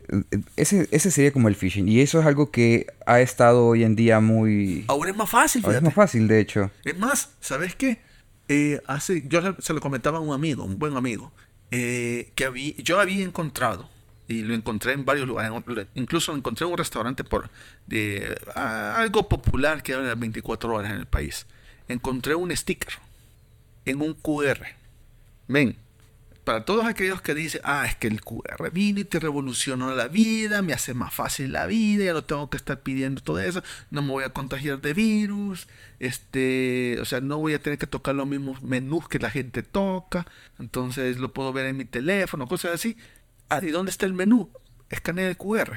Ese, 0.57 0.89
ese 0.91 1.11
sería 1.11 1.33
como 1.33 1.49
el 1.49 1.57
phishing. 1.57 1.89
Y 1.89 2.01
eso 2.01 2.21
es 2.21 2.27
algo 2.27 2.51
que 2.51 2.87
ha 3.07 3.21
estado 3.21 3.67
hoy 3.67 3.85
en 3.85 3.97
día 3.97 4.21
muy... 4.21 4.85
Ahora 4.89 5.11
es 5.11 5.17
más 5.17 5.29
fácil, 5.29 5.65
Ahora 5.65 5.79
es 5.79 5.85
más 5.85 5.95
fácil, 5.95 6.29
de 6.29 6.41
hecho. 6.41 6.71
Es 6.85 6.99
más, 6.99 7.31
¿sabes 7.41 7.75
qué? 7.75 8.01
Eh, 8.49 8.81
hace, 8.87 9.25
yo 9.29 9.57
se 9.61 9.73
lo 9.73 9.81
comentaba 9.81 10.19
a 10.19 10.21
un 10.21 10.33
amigo, 10.33 10.65
un 10.65 10.79
buen 10.79 10.97
amigo, 10.97 11.33
eh, 11.71 12.33
que 12.35 12.45
había, 12.45 12.75
yo 12.79 12.99
había 12.99 13.25
encontrado 13.25 13.89
y 14.31 14.43
lo 14.43 14.55
encontré 14.55 14.93
en 14.93 15.05
varios 15.05 15.27
lugares. 15.27 15.53
Incluso 15.95 16.35
encontré 16.37 16.65
un 16.65 16.79
restaurante 16.79 17.25
por 17.25 17.51
de 17.89 18.39
algo 18.55 19.29
popular 19.29 19.83
que 19.83 19.91
era 19.91 20.15
24 20.15 20.73
horas 20.73 20.93
en 20.93 20.99
el 20.99 21.07
país. 21.07 21.47
Encontré 21.89 22.37
un 22.37 22.57
sticker 22.57 22.95
en 23.87 24.01
un 24.01 24.15
QR. 24.15 24.67
Ven, 25.49 25.77
para 26.45 26.65
todos 26.65 26.87
aquellos 26.87 27.21
que 27.23 27.35
dicen, 27.35 27.61
ah, 27.65 27.87
es 27.87 27.97
que 27.97 28.07
el 28.07 28.23
QR 28.23 28.71
vino 28.73 29.01
y 29.01 29.05
te 29.05 29.19
revolucionó 29.19 29.93
la 29.97 30.07
vida, 30.07 30.63
me 30.63 30.75
hace 30.75 30.95
más 30.95 31.13
fácil 31.13 31.51
la 31.51 31.67
vida, 31.67 32.05
ya 32.05 32.13
no 32.13 32.23
tengo 32.23 32.49
que 32.51 32.57
estar 32.57 32.79
pidiendo 32.79 33.21
todo 33.21 33.41
eso, 33.41 33.65
no 33.91 34.01
me 34.01 34.11
voy 34.11 34.23
a 34.23 34.31
contagiar 34.31 34.81
de 34.81 34.95
virus, 34.95 35.67
este, 35.99 36.99
o 37.01 37.05
sea, 37.05 37.21
no 37.21 37.39
voy 37.39 37.55
a 37.55 37.61
tener 37.61 37.81
que 37.81 37.89
tocar 37.89 38.15
los 38.15 38.29
mismos 38.29 38.63
menús 38.63 39.09
que 39.09 39.19
la 39.19 39.31
gente 39.31 39.65
toca, 39.65 40.25
entonces 40.61 41.19
lo 41.19 41.33
puedo 41.33 41.53
ver 41.53 41.67
en 41.67 41.77
mi 41.77 41.85
teléfono, 41.85 42.47
cosas 42.47 42.75
así. 42.75 42.97
Ah, 43.51 43.61
¿y 43.63 43.71
dónde 43.71 43.91
está 43.91 44.07
el 44.07 44.15
menú? 44.15 44.51
Escanea 44.89 45.29
el 45.29 45.37
QR. 45.37 45.77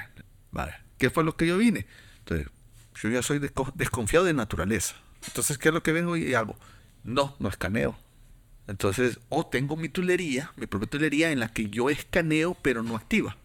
Vale, 0.52 0.76
¿qué 0.98 1.10
fue 1.10 1.24
lo 1.24 1.36
que 1.36 1.48
yo 1.48 1.58
vine? 1.58 1.88
Entonces, 2.20 2.48
yo 3.02 3.10
ya 3.10 3.22
soy 3.22 3.40
desconfiado 3.74 4.26
de 4.26 4.34
naturaleza. 4.34 4.96
Entonces, 5.28 5.58
¿qué 5.58 5.70
es 5.70 5.74
lo 5.74 5.84
que 5.84 5.92
vengo 5.92 6.16
y 6.16 6.34
hago? 6.36 6.56
No, 7.04 7.36
no 7.40 7.50
escaneo. 7.50 7.98
Entonces, 8.68 9.20
o 9.30 9.46
tengo 9.48 9.76
mi 9.76 9.90
tulería, 9.90 10.54
mi 10.56 10.68
propia 10.68 10.88
tulería 10.88 11.32
en 11.32 11.40
la 11.40 11.50
que 11.50 11.70
yo 11.70 11.90
escaneo 11.90 12.56
pero 12.62 12.84
no 12.84 12.96
activa. 12.96 13.38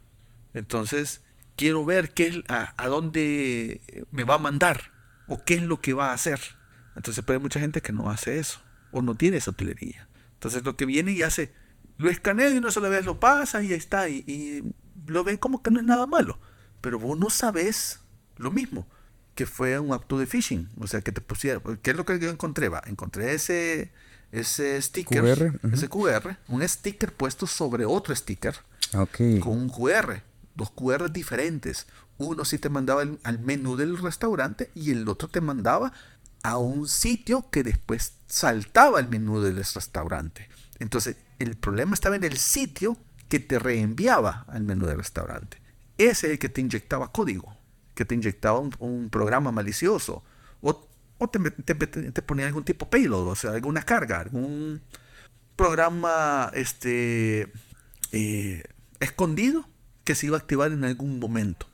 Entonces, 0.55 1.23
quiero 1.57 1.85
ver 1.85 2.13
qué 2.13 2.45
a, 2.49 2.75
a, 2.77 2.89
dónde 2.89 3.81
me 4.11 4.25
va 4.25 4.35
a 4.35 4.39
mandar 4.39 4.93
o 5.27 5.43
qué 5.43 5.55
es 5.55 5.63
lo 5.63 5.81
que 5.81 5.95
va 5.95 6.11
a 6.11 6.15
hacer. 6.15 6.39
Entonces, 6.95 7.25
pero 7.27 7.39
hay 7.39 7.43
mucha 7.43 7.61
gente 7.61 7.81
que 7.81 7.93
no 7.93 8.11
hace 8.11 8.39
eso 8.39 8.61
o 8.93 9.03
no 9.03 9.15
tiene 9.15 9.39
esa 9.39 9.53
tulería. 9.53 10.09
Entonces, 10.35 10.65
lo 10.65 10.77
que 10.77 10.87
viene 10.87 11.13
y 11.13 11.23
hace, 11.23 11.53
lo 11.99 12.09
escanea 12.09 12.49
y 12.49 12.57
una 12.57 12.71
sola 12.71 12.89
vez 12.89 13.05
lo 13.05 13.21
pasa 13.21 13.63
y 13.63 13.73
ahí 13.73 13.79
está. 13.79 14.09
Y, 14.09 14.65
lo 15.07 15.25
ven 15.25 15.37
como 15.37 15.63
que 15.63 15.71
no 15.71 15.81
es 15.81 15.87
nada 15.87 16.07
malo. 16.07 16.39
Pero 16.81 16.99
vos 16.99 17.19
no 17.19 17.29
sabes 17.29 18.01
lo 18.37 18.51
mismo. 18.51 18.87
Que 19.35 19.47
fue 19.47 19.79
un 19.79 19.93
acto 19.93 20.19
de 20.19 20.27
phishing. 20.27 20.69
O 20.79 20.87
sea, 20.87 21.01
que 21.01 21.13
te 21.13 21.21
pusiera. 21.21 21.61
¿Qué 21.83 21.91
es 21.91 21.97
lo 21.97 22.05
que 22.05 22.19
yo 22.19 22.31
encontré? 22.31 22.69
Va, 22.69 22.83
encontré 22.87 23.35
ese, 23.35 23.93
ese 24.33 24.81
sticker. 24.81 25.25
Ese 25.73 25.89
QR. 25.89 26.37
Un 26.49 26.67
sticker 26.67 27.13
puesto 27.13 27.47
sobre 27.47 27.85
otro 27.85 28.15
sticker. 28.15 28.55
Okay. 28.95 29.41
Con 29.41 29.53
un 29.53 29.69
QR. 29.69 30.23
Dos 30.55 30.71
QR 30.71 31.11
diferentes. 31.11 31.87
Uno 32.17 32.45
sí 32.45 32.59
te 32.59 32.69
mandaba 32.69 33.05
al 33.23 33.39
menú 33.39 33.77
del 33.77 33.97
restaurante 33.99 34.71
y 34.75 34.91
el 34.91 35.09
otro 35.09 35.29
te 35.29 35.41
mandaba 35.41 35.93
a 36.43 36.59
un 36.59 36.89
sitio 36.89 37.49
que 37.51 37.63
después 37.63 38.15
saltaba 38.27 38.99
al 38.99 39.09
menú 39.09 39.41
del 39.41 39.57
restaurante. 39.57 40.49
Entonces, 40.81 41.17
el 41.39 41.57
problema 41.57 41.95
estaba 41.95 42.17
en 42.17 42.25
el 42.25 42.37
sitio 42.37 42.97
que 43.29 43.41
te 43.41 43.59
reenviaba 43.59 44.45
al 44.49 44.63
menú 44.63 44.87
del 44.87 44.99
restaurante. 44.99 45.61
Ese 45.99 46.29
es 46.29 46.33
el 46.35 46.39
que 46.39 46.49
te 46.49 46.61
inyectaba 46.61 47.13
código, 47.13 47.57
que 47.95 48.05
te 48.05 48.15
inyectaba 48.15 48.59
un, 48.59 49.11
programa 49.11 49.53
malicioso. 49.53 50.23
O, 50.61 51.29
te, 51.29 52.23
ponía 52.23 52.47
algún 52.47 52.65
tipo 52.65 52.85
de 52.85 52.91
payload, 52.93 53.27
o 53.27 53.35
sea, 53.35 53.51
alguna 53.51 53.83
carga, 53.83 54.21
algún 54.21 54.81
programa 55.57 56.53
este, 56.55 57.53
eh, 58.13 58.63
escondido 59.01 59.69
que 60.05 60.15
se 60.15 60.27
iba 60.27 60.37
a 60.37 60.41
activar 60.41 60.71
en 60.71 60.85
algún 60.85 61.19
momento. 61.19 61.67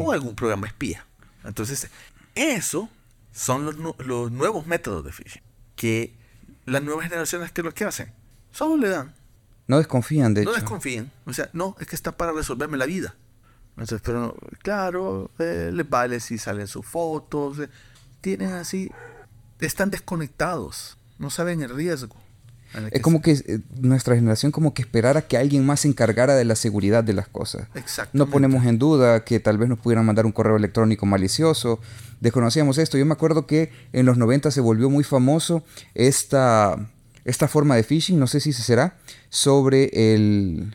O 0.00 0.12
algún 0.12 0.34
programa 0.34 0.66
espía. 0.66 1.06
Entonces, 1.44 1.90
eso 2.34 2.88
son 3.32 3.66
los, 3.66 3.76
los 4.06 4.32
nuevos 4.32 4.66
métodos 4.66 5.04
de 5.04 5.12
phishing. 5.12 5.42
Que 5.76 6.16
las 6.64 6.82
nuevas 6.82 7.04
generaciones, 7.04 7.52
¿qué 7.52 7.60
es 7.60 7.64
lo 7.64 7.74
que 7.74 7.84
hacen? 7.84 8.17
Solo 8.58 8.76
le 8.76 8.88
dan. 8.88 9.14
No 9.68 9.78
desconfían, 9.78 10.34
de 10.34 10.42
no 10.42 10.50
hecho. 10.50 10.60
desconfíen. 10.60 11.12
O 11.26 11.32
sea, 11.32 11.48
no, 11.52 11.76
es 11.78 11.86
que 11.86 11.94
está 11.94 12.10
para 12.10 12.32
resolverme 12.32 12.76
la 12.76 12.86
vida. 12.86 13.14
Entonces, 13.70 14.00
pero 14.04 14.34
claro, 14.62 15.30
eh, 15.38 15.70
les 15.72 15.88
vale 15.88 16.18
si 16.18 16.38
salen 16.38 16.66
sus 16.66 16.84
fotos. 16.84 17.60
eh, 17.60 17.68
tienen 18.20 18.50
así. 18.54 18.90
Están 19.60 19.90
desconectados. 19.90 20.98
No 21.20 21.30
saben 21.30 21.62
el 21.62 21.72
riesgo. 21.72 22.16
el 22.74 22.88
Es 22.90 23.00
como 23.00 23.22
que 23.22 23.30
eh, 23.30 23.60
nuestra 23.80 24.16
generación 24.16 24.50
como 24.50 24.74
que 24.74 24.82
esperara 24.82 25.22
que 25.22 25.36
alguien 25.36 25.64
más 25.64 25.78
se 25.80 25.88
encargara 25.88 26.34
de 26.34 26.44
la 26.44 26.56
seguridad 26.56 27.04
de 27.04 27.12
las 27.12 27.28
cosas. 27.28 27.68
Exactamente. 27.76 28.18
No 28.18 28.26
ponemos 28.26 28.64
en 28.66 28.80
duda 28.80 29.22
que 29.24 29.38
tal 29.38 29.56
vez 29.56 29.68
nos 29.68 29.78
pudieran 29.78 30.04
mandar 30.04 30.26
un 30.26 30.32
correo 30.32 30.56
electrónico 30.56 31.06
malicioso. 31.06 31.78
Desconocíamos 32.20 32.76
esto. 32.78 32.98
Yo 32.98 33.06
me 33.06 33.12
acuerdo 33.12 33.46
que 33.46 33.70
en 33.92 34.04
los 34.04 34.18
90 34.18 34.50
se 34.50 34.60
volvió 34.60 34.90
muy 34.90 35.04
famoso 35.04 35.62
esta, 35.94 36.90
esta 37.28 37.48
forma 37.48 37.76
de 37.76 37.82
phishing, 37.82 38.18
no 38.18 38.26
sé 38.26 38.40
si 38.40 38.52
se 38.52 38.62
será, 38.62 38.96
sobre 39.28 39.90
el... 40.14 40.74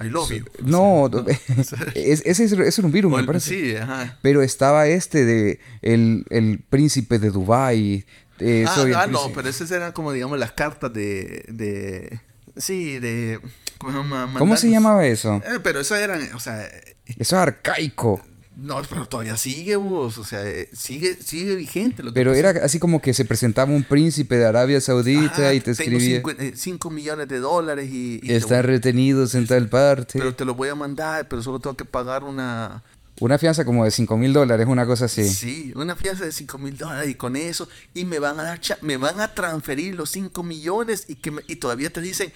I 0.00 0.08
love 0.08 0.32
you. 0.32 0.44
No, 0.64 1.08
es- 1.94 2.22
ese 2.26 2.44
es, 2.44 2.78
un 2.80 2.90
virus, 2.90 3.12
O 3.12 3.16
me 3.16 3.22
parece. 3.24 3.50
Sí, 3.50 3.76
ajá. 3.76 4.18
Pero 4.20 4.42
estaba 4.42 4.88
este 4.88 5.24
de 5.24 5.60
el, 5.80 6.24
el 6.30 6.58
príncipe 6.68 7.20
de 7.20 7.30
Dubai. 7.30 8.04
eh, 8.40 8.64
ah, 8.66 8.74
soy 8.74 8.92
ah, 8.94 9.06
no, 9.06 9.32
pero 9.32 9.48
esas 9.48 9.70
eran 9.70 9.92
como, 9.92 10.10
digamos, 10.12 10.40
las 10.40 10.52
cartas 10.52 10.92
de. 10.92 11.44
de 11.48 12.20
sí, 12.56 12.98
de. 12.98 13.38
¿Cómo 13.78 14.56
se 14.56 14.70
llamaba 14.70 15.06
eso? 15.06 15.36
Eh, 15.44 15.60
pero 15.62 15.78
esas 15.80 16.00
eran, 16.00 16.20
o 16.34 16.40
sea. 16.40 16.66
Eso 17.06 17.20
es 17.20 17.32
arcaico. 17.34 18.20
No, 18.54 18.80
pero 18.88 19.06
todavía 19.06 19.36
sigue, 19.36 19.76
vos. 19.76 20.18
O 20.18 20.24
sea, 20.24 20.46
eh, 20.46 20.68
sigue, 20.74 21.14
sigue 21.22 21.54
vigente. 21.56 22.02
Lo 22.02 22.10
que 22.10 22.14
Pero 22.14 22.32
pasa- 22.32 22.50
era 22.50 22.64
así 22.64 22.78
como 22.78 23.00
que 23.00 23.14
se 23.14 23.24
presentaba 23.24 23.72
un 23.72 23.82
príncipe 23.82 24.36
de 24.36 24.44
Arabia 24.46 24.80
Saudita 24.80 25.54
y 25.54 25.60
te 25.60 25.74
tengo 25.74 25.98
escribía. 25.98 26.52
5 26.54 26.90
millones 26.90 27.28
de 27.28 27.38
dólares 27.38 27.88
y. 27.90 28.20
Están 28.24 28.64
retenidos 28.64 29.34
en 29.34 29.46
tal 29.46 29.68
parte. 29.68 30.18
pero 30.18 30.34
te 30.34 30.44
lo 30.44 30.54
voy 30.54 30.68
a 30.68 30.74
mandar, 30.74 31.26
pero 31.28 31.42
solo 31.42 31.60
tengo 31.60 31.76
que 31.76 31.84
pagar 31.86 32.24
una. 32.24 32.82
Una 33.20 33.38
fianza 33.38 33.64
como 33.64 33.84
de 33.84 33.90
5 33.90 34.16
mil 34.16 34.32
dólares, 34.32 34.66
una 34.68 34.84
cosa 34.84 35.04
así. 35.04 35.28
Sí, 35.28 35.72
una 35.76 35.94
fianza 35.96 36.24
de 36.24 36.32
5 36.32 36.58
mil 36.58 36.76
dólares 36.76 37.08
y 37.08 37.14
con 37.14 37.36
eso, 37.36 37.68
y 37.94 38.04
me 38.04 38.18
van 38.18 38.38
a 38.40 38.42
dar, 38.42 38.60
me 38.80 38.96
van 38.96 39.20
a 39.20 39.32
transferir 39.34 39.94
los 39.94 40.10
5 40.10 40.42
millones 40.42 41.04
y 41.08 41.14
que 41.16 41.30
me- 41.30 41.42
y 41.46 41.56
todavía 41.56 41.90
te 41.90 42.00
dicen, 42.00 42.32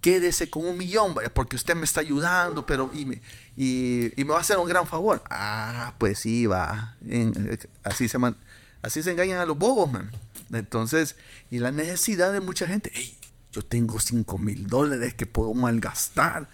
quédese 0.00 0.48
con 0.48 0.66
un 0.66 0.78
millón, 0.78 1.14
vaya, 1.14 1.32
porque 1.32 1.56
usted 1.56 1.74
me 1.74 1.84
está 1.84 2.00
ayudando, 2.00 2.64
pero 2.64 2.90
y 2.94 3.04
me, 3.06 3.20
y, 3.62 4.12
y 4.18 4.24
me 4.24 4.30
va 4.32 4.38
a 4.38 4.40
hacer 4.40 4.56
un 4.58 4.66
gran 4.68 4.86
favor. 4.86 5.22
Ah, 5.28 5.92
pues 5.98 6.18
sí, 6.20 6.46
va. 6.46 6.96
En- 7.06 7.58
así 7.84 8.08
se 8.08 8.16
man- 8.18 8.36
así 8.80 9.02
se 9.02 9.10
engañan 9.10 9.38
a 9.38 9.44
los 9.44 9.58
bobos, 9.58 9.92
man. 9.92 10.10
Entonces, 10.52 11.16
y 11.50 11.58
la 11.58 11.70
necesidad 11.70 12.32
de 12.32 12.40
mucha 12.40 12.66
gente, 12.66 12.90
"Ey, 12.94 13.16
yo 13.52 13.60
tengo 13.62 14.00
5 14.00 14.38
mil 14.38 14.66
dólares 14.66 15.12
que 15.14 15.26
puedo 15.26 15.52
malgastar, 15.54 16.48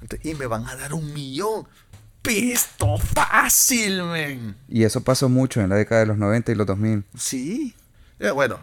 Entonces, 0.00 0.26
y 0.26 0.34
me 0.34 0.46
van 0.46 0.66
a 0.66 0.74
dar 0.74 0.92
un 0.94 1.12
millón. 1.14 1.66
Pisto 2.22 2.98
fácil, 2.98 4.02
man. 4.02 4.56
Y 4.68 4.82
eso 4.82 5.02
pasó 5.04 5.28
mucho 5.28 5.60
en 5.60 5.68
la 5.70 5.76
década 5.76 6.00
de 6.00 6.06
los 6.08 6.18
90 6.18 6.50
y 6.50 6.54
los 6.56 6.66
2000. 6.66 7.04
Sí. 7.16 7.74
Eh, 8.18 8.30
bueno, 8.32 8.58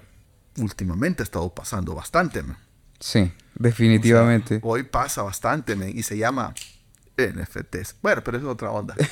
últimamente 0.57 1.23
ha 1.23 1.25
estado 1.25 1.49
pasando 1.53 1.95
bastante, 1.95 2.43
man. 2.43 2.57
Sí, 2.99 3.31
definitivamente. 3.55 4.59
Hoy 4.63 4.83
pasa 4.83 5.21
bastante, 5.23 5.75
man, 5.77 5.89
y 5.93 6.03
se 6.03 6.17
llama 6.17 6.53
NFTs. 7.17 7.95
Bueno, 8.01 8.21
pero 8.23 8.37
es 8.37 8.43
otra 8.43 8.71
onda. 8.71 8.95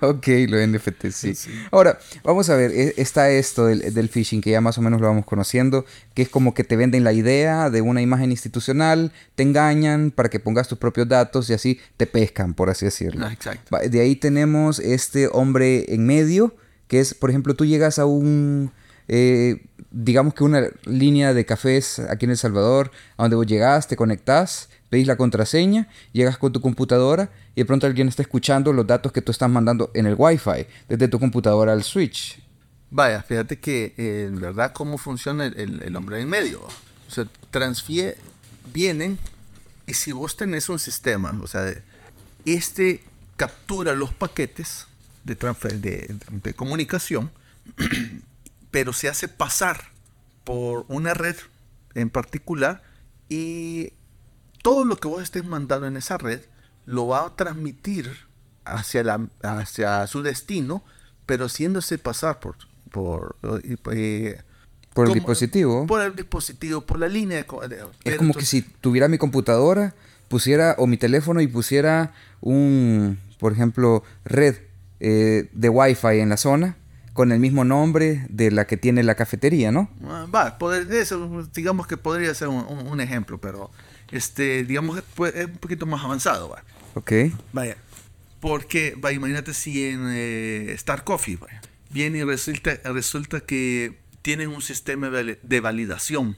Ok, 0.00 0.28
lo 0.48 0.64
NFT, 0.64 1.06
sí. 1.10 1.34
Ahora, 1.70 1.98
vamos 2.22 2.48
a 2.50 2.56
ver, 2.56 2.70
e- 2.70 2.94
está 2.98 3.30
esto 3.30 3.66
del, 3.66 3.92
del 3.94 4.08
phishing, 4.08 4.40
que 4.40 4.50
ya 4.50 4.60
más 4.60 4.78
o 4.78 4.82
menos 4.82 5.00
lo 5.00 5.06
vamos 5.08 5.24
conociendo, 5.24 5.84
que 6.14 6.22
es 6.22 6.28
como 6.28 6.54
que 6.54 6.62
te 6.64 6.76
venden 6.76 7.04
la 7.04 7.12
idea 7.12 7.70
de 7.70 7.80
una 7.80 8.00
imagen 8.02 8.30
institucional, 8.30 9.12
te 9.34 9.42
engañan 9.42 10.10
para 10.10 10.28
que 10.28 10.40
pongas 10.40 10.68
tus 10.68 10.78
propios 10.78 11.08
datos 11.08 11.48
y 11.50 11.54
así 11.54 11.80
te 11.96 12.06
pescan, 12.06 12.54
por 12.54 12.70
así 12.70 12.84
decirlo. 12.84 13.26
Ah, 13.26 13.32
exacto. 13.32 13.76
De 13.88 14.00
ahí 14.00 14.14
tenemos 14.16 14.78
este 14.78 15.28
hombre 15.32 15.86
en 15.92 16.06
medio, 16.06 16.54
que 16.86 17.00
es, 17.00 17.14
por 17.14 17.30
ejemplo, 17.30 17.54
tú 17.54 17.64
llegas 17.64 17.98
a 17.98 18.04
un, 18.06 18.70
eh, 19.08 19.64
digamos 19.90 20.34
que 20.34 20.44
una 20.44 20.68
línea 20.84 21.32
de 21.34 21.46
cafés 21.46 21.98
aquí 21.98 22.26
en 22.26 22.32
El 22.32 22.36
Salvador, 22.36 22.92
a 23.16 23.22
donde 23.22 23.36
vos 23.36 23.46
llegás, 23.46 23.88
te 23.88 23.96
conectás, 23.96 24.68
pedís 24.90 25.06
la 25.06 25.16
contraseña, 25.16 25.88
llegas 26.12 26.38
con 26.38 26.52
tu 26.52 26.60
computadora 26.60 27.30
y 27.54 27.62
de 27.62 27.64
pronto 27.64 27.86
alguien 27.86 28.08
está 28.08 28.22
escuchando 28.22 28.72
los 28.72 28.86
datos 28.86 29.12
que 29.12 29.22
tú 29.22 29.32
estás 29.32 29.50
mandando 29.50 29.90
en 29.94 30.06
el 30.06 30.14
Wi-Fi, 30.16 30.66
desde 30.88 31.08
tu 31.08 31.18
computadora 31.18 31.72
al 31.72 31.82
switch. 31.82 32.42
Vaya, 32.90 33.22
fíjate 33.22 33.58
que 33.58 33.94
eh, 33.96 34.26
en 34.28 34.40
verdad 34.40 34.72
cómo 34.72 34.98
funciona 34.98 35.46
el, 35.46 35.96
hombre 35.96 36.20
en 36.20 36.28
medio. 36.28 36.60
O 36.62 37.10
sea, 37.10 37.26
transfiere, 37.50 38.16
vienen 38.72 39.18
y 39.86 39.94
si 39.94 40.12
vos 40.12 40.36
tenés 40.36 40.68
un 40.68 40.78
sistema, 40.78 41.38
o 41.42 41.46
sea, 41.46 41.74
este 42.44 43.02
captura 43.36 43.94
los 43.94 44.12
paquetes 44.12 44.86
de, 45.24 45.36
transfer, 45.36 45.74
de 45.80 46.54
comunicación, 46.54 47.30
pero 48.70 48.92
se 48.92 49.08
hace 49.08 49.28
pasar 49.28 49.92
por 50.44 50.84
una 50.88 51.14
red 51.14 51.36
en 51.94 52.10
particular 52.10 52.82
y 53.28 53.92
todo 54.62 54.84
lo 54.84 54.96
que 54.96 55.08
vos 55.08 55.22
estés 55.22 55.44
mandando 55.44 55.86
en 55.86 55.96
esa 55.96 56.18
red 56.18 56.40
lo 56.86 57.06
va 57.08 57.26
a 57.26 57.36
transmitir 57.36 58.10
hacia, 58.64 59.02
la, 59.02 59.26
hacia 59.42 60.06
su 60.06 60.22
destino, 60.22 60.82
pero 61.26 61.46
haciéndose 61.46 61.98
pasar 61.98 62.40
por, 62.40 62.56
por, 62.90 63.36
eh, 63.42 63.76
Por 64.94 65.04
el 65.06 65.08
como- 65.10 65.14
dispositivo. 65.14 65.86
Por 65.86 66.00
el 66.02 66.14
dispositivo, 66.16 66.80
por 66.82 66.98
la 66.98 67.08
línea. 67.08 67.44
de 67.44 67.68
de- 67.68 67.84
Es 68.04 68.16
como 68.16 68.32
que 68.34 68.44
si 68.44 68.62
tuviera 68.62 69.08
mi 69.08 69.18
computadora, 69.18 69.94
pusiera, 70.28 70.74
o 70.78 70.86
mi 70.86 70.96
teléfono 70.96 71.40
y 71.40 71.46
pusiera 71.46 72.12
un, 72.40 73.18
por 73.38 73.52
ejemplo, 73.52 74.02
red 74.24 74.56
eh, 75.00 75.48
de 75.52 75.68
Wi-Fi 75.68 76.18
en 76.20 76.28
la 76.30 76.36
zona 76.36 76.76
con 77.18 77.32
el 77.32 77.40
mismo 77.40 77.64
nombre 77.64 78.24
de 78.28 78.52
la 78.52 78.68
que 78.68 78.76
tiene 78.76 79.02
la 79.02 79.16
cafetería, 79.16 79.72
¿no? 79.72 79.90
Ah, 80.04 80.28
Va, 80.32 80.56
poder- 80.56 80.86
eso, 80.92 81.48
digamos 81.52 81.88
que 81.88 81.96
podría 81.96 82.32
ser 82.32 82.46
un, 82.46 82.64
un- 82.68 82.86
un 82.86 83.00
ejemplo, 83.00 83.38
pero 83.40 83.72
este, 84.12 84.62
digamos 84.62 84.94
que 84.94 85.02
pues, 85.16 85.34
es 85.34 85.46
un 85.46 85.56
poquito 85.56 85.84
más 85.84 86.04
avanzado. 86.04 86.48
Va. 86.48 86.62
Ok. 86.94 87.10
Vaya, 87.52 87.76
porque, 88.38 88.94
va, 89.04 89.10
imagínate 89.10 89.52
si 89.52 89.84
en 89.88 90.04
eh, 90.12 90.70
Star 90.74 91.02
Coffee 91.02 91.34
vaya, 91.34 91.60
viene 91.90 92.18
y 92.18 92.22
resulta, 92.22 92.76
resulta 92.84 93.40
que 93.40 93.98
tienen 94.22 94.50
un 94.50 94.62
sistema 94.62 95.08
de 95.10 95.60
validación 95.60 96.36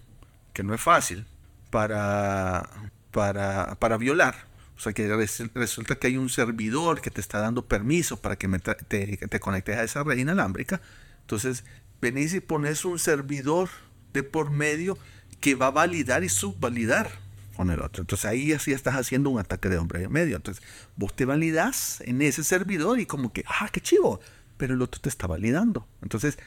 que 0.54 0.62
no 0.62 0.72
es 0.74 0.80
fácil 0.80 1.26
para, 1.68 2.70
para, 3.10 3.74
para 3.78 3.98
violar. 3.98 4.46
O 4.80 4.82
sea, 4.82 4.94
que 4.94 5.06
res- 5.14 5.42
resulta 5.54 5.96
que 5.96 6.06
hay 6.06 6.16
un 6.16 6.30
servidor 6.30 7.02
que 7.02 7.10
te 7.10 7.20
está 7.20 7.38
dando 7.38 7.66
permiso 7.66 8.16
para 8.16 8.36
que 8.36 8.48
me 8.48 8.58
te, 8.60 8.74
te 9.18 9.40
conectes 9.40 9.76
a 9.76 9.84
esa 9.84 10.02
red 10.02 10.16
inalámbrica. 10.16 10.80
Entonces, 11.20 11.64
venís 12.00 12.32
y 12.32 12.40
pones 12.40 12.86
un 12.86 12.98
servidor 12.98 13.68
de 14.14 14.22
por 14.22 14.50
medio 14.50 14.96
que 15.38 15.54
va 15.54 15.66
a 15.66 15.70
validar 15.70 16.24
y 16.24 16.30
subvalidar 16.30 17.10
con 17.56 17.68
el 17.70 17.80
otro. 17.82 18.00
Entonces 18.02 18.24
ahí 18.24 18.52
así 18.54 18.72
estás 18.72 18.94
haciendo 18.94 19.28
un 19.28 19.38
ataque 19.38 19.68
de 19.68 19.76
hombre 19.76 20.02
en 20.02 20.10
medio. 20.12 20.36
Entonces 20.36 20.64
vos 20.96 21.14
te 21.14 21.26
validas 21.26 22.00
en 22.06 22.22
ese 22.22 22.42
servidor 22.42 22.98
y 23.00 23.04
como 23.06 23.34
que, 23.34 23.44
ah, 23.46 23.68
qué 23.70 23.82
chivo, 23.82 24.18
pero 24.56 24.72
el 24.72 24.80
otro 24.80 24.98
te 25.00 25.10
está 25.10 25.26
validando. 25.26 25.86
Entonces, 26.00 26.38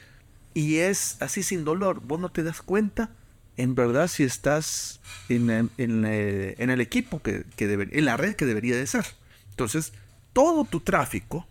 y 0.54 0.78
es 0.78 1.18
así 1.20 1.44
sin 1.44 1.64
dolor, 1.64 2.00
vos 2.00 2.18
no 2.18 2.30
te 2.32 2.42
das 2.42 2.62
cuenta 2.62 3.10
en 3.56 3.74
verdad 3.74 4.08
si 4.08 4.24
estás 4.24 5.00
en, 5.28 5.70
eh, 5.78 6.54
el 6.58 6.80
equipo 6.80 7.22
que, 7.22 7.44
deber- 7.56 7.90
en 7.92 8.04
la 8.04 8.16
red 8.16 8.34
que 8.34 8.46
debería 8.46 8.76
de 8.76 8.86
ser. 8.86 9.04
Entonces, 9.50 9.92
todo 10.32 10.64
tu 10.64 10.80
tráfico 10.80 11.46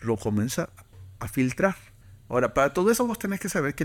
lo 0.00 0.16
comienza 0.16 0.70
a 1.18 1.28
filtrar. 1.28 1.76
Ahora, 2.28 2.52
para 2.52 2.72
todo 2.74 2.90
eso 2.90 3.06
vos 3.06 3.18
tenés 3.18 3.40
que 3.40 3.48
saber 3.48 3.74
que 3.74 3.84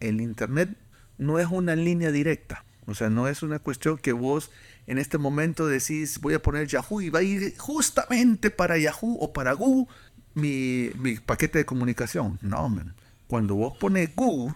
el 0.00 0.20
Internet 0.20 0.70
no 1.18 1.38
es 1.38 1.46
una 1.48 1.76
línea 1.76 2.10
directa. 2.10 2.64
O 2.86 2.94
sea, 2.94 3.10
no 3.10 3.28
es 3.28 3.42
una 3.42 3.58
cuestión 3.58 3.98
que 3.98 4.12
vos 4.12 4.50
en 4.86 4.98
este 4.98 5.18
momento 5.18 5.66
decís, 5.68 6.18
voy 6.20 6.34
a 6.34 6.42
poner 6.42 6.66
Yahoo 6.66 7.00
y 7.00 7.10
va 7.10 7.20
a 7.20 7.22
ir 7.22 7.56
justamente 7.58 8.50
para 8.50 8.78
Yahoo 8.78 9.18
o 9.20 9.32
para 9.32 9.52
Google 9.52 9.86
mi, 10.34 10.90
mi 10.96 11.16
paquete 11.16 11.58
de 11.58 11.64
comunicación. 11.66 12.38
No, 12.42 12.68
man. 12.68 12.94
Cuando 13.28 13.54
vos 13.54 13.76
pones 13.78 14.14
Google 14.16 14.54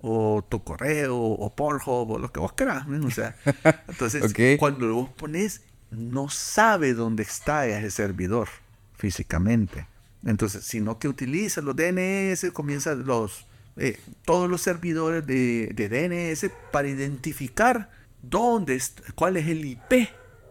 o 0.00 0.44
tu 0.48 0.62
correo 0.62 1.16
o 1.16 1.54
Pornhub 1.54 2.10
o 2.12 2.18
lo 2.18 2.30
que 2.32 2.40
vos 2.40 2.52
querás, 2.52 2.86
o 2.86 3.10
sea, 3.10 3.36
entonces 3.88 4.22
cuando 4.58 4.92
vos 4.94 5.10
pones 5.10 5.62
no 5.90 6.28
sabe 6.28 6.94
dónde 6.94 7.22
está 7.22 7.66
ese 7.66 7.90
servidor 7.90 8.48
físicamente. 8.96 9.86
Entonces, 10.24 10.64
sino 10.64 10.98
que 10.98 11.08
utiliza 11.08 11.60
los 11.60 11.76
DNS, 11.76 12.50
comienza 12.52 12.94
los 12.94 13.46
eh, 13.76 13.98
todos 14.24 14.50
los 14.50 14.60
servidores 14.60 15.24
de, 15.26 15.70
de 15.74 15.88
DNS 15.88 16.50
para 16.72 16.88
identificar 16.88 17.90
dónde 18.22 18.74
est- 18.74 19.00
cuál 19.14 19.36
es 19.36 19.46
el 19.46 19.64
IP 19.64 20.08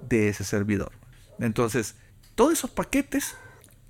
de 0.07 0.29
ese 0.29 0.45
servidor. 0.45 0.93
Entonces, 1.39 1.95
todos 2.35 2.53
esos 2.53 2.71
paquetes 2.71 3.35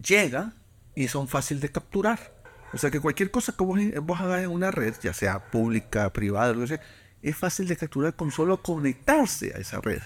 llegan 0.04 0.56
y 0.96 1.08
son 1.08 1.28
fáciles 1.28 1.62
de 1.62 1.72
capturar. 1.72 2.34
O 2.74 2.78
sea 2.78 2.92
que 2.92 3.00
cualquier 3.00 3.32
cosa 3.32 3.54
que 3.54 3.64
vos, 3.64 4.20
hagas 4.20 4.44
en 4.44 4.50
una 4.50 4.72
red, 4.72 4.94
ya 5.02 5.14
sea 5.14 5.52
pública, 5.52 6.12
privada, 6.12 6.54
lo 6.54 6.62
que 6.62 6.68
sea, 6.68 6.82
es 7.22 7.36
fácil 7.36 7.68
de 7.68 7.78
capturar 7.78 8.16
con 8.16 8.32
solo 8.32 8.62
conectarse 8.62 9.54
a 9.56 9.60
esa 9.60 9.80
red. 9.82 10.02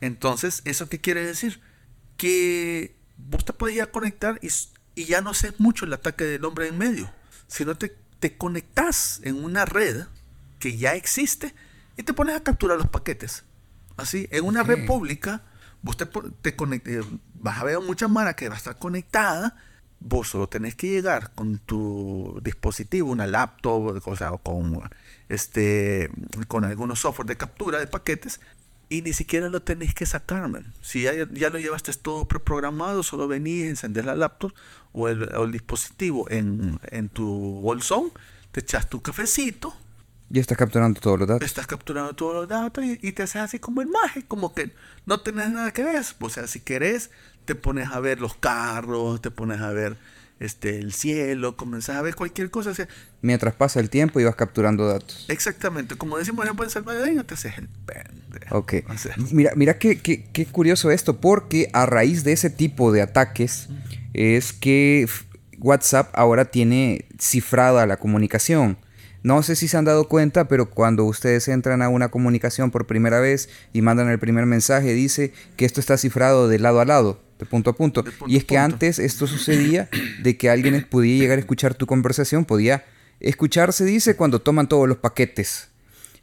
Entonces, 0.00 0.62
¿eso 0.64 0.88
qué 0.88 1.00
quiere 1.00 1.26
decir? 1.26 1.60
Que 2.16 2.94
vos 3.16 3.44
te 3.44 3.52
podías 3.52 3.88
conectar 3.88 4.38
y, 4.42 4.48
y 4.94 5.04
ya 5.04 5.20
no 5.20 5.30
haces 5.30 5.58
mucho 5.58 5.84
el 5.84 5.92
ataque 5.92 6.24
del 6.24 6.44
hombre 6.44 6.68
en 6.68 6.78
medio, 6.78 7.10
sino 7.48 7.76
te, 7.76 7.96
te 8.20 8.36
conectas 8.36 9.20
en 9.24 9.42
una 9.42 9.64
red 9.64 10.04
que 10.58 10.76
ya 10.76 10.94
existe 10.94 11.54
y 11.96 12.02
te 12.04 12.14
pones 12.14 12.36
a 12.36 12.42
capturar 12.42 12.78
los 12.78 12.88
paquetes. 12.88 13.44
Así, 13.96 14.28
en 14.30 14.44
una 14.44 14.62
red 14.62 14.86
pública, 14.86 15.42
vos 15.82 15.96
te, 15.96 16.06
te 16.06 16.48
eh, 16.50 17.02
vas 17.34 17.58
a 17.58 17.64
ver 17.64 17.80
muchas 17.80 18.10
manas 18.10 18.34
que 18.34 18.48
va 18.48 18.54
a 18.54 18.58
estar 18.58 18.78
conectada 18.78 19.56
vos 20.00 20.28
solo 20.28 20.48
tenés 20.48 20.74
que 20.74 20.88
llegar 20.88 21.32
con 21.34 21.58
tu 21.58 22.40
dispositivo, 22.42 23.10
una 23.10 23.26
laptop, 23.26 24.02
o 24.06 24.16
sea, 24.16 24.32
con, 24.42 24.80
este, 25.28 26.10
con 26.48 26.64
algunos 26.64 27.00
software 27.00 27.28
de 27.28 27.36
captura 27.36 27.78
de 27.78 27.86
paquetes 27.86 28.40
y 28.88 29.02
ni 29.02 29.12
siquiera 29.12 29.48
lo 29.48 29.62
tenés 29.62 29.94
que 29.94 30.06
sacar, 30.06 30.48
Si 30.82 31.02
ya, 31.02 31.12
ya, 31.32 31.50
lo 31.50 31.58
llevaste 31.58 31.92
todo 31.94 32.26
preprogramado, 32.26 33.02
solo 33.02 33.26
venís, 33.26 33.64
encender 33.64 34.04
la 34.04 34.14
laptop 34.14 34.52
o 34.92 35.08
el, 35.08 35.22
o 35.34 35.44
el 35.44 35.52
dispositivo 35.52 36.30
en, 36.30 36.78
en, 36.90 37.08
tu 37.08 37.26
bolsón, 37.60 38.12
te 38.52 38.60
echas 38.60 38.88
tu 38.88 39.00
cafecito. 39.00 39.74
Y 40.30 40.38
estás 40.38 40.58
capturando 40.58 41.00
todos 41.00 41.18
los 41.18 41.28
datos. 41.28 41.46
Estás 41.46 41.66
capturando 41.66 42.14
todos 42.14 42.34
los 42.34 42.48
datos 42.48 42.84
y, 42.84 43.12
te 43.12 43.22
haces 43.22 43.42
así 43.42 43.58
como 43.58 43.80
el 43.82 43.88
maje, 43.88 44.24
como 44.26 44.54
que 44.54 44.72
no 45.06 45.20
tenés 45.20 45.50
nada 45.50 45.72
que 45.72 45.82
ver. 45.82 46.04
O 46.20 46.28
sea, 46.28 46.46
si 46.46 46.60
querés, 46.60 47.10
te 47.44 47.54
pones 47.54 47.88
a 47.90 48.00
ver 48.00 48.20
los 48.20 48.34
carros, 48.34 49.20
te 49.20 49.30
pones 49.30 49.60
a 49.60 49.70
ver 49.70 49.96
este, 50.40 50.78
el 50.78 50.92
cielo, 50.92 51.56
comenzás 51.56 51.96
a 51.96 52.02
ver 52.02 52.14
cualquier 52.14 52.50
cosa. 52.50 52.72
Mientras 53.22 53.54
pasa 53.54 53.80
el 53.80 53.90
tiempo 53.90 54.20
y 54.20 54.24
vas 54.24 54.34
capturando 54.34 54.86
datos. 54.86 55.26
Exactamente, 55.28 55.96
como 55.96 56.18
decimos 56.18 56.46
en 56.46 56.58
el 56.58 56.70
salvadoreño, 56.70 57.24
te 57.24 57.34
haces 57.34 57.58
el 57.58 57.68
pendejo. 57.68 58.58
Ok. 58.58 58.74
Mira, 59.30 59.52
mira 59.56 59.78
qué, 59.78 59.98
qué, 59.98 60.24
qué, 60.32 60.46
curioso 60.46 60.90
esto, 60.90 61.20
porque 61.20 61.70
a 61.72 61.86
raíz 61.86 62.24
de 62.24 62.32
ese 62.32 62.50
tipo 62.50 62.92
de 62.92 63.02
ataques 63.02 63.68
es 64.12 64.52
que 64.52 65.08
WhatsApp 65.58 66.10
ahora 66.14 66.46
tiene 66.46 67.06
cifrada 67.18 67.86
la 67.86 67.96
comunicación. 67.96 68.76
No 69.22 69.42
sé 69.42 69.56
si 69.56 69.68
se 69.68 69.78
han 69.78 69.86
dado 69.86 70.06
cuenta, 70.06 70.48
pero 70.48 70.68
cuando 70.68 71.04
ustedes 71.04 71.48
entran 71.48 71.80
a 71.80 71.88
una 71.88 72.10
comunicación 72.10 72.70
por 72.70 72.86
primera 72.86 73.20
vez 73.20 73.48
y 73.72 73.80
mandan 73.80 74.10
el 74.10 74.18
primer 74.18 74.44
mensaje, 74.44 74.92
dice 74.92 75.32
que 75.56 75.64
esto 75.64 75.80
está 75.80 75.96
cifrado 75.96 76.46
de 76.46 76.58
lado 76.58 76.80
a 76.80 76.84
lado 76.84 77.24
de 77.44 77.50
punto 77.50 77.70
a 77.70 77.76
punto. 77.76 78.04
y 78.26 78.36
es 78.36 78.44
que 78.44 78.58
antes 78.58 78.98
esto 78.98 79.26
sucedía 79.26 79.88
de 80.22 80.36
que 80.36 80.50
alguien 80.50 80.86
podía 80.88 81.18
llegar 81.18 81.38
a 81.38 81.40
escuchar 81.40 81.74
tu 81.74 81.86
conversación, 81.86 82.44
podía 82.44 82.84
escucharse, 83.20 83.84
dice, 83.84 84.16
cuando 84.16 84.40
toman 84.40 84.68
todos 84.68 84.88
los 84.88 84.98
paquetes. 84.98 85.68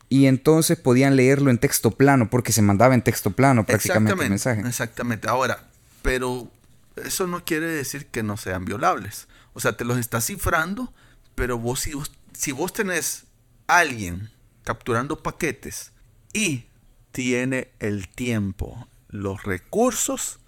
Y 0.09 0.25
entonces 0.25 0.77
podían 0.77 1.15
leerlo 1.15 1.49
en 1.51 1.57
texto 1.57 1.91
plano, 1.91 2.29
porque 2.29 2.51
se 2.51 2.61
mandaba 2.61 2.93
en 2.93 3.01
texto 3.01 3.31
plano 3.31 3.65
prácticamente 3.65 4.23
el 4.23 4.29
mensaje. 4.29 4.61
Exactamente. 4.67 5.29
Ahora, 5.29 5.69
pero 6.01 6.51
eso 6.97 7.27
no 7.27 7.45
quiere 7.45 7.67
decir 7.67 8.07
que 8.07 8.21
no 8.21 8.35
sean 8.35 8.65
violables. 8.65 9.27
O 9.53 9.61
sea, 9.61 9.77
te 9.77 9.85
los 9.85 9.97
está 9.97 10.19
cifrando, 10.19 10.93
pero 11.35 11.57
vos 11.57 11.79
si, 11.79 11.93
vos, 11.93 12.11
si 12.33 12.51
vos 12.51 12.73
tenés 12.73 13.23
alguien 13.67 14.29
capturando 14.65 15.23
paquetes 15.23 15.91
y 16.33 16.65
tiene 17.11 17.69
el 17.79 18.09
tiempo, 18.09 18.87
los 19.07 19.43
recursos, 19.43 20.40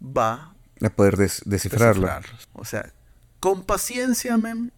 va 0.00 0.54
a 0.80 0.90
poder 0.90 1.16
descifrarlo. 1.16 2.08
O 2.52 2.64
sea, 2.64 2.92
con 3.40 3.64
paciencia, 3.64 4.36
men, 4.36 4.72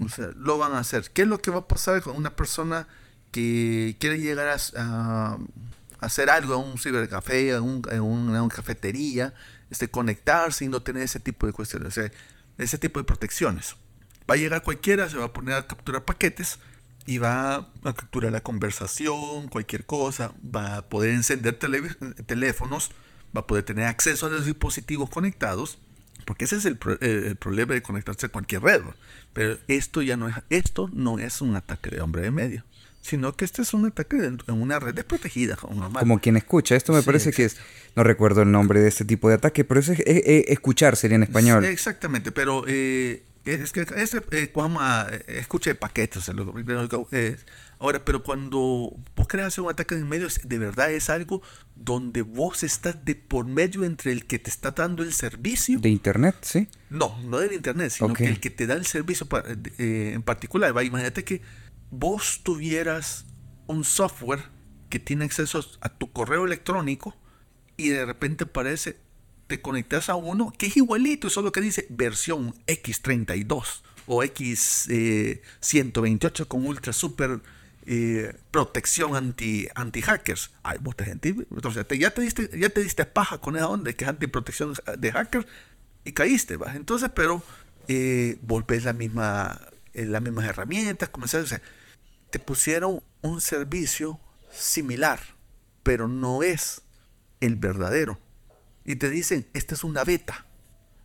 o 0.00 0.08
sea, 0.08 0.30
lo 0.36 0.58
van 0.58 0.72
a 0.72 0.78
hacer. 0.78 1.10
¿Qué 1.12 1.22
es 1.22 1.28
lo 1.28 1.38
que 1.38 1.50
va 1.50 1.58
a 1.58 1.68
pasar 1.68 2.02
con 2.02 2.16
una 2.16 2.34
persona 2.34 2.86
que 3.30 3.96
quiere 3.98 4.18
llegar 4.18 4.58
a, 4.76 5.38
hacer 6.00 6.28
algo 6.28 6.54
en 6.54 6.70
un 6.72 6.78
cibercafé, 6.78 7.50
en, 7.50 7.62
un, 7.62 7.82
en, 7.90 8.00
una 8.00 8.48
cafetería, 8.48 9.34
este, 9.70 9.88
conectarse 9.88 10.64
y 10.64 10.68
no 10.68 10.82
tener 10.82 11.02
ese 11.02 11.18
tipo 11.18 11.46
de 11.46 11.52
cuestiones, 11.52 11.88
o 11.88 12.02
sea, 12.02 12.10
ese 12.58 12.78
tipo 12.78 13.00
de 13.00 13.04
protecciones? 13.04 13.76
Va 14.28 14.34
a 14.34 14.36
llegar 14.36 14.62
cualquiera, 14.62 15.08
se 15.08 15.16
va 15.16 15.26
a 15.26 15.32
poner 15.32 15.54
a 15.54 15.66
capturar 15.66 16.04
paquetes 16.04 16.58
y 17.06 17.18
va 17.18 17.56
a 17.56 17.92
capturar 17.94 18.32
la 18.32 18.40
conversación, 18.42 19.48
cualquier 19.48 19.84
cosa, 19.84 20.32
va 20.44 20.76
a 20.76 20.82
poder 20.88 21.10
encender 21.10 21.58
teléfonos 21.58 22.90
va 23.34 23.40
a 23.40 23.46
poder 23.46 23.64
tener 23.64 23.86
acceso 23.86 24.26
a 24.26 24.30
los 24.30 24.46
dispositivos 24.46 25.10
conectados, 25.10 25.78
porque 26.24 26.44
ese 26.44 26.56
es 26.56 26.64
el, 26.64 26.76
problema 26.76 27.74
de 27.74 27.82
conectarse 27.82 28.26
a 28.26 28.28
cualquier 28.28 28.62
red. 28.62 28.82
Pero 29.32 29.58
esto 29.68 30.02
ya 30.02 30.16
no 30.16 30.28
es, 30.28 30.36
esto 30.50 30.88
no 30.92 31.18
es 31.18 31.40
un 31.40 31.56
ataque 31.56 31.90
de 31.90 32.00
hombre 32.00 32.22
de 32.22 32.30
medio, 32.30 32.64
sino 33.02 33.36
que 33.36 33.44
este 33.44 33.62
es 33.62 33.74
un 33.74 33.86
ataque 33.86 34.16
en 34.16 34.40
una 34.46 34.78
red 34.78 34.94
desprotegida, 34.94 35.56
como 35.56 36.20
quien 36.20 36.36
escucha. 36.36 36.76
Esto 36.76 36.92
me 36.92 37.02
parece 37.02 37.32
que 37.32 37.44
es, 37.44 37.58
no 37.96 38.04
recuerdo 38.04 38.42
el 38.42 38.50
nombre 38.50 38.80
de 38.80 38.88
este 38.88 39.04
tipo 39.04 39.28
de 39.28 39.34
ataque, 39.34 39.64
pero 39.64 39.80
es, 39.80 39.90
escuchar 39.90 40.96
sería 40.96 41.16
en 41.16 41.24
español. 41.24 41.64
exactamente, 41.64 42.32
pero 42.32 42.64
eh, 42.66 43.22
es 43.44 43.72
que 43.72 43.82
ese, 43.96 44.18
eh, 44.30 44.52
eh 44.52 45.24
escuche 45.28 45.74
paquetes, 45.74 46.28
lo 46.28 46.52
primero 46.52 46.88
que 46.88 47.36
Ahora, 47.78 48.04
pero 48.04 48.22
cuando 48.22 48.96
vos 49.16 49.28
creas 49.28 49.58
un 49.58 49.70
ataque 49.70 49.94
en 49.94 50.08
medio, 50.08 50.28
de 50.44 50.58
verdad 50.58 50.92
es 50.92 51.10
algo 51.10 51.42
donde 51.74 52.22
vos 52.22 52.62
estás 52.62 53.04
de 53.04 53.14
por 53.14 53.46
medio 53.46 53.84
entre 53.84 54.12
el 54.12 54.26
que 54.26 54.38
te 54.38 54.50
está 54.50 54.70
dando 54.70 55.02
el 55.02 55.12
servicio. 55.12 55.80
¿De 55.80 55.88
internet, 55.88 56.36
sí? 56.42 56.68
No, 56.90 57.18
no 57.24 57.38
del 57.38 57.52
internet, 57.52 57.90
sino 57.90 58.14
que 58.14 58.26
el 58.26 58.40
que 58.40 58.50
te 58.50 58.66
da 58.66 58.74
el 58.74 58.86
servicio 58.86 59.26
eh, 59.78 60.12
en 60.14 60.22
particular. 60.22 60.76
¿va? 60.76 60.84
Imagínate 60.84 61.24
que 61.24 61.42
vos 61.90 62.40
tuvieras 62.42 63.26
un 63.66 63.84
software 63.84 64.42
que 64.88 64.98
tiene 64.98 65.24
acceso 65.24 65.64
a 65.80 65.88
tu 65.88 66.12
correo 66.12 66.44
electrónico 66.44 67.16
y 67.76 67.88
de 67.88 68.06
repente 68.06 68.46
parece, 68.46 68.96
te 69.46 69.60
conectas 69.60 70.08
a 70.08 70.14
uno 70.14 70.52
que 70.56 70.66
es 70.66 70.76
igualito, 70.76 71.28
solo 71.30 71.50
que 71.52 71.60
dice 71.60 71.86
versión 71.90 72.54
X32 72.66 73.82
o 74.06 74.22
X128 74.22 76.40
eh, 76.40 76.44
con 76.46 76.66
ultra 76.66 76.92
super 76.92 77.40
eh, 77.86 78.36
protección 78.50 79.16
anti, 79.16 79.68
anti 79.74 80.02
hackers. 80.02 80.50
Hay 80.62 80.78
mucha 80.78 81.04
gente. 81.04 81.28
Entonces, 81.50 81.86
ya, 81.98 82.10
te 82.10 82.22
diste, 82.22 82.50
ya 82.58 82.68
te 82.70 82.82
diste 82.82 83.04
paja 83.04 83.38
con 83.38 83.56
esa 83.56 83.68
onda 83.68 83.92
que 83.92 84.04
es 84.04 84.10
anti 84.10 84.26
protección 84.26 84.74
de 84.98 85.12
hackers 85.12 85.46
y 86.04 86.12
caíste. 86.12 86.56
¿va? 86.56 86.74
Entonces, 86.74 87.10
pero 87.14 87.42
eh, 87.88 88.38
volvés 88.42 88.84
la 88.84 88.92
misma, 88.92 89.60
eh, 89.92 90.06
las 90.06 90.22
mismas 90.22 90.46
herramientas. 90.46 91.08
Comenzaste, 91.10 91.44
o 91.44 91.48
sea, 91.48 91.62
te 92.30 92.38
pusieron 92.38 93.02
un 93.22 93.40
servicio 93.40 94.18
similar, 94.50 95.20
pero 95.82 96.08
no 96.08 96.42
es 96.42 96.82
el 97.40 97.56
verdadero. 97.56 98.18
Y 98.84 98.96
te 98.96 99.10
dicen, 99.10 99.46
esta 99.54 99.74
es 99.74 99.84
una 99.84 100.04
beta. 100.04 100.46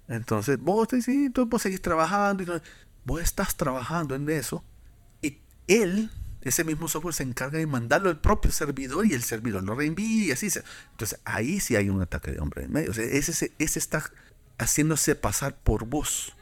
Entonces, 0.07 0.57
vos, 0.59 0.87
sí, 1.03 1.29
tú 1.29 1.45
vos 1.45 1.61
seguís 1.61 1.81
trabajando. 1.81 2.43
Y, 2.43 2.61
vos 3.05 3.21
estás 3.21 3.55
trabajando 3.55 4.15
en 4.15 4.29
eso. 4.29 4.63
Y 5.21 5.39
él 5.67 6.09
ese 6.41 6.63
mismo 6.63 6.87
software 6.87 7.13
se 7.13 7.23
encarga 7.23 7.57
de 7.57 7.67
mandarlo 7.67 8.09
al 8.09 8.19
propio 8.19 8.51
servidor 8.51 9.05
y 9.05 9.13
el 9.13 9.23
servidor 9.23 9.63
lo 9.63 9.75
reenvía 9.75 10.25
y 10.25 10.31
así. 10.31 10.49
Se... 10.49 10.63
Entonces 10.91 11.19
ahí 11.25 11.59
sí 11.59 11.75
hay 11.75 11.89
un 11.89 12.01
ataque 12.01 12.31
de 12.31 12.39
hombre 12.39 12.63
en 12.63 12.71
medio. 12.71 12.91
ese, 12.91 13.51
ese 13.57 13.79
está 13.79 14.03
haciéndose 14.57 15.15
pasar 15.15 15.57
por 15.57 15.85
vos. 15.85 16.35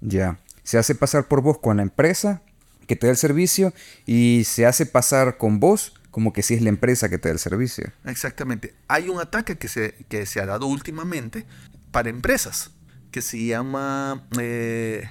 Ya, 0.00 0.38
se 0.62 0.78
hace 0.78 0.94
pasar 0.94 1.28
por 1.28 1.40
vos 1.40 1.58
con 1.58 1.78
la 1.78 1.82
empresa 1.82 2.42
que 2.86 2.96
te 2.96 3.06
da 3.06 3.12
el 3.12 3.16
servicio 3.16 3.72
y 4.06 4.42
se 4.44 4.66
hace 4.66 4.84
pasar 4.86 5.38
con 5.38 5.60
vos 5.60 5.94
como 6.10 6.32
que 6.32 6.42
si 6.42 6.54
es 6.54 6.62
la 6.62 6.68
empresa 6.68 7.08
que 7.08 7.18
te 7.18 7.28
da 7.28 7.32
el 7.32 7.40
servicio. 7.40 7.90
Exactamente. 8.04 8.74
Hay 8.86 9.08
un 9.08 9.20
ataque 9.20 9.58
que 9.58 9.66
se, 9.66 9.94
que 10.08 10.26
se 10.26 10.40
ha 10.40 10.46
dado 10.46 10.66
últimamente 10.66 11.44
para 11.90 12.08
empresas 12.08 12.70
que 13.10 13.20
se 13.20 13.44
llama... 13.44 14.26
Eh, 14.38 15.08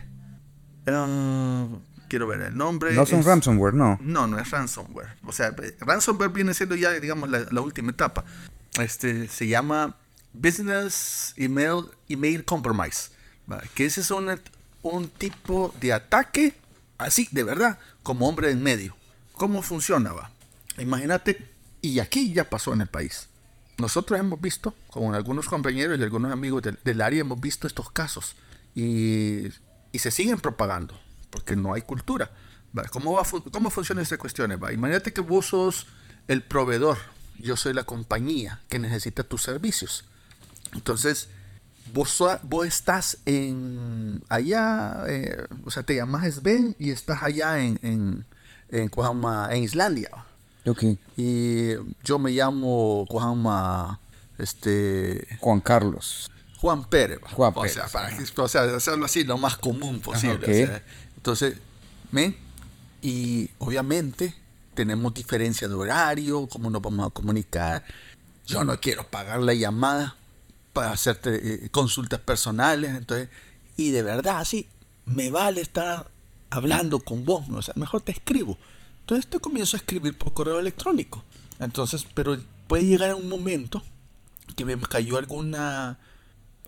ah, 0.87 1.67
quiero 2.13 2.27
ver 2.27 2.41
el 2.41 2.55
nombre. 2.55 2.93
No 2.93 3.07
son 3.07 3.23
ransomware, 3.23 3.73
no. 3.73 3.97
No, 3.99 4.27
no 4.27 4.37
es 4.37 4.51
ransomware. 4.51 5.17
O 5.25 5.31
sea, 5.31 5.51
ransomware 5.79 6.29
viene 6.29 6.53
siendo 6.53 6.75
ya, 6.75 6.91
digamos, 6.91 7.27
la, 7.27 7.59
última 7.59 7.89
etapa. 7.89 8.23
Este 8.79 9.27
se 9.27 9.47
llama 9.47 9.97
Business 10.31 11.33
Email, 11.37 11.85
Email 12.07 12.45
Compromise. 12.45 13.09
Que 13.73 13.85
ese 13.85 14.01
es 14.01 14.11
un, 14.11 14.39
un 14.83 15.09
tipo 15.09 15.73
de 15.81 15.91
ataque, 15.91 16.53
así, 16.99 17.27
de 17.31 17.41
verdad, 17.41 17.79
como 18.03 18.29
hombre 18.29 18.51
en 18.51 18.61
medio. 18.61 18.95
¿Cómo 19.31 19.63
funcionaba? 19.63 20.29
Imagínate, 20.77 21.49
y 21.81 21.97
aquí 21.97 22.31
ya 22.31 22.47
pasó 22.47 22.75
en 22.75 22.81
el 22.81 22.87
país. 22.89 23.27
Nosotros 23.79 24.19
hemos 24.19 24.39
visto, 24.39 24.75
con 24.91 25.15
algunos 25.15 25.47
compañeros 25.47 25.97
y 25.97 26.03
algunos 26.03 26.31
amigos 26.31 26.61
del, 26.61 26.77
del 26.83 27.01
área, 27.01 27.21
hemos 27.21 27.41
visto 27.41 27.65
estos 27.65 27.89
casos. 27.89 28.35
Y, 28.75 29.47
y 29.91 29.97
se 29.97 30.11
siguen 30.11 30.39
propagando 30.39 31.02
porque 31.33 31.55
no 31.55 31.73
hay 31.73 31.81
cultura. 31.81 32.31
¿Cómo, 32.91 33.13
va, 33.13 33.23
¿Cómo 33.51 33.69
funciona 33.69 34.01
esa 34.01 34.17
cuestión? 34.17 34.51
Imagínate 34.51 35.11
que 35.11 35.21
vos 35.21 35.47
sos 35.47 35.87
el 36.27 36.41
proveedor 36.41 36.97
yo 37.39 37.57
soy 37.57 37.73
la 37.73 37.83
compañía 37.83 38.61
que 38.69 38.79
necesita 38.79 39.23
tus 39.23 39.43
servicios. 39.43 40.05
Entonces, 40.73 41.29
vos, 41.93 42.23
vos 42.43 42.67
estás 42.67 43.17
en 43.25 44.21
allá, 44.29 45.03
eh, 45.07 45.45
o 45.65 45.71
sea, 45.71 45.83
te 45.83 45.95
llamas 45.95 46.35
Sven 46.35 46.75
y 46.79 46.91
estás 46.91 47.23
allá 47.23 47.59
en, 47.59 47.79
en, 47.81 48.25
en, 48.69 48.91
en 49.51 49.63
Islandia. 49.63 50.09
Okay. 50.65 50.97
Y 51.17 51.73
yo 52.03 52.19
me 52.19 52.31
llamo 52.31 53.05
Juanma, 53.09 53.99
este... 54.37 55.27
Juan 55.39 55.59
Carlos. 55.59 56.31
Juan 56.63 56.85
Pérez. 56.85 57.19
Juan 57.33 57.51
o 57.53 57.67
Sea, 57.67 57.87
para, 57.87 58.17
o 58.37 58.47
sea, 58.47 58.61
hacerlo 58.75 59.05
así 59.05 59.25
lo 59.25 59.37
más 59.37 59.57
común 59.57 59.99
posible. 59.99 60.81
Entonces, 61.23 61.55
¿me? 62.11 62.35
Y 63.01 63.49
obviamente 63.59 64.35
tenemos 64.73 65.13
diferencia 65.13 65.69
de 65.69 65.73
horario, 65.73 66.47
cómo 66.47 66.69
nos 66.69 66.81
vamos 66.81 67.07
a 67.07 67.11
comunicar. 67.11 67.85
Yo 68.45 68.65
no 68.65 68.77
quiero 68.81 69.07
pagar 69.09 69.39
la 69.41 69.53
llamada 69.53 70.17
para 70.73 70.91
hacerte 70.91 71.63
eh, 71.63 71.69
consultas 71.69 72.19
personales. 72.19 72.93
Entonces, 72.93 73.29
y 73.77 73.91
de 73.91 74.03
verdad, 74.03 74.39
así, 74.39 74.67
me 75.05 75.31
vale 75.31 75.61
estar 75.61 76.11
hablando 76.49 76.99
con 76.99 77.23
vos. 77.23 77.45
O 77.53 77.61
sea, 77.61 77.73
mejor 77.77 78.01
te 78.01 78.11
escribo. 78.11 78.57
Entonces 78.99 79.25
te 79.27 79.39
comienzo 79.39 79.77
a 79.77 79.79
escribir 79.79 80.17
por 80.17 80.33
correo 80.33 80.59
electrónico. 80.59 81.23
Entonces, 81.59 82.05
pero 82.13 82.37
puede 82.67 82.83
llegar 82.83 83.15
un 83.15 83.29
momento 83.29 83.81
que 84.57 84.65
me 84.65 84.75
cayó 84.75 85.17
alguna 85.17 85.97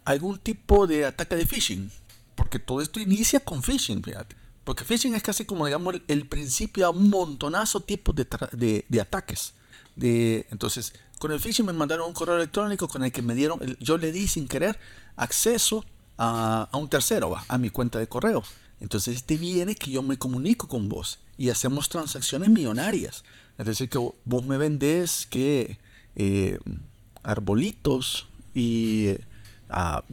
algún 0.05 0.37
tipo 0.37 0.87
de 0.87 1.03
ataque 1.07 1.35
de 1.35 1.45
phishing. 1.45 1.91
Porque 2.35 2.57
todo 2.57 2.79
esto 2.79 3.01
inicia 3.01 3.41
con 3.41 3.61
phishing, 3.61 4.01
fíjate. 4.01 4.44
Porque 4.65 4.83
phishing 4.83 5.15
es 5.15 5.23
casi 5.23 5.45
como, 5.45 5.65
digamos, 5.65 5.95
el, 6.07 6.27
principio 6.27 6.87
a 6.87 6.89
un 6.89 7.09
montonazo 7.09 7.79
tipos 7.79 8.13
de, 8.15 8.83
de, 8.89 9.01
ataques. 9.01 9.53
De, 9.95 10.45
entonces, 10.51 10.93
con 11.19 11.31
el 11.31 11.39
phishing 11.39 11.65
me 11.65 11.71
mandaron 11.71 12.07
un 12.07 12.13
correo 12.13 12.35
electrónico 12.35 12.89
con 12.89 13.03
el 13.03 13.11
que 13.13 13.21
me 13.21 13.35
dieron, 13.35 13.59
yo 13.79 13.97
le 13.97 14.11
di 14.11 14.27
sin 14.27 14.47
querer 14.47 14.77
acceso 15.15 15.85
a, 16.17 16.67
a 16.69 16.77
un 16.77 16.89
tercero, 16.89 17.35
a 17.47 17.57
mi 17.57 17.69
cuenta 17.69 17.99
de 17.99 18.07
correo. 18.07 18.43
Entonces, 18.81 19.15
este 19.15 19.37
viene 19.37 19.75
que 19.75 19.91
yo 19.91 20.01
me 20.01 20.17
comunico 20.17 20.67
con 20.67 20.89
vos 20.89 21.19
y 21.37 21.49
hacemos 21.49 21.87
transacciones 21.87 22.49
millonarias. 22.49 23.23
Es 23.57 23.65
decir, 23.65 23.89
que 23.89 23.99
vos 24.25 24.45
me 24.45 24.57
vendés 24.57 25.27
que 25.29 25.77
eh, 26.15 26.59
arbolitos 27.23 28.27
y 28.53 29.15
a 29.69 30.03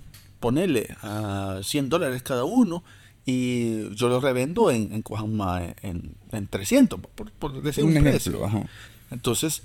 ponerle 0.40 0.96
a 1.02 1.60
100 1.62 1.88
dólares 1.88 2.22
cada 2.22 2.44
uno 2.44 2.82
y 3.24 3.94
yo 3.94 4.08
los 4.08 4.22
revendo 4.22 4.70
en, 4.70 4.92
en, 4.92 6.14
en, 6.32 6.46
300, 6.48 7.00
por, 7.38 7.62
decir 7.62 7.84
un, 7.84 7.94
precio. 7.94 8.48
Entonces, 9.10 9.62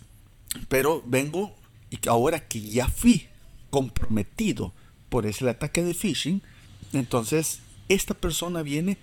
pero 0.67 1.03
vengo 1.05 1.55
y 1.89 1.99
ahora 2.07 2.47
que 2.47 2.61
ya 2.61 2.87
fui 2.87 3.27
comprometido 3.69 4.73
por 5.09 5.25
ese 5.25 5.49
ataque 5.49 5.83
de 5.83 5.93
phishing, 5.93 6.41
entonces 6.93 7.59
esta 7.89 8.13
persona 8.13 8.61
viene 8.61 8.97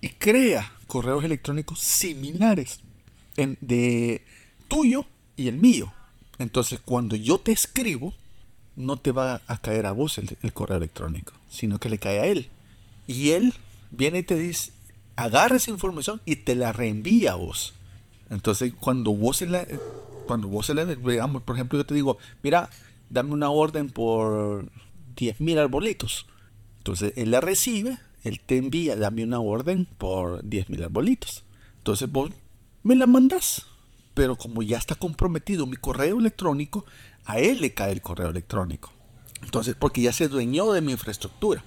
y 0.00 0.08
crea 0.08 0.72
correos 0.86 1.24
electrónicos 1.24 1.80
similares 1.80 2.80
en, 3.36 3.58
de 3.60 4.24
tuyo 4.68 5.06
y 5.36 5.48
el 5.48 5.56
mío. 5.56 5.92
Entonces, 6.38 6.80
cuando 6.82 7.16
yo 7.16 7.38
te 7.38 7.52
escribo, 7.52 8.14
no 8.76 8.96
te 8.96 9.12
va 9.12 9.42
a 9.46 9.60
caer 9.60 9.86
a 9.86 9.92
vos 9.92 10.18
el, 10.18 10.52
correo 10.52 10.78
electrónico, 10.78 11.32
sino 11.50 11.78
que 11.78 11.90
le 11.90 11.98
cae 11.98 12.20
a 12.20 12.26
él. 12.26 12.48
Y 13.06 13.30
él 13.30 13.52
viene 13.90 14.20
y 14.20 14.22
te 14.22 14.36
dice, 14.36 14.72
agarra 15.16 15.56
esa 15.56 15.70
información 15.70 16.20
y 16.24 16.36
te 16.36 16.54
la 16.54 16.72
reenvía 16.72 17.32
a 17.32 17.36
vos. 17.36 17.74
Entonces, 18.30 18.72
cuando 18.78 19.12
vos 19.12 19.38
se 19.38 19.46
la, 19.46 19.66
cuando 20.26 20.48
vos 20.48 20.66
se 20.66 20.74
la, 20.74 20.84
digamos, 20.84 21.42
por 21.42 21.56
ejemplo, 21.56 21.78
yo 21.78 21.86
te 21.86 21.94
digo, 21.94 22.18
mira, 22.42 22.70
dame 23.08 23.32
una 23.32 23.50
orden 23.50 23.90
por 23.90 24.66
10.000 25.16 25.58
arbolitos. 25.58 26.26
Entonces, 26.78 27.12
él 27.16 27.32
la 27.32 27.40
recibe, 27.40 27.98
él 28.22 28.40
te 28.40 28.56
envía, 28.56 28.96
dame 28.96 29.24
una 29.24 29.40
orden 29.40 29.86
por 29.98 30.42
10.000 30.44 30.84
arbolitos. 30.84 31.44
Entonces, 31.78 32.10
vos 32.10 32.30
me 32.82 32.94
la 32.96 33.06
mandas. 33.06 33.66
Pero 34.14 34.36
como 34.36 34.62
ya 34.62 34.76
está 34.76 34.96
comprometido 34.96 35.66
mi 35.66 35.76
correo 35.76 36.18
electrónico, 36.18 36.84
a 37.24 37.38
él 37.38 37.60
le 37.60 37.74
cae 37.74 37.92
el 37.92 38.02
correo 38.02 38.28
electrónico. 38.28 38.92
Entonces, 39.42 39.76
porque 39.78 40.02
ya 40.02 40.12
se 40.12 40.28
dueñó 40.28 40.72
de 40.72 40.80
mi 40.80 40.92
infraestructura. 40.92 41.64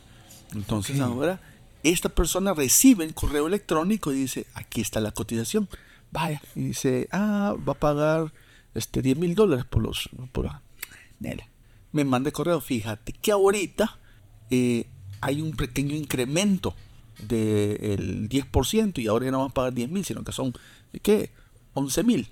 Entonces 0.53 0.99
ahora 0.99 1.39
esta 1.83 2.09
persona 2.09 2.53
recibe 2.53 3.03
el 3.03 3.13
correo 3.13 3.47
electrónico 3.47 4.11
y 4.11 4.15
dice, 4.15 4.47
aquí 4.53 4.81
está 4.81 5.01
la 5.01 5.11
cotización. 5.11 5.67
Vaya, 6.11 6.41
y 6.55 6.61
dice, 6.61 7.07
ah, 7.11 7.55
va 7.67 7.73
a 7.73 7.79
pagar 7.79 8.33
este 8.73 9.01
10 9.01 9.17
mil 9.17 9.35
dólares 9.35 9.65
por 9.65 9.83
los... 9.83 10.09
Por, 10.31 10.49
Me 11.91 12.05
manda 12.05 12.29
el 12.29 12.33
correo, 12.33 12.61
fíjate 12.61 13.13
que 13.13 13.31
ahorita 13.31 13.99
eh, 14.49 14.87
hay 15.21 15.41
un 15.41 15.51
pequeño 15.55 15.95
incremento 15.95 16.75
del 17.19 18.29
10% 18.29 18.99
y 18.99 19.07
ahora 19.07 19.25
ya 19.25 19.31
no 19.31 19.39
van 19.39 19.51
a 19.51 19.53
pagar 19.53 19.73
10 19.73 19.89
mil, 19.89 20.05
sino 20.05 20.23
que 20.23 20.31
son, 20.31 20.53
¿qué? 21.01 21.31
11 21.73 22.03
mil. 22.03 22.27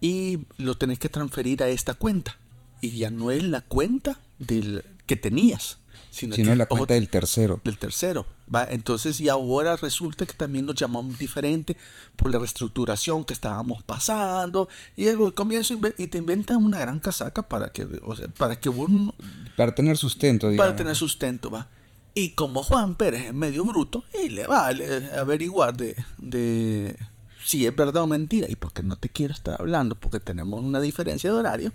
Y 0.00 0.40
lo 0.56 0.76
tenés 0.76 0.98
que 0.98 1.08
transferir 1.08 1.62
a 1.62 1.68
esta 1.68 1.94
cuenta. 1.94 2.36
Y 2.80 2.90
ya 2.90 3.10
no 3.10 3.30
es 3.30 3.42
la 3.42 3.62
cuenta 3.62 4.20
del 4.38 4.84
que 5.06 5.16
tenías, 5.16 5.78
sino, 6.18 6.54
la 6.54 6.66
cuenta 6.66 6.94
del 6.94 7.08
tercero. 7.08 7.60
Del 7.64 7.78
tercero. 7.78 8.26
¿va? 8.52 8.66
Entonces, 8.68 9.20
y 9.20 9.28
ahora 9.28 9.76
resulta 9.76 10.26
que 10.26 10.32
también 10.32 10.66
nos 10.66 10.74
llamamos 10.74 11.18
diferente 11.18 11.76
por 12.16 12.32
la 12.32 12.38
reestructuración 12.38 13.24
que 13.24 13.32
estábamos 13.32 13.82
pasando. 13.82 14.68
Y 14.96 15.06
comienzo 15.34 15.78
y 15.96 16.06
te 16.08 16.18
inventan 16.18 16.64
una 16.64 16.78
gran 16.78 17.00
casaca 17.00 17.42
para 17.42 17.70
que, 17.70 17.86
o 18.04 18.16
sea, 18.16 18.28
para 18.28 18.58
que 18.58 18.68
uno, 18.68 19.14
Para 19.56 19.74
tener 19.74 19.96
sustento, 19.96 20.48
digamos. 20.48 20.66
Para 20.66 20.76
tener 20.76 20.96
sustento, 20.96 21.50
va. 21.50 21.68
Y 22.14 22.30
como 22.30 22.62
Juan 22.62 22.96
Pérez 22.96 23.26
es 23.26 23.34
medio 23.34 23.64
bruto, 23.64 24.04
y 24.24 24.30
le 24.30 24.46
vale 24.46 25.08
averiguar 25.16 25.76
de, 25.76 25.94
de 26.16 26.96
si 27.44 27.64
es 27.64 27.76
verdad 27.76 28.02
o 28.02 28.06
mentira. 28.06 28.48
Y 28.50 28.56
porque 28.56 28.82
no 28.82 28.96
te 28.96 29.08
quiero 29.08 29.32
estar 29.32 29.60
hablando, 29.60 29.94
porque 29.94 30.18
tenemos 30.18 30.60
una 30.62 30.80
diferencia 30.80 31.30
de 31.30 31.36
horario 31.36 31.72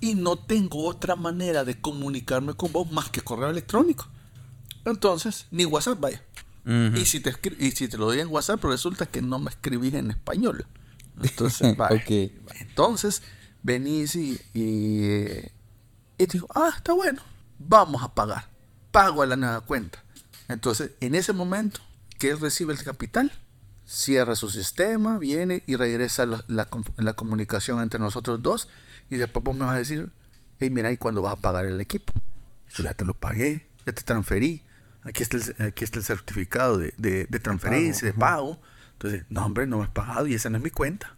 y 0.00 0.14
no 0.14 0.36
tengo 0.36 0.86
otra 0.86 1.16
manera 1.16 1.64
de 1.64 1.80
comunicarme 1.80 2.54
con 2.54 2.72
vos 2.72 2.90
más 2.90 3.08
que 3.10 3.20
correo 3.20 3.50
electrónico. 3.50 4.06
Entonces, 4.84 5.46
ni 5.50 5.64
WhatsApp, 5.64 6.00
vaya. 6.00 6.22
y, 6.66 7.04
si 7.06 7.20
te 7.20 7.34
y 7.58 7.70
si 7.72 7.88
te 7.88 7.96
lo 7.96 8.06
doy 8.06 8.20
en 8.20 8.28
WhatsApp, 8.28 8.62
resulta 8.64 9.06
que 9.06 9.22
no 9.22 9.38
me 9.38 9.50
escribís 9.50 9.94
en 9.94 10.10
español. 10.10 10.66
Entonces, 11.22 11.76
vaya. 11.76 12.04
Entonces, 12.60 13.22
venís 13.62 14.14
y, 14.16 14.40
y, 14.52 15.14
y 16.18 16.26
digo, 16.26 16.46
ah, 16.54 16.72
está 16.76 16.92
bueno, 16.92 17.22
vamos 17.58 18.02
a 18.02 18.14
pagar. 18.14 18.50
Pago 18.90 19.22
a 19.22 19.26
la 19.26 19.36
nueva 19.36 19.60
cuenta. 19.62 20.04
Entonces, 20.48 20.92
en 21.00 21.14
ese 21.14 21.32
momento 21.32 21.80
que 22.18 22.30
él 22.30 22.40
recibe 22.40 22.72
el 22.74 22.82
capital, 22.82 23.32
cierra 23.86 24.36
su 24.36 24.50
sistema, 24.50 25.18
viene 25.18 25.62
y 25.66 25.76
regresa 25.76 26.26
la, 26.26 26.44
la 26.46 27.14
comunicación 27.14 27.80
entre 27.80 28.00
nosotros 28.00 28.42
dos 28.42 28.68
y 29.10 29.16
después 29.16 29.44
vos 29.44 29.54
me 29.56 29.64
vas 29.64 29.74
a 29.74 29.78
decir, 29.78 30.10
hey, 30.58 30.70
mira, 30.70 30.90
¿y 30.92 30.96
cuándo 30.96 31.22
vas 31.22 31.34
a 31.34 31.36
pagar 31.36 31.66
el 31.66 31.80
equipo? 31.80 32.12
Yo 32.74 32.84
ya 32.84 32.94
te 32.94 33.04
lo 33.04 33.14
pagué, 33.14 33.66
ya 33.86 33.92
te 33.92 34.02
transferí. 34.02 34.62
Aquí 35.02 35.22
está 35.22 35.36
el, 35.36 35.66
aquí 35.66 35.84
está 35.84 35.98
el 35.98 36.04
certificado 36.04 36.78
de, 36.78 36.94
de, 36.96 37.38
transferencia, 37.38 38.06
de 38.06 38.14
pago. 38.14 38.60
Entonces, 38.92 39.24
no, 39.28 39.44
hombre, 39.44 39.66
no 39.66 39.78
me 39.78 39.84
has 39.84 39.90
pagado 39.90 40.26
y 40.26 40.34
esa 40.34 40.48
no 40.48 40.56
es 40.56 40.64
mi 40.64 40.70
cuenta. 40.70 41.14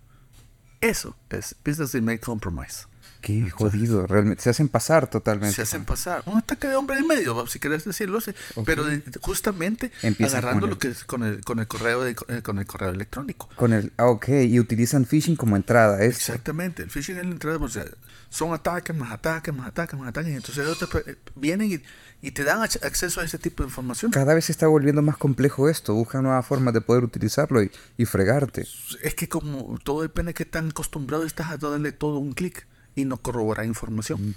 Eso 0.81 1.17
es 1.31 1.55
Business 1.65 1.95
Make 2.03 2.21
Compromise. 2.21 2.87
Qué 3.27 3.51
jodido, 3.51 4.07
realmente. 4.07 4.41
Se 4.41 4.51
hacen 4.51 4.69
pasar 4.69 5.11
totalmente. 5.11 5.57
Se 5.57 5.63
hacen 5.63 5.85
pasar. 5.85 6.23
Un 6.27 6.39
ataque 6.39 6.69
de 6.69 6.77
hombre 6.77 6.97
en 6.97 7.09
medio, 7.09 7.45
si 7.49 7.59
querés 7.59 7.85
decirlo. 7.85 8.21
Pero 8.65 8.85
justamente 9.21 9.91
agarrando 10.25 10.69
lo 10.69 10.79
que 10.79 10.89
es 10.89 11.03
con 11.03 11.25
el, 11.25 11.45
con 11.45 11.59
el 11.59 11.67
correo 11.67 12.05
de, 12.05 12.15
eh, 12.29 12.43
con 12.43 12.61
el 12.61 12.67
correo 12.67 12.91
electrónico. 12.91 13.49
Con 13.57 13.73
el, 13.73 13.93
ah, 13.97 14.07
ok, 14.07 14.29
y 14.29 14.61
utilizan 14.61 15.07
phishing 15.07 15.35
como 15.35 15.57
entrada. 15.57 16.05
Exactamente, 16.05 16.85
el 16.85 16.91
phishing 16.91 17.17
es 17.17 17.25
la 17.25 17.33
entrada. 17.33 17.59
O 17.59 17.69
sea, 17.69 17.85
son 18.31 18.55
ataques, 18.55 18.95
más 18.95 19.11
ataques, 19.11 19.53
más 19.53 19.67
ataques, 19.67 19.99
más 19.99 20.11
ataques. 20.11 20.33
Entonces 20.33 20.89
eh, 21.09 21.17
vienen 21.35 21.73
y, 21.73 21.83
y, 22.29 22.31
te 22.31 22.45
dan 22.45 22.63
acceso 22.63 23.21
a 23.21 23.25
ese 23.25 23.39
tipo 23.39 23.65
de 23.65 23.71
información. 23.71 24.13
Cada 24.13 24.35
vez 24.35 24.45
se 24.45 24.53
está 24.53 24.69
volviendo 24.69 25.03
más 25.03 25.17
complejo 25.17 25.69
esto. 25.69 25.95
Buscan 25.95 26.23
nuevas 26.23 26.47
formas 26.47 26.75
de 26.75 26.81
poder 26.81 27.03
utilizarlo 27.03 27.61
y, 27.61 27.73
y 27.97 28.05
fregarte. 28.05 28.69
Es 29.03 29.17
que 29.17 29.29
como 29.29 29.81
todo 29.83 30.03
depende 30.03 30.31
de 30.31 30.35
qué 30.35 30.45
tan 30.45 30.69
acostumbrado 30.69 31.25
estás 31.25 31.51
a 31.51 31.57
darle 31.57 31.91
todo 31.91 32.19
un 32.19 32.33
clic 32.33 32.69
y 32.97 33.05
no 33.05 33.19
corroborar 33.19 33.67
información. 33.67 34.35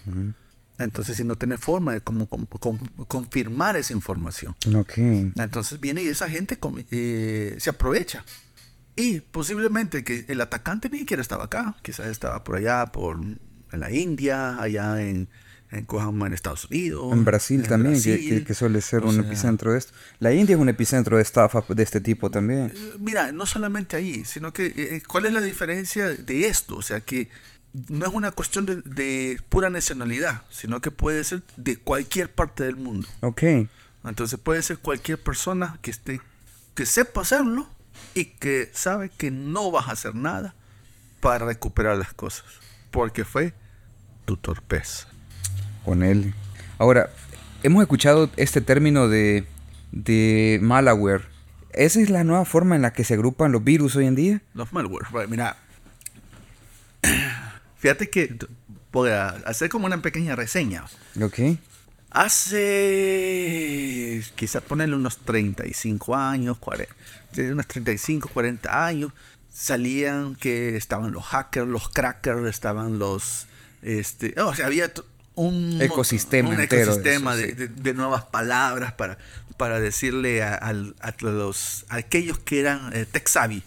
Entonces, 0.78 1.18
si 1.18 1.24
no 1.24 1.36
tiene 1.36 1.58
forma 1.58 1.94
de 1.94 2.02
como, 2.02 2.28
confirmar 3.08 3.76
esa 3.76 3.94
información. 3.94 4.56
Entonces 5.36 5.80
viene 5.80 6.04
y 6.04 6.08
esa 6.08 6.30
gente 6.30 6.60
eh, 6.92 7.56
se 7.58 7.70
aprovecha. 7.72 8.24
Y 8.96 9.22
posiblemente 9.22 10.04
que 10.04 10.26
el 10.28 10.42
atacante 10.42 10.90
ni 10.90 11.00
siquiera 11.00 11.22
estaba 11.22 11.46
acá, 11.46 11.76
quizás 11.82 12.08
estaba 12.08 12.44
por 12.44 12.58
allá, 12.58 12.88
por 12.88 13.18
en 13.22 13.80
la 13.80 13.92
India, 13.92 14.60
allá 14.62 15.02
en, 15.02 15.30
en, 15.72 15.88
en 15.90 16.34
Estados 16.34 16.66
Unidos. 16.66 17.14
En 17.14 17.24
Brasil 17.24 17.66
también, 17.68 18.02
Que, 18.02 18.54
suele 18.54 18.82
ser 18.82 19.04
un 19.04 19.20
epicentro 19.20 19.74
de 19.74 19.80
esto. 19.80 19.94
La 20.20 20.34
India 20.34 20.56
es 20.56 20.62
un 20.62 20.70
epicentro 20.70 21.18
de 21.18 21.24
estafa 21.24 21.64
de 21.68 21.84
este 21.84 22.02
tipo 22.02 22.30
también. 22.30 22.74
Eh, 22.76 22.94
mira, 23.00 23.32
no 23.32 23.46
solamente 23.46 23.96
ahí, 23.96 24.26
sino 24.26 24.52
que, 24.52 24.66
eh, 24.76 25.02
¿cuál 25.08 25.26
es 25.26 25.34
la 25.34 25.42
diferencia 25.42 26.10
de 26.10 26.48
esto? 26.48 26.78
O 26.78 26.82
sea, 26.82 27.02
que 27.02 27.30
no 27.74 28.06
es 28.06 28.14
una 28.14 28.32
cuestión 28.32 28.66
de, 28.66 28.78
de 28.78 29.40
pura 29.50 29.70
nacionalidad, 29.70 30.44
sino 30.50 30.82
que 30.82 30.92
puede 30.92 31.24
ser 31.24 31.44
de 31.58 31.78
cualquier 31.78 32.32
parte 32.34 32.64
del 32.64 32.76
mundo. 32.76 33.08
Ok. 33.22 33.44
Entonces 34.04 34.40
puede 34.40 34.62
ser 34.62 34.78
cualquier 34.80 35.22
persona 35.22 35.78
que 35.82 35.92
esté, 35.92 36.22
que 36.74 36.86
sepa 36.86 37.22
hacerlo 37.22 37.68
y 38.14 38.26
que 38.26 38.70
sabe 38.74 39.10
que 39.10 39.32
no 39.32 39.72
vas 39.72 39.88
a 39.88 39.92
hacer 39.92 40.16
nada 40.16 40.56
para 41.20 41.46
recuperar 41.46 41.98
las 41.98 42.14
cosas. 42.14 42.46
Porque 42.92 43.26
fue 43.26 43.54
tu 44.26 44.38
torpeza. 44.38 45.08
Con 45.86 46.04
él. 46.04 46.34
Ahora, 46.78 47.10
hemos 47.64 47.82
escuchado 47.82 48.30
este 48.38 48.62
término 48.62 49.08
de, 49.08 49.46
de 49.92 50.60
malware. 50.62 51.28
¿Esa 51.72 52.00
es 52.00 52.10
la 52.10 52.24
nueva 52.24 52.46
forma 52.46 52.76
en 52.76 52.82
la 52.82 52.94
que 52.94 53.04
se 53.04 53.14
agrupan 53.14 53.52
los 53.52 53.64
virus 53.64 53.96
hoy 53.96 54.06
en 54.06 54.16
día? 54.16 54.42
Los 54.54 54.74
malware. 54.74 55.08
Right, 55.12 55.30
Mira, 55.30 55.58
fíjate 57.80 58.10
que 58.10 58.36
voy 58.92 59.10
a 59.10 59.30
hacer 59.30 59.70
como 59.70 59.88
una 59.88 60.02
pequeña 60.02 60.36
reseña. 60.36 60.86
Ok. 61.22 61.40
Hace 62.12 64.24
quizás 64.36 64.62
ponerle 64.64 64.96
unos 64.96 65.18
35 65.18 66.16
años, 66.16 66.58
40, 66.58 66.94
sí, 67.34 67.42
unos 67.42 67.68
35, 67.68 68.30
40 68.34 68.86
años, 68.86 69.12
salían 69.52 70.36
que 70.36 70.76
estaban 70.78 71.12
los 71.12 71.26
hackers, 71.26 71.68
los 71.68 71.90
crackers, 71.90 72.48
estaban 72.48 73.00
los 73.00 73.48
este, 73.82 74.34
oh, 74.38 74.48
o 74.48 74.56
sea, 74.56 74.68
había 74.68 74.92
un 75.36 75.82
Ecosistema 75.82 76.50
un 76.50 76.58
de 76.58 76.66
ecosistema 76.66 77.34
eso, 77.36 77.42
de, 77.42 77.48
sí. 77.50 77.54
de- 77.56 77.68
de 77.70 77.94
nuevas 77.94 78.26
palabras 78.26 78.94
para, 78.94 79.18
para 79.58 79.80
decirle 79.80 80.44
a, 80.44 80.56
a 80.56 80.74
los 81.22 81.86
a 81.90 81.96
aquellos 81.96 82.40
que 82.40 82.60
eran 82.60 82.92
eh, 82.94 83.06
tech 83.06 83.28
savvy. 83.28 83.64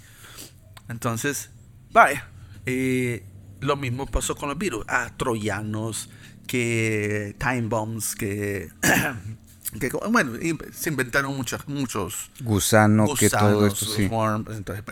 Entonces, 0.89 1.51
vaya, 1.91 2.29
eh, 2.67 3.25
lo 3.63 3.77
mismo 3.77 4.07
pasó 4.07 4.37
con 4.37 4.49
los 4.49 4.59
virus. 4.59 4.85
Ah, 4.89 5.11
troyanos, 5.17 6.11
que 6.47 7.35
time 7.39 7.63
bombs, 7.63 8.15
que, 8.15 8.69
que 9.81 9.91
bueno, 10.11 10.33
se 10.73 10.91
inventaron 10.91 11.37
muchos, 11.37 11.67
muchos 11.69 12.31
Gusano, 12.41 13.07
que 13.15 13.31
todo 13.31 13.55
gusanos, 13.55 13.73
esto 13.73 13.87
sí. 13.87 14.11
entonces. 14.57 14.85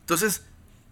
Entonces, 0.00 0.42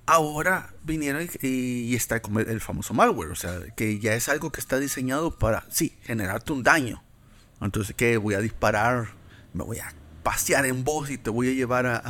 ahora 0.06 0.74
vinieron 0.84 1.28
y, 1.42 1.48
y 1.48 1.94
está 1.94 2.20
el, 2.46 2.60
famoso 2.60 2.94
malware, 2.94 3.30
o 3.30 3.36
sea, 3.36 3.60
que 3.76 3.98
ya 3.98 4.14
es 4.14 4.28
algo 4.28 4.50
que 4.50 4.60
está 4.60 4.78
diseñado 4.78 5.38
para, 5.38 5.64
sí, 5.70 5.96
generarte 6.02 6.52
un 6.52 6.62
daño. 6.62 7.02
Entonces, 7.60 7.94
¿qué? 7.96 8.16
Voy 8.16 8.34
a 8.34 8.40
disparar, 8.40 9.09
me 9.52 9.64
voy 9.64 9.78
a 9.78 9.92
pasear 10.22 10.66
en 10.66 10.84
vos 10.84 11.10
y 11.10 11.18
te 11.18 11.30
voy 11.30 11.48
a 11.50 11.52
llevar 11.52 11.86
a... 11.86 12.02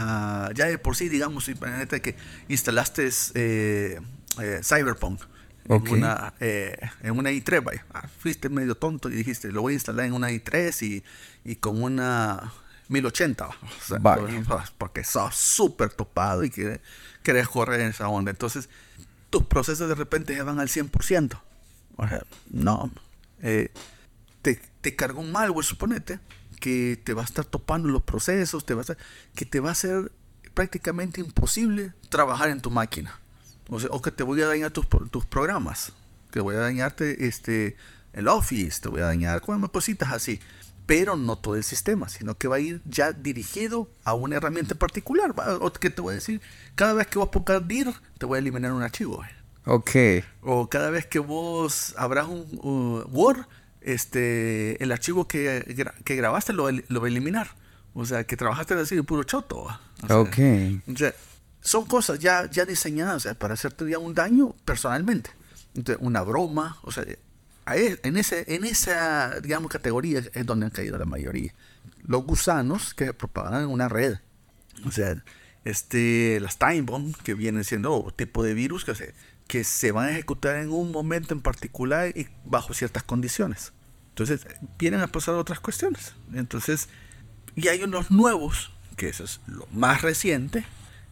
a- 0.46 0.52
ya 0.52 0.66
de 0.66 0.78
por 0.78 0.96
sí, 0.96 1.08
digamos, 1.08 1.48
imagínate 1.48 2.00
que 2.00 2.14
instalaste 2.48 3.08
eh, 3.34 4.00
eh, 4.40 4.60
Cyberpunk. 4.62 5.20
En 5.64 5.82
una, 5.98 6.34
eh, 6.40 6.76
en 7.02 7.18
una 7.18 7.30
i3, 7.30 7.62
vaya. 7.62 7.84
Ah, 7.92 8.08
fuiste 8.18 8.48
medio 8.48 8.74
tonto 8.74 9.10
y 9.10 9.12
dijiste, 9.14 9.52
lo 9.52 9.60
voy 9.62 9.72
a 9.72 9.74
instalar 9.74 10.06
en 10.06 10.14
una 10.14 10.30
i3 10.30 10.82
y, 10.82 11.04
y 11.44 11.56
con 11.56 11.82
una 11.82 12.52
1080. 12.88 13.46
O 13.48 13.54
sea, 13.86 13.98
porque 14.78 15.04
sos 15.04 15.34
súper 15.36 15.90
topado 15.90 16.42
y 16.44 16.48
que 16.50 16.80
querés 17.22 17.48
correr 17.48 17.80
en 17.82 17.88
esa 17.88 18.08
onda. 18.08 18.30
Entonces, 18.30 18.70
tus 19.28 19.44
procesos 19.44 19.88
de 19.90 19.94
repente 19.94 20.34
se 20.34 20.42
van 20.42 20.58
al 20.58 20.68
100%. 20.68 21.38
O 21.96 22.08
sea, 22.08 22.22
no. 22.50 22.90
Eh, 23.42 23.70
te, 24.40 24.58
te 24.80 24.96
carga 24.96 25.18
un 25.20 25.32
malware, 25.32 25.66
suponete, 25.66 26.18
que 26.60 26.98
te 27.04 27.12
va 27.12 27.20
a 27.22 27.24
estar 27.26 27.44
topando 27.44 27.88
los 27.90 28.02
procesos, 28.04 28.64
te 28.64 28.72
va 28.72 28.80
a 28.80 28.84
estar- 28.84 28.96
que 29.34 29.44
te 29.44 29.60
va 29.60 29.68
a 29.68 29.72
hacer 29.72 30.10
prácticamente 30.54 31.20
imposible 31.20 31.92
trabajar 32.08 32.48
en 32.48 32.60
tu 32.62 32.70
máquina. 32.70 33.20
O, 33.68 33.78
sea, 33.80 33.90
o 33.92 34.00
que 34.02 34.10
te 34.10 34.22
voy 34.22 34.40
a 34.42 34.46
dañar 34.46 34.70
tus, 34.70 34.86
tus 35.10 35.26
programas. 35.26 35.92
Que 36.30 36.40
voy 36.40 36.56
a 36.56 36.58
dañarte 36.60 37.26
este, 37.26 37.76
el 38.12 38.28
Office, 38.28 38.80
te 38.80 38.88
voy 38.88 39.00
a 39.00 39.04
dañar 39.06 39.42
bueno, 39.46 39.70
cositas 39.70 40.12
así. 40.12 40.40
Pero 40.86 41.16
no 41.16 41.36
todo 41.36 41.54
el 41.54 41.64
sistema, 41.64 42.08
sino 42.08 42.36
que 42.38 42.48
va 42.48 42.56
a 42.56 42.60
ir 42.60 42.80
ya 42.86 43.12
dirigido 43.12 43.90
a 44.04 44.14
una 44.14 44.36
herramienta 44.36 44.72
en 44.72 44.78
particular. 44.78 45.34
O 45.60 45.70
que 45.72 45.90
te 45.90 46.00
voy 46.00 46.12
a 46.12 46.14
decir, 46.14 46.40
cada 46.74 46.94
vez 46.94 47.06
que 47.08 47.18
vos 47.18 47.28
pongas 47.28 47.66
dir, 47.68 47.92
te 48.16 48.24
voy 48.24 48.36
a 48.36 48.38
eliminar 48.40 48.72
un 48.72 48.82
archivo. 48.82 49.22
Ok. 49.66 49.90
O 50.40 50.70
cada 50.70 50.88
vez 50.88 51.04
que 51.06 51.18
vos 51.18 51.94
abras 51.98 52.26
un 52.28 52.46
uh, 52.62 53.04
Word, 53.10 53.44
este, 53.82 54.82
el 54.82 54.90
archivo 54.92 55.28
que, 55.28 55.92
que 56.04 56.16
grabaste 56.16 56.52
lo, 56.54 56.70
lo 56.70 57.00
va 57.00 57.06
a 57.06 57.10
eliminar. 57.10 57.50
O 57.92 58.06
sea, 58.06 58.24
que 58.24 58.36
trabajaste 58.36 58.74
así 58.74 58.96
de 58.96 59.02
puro 59.02 59.24
choto. 59.24 59.58
O 60.02 60.06
sea, 60.06 60.18
Ok. 60.20 60.38
o 60.90 60.96
sea, 60.96 61.12
son 61.60 61.84
cosas 61.86 62.18
ya, 62.18 62.48
ya 62.50 62.64
diseñadas 62.64 63.16
o 63.16 63.20
sea, 63.20 63.34
para 63.34 63.54
hacerte 63.54 63.88
ya 63.88 63.98
un 63.98 64.14
daño 64.14 64.54
personalmente. 64.64 65.30
Entonces, 65.74 66.02
una 66.04 66.22
broma, 66.22 66.78
o 66.82 66.90
sea, 66.92 67.04
ahí- 67.64 67.96
en, 68.02 68.16
ese, 68.16 68.44
en 68.54 68.64
esa, 68.64 69.40
digamos, 69.40 69.70
categoría 69.70 70.22
es 70.32 70.46
donde 70.46 70.66
han 70.66 70.72
caído 70.72 70.98
la 70.98 71.04
mayoría. 71.04 71.52
Los 72.04 72.24
gusanos 72.24 72.94
que 72.94 73.06
se 73.06 73.14
propagan 73.14 73.62
en 73.62 73.68
una 73.68 73.88
red. 73.88 74.16
O 74.86 74.90
sea, 74.90 75.22
este, 75.64 76.38
las 76.40 76.58
time 76.58 76.82
bomb 76.82 77.14
que 77.22 77.34
vienen 77.34 77.64
siendo 77.64 78.12
tipo 78.16 78.42
de 78.42 78.54
virus 78.54 78.84
que 78.84 78.94
se, 78.94 79.14
que 79.46 79.64
se 79.64 79.92
van 79.92 80.06
a 80.08 80.12
ejecutar 80.12 80.56
en 80.56 80.70
un 80.70 80.90
momento 80.92 81.34
en 81.34 81.40
particular 81.42 82.16
y 82.16 82.28
bajo 82.44 82.72
ciertas 82.74 83.02
condiciones. 83.02 83.72
Entonces, 84.10 84.46
vienen 84.78 85.00
a 85.00 85.06
pasar 85.08 85.34
otras 85.34 85.60
cuestiones. 85.60 86.14
Entonces, 86.32 86.88
y 87.54 87.68
hay 87.68 87.82
unos 87.82 88.10
nuevos, 88.10 88.72
que 88.96 89.08
eso 89.08 89.24
es 89.24 89.40
lo 89.46 89.66
más 89.72 90.02
reciente, 90.02 90.64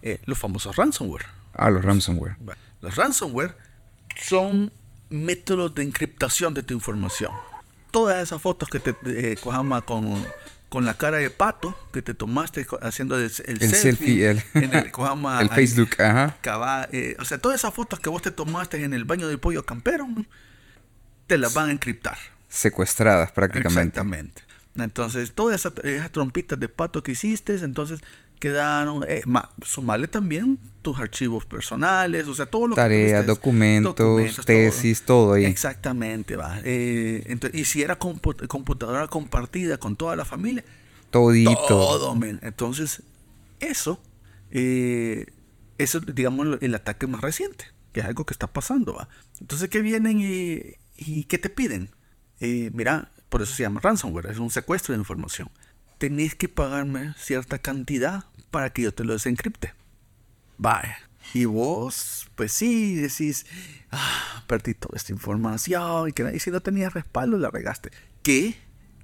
eh, 0.06 0.20
los 0.24 0.38
famosos 0.38 0.76
ransomware. 0.76 1.26
Ah, 1.52 1.68
los 1.68 1.84
ransomware. 1.84 2.36
Los 2.80 2.94
ransomware 2.94 3.56
son 4.16 4.72
métodos 5.10 5.74
de 5.74 5.82
encriptación 5.82 6.54
de 6.54 6.62
tu 6.62 6.74
información. 6.74 7.32
Todas 7.90 8.22
esas 8.22 8.40
fotos 8.40 8.68
que 8.68 8.78
te 8.78 8.94
eh, 9.06 9.36
cojama 9.36 9.82
con, 9.82 10.24
con 10.68 10.84
la 10.84 10.94
cara 10.94 11.16
de 11.16 11.28
pato 11.30 11.76
que 11.92 12.02
te 12.02 12.14
tomaste 12.14 12.64
haciendo 12.82 13.18
el, 13.18 13.32
el 13.46 13.62
El 13.62 13.74
selfie, 13.74 14.30
el, 14.30 14.42
en 14.54 14.74
el, 14.74 14.92
cojama 14.92 15.40
el 15.42 15.48
ahí, 15.50 15.56
Facebook, 15.56 16.00
ajá. 16.00 16.88
eh, 16.92 17.16
o 17.18 17.24
sea, 17.24 17.38
todas 17.38 17.58
esas 17.58 17.74
fotos 17.74 17.98
que 17.98 18.08
vos 18.08 18.22
te 18.22 18.30
tomaste 18.30 18.84
en 18.84 18.94
el 18.94 19.04
baño 19.04 19.26
del 19.26 19.40
pollo 19.40 19.66
campero, 19.66 20.06
te 21.26 21.36
las 21.36 21.52
van 21.52 21.70
a 21.70 21.72
encriptar. 21.72 22.16
Secuestradas 22.48 23.32
prácticamente. 23.32 23.98
Exactamente. 23.98 24.42
Entonces, 24.76 25.32
todas 25.32 25.58
esas, 25.58 25.72
esas 25.84 26.12
trompitas 26.12 26.60
de 26.60 26.68
pato 26.68 27.02
que 27.02 27.12
hiciste, 27.12 27.56
entonces 27.56 28.00
quedaron, 28.38 29.04
eh, 29.08 29.22
ma- 29.26 29.50
sumarle 29.62 30.08
también 30.08 30.58
tus 30.82 30.98
archivos 30.98 31.44
personales, 31.46 32.28
o 32.28 32.34
sea, 32.34 32.46
todo 32.46 32.68
lo 32.68 32.74
que 32.76 32.80
Tareas, 32.82 33.12
tuviste, 33.24 33.26
documentos, 33.26 33.94
documentos, 33.96 34.46
tesis, 34.46 35.02
todo 35.02 35.32
ahí. 35.34 35.44
Exactamente, 35.44 36.36
va. 36.36 36.60
Eh, 36.64 37.24
ento- 37.28 37.50
y 37.52 37.64
si 37.64 37.82
era 37.82 37.98
compu- 37.98 38.46
computadora 38.46 39.08
compartida 39.08 39.78
con 39.78 39.96
toda 39.96 40.14
la 40.16 40.24
familia, 40.24 40.64
Todito. 41.10 41.56
todo, 41.66 42.14
men. 42.14 42.38
Entonces, 42.42 43.02
eso, 43.60 44.00
eh, 44.50 45.26
eso, 45.78 46.00
digamos, 46.00 46.58
el 46.60 46.74
ataque 46.74 47.06
más 47.06 47.20
reciente, 47.20 47.66
que 47.92 48.00
es 48.00 48.06
algo 48.06 48.24
que 48.26 48.34
está 48.34 48.46
pasando, 48.46 48.94
¿va? 48.94 49.08
Entonces, 49.40 49.68
¿qué 49.68 49.80
vienen 49.82 50.20
y, 50.20 50.60
y 50.96 51.24
qué 51.24 51.38
te 51.38 51.50
piden? 51.50 51.90
Eh, 52.40 52.70
mira, 52.74 53.10
por 53.28 53.42
eso 53.42 53.54
se 53.54 53.62
llama 53.62 53.80
ransomware, 53.82 54.26
es 54.30 54.38
un 54.38 54.50
secuestro 54.50 54.92
de 54.94 54.98
información. 55.00 55.50
Tenés 55.98 56.34
que 56.34 56.48
pagarme 56.48 57.14
cierta 57.16 57.58
cantidad 57.58 58.24
para 58.50 58.70
que 58.70 58.82
yo 58.82 58.92
te 58.92 59.04
lo 59.04 59.14
desencripte. 59.14 59.74
Vaya. 60.58 60.98
Y 61.34 61.44
vos, 61.44 62.28
pues 62.34 62.52
sí, 62.52 62.94
decís, 62.94 63.46
ah, 63.90 64.44
perdí 64.46 64.74
toda 64.74 64.96
esta 64.96 65.12
información 65.12 66.08
y, 66.08 66.12
que, 66.12 66.30
y 66.34 66.38
si 66.38 66.50
no 66.50 66.60
tenías 66.60 66.94
respaldo, 66.94 67.36
la 67.38 67.50
regaste. 67.50 67.90
¿Qué? 68.22 68.56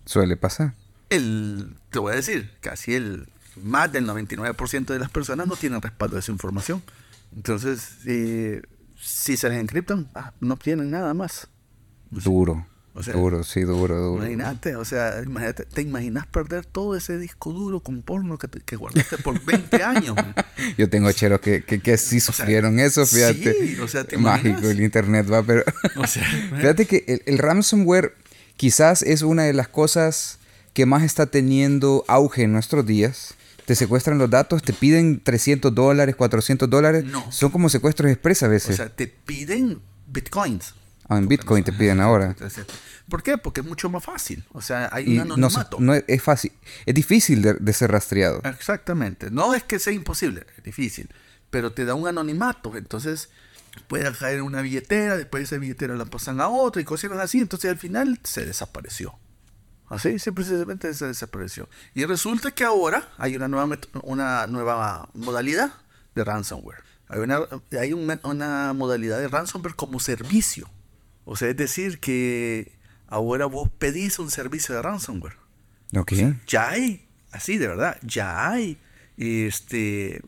Suele 0.04 0.36
pasar. 0.36 0.74
el, 1.10 1.76
te 1.90 1.98
voy 1.98 2.12
a 2.12 2.16
decir, 2.16 2.50
casi 2.60 2.94
el 2.94 3.28
más 3.56 3.92
del 3.92 4.06
99% 4.06 4.86
de 4.86 4.98
las 4.98 5.10
personas 5.10 5.46
no 5.46 5.56
tienen 5.56 5.82
respaldo 5.82 6.16
de 6.16 6.20
esa 6.20 6.32
información. 6.32 6.82
Entonces, 7.34 7.98
eh, 8.06 8.62
si 8.98 9.36
se 9.36 9.48
les 9.48 9.60
encriptan, 9.60 10.08
ah, 10.14 10.32
no 10.40 10.56
tienen 10.56 10.90
nada 10.90 11.14
más. 11.14 11.48
Duro. 12.10 12.66
O 12.94 13.02
sea, 13.02 13.14
duro, 13.14 13.42
sí, 13.42 13.62
duro, 13.62 13.96
duro. 13.98 14.16
Imagínate, 14.22 14.76
o 14.76 14.84
sea, 14.84 15.22
imagínate, 15.24 15.64
te 15.64 15.80
imaginas 15.80 16.26
perder 16.26 16.66
todo 16.66 16.94
ese 16.94 17.16
disco 17.18 17.50
duro 17.52 17.80
con 17.80 18.02
porno 18.02 18.36
que, 18.36 18.48
te- 18.48 18.60
que 18.60 18.76
guardaste 18.76 19.16
por 19.18 19.42
20 19.42 19.82
años. 19.82 20.14
Yo 20.78 20.90
tengo 20.90 21.10
cheros 21.12 21.40
que, 21.40 21.62
que, 21.64 21.80
que 21.80 21.96
sí 21.96 22.20
sea, 22.20 22.34
sufrieron 22.34 22.78
eso, 22.78 23.06
fíjate. 23.06 23.54
sí, 23.54 23.80
o 23.80 23.88
sea, 23.88 24.04
¿te 24.04 24.18
Mágico 24.18 24.68
el 24.68 24.82
internet, 24.82 25.26
va, 25.32 25.42
pero... 25.42 25.64
O 25.96 26.06
sea, 26.06 26.22
Fíjate 26.56 26.84
que 26.86 27.04
el, 27.08 27.22
el 27.24 27.38
ransomware 27.38 28.14
quizás 28.58 29.00
es 29.02 29.22
una 29.22 29.44
de 29.44 29.54
las 29.54 29.68
cosas 29.68 30.38
que 30.74 30.84
más 30.84 31.02
está 31.02 31.26
teniendo 31.26 32.04
auge 32.08 32.42
en 32.42 32.52
nuestros 32.52 32.84
días. 32.84 33.34
Te 33.64 33.74
secuestran 33.74 34.18
los 34.18 34.28
datos, 34.28 34.62
te 34.62 34.72
piden 34.74 35.18
300 35.22 35.74
dólares, 35.74 36.14
400 36.16 36.68
dólares. 36.68 37.04
No. 37.04 37.30
Son 37.32 37.50
como 37.50 37.68
secuestros 37.70 38.10
express 38.10 38.42
a 38.42 38.46
o 38.46 38.50
veces. 38.50 38.76
sea, 38.76 38.88
te 38.90 39.06
piden 39.06 39.80
bitcoins. 40.08 40.74
Ah, 41.14 41.18
en 41.18 41.28
Bitcoin 41.28 41.64
te 41.64 41.72
piden 41.72 42.00
ahora. 42.00 42.34
¿Por 43.08 43.22
qué? 43.22 43.38
Porque 43.38 43.60
es 43.60 43.66
mucho 43.66 43.90
más 43.90 44.04
fácil. 44.04 44.44
O 44.52 44.60
sea, 44.60 44.88
hay 44.92 45.04
Y 45.10 45.14
un 45.18 45.32
anonimato. 45.32 45.78
no 45.80 45.94
es, 45.94 46.04
es 46.06 46.22
fácil. 46.22 46.52
Es 46.86 46.94
difícil 46.94 47.42
de, 47.42 47.54
de 47.54 47.72
ser 47.72 47.90
rastreado. 47.90 48.40
Exactamente. 48.44 49.30
No 49.30 49.54
es 49.54 49.62
que 49.64 49.78
sea 49.78 49.92
imposible, 49.92 50.46
es 50.56 50.62
difícil, 50.62 51.08
pero 51.50 51.72
te 51.72 51.84
da 51.84 51.94
un 51.94 52.08
anonimato. 52.08 52.76
Entonces, 52.76 53.28
puede 53.88 54.10
caer 54.12 54.36
en 54.36 54.42
una 54.42 54.62
billetera, 54.62 55.16
después 55.16 55.44
esa 55.44 55.56
billetera 55.58 55.94
la 55.94 56.04
pasan 56.04 56.40
a 56.40 56.48
otra 56.48 56.82
y 56.82 56.84
cosas 56.84 57.12
así, 57.12 57.38
entonces 57.40 57.70
al 57.70 57.78
final 57.78 58.18
se 58.24 58.44
desapareció. 58.44 59.18
Así, 59.88 60.18
simplemente 60.18 60.94
se 60.94 61.06
desapareció. 61.06 61.68
Y 61.94 62.06
resulta 62.06 62.50
que 62.50 62.64
ahora 62.64 63.10
hay 63.18 63.36
una 63.36 63.48
nueva, 63.48 63.78
una 64.02 64.46
nueva 64.46 65.10
modalidad 65.12 65.70
de 66.14 66.24
ransomware. 66.24 66.82
Hay, 67.08 67.20
una, 67.20 67.40
hay 67.78 67.92
una, 67.92 68.72
modalidad 68.72 69.18
de 69.18 69.28
ransomware 69.28 69.74
como 69.74 70.00
servicio. 70.00 70.66
O 71.24 71.36
sea, 71.36 71.48
es 71.48 71.56
decir, 71.56 72.00
que 72.00 72.72
ahora 73.06 73.46
vos 73.46 73.70
pedís 73.78 74.18
un 74.18 74.30
servicio 74.30 74.74
de 74.74 74.82
ransomware. 74.82 75.36
Ok. 75.94 76.12
ya 76.46 76.70
hay, 76.70 77.06
así 77.32 77.58
de 77.58 77.68
verdad, 77.68 77.98
ya 78.02 78.50
hay 78.50 78.78
este, 79.18 80.22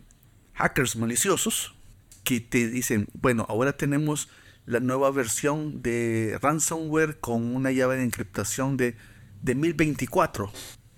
hackers 0.53 0.97
maliciosos 0.97 1.75
que 2.23 2.41
te 2.41 2.69
dicen, 2.69 3.09
bueno, 3.15 3.47
ahora 3.49 3.77
tenemos 3.77 4.29
la 4.67 4.81
nueva 4.81 5.11
versión 5.11 5.83
de 5.83 6.39
ransomware 6.41 7.19
con 7.19 7.55
una 7.55 7.73
llave 7.73 7.97
de 7.97 8.05
encriptación 8.05 8.77
de, 8.77 8.97
de 9.43 9.55
1024. 9.55 10.51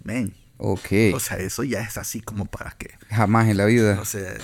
Men. 0.02 0.34
Ok. 0.58 0.88
O 1.14 1.20
sea, 1.20 1.38
eso 1.38 1.64
ya 1.64 1.80
es 1.80 1.96
así 1.96 2.20
como 2.20 2.46
para 2.46 2.72
que... 2.72 2.94
Jamás 3.08 3.48
en 3.48 3.56
la 3.56 3.66
vida. 3.66 4.00
O 4.00 4.04
sea, 4.04 4.36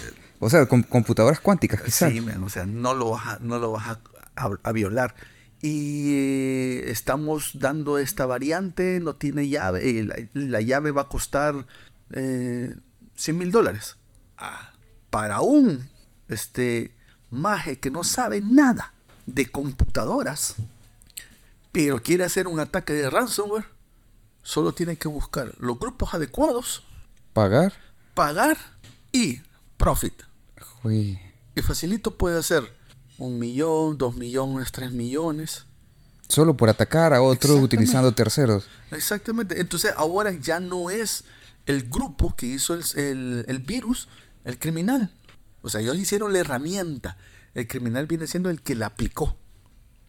o 0.44 0.50
sea, 0.50 0.66
con 0.66 0.82
computadoras 0.82 1.38
cuánticas, 1.38 1.82
quizás. 1.82 2.10
Sí, 2.10 2.18
o 2.18 2.48
sea, 2.48 2.66
no 2.66 2.94
lo 2.94 3.10
vas 3.10 3.26
a, 3.26 3.38
no 3.40 3.60
lo 3.60 3.70
vas 3.70 3.96
a, 4.34 4.72
violar. 4.72 5.14
Y 5.64 6.14
eh, 6.16 6.90
estamos 6.90 7.52
dando 7.54 7.98
esta 7.98 8.26
variante, 8.26 8.98
no 8.98 9.14
tiene 9.14 9.48
llave, 9.48 9.88
eh, 9.88 10.28
la, 10.34 10.60
llave 10.60 10.90
va 10.90 11.02
a 11.02 11.08
costar 11.08 11.66
eh, 12.10 12.74
100 13.14 13.38
mil 13.38 13.52
dólares. 13.52 13.96
Ah, 14.36 14.72
para 15.08 15.40
un 15.40 15.88
este, 16.28 16.96
maje 17.30 17.78
que 17.78 17.92
no 17.92 18.02
sabe 18.02 18.40
nada 18.40 18.92
de 19.26 19.46
computadoras, 19.46 20.56
pero 21.70 22.02
quiere 22.02 22.24
hacer 22.24 22.48
un 22.48 22.58
ataque 22.58 22.92
de 22.92 23.08
ransomware, 23.08 23.66
solo 24.42 24.72
tiene 24.72 24.96
que 24.96 25.06
buscar 25.06 25.54
los 25.58 25.78
grupos 25.78 26.12
adecuados, 26.12 26.84
pagar, 27.32 27.72
pagar 28.14 28.58
y 29.12 29.40
profit. 29.76 30.24
Y 30.84 31.62
facilito 31.62 32.16
puede 32.16 32.42
ser 32.42 32.81
un 33.22 33.38
millón, 33.38 33.98
dos 33.98 34.16
millones, 34.16 34.72
tres 34.72 34.92
millones. 34.92 35.66
Solo 36.28 36.56
por 36.56 36.68
atacar 36.68 37.14
a 37.14 37.22
otros 37.22 37.60
utilizando 37.60 38.12
terceros. 38.12 38.66
Exactamente. 38.90 39.60
Entonces 39.60 39.92
ahora 39.96 40.32
ya 40.32 40.58
no 40.60 40.90
es 40.90 41.24
el 41.66 41.88
grupo 41.88 42.34
que 42.34 42.46
hizo 42.46 42.74
el, 42.74 43.64
virus, 43.66 44.08
el 44.44 44.58
criminal. 44.58 45.12
O 45.60 45.68
sea, 45.68 45.80
ellos 45.80 45.96
hicieron 45.98 46.32
la 46.32 46.40
herramienta. 46.40 47.16
El 47.54 47.68
criminal 47.68 48.06
viene 48.06 48.26
siendo 48.26 48.50
el 48.50 48.60
que 48.60 48.74
la 48.74 48.86
aplicó. 48.86 49.36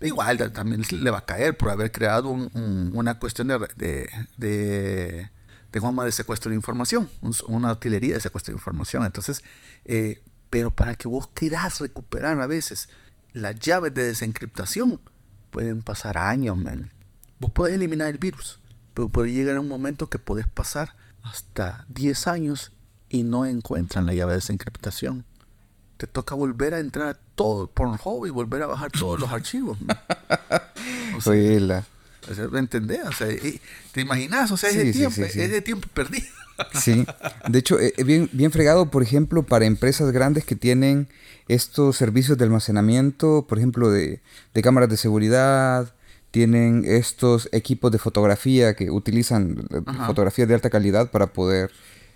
Igual 0.01 0.51
también 0.51 0.83
le 0.89 1.11
va 1.11 1.19
a 1.19 1.25
caer 1.25 1.55
por 1.55 1.69
haber 1.69 1.91
creado 1.91 2.29
una 2.29 3.19
cuestión 3.19 3.47
de, 3.47 3.59
de, 3.77 4.09
de, 4.37 5.29
de, 5.71 5.79
de 5.79 6.11
secuestro 6.11 6.49
de 6.49 6.55
información, 6.55 7.09
una 7.47 7.69
artillería 7.69 8.15
de 8.15 8.21
secuestro 8.21 8.53
de 8.53 8.57
información. 8.57 9.05
Entonces, 9.05 9.43
eh, 9.85 10.23
pero 10.53 10.69
para 10.69 10.93
que 10.93 11.07
vos 11.07 11.29
quieras 11.33 11.79
recuperar 11.79 12.39
a 12.39 12.45
veces 12.45 12.87
las 13.33 13.59
llaves 13.59 13.91
de 13.95 14.03
desencriptación, 14.03 15.01
pueden 15.49 15.81
pasar 15.81 16.15
años, 16.19 16.55
man. 16.55 16.91
Vos 17.39 17.49
podés 17.49 17.73
eliminar 17.73 18.09
el 18.09 18.19
virus, 18.19 18.59
pero 18.93 19.09
puede 19.09 19.31
llegar 19.31 19.57
un 19.57 19.67
momento 19.67 20.11
que 20.11 20.19
podés 20.19 20.45
pasar 20.45 20.95
hasta 21.23 21.87
10 21.89 22.27
años 22.27 22.71
y 23.09 23.23
no 23.23 23.47
encuentran 23.47 24.05
la 24.05 24.13
llave 24.13 24.33
de 24.33 24.37
desencriptación. 24.37 25.25
Te 25.97 26.05
toca 26.05 26.35
volver 26.35 26.75
a 26.75 26.79
entrar 26.79 27.19
todo 27.33 27.65
Pornhub 27.65 28.27
y 28.27 28.29
volver 28.29 28.61
a 28.61 28.67
bajar 28.67 28.91
todos 28.91 29.19
los 29.19 29.31
archivos. 29.31 29.79
O 31.17 31.21
sea, 31.21 31.83
¿Me 32.51 32.59
entendés? 32.59 33.01
O 33.05 33.11
sea, 33.11 33.27
¿Te 33.91 34.01
imaginas? 34.01 34.51
O 34.51 34.57
sea, 34.57 34.69
ese, 34.69 34.91
tiempo, 34.91 35.21
ese 35.21 35.61
tiempo 35.61 35.87
perdido. 35.93 36.25
Sí, 36.79 37.03
de 37.49 37.59
hecho, 37.59 37.79
es 37.79 37.93
eh, 37.97 38.03
bien, 38.03 38.29
bien 38.31 38.51
fregado, 38.51 38.91
por 38.91 39.01
ejemplo, 39.01 39.41
para 39.41 39.65
empresas 39.65 40.11
grandes 40.11 40.45
que 40.45 40.55
tienen 40.55 41.07
estos 41.47 41.97
servicios 41.97 42.37
de 42.37 42.43
almacenamiento, 42.45 43.45
por 43.47 43.57
ejemplo, 43.57 43.89
de, 43.89 44.21
cámaras 44.61 44.89
de 44.89 44.97
seguridad, 44.97 45.93
tienen 46.31 46.83
estos 46.85 47.49
equipos 47.51 47.91
de 47.91 47.97
fotografía 47.97 48.75
que 48.75 48.91
utilizan 48.91 49.67
eh, 49.71 49.81
fotografías 50.05 50.47
de 50.47 50.53
alta 50.53 50.69
calidad 50.69 51.11
para 51.11 51.27
poder... 51.27 51.71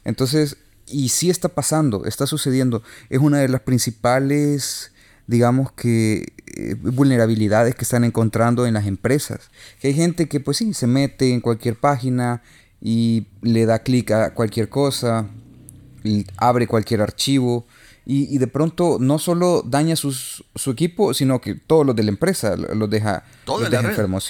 Entonces, 0.06 0.58
y 0.88 1.10
sí 1.10 1.30
está 1.30 1.50
pasando, 1.50 2.06
está 2.06 2.26
sucediendo. 2.26 2.82
Es 3.10 3.20
una 3.20 3.40
de 3.40 3.50
las 3.50 3.62
principales, 3.62 4.92
digamos 5.28 5.72
que, 5.72 6.34
eh, 6.48 6.76
vulnerabilidades 6.80 7.76
que 7.76 7.84
están 7.84 8.04
encontrando 8.04 8.66
en 8.66 8.74
las 8.74 8.88
empresas. 8.88 9.50
Que 9.80 9.90
hay 9.90 9.94
gente 9.94 10.28
que 10.28 10.40
pues 10.40 10.58
sí, 10.58 10.74
se 10.74 10.88
mete 10.88 11.34
en 11.34 11.42
cualquier 11.42 11.76
página, 11.76 12.42
y 12.82 13.28
le 13.42 13.66
da 13.66 13.80
clic 13.80 14.12
a 14.12 14.34
cualquier 14.34 14.70
cosa, 14.70 15.28
y 16.04 16.26
abre 16.38 16.68
cualquier 16.68 17.02
archivo 17.02 17.66
y, 18.10 18.38
de 18.38 18.48
pronto 18.48 19.00
no 19.02 19.20
solo 19.20 19.64
daña 19.66 19.98
sus, 19.98 20.46
su 20.56 20.72
equipo, 20.72 21.14
sino 21.14 21.42
que 21.42 21.56
todos 21.56 21.86
los 21.86 21.94
de 21.94 22.04
la 22.04 22.10
empresa 22.10 22.56
los 22.56 22.90
deja, 22.90 23.26
los 23.46 23.70
deja 23.70 23.90
enfermos. 23.90 24.30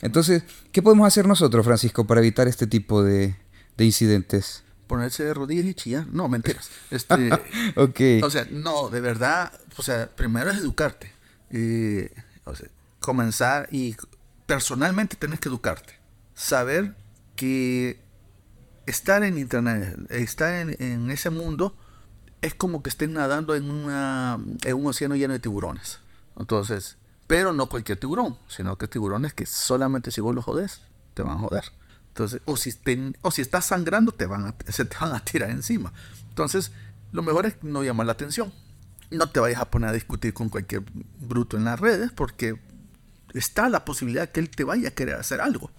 Entonces, 0.00 0.44
¿qué 0.70 0.80
podemos 0.80 1.08
hacer 1.08 1.26
nosotros, 1.26 1.64
Francisco, 1.66 2.06
para 2.06 2.20
evitar 2.20 2.46
este 2.46 2.68
tipo 2.68 3.02
de, 3.02 3.34
incidentes? 3.78 4.62
Ponerse 4.90 5.22
de 5.22 5.32
rodillas 5.32 5.66
y 5.66 5.74
chillar. 5.74 6.08
No, 6.08 6.28
mentiras. 6.28 6.68
Este, 6.90 7.32
ok. 7.76 8.24
O 8.24 8.28
sea, 8.28 8.44
no, 8.50 8.88
de 8.88 9.00
verdad, 9.00 9.52
o 9.76 9.82
sea, 9.82 10.08
primero 10.08 10.50
es 10.50 10.58
educarte. 10.58 11.12
o 12.44 12.54
sea, 12.56 12.68
comenzar 12.98 13.68
y 13.70 13.94
personalmente 14.46 15.14
tenés 15.14 15.38
que 15.38 15.48
educarte. 15.48 15.94
Saber 16.34 16.96
que 17.36 18.00
estar 18.86 19.22
en 19.22 19.38
internet, 19.38 19.96
estar 20.10 20.52
en, 20.52 21.08
ese 21.12 21.30
mundo, 21.30 21.76
es 22.42 22.54
como 22.54 22.82
que 22.82 22.90
estén 22.90 23.12
nadando 23.12 23.54
en, 23.54 23.70
una, 23.70 24.40
en 24.64 24.74
un 24.74 24.86
océano 24.88 25.14
lleno 25.14 25.34
de 25.34 25.38
tiburones. 25.38 26.00
Entonces, 26.36 26.96
pero 27.28 27.52
no 27.52 27.68
cualquier 27.68 28.00
tiburón, 28.00 28.36
sino 28.48 28.76
que 28.76 28.88
tiburones 28.88 29.34
que 29.34 29.46
solamente 29.46 30.10
si 30.10 30.20
vos 30.20 30.34
los 30.34 30.44
jodés, 30.44 30.80
te 31.14 31.22
van 31.22 31.36
a 31.36 31.40
joder. 31.42 31.70
Entonces, 32.10 32.40
o 32.44 32.56
si, 32.56 32.72
o 33.22 33.30
si 33.30 33.42
estás 33.42 33.66
sangrando, 33.66 34.12
te 34.12 34.26
van 34.26 34.46
a, 34.46 34.54
se 34.68 34.84
te 34.84 34.96
van 35.00 35.14
a 35.14 35.24
tirar 35.24 35.50
encima. 35.50 35.92
Entonces, 36.28 36.72
lo 37.12 37.22
mejor 37.22 37.46
es 37.46 37.56
no 37.62 37.82
llamar 37.82 38.06
la 38.06 38.12
atención. 38.12 38.52
No 39.10 39.30
te 39.30 39.40
vayas 39.40 39.60
a 39.60 39.70
poner 39.70 39.90
a 39.90 39.92
discutir 39.92 40.34
con 40.34 40.48
cualquier 40.48 40.82
bruto 41.20 41.56
en 41.56 41.64
las 41.64 41.80
redes 41.80 42.12
porque 42.12 42.60
está 43.34 43.68
la 43.68 43.84
posibilidad 43.84 44.28
que 44.28 44.40
él 44.40 44.50
te 44.50 44.64
vaya 44.64 44.88
a 44.88 44.92
querer 44.92 45.16
hacer 45.16 45.40
algo 45.40 45.70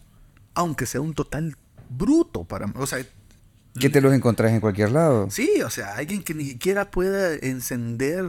aunque 0.54 0.86
sea 0.86 1.02
un 1.02 1.14
total 1.14 1.56
bruto 1.90 2.44
para 2.44 2.68
o 2.76 2.86
sea 2.86 3.06
que 3.80 3.90
te 3.90 4.02
los 4.02 4.14
encontrás 4.14 4.52
en 4.52 4.60
cualquier 4.60 4.92
lado 4.92 5.30
sí 5.30 5.62
o 5.62 5.70
sea 5.70 5.96
alguien 5.96 6.24
que 6.24 6.34
ni 6.34 6.46
siquiera 6.46 6.92
pueda 6.92 7.34
encender 7.36 8.26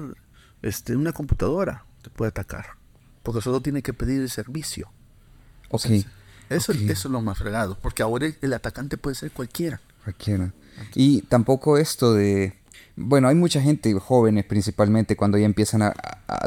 este 0.63 0.97
una 0.97 1.13
computadora 1.13 1.85
te 2.03 2.11
puede 2.11 2.31
atacar 2.31 2.67
porque 3.23 3.41
solo 3.41 3.61
tiene 3.61 3.83
que 3.83 3.93
pedir 3.93 4.21
el 4.21 4.31
servicio 4.31 4.91
ok 5.71 5.87
eso, 6.55 6.73
eso 6.73 6.91
es 6.91 7.05
lo 7.05 7.21
más 7.21 7.39
fregado 7.39 7.79
porque 7.81 8.03
ahora 8.03 8.29
el 8.41 8.53
atacante 8.53 8.97
puede 8.97 9.17
ser 9.17 9.31
cualquiera. 9.31 9.81
Cualquiera. 10.05 10.53
Y 10.95 11.23
tampoco 11.23 11.79
esto 11.79 12.15
de 12.15 12.55
bueno, 12.97 13.29
hay 13.29 13.35
mucha 13.35 13.61
gente, 13.61 13.93
jóvenes 13.95 14.45
principalmente, 14.45 15.17
cuando 15.17 15.39
ya 15.39 15.47
empiezan 15.47 15.83
a, 15.83 15.95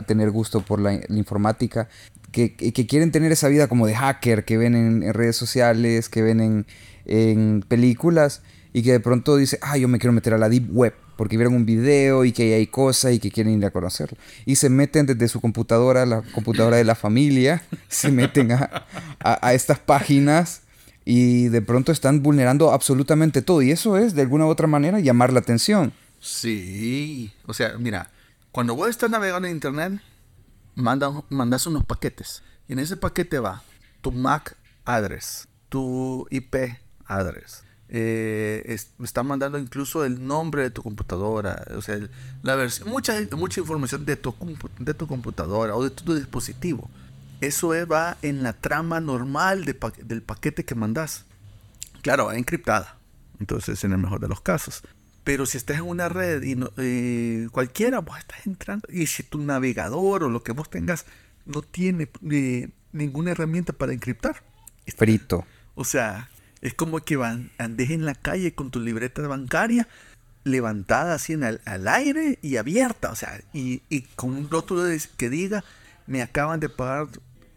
tener 0.07 0.31
gusto 0.31 0.61
por 0.61 0.79
la, 0.79 0.93
informática, 1.09 1.89
que, 2.31 2.55
quieren 2.55 3.11
tener 3.11 3.31
esa 3.31 3.47
vida 3.47 3.67
como 3.67 3.87
de 3.87 3.95
hacker, 3.95 4.45
que 4.45 4.57
ven 4.57 4.75
en, 4.75 5.13
redes 5.13 5.35
sociales, 5.35 6.09
que 6.09 6.21
ven 6.21 6.65
en, 7.05 7.61
películas 7.67 8.41
y 8.73 8.83
que 8.83 8.91
de 8.91 8.99
pronto 8.99 9.37
dice, 9.37 9.57
ah, 9.61 9.77
yo 9.77 9.87
me 9.87 9.99
quiero 9.99 10.13
meter 10.13 10.33
a 10.33 10.37
la 10.37 10.49
Deep 10.49 10.69
Web 10.71 10.93
porque 11.15 11.37
vieron 11.37 11.53
un 11.53 11.65
video 11.65 12.25
y 12.25 12.31
que 12.31 12.53
hay 12.53 12.67
cosas 12.67 13.13
y 13.13 13.19
que 13.19 13.31
quieren 13.31 13.57
ir 13.57 13.65
a 13.65 13.71
conocerlo. 13.71 14.17
Y 14.45 14.55
se 14.55 14.69
meten 14.69 15.05
desde 15.05 15.27
su 15.27 15.41
computadora, 15.41 16.05
la 16.05 16.21
computadora 16.21 16.77
de 16.77 16.83
la 16.83 16.95
familia, 16.95 17.63
se 17.87 18.11
meten 18.11 18.51
a, 18.51 19.53
estas 19.53 19.79
páginas 19.79 20.61
y 21.03 21.47
de 21.49 21.61
pronto 21.61 21.91
están 21.91 22.21
vulnerando 22.23 22.71
absolutamente 22.71 23.41
todo. 23.41 23.61
Y 23.61 23.71
eso 23.71 23.97
es, 23.97 24.15
de 24.15 24.21
alguna 24.21 24.45
u 24.45 24.49
otra 24.49 24.67
manera, 24.67 24.99
llamar 24.99 25.33
la 25.33 25.39
atención. 25.39 25.93
Sí, 26.19 27.31
o 27.45 27.53
sea, 27.53 27.77
mira, 27.77 28.09
cuando 28.51 28.75
vos 28.75 28.89
estás 28.89 29.09
navegando 29.09 29.47
en 29.47 29.55
Internet, 29.55 30.01
mandas 30.75 31.67
unos 31.67 31.85
paquetes. 31.85 32.41
Y 32.67 32.73
en 32.73 32.79
ese 32.79 32.97
paquete 32.97 33.39
va 33.39 33.63
tu 34.01 34.11
MAC 34.11 34.55
address, 34.85 35.47
tu 35.69 36.27
IP 36.29 36.55
address. 37.05 37.64
Eh, 37.87 38.77
está 39.03 39.23
mandando 39.23 39.59
incluso 39.59 40.05
el 40.05 40.25
nombre 40.25 40.63
de 40.63 40.71
tu 40.71 40.81
computadora, 40.81 41.63
o 41.77 41.81
sea, 41.83 41.99
la 42.41 42.55
versión, 42.55 42.89
mucha, 42.89 43.15
mucha 43.37 43.59
información 43.61 44.05
de 44.05 44.15
tu, 44.15 44.33
de 44.79 44.93
tu 44.95 45.05
computadora 45.07 45.75
o 45.75 45.83
de 45.83 45.91
tu 45.91 46.15
dispositivo. 46.15 46.89
Eso 47.41 47.73
va 47.89 48.17
en 48.21 48.43
la 48.43 48.53
trama 48.53 48.99
normal 48.99 49.65
del 49.65 50.21
paquete 50.23 50.65
que 50.65 50.73
mandas. 50.73 51.25
Claro, 52.01 52.25
va 52.25 52.37
encriptada. 52.37 52.97
Entonces, 53.39 53.83
en 53.83 53.91
el 53.91 53.97
mejor 53.97 54.19
de 54.19 54.27
los 54.27 54.41
casos. 54.41 54.83
Pero 55.23 55.45
si 55.45 55.57
estás 55.57 55.77
en 55.77 55.83
una 55.83 56.07
red 56.07 56.43
y 56.43 56.55
no, 56.55 56.69
eh, 56.77 57.47
cualquiera, 57.51 57.99
vos 57.99 58.17
estás 58.17 58.45
entrando. 58.45 58.87
Y 58.91 59.07
si 59.07 59.23
tu 59.23 59.39
navegador 59.39 60.23
o 60.23 60.29
lo 60.29 60.43
que 60.43 60.51
vos 60.53 60.69
tengas 60.69 61.05
no 61.45 61.61
tiene 61.61 62.09
eh, 62.31 62.69
ninguna 62.91 63.31
herramienta 63.31 63.73
para 63.73 63.93
encriptar. 63.93 64.43
Frito. 64.95 65.45
O 65.73 65.83
sea, 65.83 66.29
es 66.61 66.73
como 66.73 66.99
que 66.99 67.15
van, 67.15 67.51
andes 67.57 67.89
en 67.91 68.05
la 68.05 68.15
calle 68.15 68.53
con 68.53 68.71
tu 68.71 68.79
libreta 68.79 69.21
bancaria 69.27 69.87
levantada 70.43 71.15
así 71.15 71.33
en 71.33 71.43
al 71.43 71.87
aire 71.87 72.39
y 72.41 72.57
abierta. 72.57 73.11
O 73.11 73.15
sea, 73.15 73.41
y, 73.51 73.81
y 73.89 74.01
con 74.15 74.31
un 74.35 74.49
rótulo 74.49 74.83
que 75.17 75.29
diga, 75.29 75.63
me 76.07 76.21
acaban 76.21 76.59
de 76.59 76.69
pagar 76.69 77.07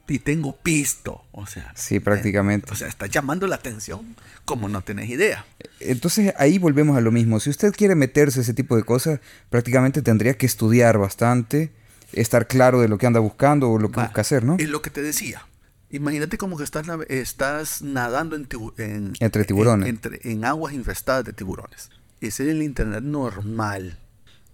y 0.08 0.18
tengo 0.18 0.56
pisto. 0.56 1.22
O 1.32 1.46
sea, 1.46 1.72
sí, 1.76 2.00
prácticamente. 2.00 2.72
o 2.72 2.74
sea, 2.74 2.88
está 2.88 3.06
llamando 3.06 3.46
la 3.46 3.56
atención 3.56 4.16
como 4.44 4.68
no 4.68 4.82
tenés 4.82 5.10
idea. 5.10 5.44
Entonces 5.80 6.34
ahí 6.38 6.58
volvemos 6.58 6.96
a 6.96 7.00
lo 7.00 7.12
mismo. 7.12 7.38
Si 7.40 7.50
usted 7.50 7.72
quiere 7.72 7.94
meterse 7.94 8.40
ese 8.40 8.54
tipo 8.54 8.74
de 8.76 8.82
cosas, 8.82 9.20
prácticamente 9.50 10.02
tendría 10.02 10.34
que 10.34 10.46
estudiar 10.46 10.98
bastante, 10.98 11.70
estar 12.12 12.46
claro 12.46 12.80
de 12.80 12.88
lo 12.88 12.96
que 12.96 13.06
anda 13.06 13.20
buscando 13.20 13.70
o 13.70 13.78
lo 13.78 13.90
que 13.90 14.00
busca 14.00 14.22
hacer, 14.22 14.44
¿no? 14.44 14.56
Es 14.58 14.68
lo 14.68 14.80
que 14.80 14.90
te 14.90 15.02
decía. 15.02 15.46
Imagínate 15.90 16.36
como 16.36 16.56
que 16.56 16.64
estás, 16.64 16.86
estás 17.08 17.82
nadando 17.82 18.36
en, 18.36 19.14
entre 19.20 19.44
tiburones. 19.44 19.88
entre, 19.88 20.20
en 20.22 20.44
aguas 20.44 20.74
infestadas 20.74 21.24
de 21.24 21.32
tiburones. 21.32 21.90
Ese 22.20 22.44
es 22.44 22.50
el 22.50 22.62
internet 22.62 23.02
normal. 23.02 23.98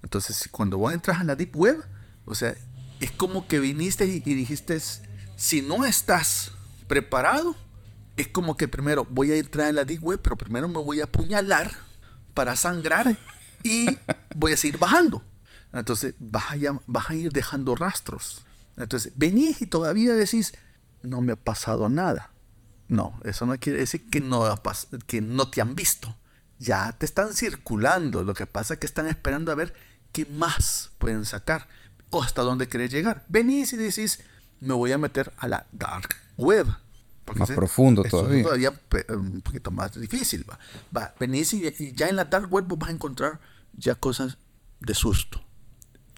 Entonces, 0.02 0.48
cuando 0.50 0.78
vos 0.78 0.92
entras 0.92 1.20
a 1.20 1.24
la 1.24 1.34
Deep 1.34 1.56
Web, 1.56 1.82
o 2.24 2.34
sea, 2.34 2.54
es 3.00 3.10
como 3.10 3.48
que 3.48 3.58
viniste 3.58 4.06
y, 4.06 4.20
dijiste, 4.20 4.78
si 5.36 5.62
no 5.62 5.84
estás 5.84 6.52
preparado, 6.86 7.56
es 8.16 8.28
como 8.28 8.56
que 8.56 8.68
primero 8.68 9.06
voy 9.10 9.32
a 9.32 9.36
entrar 9.36 9.68
en 9.68 9.76
la 9.76 9.84
Deep 9.84 10.04
Web, 10.04 10.20
pero 10.22 10.36
primero 10.36 10.68
me 10.68 10.78
voy 10.78 11.00
a 11.00 11.04
apuñalar 11.04 11.72
para 12.32 12.54
sangrar 12.54 13.16
y 13.62 13.86
voy 14.36 14.52
a 14.52 14.56
seguir 14.56 14.78
bajando. 14.78 15.24
Entonces 15.72 16.14
vas 16.20 16.52
a, 16.52 16.80
vas 16.86 17.10
a 17.10 17.14
ir 17.14 17.32
dejando 17.32 17.74
rastros. 17.74 18.44
Entonces 18.76 19.12
venís 19.16 19.62
y 19.62 19.66
todavía 19.66 20.14
decís, 20.14 20.54
no 21.04 21.20
me 21.20 21.32
ha 21.32 21.36
pasado 21.36 21.88
nada. 21.88 22.30
No, 22.88 23.18
eso 23.24 23.46
no 23.46 23.56
quiere 23.58 23.80
decir 23.80 24.08
que 24.10 24.20
no, 24.20 24.44
que 25.06 25.20
no 25.20 25.48
te 25.50 25.60
han 25.60 25.74
visto. 25.74 26.14
Ya 26.58 26.92
te 26.92 27.06
están 27.06 27.32
circulando. 27.34 28.22
Lo 28.22 28.34
que 28.34 28.46
pasa 28.46 28.74
es 28.74 28.80
que 28.80 28.86
están 28.86 29.06
esperando 29.06 29.52
a 29.52 29.54
ver 29.54 29.74
qué 30.12 30.26
más 30.26 30.90
pueden 30.98 31.24
sacar 31.24 31.66
o 32.10 32.22
hasta 32.22 32.42
dónde 32.42 32.68
querés 32.68 32.90
llegar. 32.90 33.24
Venís 33.28 33.72
y 33.72 33.76
decís, 33.76 34.20
me 34.60 34.74
voy 34.74 34.92
a 34.92 34.98
meter 34.98 35.32
a 35.38 35.48
la 35.48 35.66
dark 35.72 36.14
web. 36.36 36.66
más 37.34 37.50
profundo 37.50 38.02
todavía. 38.04 38.42
todavía 38.44 38.72
un 39.08 39.40
poquito 39.40 39.70
más 39.70 39.98
difícil. 39.98 40.48
Va, 40.48 40.58
va 40.96 41.14
venís 41.18 41.52
y, 41.54 41.92
ya 41.94 42.08
en 42.08 42.16
la 42.16 42.24
dark 42.24 42.52
web 42.52 42.66
vas 42.76 42.90
a 42.90 42.92
encontrar 42.92 43.40
ya 43.76 43.94
cosas 43.94 44.38
de 44.80 44.94
susto. 44.94 45.42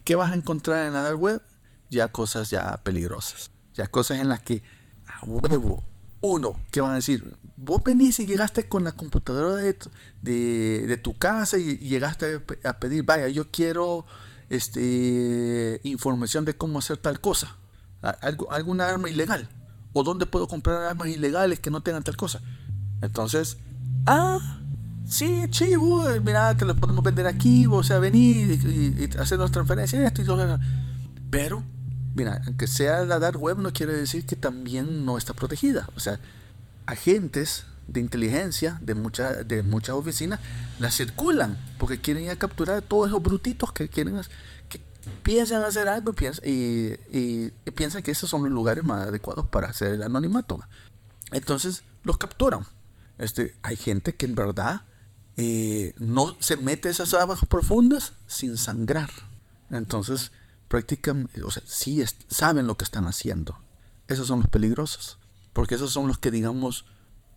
¿Qué 0.03 0.15
vas 0.15 0.31
a 0.31 0.35
encontrar 0.35 0.85
en 0.85 0.93
la 0.93 1.01
dark 1.01 1.19
web? 1.19 1.41
Ya 1.89 2.09
cosas 2.09 2.49
ya 2.49 2.77
peligrosas. 2.83 3.51
Ya 3.73 3.87
cosas 3.87 4.19
en 4.19 4.29
las 4.29 4.41
que, 4.41 4.63
huevo, 5.23 5.83
uno, 6.21 6.59
¿qué 6.71 6.81
van 6.81 6.91
a 6.91 6.95
decir? 6.95 7.35
Vos 7.57 7.83
venís 7.83 8.19
y 8.19 8.25
llegaste 8.25 8.67
con 8.67 8.83
la 8.83 8.91
computadora 8.91 9.55
de, 9.55 9.77
de, 10.21 10.97
tu 10.97 11.17
casa 11.17 11.57
y, 11.57 11.77
llegaste 11.77 12.41
a 12.63 12.79
pedir, 12.79 13.03
vaya, 13.03 13.27
yo 13.27 13.49
quiero 13.51 14.05
este, 14.49 15.79
información 15.83 16.45
de 16.45 16.55
cómo 16.55 16.79
hacer 16.79 16.97
tal 16.97 17.19
cosa. 17.19 17.55
Algo, 18.01 18.51
alguna 18.51 18.87
arma 18.87 19.09
ilegal. 19.09 19.49
O 19.93 20.03
dónde 20.03 20.25
puedo 20.25 20.47
comprar 20.47 20.83
armas 20.83 21.07
ilegales 21.07 21.59
que 21.59 21.71
no 21.71 21.81
tengan 21.81 22.03
tal 22.03 22.15
cosa. 22.15 22.41
Entonces, 23.01 23.57
ah, 24.05 24.59
sí, 25.07 25.43
chivo, 25.49 26.05
mira, 26.23 26.55
te 26.55 26.65
lo 26.65 26.75
podemos 26.75 27.03
vender 27.03 27.27
aquí, 27.27 27.65
o 27.67 27.83
sea, 27.83 27.99
venir 27.99 28.51
y, 28.51 29.17
hacer 29.17 29.39
las 29.39 29.51
transferencias, 29.51 30.03
esto 30.03 30.21
y 30.21 30.25
todo. 30.25 30.59
Pero, 31.29 31.63
mira, 32.17 32.41
aunque 32.45 32.67
sea 32.67 33.05
la 33.05 33.19
dark 33.19 33.39
web, 33.39 33.59
no 33.59 33.71
quiere 33.71 33.93
decir 33.93 34.25
que 34.25 34.35
también 34.35 35.05
no 35.05 35.17
está 35.17 35.33
protegida. 35.33 35.87
O 35.95 35.99
sea, 35.99 36.19
agentes 36.87 37.65
de 37.87 37.99
inteligencia 38.01 38.79
de, 38.81 38.95
muchas 38.95 39.47
de 39.47 39.63
muchas 39.63 39.95
oficinas 39.95 40.39
la 40.79 40.91
circulan 40.91 41.57
porque 41.77 42.01
quieren 42.01 42.23
ir 42.23 42.31
a 42.31 42.35
capturar 42.35 42.77
a 42.77 42.81
todos 42.81 43.07
esos 43.07 43.23
brutitos 43.23 43.71
que 43.71 43.87
quieren 43.87 44.19
que 44.67 44.81
piensan 45.23 45.63
hacer 45.63 45.87
algo 45.87 46.13
y, 46.43 46.95
y, 47.13 47.51
piensan 47.75 48.03
que 48.03 48.11
esos 48.11 48.29
son 48.29 48.43
los 48.43 48.51
lugares 48.51 48.83
más 48.83 49.07
adecuados 49.07 49.45
para 49.47 49.67
hacer 49.69 49.93
el 49.93 50.03
anonimato. 50.03 50.59
Entonces 51.31 51.83
los 52.03 52.17
capturan. 52.17 52.65
Este, 53.19 53.55
hay 53.61 53.75
gente 53.75 54.15
que 54.15 54.25
en 54.25 54.35
verdad 54.35 54.81
eh, 55.37 55.93
no 55.99 56.35
se 56.39 56.57
mete 56.57 56.89
esas 56.89 57.13
aguas 57.13 57.39
profundas 57.47 58.13
sin 58.25 58.57
sangrar. 58.57 59.11
Entonces, 59.69 60.31
prácticamente, 60.67 61.43
o 61.43 61.51
sea, 61.51 61.63
sí 61.65 62.03
saben 62.27 62.67
lo 62.67 62.75
que 62.75 62.83
están 62.83 63.05
haciendo. 63.05 63.57
Esos 64.07 64.27
son 64.27 64.39
los 64.39 64.49
peligrosos. 64.49 65.17
Porque 65.53 65.75
esos 65.75 65.91
son 65.91 66.07
los 66.07 66.17
que, 66.17 66.31
digamos, 66.31 66.85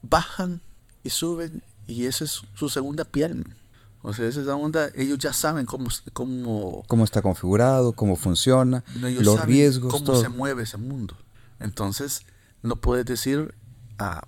bajan 0.02 0.60
y 1.02 1.10
suben 1.10 1.62
y 1.86 2.06
esa 2.06 2.24
es 2.24 2.42
su 2.54 2.68
segunda 2.68 3.04
piel. 3.04 3.56
O 4.02 4.14
sea, 4.14 4.26
esa 4.26 4.56
onda, 4.56 4.90
ellos 4.94 5.18
ya 5.18 5.32
saben 5.32 5.66
cómo, 5.66 5.88
cómo, 6.12 6.82
cómo 6.86 7.04
está 7.04 7.20
configurado, 7.20 7.92
cómo 7.92 8.16
funciona, 8.16 8.82
los 8.94 9.44
riesgos, 9.44 9.92
cómo 9.92 10.20
se 10.20 10.28
mueve 10.28 10.62
ese 10.62 10.78
mundo. 10.78 11.16
Entonces, 11.58 12.22
no 12.62 12.76
puedes 12.76 13.04
decir, 13.04 13.54
ah, 13.98 14.22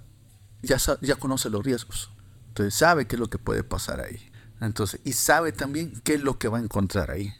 ya, 0.62 0.76
ya 1.00 1.16
conoce 1.16 1.48
los 1.48 1.64
riesgos. 1.64 2.10
Entonces, 2.48 2.74
sabe 2.74 3.06
qué 3.06 3.16
es 3.16 3.20
lo 3.20 3.30
que 3.30 3.38
puede 3.38 3.64
pasar 3.64 4.00
ahí. 4.00 4.30
Entonces, 4.60 5.00
y 5.04 5.14
sabe 5.14 5.52
también 5.52 6.00
qué 6.04 6.14
es 6.14 6.22
lo 6.22 6.38
que 6.38 6.48
va 6.48 6.58
a 6.58 6.62
encontrar 6.62 7.10
ahí. 7.10 7.32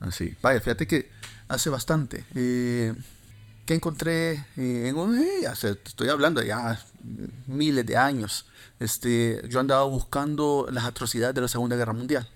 Así, 0.00 0.34
vaya, 0.42 0.60
fíjate 0.60 0.86
que 0.86 1.10
hace 1.48 1.70
bastante. 1.70 2.24
Eh, 2.34 2.94
que 3.66 3.74
encontré 3.74 4.32
eh, 4.56 4.88
en 4.88 4.96
un, 4.96 5.16
eh, 5.16 5.42
estoy 5.44 6.08
hablando 6.08 6.42
ya 6.42 6.84
miles 7.46 7.86
de 7.86 7.96
años, 7.96 8.46
este, 8.80 9.42
yo 9.48 9.60
andaba 9.60 9.84
buscando 9.84 10.66
las 10.72 10.84
atrocidades 10.84 11.34
de 11.34 11.42
la 11.42 11.48
Segunda 11.48 11.76
Guerra 11.76 11.92
Mundial. 11.92 12.28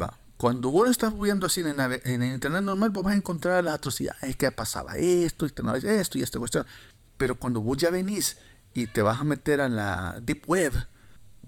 Va. 0.00 0.16
Cuando 0.36 0.70
vos 0.70 0.88
estás 0.88 1.18
viendo 1.18 1.46
así 1.46 1.60
en, 1.60 1.74
en, 1.80 2.22
el 2.22 2.34
internet 2.34 2.62
normal, 2.62 2.90
vos 2.90 3.02
vas 3.02 3.14
a 3.14 3.16
encontrar 3.16 3.64
las 3.64 3.74
atrocidades 3.74 4.36
que 4.36 4.50
pasaba 4.52 4.96
esto, 4.96 5.46
y 5.46 5.48
esto 5.88 6.18
y 6.18 6.22
esta 6.22 6.38
cuestión. 6.38 6.66
Pero 7.16 7.34
cuando 7.34 7.60
vos 7.60 7.76
ya 7.76 7.90
venís 7.90 8.38
y 8.72 8.86
te 8.86 9.02
vas 9.02 9.20
a 9.20 9.24
meter 9.24 9.60
a 9.60 9.68
la 9.68 10.18
Deep 10.22 10.44
Web, 10.46 10.72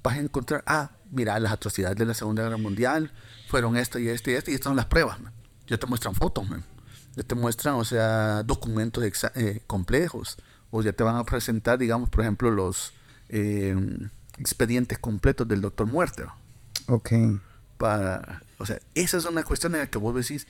vas 0.03 0.17
a 0.17 0.21
encontrar, 0.21 0.65
ah, 0.67 0.91
mira, 1.11 1.39
las 1.39 1.53
atrocidades 1.53 1.97
de 1.97 2.07
la 2.07 2.15
Segunda 2.15 2.43
Guerra 2.43 2.57
Mundial 2.57 3.13
fueron 3.49 3.77
esto 3.77 3.99
y 3.99 4.09
esto 4.09 4.31
y 4.31 4.35
esto, 4.35 4.51
y 4.51 4.55
estas 4.55 4.71
son 4.71 4.77
las 4.77 4.87
pruebas. 4.87 5.19
Ya 5.67 5.79
te 5.79 5.87
muestran 5.87 6.15
fotos, 6.15 6.49
man 6.49 6.65
ya 7.17 7.23
te 7.23 7.35
muestran, 7.35 7.75
o 7.75 7.85
sea, 7.85 8.43
documentos 8.43 9.05
eh, 9.35 9.61
complejos, 9.67 10.39
o 10.71 10.83
ya 10.83 10.93
te 10.93 11.05
van 11.05 11.17
a 11.17 11.25
presentar, 11.25 11.79
digamos, 11.79 12.09
por 12.09 12.23
ejemplo, 12.23 12.51
los 12.51 12.95
eh, 13.29 13.77
expedientes 14.39 14.99
completos 14.99 15.47
del 15.47 15.61
doctor 15.61 15.87
Muerte. 15.87 16.25
Ok. 16.87 17.13
Para, 17.77 18.43
o 18.59 18.67
sea, 18.67 18.81
esa 18.95 19.19
es 19.19 19.25
una 19.25 19.45
cuestión 19.45 19.75
en 19.75 19.81
la 19.81 19.87
que 19.89 19.99
vos 19.99 20.15
decís, 20.15 20.47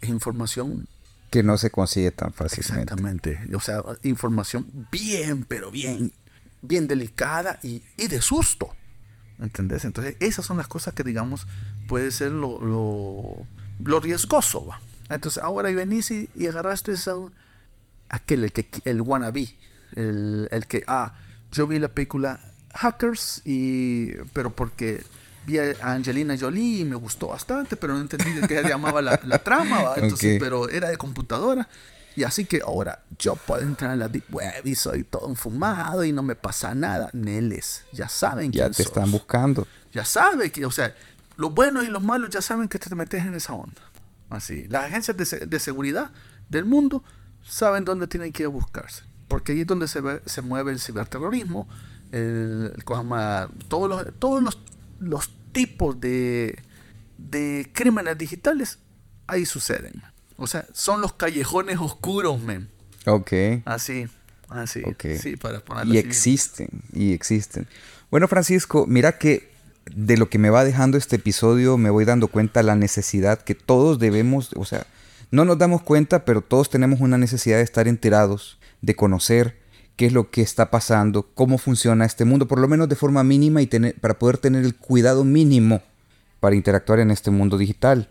es 0.00 0.08
información 0.08 0.86
que 1.30 1.42
no 1.42 1.58
se 1.58 1.70
consigue 1.70 2.10
tan 2.10 2.32
fácilmente. 2.32 2.80
Exactamente. 2.80 3.54
O 3.54 3.60
sea, 3.60 3.82
información 4.02 4.88
bien, 4.90 5.44
pero 5.44 5.70
bien, 5.70 6.10
bien 6.62 6.88
delicada 6.88 7.60
y, 7.62 7.82
de 7.98 8.22
susto. 8.22 8.70
¿Entendés? 9.38 9.84
Entonces, 9.84 10.16
esas 10.20 10.46
son 10.46 10.56
las 10.56 10.68
cosas 10.68 10.94
que, 10.94 11.04
digamos, 11.04 11.46
puede 11.86 12.12
ser 12.12 12.32
lo, 12.32 12.58
lo, 12.62 13.46
lo 13.84 14.00
riesgoso. 14.00 14.66
¿va? 14.66 14.80
Entonces 15.08 15.42
ahora 15.42 15.70
venís 15.70 16.10
y, 16.10 16.28
y 16.34 16.46
agarraste 16.46 16.92
a 16.92 17.14
aquel, 18.16 18.44
el, 18.44 18.52
que, 18.52 18.68
el 18.84 19.00
wannabe, 19.00 19.54
el, 19.94 20.48
el 20.50 20.66
que, 20.66 20.84
ah, 20.86 21.14
yo 21.52 21.66
vi 21.66 21.78
la 21.78 21.88
película 21.88 22.40
Hackers, 22.74 23.42
y, 23.44 24.12
pero 24.32 24.50
porque 24.50 25.02
vi 25.46 25.58
a 25.58 25.74
Angelina 25.82 26.36
Jolie 26.38 26.80
y 26.80 26.84
me 26.84 26.96
gustó 26.96 27.28
bastante, 27.28 27.76
pero 27.76 27.94
no 27.94 28.00
entendí 28.00 28.32
de 28.32 28.46
qué 28.46 28.62
llamaba 28.62 29.00
la, 29.00 29.18
la 29.24 29.38
trama, 29.38 29.92
Entonces, 29.96 30.38
pero 30.38 30.68
era 30.68 30.88
de 30.88 30.96
computadora. 30.96 31.68
Y 32.16 32.24
así 32.24 32.46
que 32.46 32.60
ahora 32.64 33.04
yo 33.16 33.36
puedo 33.36 33.62
entrar 33.62 33.92
en 33.92 34.00
la 34.00 34.08
Deep 34.08 34.24
Web 34.34 34.66
y 34.66 34.74
soy 34.74 35.04
todo 35.04 35.28
enfumado 35.28 36.02
y 36.04 36.12
no 36.12 36.22
me 36.22 36.34
pasa 36.34 36.74
nada. 36.74 37.10
Neles, 37.12 37.84
ya 37.92 38.08
saben 38.08 38.50
Ya 38.50 38.68
te 38.70 38.82
están 38.82 39.10
buscando. 39.12 39.68
Ya 39.92 40.04
saben 40.04 40.50
que, 40.50 40.66
o 40.66 40.70
sea, 40.70 40.94
los 41.38 41.54
buenos 41.54 41.84
y 41.84 41.86
los 41.86 42.02
malos 42.02 42.30
ya 42.30 42.42
saben 42.42 42.68
que 42.68 42.80
te 42.80 42.92
metes 42.96 43.24
en 43.24 43.32
esa 43.34 43.54
onda. 43.54 43.80
Así. 44.28 44.66
Las 44.68 44.86
agencias 44.86 45.16
de, 45.16 45.58
seguridad 45.60 46.10
del 46.48 46.64
mundo 46.64 47.04
saben 47.42 47.84
dónde 47.84 48.08
tienen 48.08 48.32
que 48.32 48.42
ir 48.42 48.48
a 48.48 48.50
buscarse. 48.50 49.04
Porque 49.28 49.52
ahí 49.52 49.60
es 49.60 49.66
donde 49.66 49.86
se, 49.86 50.02
se 50.26 50.42
mueve 50.42 50.72
el 50.72 50.80
ciberterrorismo, 50.80 51.68
el, 52.10 52.74
todos 53.68 53.88
los, 53.88 54.18
todos 54.18 54.58
los, 54.98 55.32
tipos 55.52 56.00
de, 56.00 56.60
de 57.16 57.70
crímenes 57.72 58.18
digitales, 58.18 58.80
ahí 59.28 59.46
suceden. 59.46 60.02
O 60.36 60.48
sea, 60.48 60.66
son 60.72 61.00
los 61.00 61.12
callejones 61.12 61.78
oscuros, 61.78 62.42
men. 62.42 62.68
Ok. 63.06 63.32
Así, 63.64 64.08
así. 64.48 64.82
Sí, 65.20 65.36
para 65.36 65.62
y 65.84 65.98
existen, 65.98 66.82
y 66.92 67.12
existen. 67.12 67.68
Bueno, 68.10 68.26
Francisco, 68.26 68.86
mira 68.88 69.18
que 69.18 69.56
de 69.94 70.16
lo 70.16 70.28
que 70.28 70.38
me 70.38 70.50
va 70.50 70.64
dejando 70.64 70.98
este 70.98 71.16
episodio 71.16 71.76
me 71.76 71.90
voy 71.90 72.04
dando 72.04 72.28
cuenta 72.28 72.62
la 72.62 72.76
necesidad 72.76 73.40
que 73.40 73.54
todos 73.54 73.98
debemos, 73.98 74.50
o 74.56 74.64
sea, 74.64 74.86
no 75.30 75.44
nos 75.44 75.58
damos 75.58 75.82
cuenta, 75.82 76.24
pero 76.24 76.40
todos 76.40 76.70
tenemos 76.70 77.00
una 77.00 77.18
necesidad 77.18 77.58
de 77.58 77.62
estar 77.62 77.88
enterados, 77.88 78.58
de 78.80 78.94
conocer 78.94 79.58
qué 79.96 80.06
es 80.06 80.12
lo 80.12 80.30
que 80.30 80.42
está 80.42 80.70
pasando, 80.70 81.26
cómo 81.34 81.58
funciona 81.58 82.04
este 82.04 82.24
mundo, 82.24 82.46
por 82.46 82.60
lo 82.60 82.68
menos 82.68 82.88
de 82.88 82.96
forma 82.96 83.24
mínima 83.24 83.60
y 83.60 83.66
tener, 83.66 83.94
para 83.96 84.18
poder 84.18 84.38
tener 84.38 84.64
el 84.64 84.76
cuidado 84.76 85.24
mínimo 85.24 85.82
para 86.40 86.54
interactuar 86.54 87.00
en 87.00 87.10
este 87.10 87.30
mundo 87.30 87.58
digital. 87.58 88.08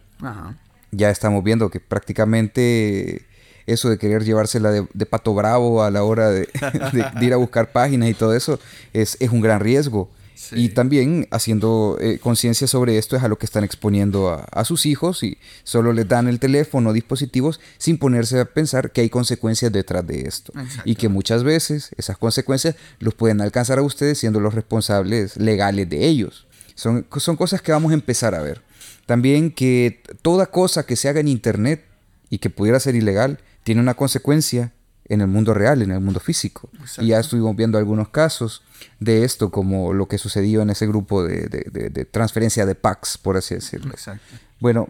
Ya 0.92 1.10
estamos 1.10 1.44
viendo 1.44 1.70
que 1.70 1.80
prácticamente 1.80 3.26
eso 3.68 3.90
de 3.90 3.98
querer 3.98 4.24
llevársela 4.24 4.72
de, 4.72 4.88
de 4.94 5.06
pato 5.06 5.34
bravo 5.34 5.84
a 5.84 5.92
la 5.92 6.04
hora 6.04 6.30
de, 6.30 6.50
de, 7.20 7.26
ir 7.26 7.34
a 7.34 7.38
buscar 7.38 7.72
páginas 7.72 8.10
y 8.10 8.14
todo 8.14 8.36
eso 8.36 8.60
es, 8.94 9.18
es 9.20 9.30
un 9.30 9.42
gran 9.42 9.60
riesgo. 9.60 10.10
Y 10.52 10.70
también 10.70 11.28
haciendo 11.32 11.98
eh, 12.00 12.20
conciencia 12.20 12.68
sobre 12.68 12.98
esto 12.98 13.16
es 13.16 13.24
a 13.24 13.28
lo 13.28 13.38
que 13.38 13.46
están 13.46 13.64
exponiendo 13.64 14.30
a, 14.30 14.66
sus 14.66 14.86
hijos 14.86 15.24
y 15.24 15.38
solo 15.64 15.94
les 15.94 16.08
dan 16.08 16.28
el 16.28 16.40
teléfono 16.40 16.90
o 16.90 16.94
dispositivos 16.94 17.60
sin 17.78 17.98
ponerse 17.98 18.40
a 18.40 18.46
pensar 18.46 18.92
que 18.92 19.02
hay 19.02 19.10
consecuencias 19.10 19.72
detrás 19.72 20.06
de 20.06 20.22
esto. 20.22 20.54
Y 20.86 20.96
que 20.96 21.10
muchas 21.10 21.44
veces 21.44 21.92
esas 21.98 22.18
consecuencias 22.18 22.76
los 23.00 23.14
pueden 23.14 23.42
alcanzar 23.42 23.80
a 23.80 23.84
ustedes 23.84 24.20
siendo 24.20 24.40
los 24.40 24.54
responsables 24.54 25.38
legales 25.38 25.90
de 25.90 26.06
ellos. 26.06 26.48
Son, 26.76 27.08
son 27.18 27.36
cosas 27.36 27.62
que 27.62 27.72
vamos 27.72 27.92
a 27.92 27.96
empezar 27.96 28.36
a 28.36 28.42
ver. 28.42 28.62
También 29.06 29.52
que 29.52 30.04
toda 30.22 30.48
cosa 30.48 30.86
que 30.86 30.96
se 30.96 31.10
haga 31.10 31.20
en 31.20 31.30
Internet 31.30 31.84
y 32.30 32.40
que 32.40 32.50
pudiera 32.50 32.80
ser 32.80 32.96
ilegal 32.96 33.40
tiene 33.64 33.82
una 33.82 33.96
consecuencia 33.96 34.74
en 35.06 35.22
el 35.22 35.28
mundo 35.28 35.54
real, 35.54 35.82
en 35.82 35.92
el 35.92 36.00
mundo 36.00 36.20
físico. 36.20 36.70
Y 37.00 37.08
ya 37.08 37.20
estuvimos 37.20 37.56
viendo 37.56 37.78
algunos 37.78 38.10
casos 38.10 38.62
de 39.00 39.24
esto, 39.24 39.52
como 39.52 39.94
lo 39.94 40.08
que 40.08 40.18
sucedió 40.18 40.62
en 40.62 40.70
ese 40.70 40.88
grupo 40.88 41.24
de, 41.24 41.48
de, 41.48 42.06
transferencia 42.06 42.66
de 42.66 42.76
packs, 42.76 43.18
por 43.18 43.38
así 43.38 43.56
decirlo. 43.56 43.92
Exacto. 43.92 44.36
Bueno, 44.60 44.90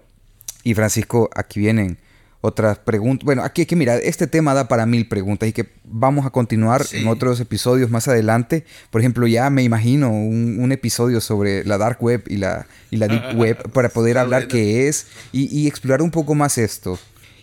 y 0.63 0.73
Francisco, 0.73 1.29
aquí 1.35 1.59
vienen 1.59 1.97
otras 2.41 2.77
preguntas. 2.77 3.25
Bueno, 3.25 3.43
aquí 3.43 3.61
hay 3.61 3.65
que 3.65 3.75
mirar, 3.75 3.99
este 4.03 4.27
tema 4.27 4.53
da 4.53 4.67
para 4.67 4.85
mil 4.85 5.07
preguntas 5.07 5.49
y 5.49 5.53
que 5.53 5.69
vamos 5.83 6.25
a 6.25 6.29
continuar 6.29 6.85
en 6.91 7.07
otros 7.07 7.39
episodios 7.39 7.89
más 7.89 8.07
adelante. 8.07 8.65
Por 8.89 9.01
ejemplo, 9.01 9.27
ya 9.27 9.49
me 9.49 9.63
imagino 9.63 10.11
un, 10.11 10.71
episodio 10.71 11.21
sobre 11.21 11.63
la 11.63 11.77
dark 11.77 11.97
web 12.01 12.23
y 12.27 12.37
la, 12.37 12.67
y 12.91 12.97
la 12.97 13.07
deep 13.07 13.35
web 13.37 13.71
para 13.71 13.89
poder 13.89 14.17
hablar 14.17 14.47
qué 14.47 14.87
es 14.87 15.07
y, 15.31 15.45
y 15.57 15.67
explorar 15.67 16.01
un 16.01 16.11
poco 16.11 16.35
más 16.35 16.57
esto. 16.57 16.99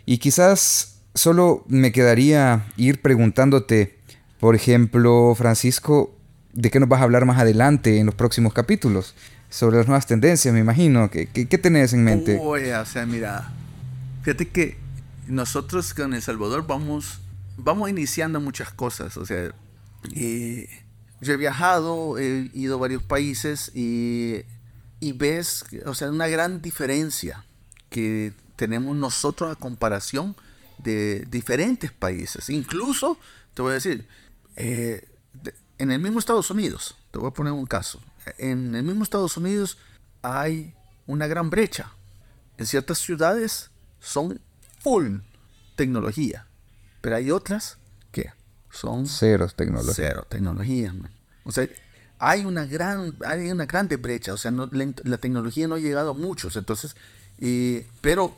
Y 0.07 0.19
quizás 0.19 0.97
solo 1.15 1.65
me 1.69 1.93
quedaría 1.93 2.67
ir 2.77 3.01
preguntándote, 3.01 3.99
por 4.41 4.55
ejemplo, 4.55 5.35
Francisco, 5.37 6.15
¿de 6.55 6.71
qué 6.71 6.81
nos 6.81 6.89
vas 6.89 7.01
a 7.01 7.05
hablar 7.05 7.27
más 7.27 7.39
adelante 7.39 7.99
en 7.99 8.07
los 8.07 8.15
próximos 8.15 8.53
capítulos? 8.53 9.15
Sobre 9.51 9.77
las 9.77 9.87
nuevas 9.87 10.07
tendencias, 10.07 10.53
me 10.55 10.61
imagino. 10.61 11.11
¿Qué, 11.11 11.27
qué, 11.27 11.59
tenés 11.59 11.93
en 11.93 12.05
mente? 12.05 12.39
o 12.41 12.87
sea, 12.87 13.07
mira, 13.07 13.53
fíjate 14.23 14.49
que 14.49 14.79
nosotros 15.27 15.95
con 15.95 16.15
El 16.15 16.23
Salvador 16.23 16.67
vamos, 16.67 17.21
vamos 17.57 17.91
iniciando 17.91 18.41
muchas 18.41 18.73
cosas. 18.73 19.17
O 19.17 19.27
sea, 19.27 19.53
eh, 20.15 20.69
yo 21.21 21.33
he 21.35 21.37
viajado, 21.37 22.19
he 22.19 22.51
ido 22.55 22.77
a 22.77 22.79
varios 22.79 23.03
países 23.03 23.71
y, 23.75 24.43
y 25.01 25.13
ves, 25.13 25.65
o 25.87 25.95
sea, 25.95 26.11
una 26.11 26.29
gran 26.29 26.63
diferencia 26.63 27.45
que 27.91 28.33
tenemos 28.57 28.97
nosotros 28.97 29.53
a 29.53 29.59
comparación 29.59 30.35
de 30.79 31.27
diferentes 31.31 31.93
países. 31.93 32.51
Incluso, 32.51 33.19
te 33.55 33.63
voy 33.63 33.73
a 33.73 33.75
decir, 33.75 34.07
eh, 34.57 35.07
en 35.79 35.91
el 35.91 36.01
mismo 36.01 36.19
Estados 36.19 36.51
Unidos, 36.51 36.97
te 37.11 37.19
voy 37.19 37.29
a 37.29 37.33
poner 37.33 37.53
un 37.53 37.67
caso, 37.67 38.01
en 38.39 38.75
el 38.75 38.83
mismo 38.83 39.03
Estados 39.03 39.37
Unidos 39.37 39.79
hay 40.23 40.75
una 41.07 41.27
gran 41.27 41.51
brecha. 41.51 41.93
En 42.57 42.67
ciertas 42.67 42.99
ciudades 42.99 43.71
son 44.01 44.41
full 44.81 45.19
tecnología, 45.77 46.47
pero 47.01 47.17
hay 47.17 47.31
otras 47.31 47.79
que 48.13 48.31
son 48.71 49.07
cero 49.07 49.49
tecnología. 49.55 49.95
Cero 49.95 50.27
tecnología. 50.29 50.95
O 51.45 51.53
sea, 51.53 51.69
hay 52.19 52.45
una 52.45 52.65
gran, 52.65 53.15
hay 53.27 53.51
una 53.51 53.67
grande 53.67 53.97
brecha. 53.97 54.33
O 54.33 54.37
sea, 54.37 54.51
la, 54.51 55.19
tecnología 55.19 55.69
no 55.69 55.75
ha 55.75 55.81
llegado 55.81 56.11
a 56.11 56.15
muchos. 56.15 56.57
Entonces, 56.57 56.97
eh, 57.39 57.87
pero 58.01 58.35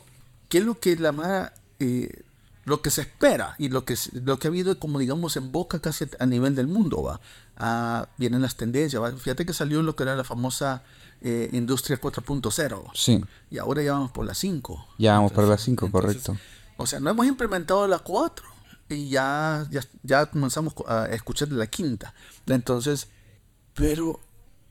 ¿qué 0.49 0.57
es 0.59 0.65
lo 0.65 0.79
que 0.79 0.95
la 0.95 1.11
Mara 1.11 1.53
eh, 1.79 2.23
lo 2.67 2.81
que 2.81 2.91
se 2.91 2.99
espera 2.99 3.55
y 3.57 3.69
lo 3.69 3.85
que, 3.85 3.95
lo 4.11 4.37
que 4.37 4.47
ha 4.47 4.49
habido 4.49 4.77
como 4.77 4.99
digamos 4.99 5.37
en 5.37 5.53
boca 5.53 5.79
casi 5.79 6.05
a 6.19 6.25
nivel 6.25 6.53
del 6.53 6.67
mundo 6.67 7.01
va 7.01 7.21
ah, 7.55 8.09
vienen 8.17 8.41
las 8.41 8.57
tendencias 8.57 9.01
fíjate 9.19 9.45
que 9.45 9.53
salió 9.53 9.81
lo 9.81 9.95
que 9.95 10.03
era 10.03 10.17
la 10.17 10.25
famosa 10.25 10.83
eh, 11.21 11.49
industria 11.53 11.99
4.0 11.99 12.91
sí. 12.93 13.23
Y 13.49 13.57
ahora 13.57 13.81
ya 13.83 13.93
vamos 13.93 14.11
por 14.11 14.25
la 14.25 14.33
5 14.33 14.85
ya 14.97 15.13
vamos 15.13 15.31
por 15.31 15.45
la 15.45 15.57
5 15.57 15.89
correcto. 15.89 16.37
o 16.75 16.85
sea 16.85 16.99
no 16.99 17.09
hemos 17.09 17.25
implementado 17.25 17.87
la 17.87 17.99
4 17.99 18.45
y 18.89 19.07
ya, 19.07 19.65
ya, 19.71 19.79
ya 20.03 20.25
comenzamos 20.25 20.73
a 20.87 21.07
escuchar 21.07 21.47
de 21.49 21.55
la 21.55 21.67
quinta. 21.67 22.13
Entonces 22.47 23.07
pero 23.75 24.19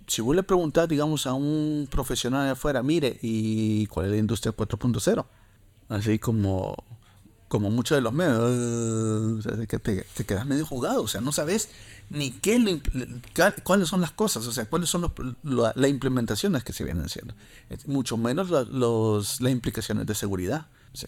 si 0.06 0.20
vos 0.20 0.36
le 0.36 0.42
preguntás 0.42 0.86
digamos 0.86 1.26
a 1.26 1.32
un 1.32 1.88
profesional 1.90 2.44
de 2.44 2.50
afuera 2.50 2.82
mire 2.82 3.18
y 3.22 3.86
cuál 3.86 4.04
es 4.06 4.12
la 4.12 4.18
industria 4.18 4.54
4.0 4.54 5.24
así 5.88 6.18
como 6.18 6.76
como 7.48 7.70
muchos 7.70 7.96
de 7.96 8.02
los 8.02 8.12
medios, 8.12 9.46
que 9.68 9.78
te, 9.78 10.04
quedas 10.24 10.46
medio 10.46 10.66
jugado, 10.66 11.02
o 11.02 11.08
sea, 11.08 11.20
no 11.20 11.32
sabes 11.32 11.68
ni 12.10 12.30
qué 12.30 12.80
cuáles 13.62 13.88
son 13.88 14.00
las 14.00 14.10
cosas, 14.10 14.46
o 14.46 14.52
sea, 14.52 14.66
cuáles 14.66 14.90
son 14.90 15.12
las 15.42 15.90
implementaciones 15.90 16.64
que 16.64 16.72
se 16.72 16.84
vienen 16.84 17.04
haciendo, 17.04 17.34
mucho 17.86 18.16
menos 18.16 18.50
los, 18.50 19.40
las 19.40 19.52
implicaciones 19.52 20.06
de 20.06 20.14
seguridad. 20.14 20.66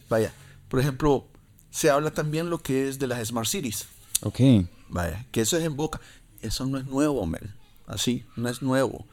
vaya, 0.08 0.32
por 0.68 0.80
ejemplo, 0.80 1.26
se 1.70 1.90
habla 1.90 2.12
también 2.12 2.50
lo 2.50 2.58
que 2.58 2.88
es 2.88 2.98
de 2.98 3.08
las 3.08 3.26
Smart 3.26 3.48
Cities. 3.48 3.86
Ok. 4.22 4.40
Vaya, 4.88 5.26
que 5.30 5.40
eso 5.40 5.56
es 5.56 5.64
en 5.64 5.76
boca. 5.76 6.00
Eso 6.40 6.66
no 6.66 6.78
es 6.78 6.86
nuevo, 6.86 7.26
Mel. 7.26 7.54
Así, 7.86 8.24
no 8.36 8.48
es 8.48 8.62
nuevo. 8.62 9.06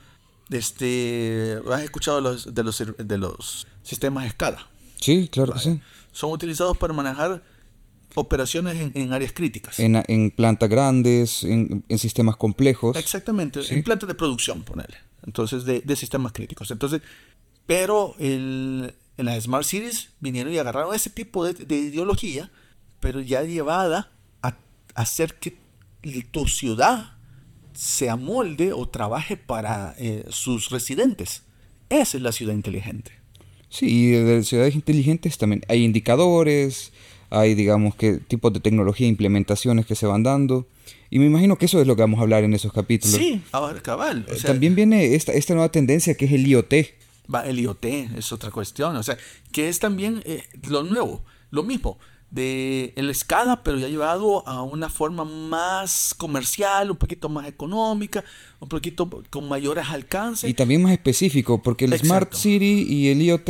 Este, 0.49 1.60
¿Has 1.72 1.81
escuchado 1.81 2.22
los, 2.22 2.53
de, 2.53 2.64
los, 2.64 2.84
de 2.97 3.18
los 3.18 3.68
sistemas 3.84 4.26
escala? 4.26 4.68
Sí, 4.99 5.27
claro 5.27 5.53
que 5.53 5.60
sí 5.60 5.81
son 6.16 6.32
utilizados 6.32 6.78
para 6.78 6.94
manejar 6.94 7.44
operaciones 8.16 8.92
en, 8.96 9.12
áreas 9.12 9.34
críticas. 9.34 9.78
En, 9.80 10.02
en 10.08 10.32
plantas 10.32 10.70
grandes, 10.70 11.44
en, 11.44 11.84
sistemas 11.98 12.38
complejos. 12.38 12.96
Exactamente, 12.96 13.60
en 13.70 13.84
plantas 13.84 14.08
de 14.08 14.16
producción, 14.16 14.64
ponele. 14.64 14.98
Entonces, 15.26 15.66
de, 15.66 15.82
de, 15.82 15.96
sistemas 15.98 16.32
críticos. 16.32 16.72
Entonces, 16.72 17.02
pero 17.66 18.16
el, 18.18 18.94
en 19.18 19.26
las 19.26 19.44
Smart 19.44 19.66
Cities 19.66 20.12
vinieron 20.22 20.54
y 20.54 20.58
agarraron 20.58 20.96
ese 20.96 21.10
tipo 21.10 21.44
de, 21.44 21.54
de 21.54 21.76
ideología, 21.76 22.50
pero 23.02 23.20
ya 23.20 23.44
llevada 23.44 24.12
a, 24.42 24.56
hacer 24.94 25.36
que 25.36 25.58
tu 26.32 26.48
ciudad 26.48 27.16
se 27.74 28.10
amolde 28.10 28.72
o 28.72 28.88
trabaje 28.88 29.36
para 29.36 29.96
eh, 29.98 30.26
sus 30.30 30.70
residentes. 30.70 31.44
Esa 31.90 32.18
es 32.18 32.24
la 32.24 32.32
ciudad 32.32 32.54
inteligente. 32.54 33.24
Sí, 33.70 33.88
y 33.88 34.12
de 34.12 34.44
ciudades 34.44 34.76
inteligentes 34.76 35.38
también 35.38 35.64
hay 35.68 35.84
indicadores, 35.84 36.92
hay 37.30 37.56
digamos 37.56 37.96
que 37.96 38.18
tipos 38.18 38.54
de 38.54 38.60
tecnología, 38.60 39.08
implementaciones 39.08 39.86
que 39.86 39.96
se 39.96 40.06
van 40.06 40.24
dando. 40.24 40.68
Y 41.10 41.20
me 41.20 41.26
imagino 41.26 41.58
que 41.58 41.66
eso 41.66 41.80
es 41.80 41.88
lo 41.88 41.96
que 41.96 42.02
vamos 42.02 42.20
a 42.20 42.24
hablar 42.24 42.44
en 42.44 42.54
esos 42.54 42.74
capítulos. 42.74 43.16
Sí, 43.16 43.42
ahora 43.52 43.82
cabal. 43.82 44.26
Eh, 44.30 44.38
también 44.44 44.76
viene 44.76 45.16
esta, 45.16 45.34
esta 45.34 45.54
nueva 45.54 45.70
tendencia 45.70 46.16
que 46.16 46.26
es 46.26 46.32
el 46.32 46.48
IoT. 46.48 46.74
Va, 47.34 47.42
el 47.42 47.60
IoT 47.60 47.86
es 48.18 48.32
otra 48.32 48.52
cuestión, 48.52 48.96
o 48.96 49.04
sea, 49.04 49.18
que 49.52 49.70
es 49.70 49.80
también 49.80 50.22
eh, 50.26 50.44
lo 50.68 50.84
nuevo, 50.84 51.24
lo 51.52 51.64
mismo 51.64 51.98
de 52.36 52.94
el 52.98 53.10
escala, 53.10 53.64
pero 53.64 53.78
ya 53.78 53.88
llevado 53.88 54.48
a 54.48 54.62
una 54.62 54.90
forma 54.90 55.24
más 55.24 56.14
comercial, 56.16 56.91
un 56.91 56.98
poquito 56.98 57.30
más 57.30 57.48
económica, 57.48 58.26
un 58.60 58.68
poquito 58.68 59.10
con 59.30 59.48
mayores 59.48 59.86
alcances. 59.90 60.49
Y 60.49 60.53
también 60.53 60.84
más 60.84 60.91
específico, 60.91 61.64
porque 61.64 61.86
el 61.86 61.98
Smart 61.98 62.34
City 62.34 62.86
y 62.88 63.07
el 63.07 63.22
IoT 63.22 63.49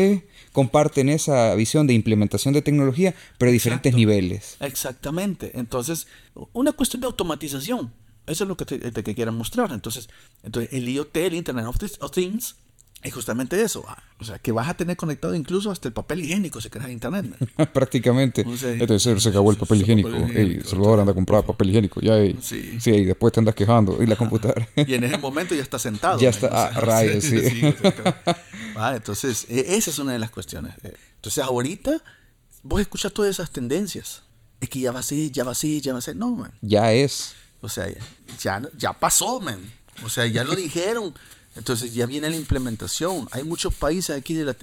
comparten 0.52 1.10
esa 1.10 1.56
visión 1.56 1.88
de 1.88 1.94
implementación 1.94 2.54
de 2.54 2.62
tecnología, 2.62 3.16
pero 3.40 3.50
a 3.50 3.52
diferentes 3.52 3.94
niveles. 3.96 4.56
Exactamente. 4.60 5.52
Entonces, 5.56 6.08
una 6.54 6.72
cuestión 6.72 7.02
de 7.02 7.08
automatización. 7.08 7.92
Eso 8.28 8.44
es 8.44 8.48
lo 8.48 8.58
que 8.58 8.66
te, 8.66 8.80
te, 8.80 9.16
quiero 9.16 9.32
mostrar. 9.32 9.72
Entonces, 9.72 10.10
entonces, 10.44 10.74
el 10.74 10.88
IoT, 10.88 11.18
el 11.18 11.34
Internet 11.36 11.66
of 11.66 12.12
Things, 12.12 12.56
es 13.06 13.14
justamente 13.14 13.62
eso. 13.62 13.86
Ah, 13.88 14.02
o 14.20 14.26
sea, 14.26 14.40
que 14.40 14.52
vas 14.52 14.68
a 14.68 14.74
tener 14.74 14.98
conectado 14.98 15.36
incluso 15.36 15.70
hasta 15.70 15.88
el 15.88 15.94
papel 15.94 16.22
higiénico 16.22 16.60
si 16.60 16.72
quieres 16.72 16.90
internet. 16.90 17.26
Prácticamente. 17.74 18.42
Entonces 18.42 19.22
se 19.22 19.30
acabó 19.30 19.52
el 19.52 19.58
papel 19.58 19.82
higiénico. 19.82 20.10
El 20.10 20.66
Salvador 20.66 21.02
anda 21.02 21.12
a 21.12 21.16
comprar 21.16 21.46
papel 21.46 21.70
higiénico. 21.70 22.02
Ya, 22.02 22.16
sí. 22.42 22.80
sí, 22.80 22.92
y 22.92 23.06
después 23.06 23.32
te 23.32 23.40
andas 23.40 23.54
quejando. 23.54 24.02
Y 24.02 24.08
la 24.08 24.16
computadora. 24.16 24.68
y 24.76 24.96
en 24.96 25.04
ese 25.04 25.20
momento 25.20 25.54
ya 25.54 25.62
está 25.62 25.78
sentado. 25.78 26.20
Ya 26.20 26.30
está, 26.30 26.50
ah, 26.52 26.72
rayos, 26.82 27.24
sí. 27.24 27.62
ah, 28.76 28.94
entonces, 28.96 29.46
e, 29.50 29.76
esa 29.76 29.92
es 29.92 30.00
una 30.00 30.14
de 30.14 30.20
las 30.20 30.32
cuestiones. 30.32 30.74
Eh, 30.84 30.96
entonces, 31.18 31.44
ahorita 31.44 32.02
vos 32.64 32.82
escuchas 32.82 33.14
todas 33.14 33.30
esas 33.30 33.52
tendencias. 33.52 34.24
Es 34.60 34.70
que 34.70 34.80
ya 34.80 34.92
va 34.92 35.02
a 35.02 35.04
ser, 35.04 35.32
ya 35.32 35.44
va 35.44 35.52
a 35.52 35.56
ser, 35.56 35.80
ya 35.80 35.94
va 35.94 36.00
a 36.00 36.02
ser. 36.02 36.16
No, 36.16 36.32
man. 36.32 36.52
Ya 36.62 36.92
es. 36.92 37.36
O 37.62 37.70
sea, 37.70 37.88
ya, 38.42 38.64
ya 38.76 38.94
pasó, 38.94 39.40
man. 39.40 39.60
O 40.04 40.10
sea, 40.10 40.26
ya 40.26 40.44
lo 40.44 40.56
dijeron 40.56 41.14
Entonces 41.56 41.94
ya 41.94 42.06
viene 42.06 42.30
la 42.30 42.36
implementación. 42.36 43.28
Hay 43.32 43.44
muchos 43.44 43.74
países 43.74 44.16
aquí 44.16 44.34
de, 44.34 44.54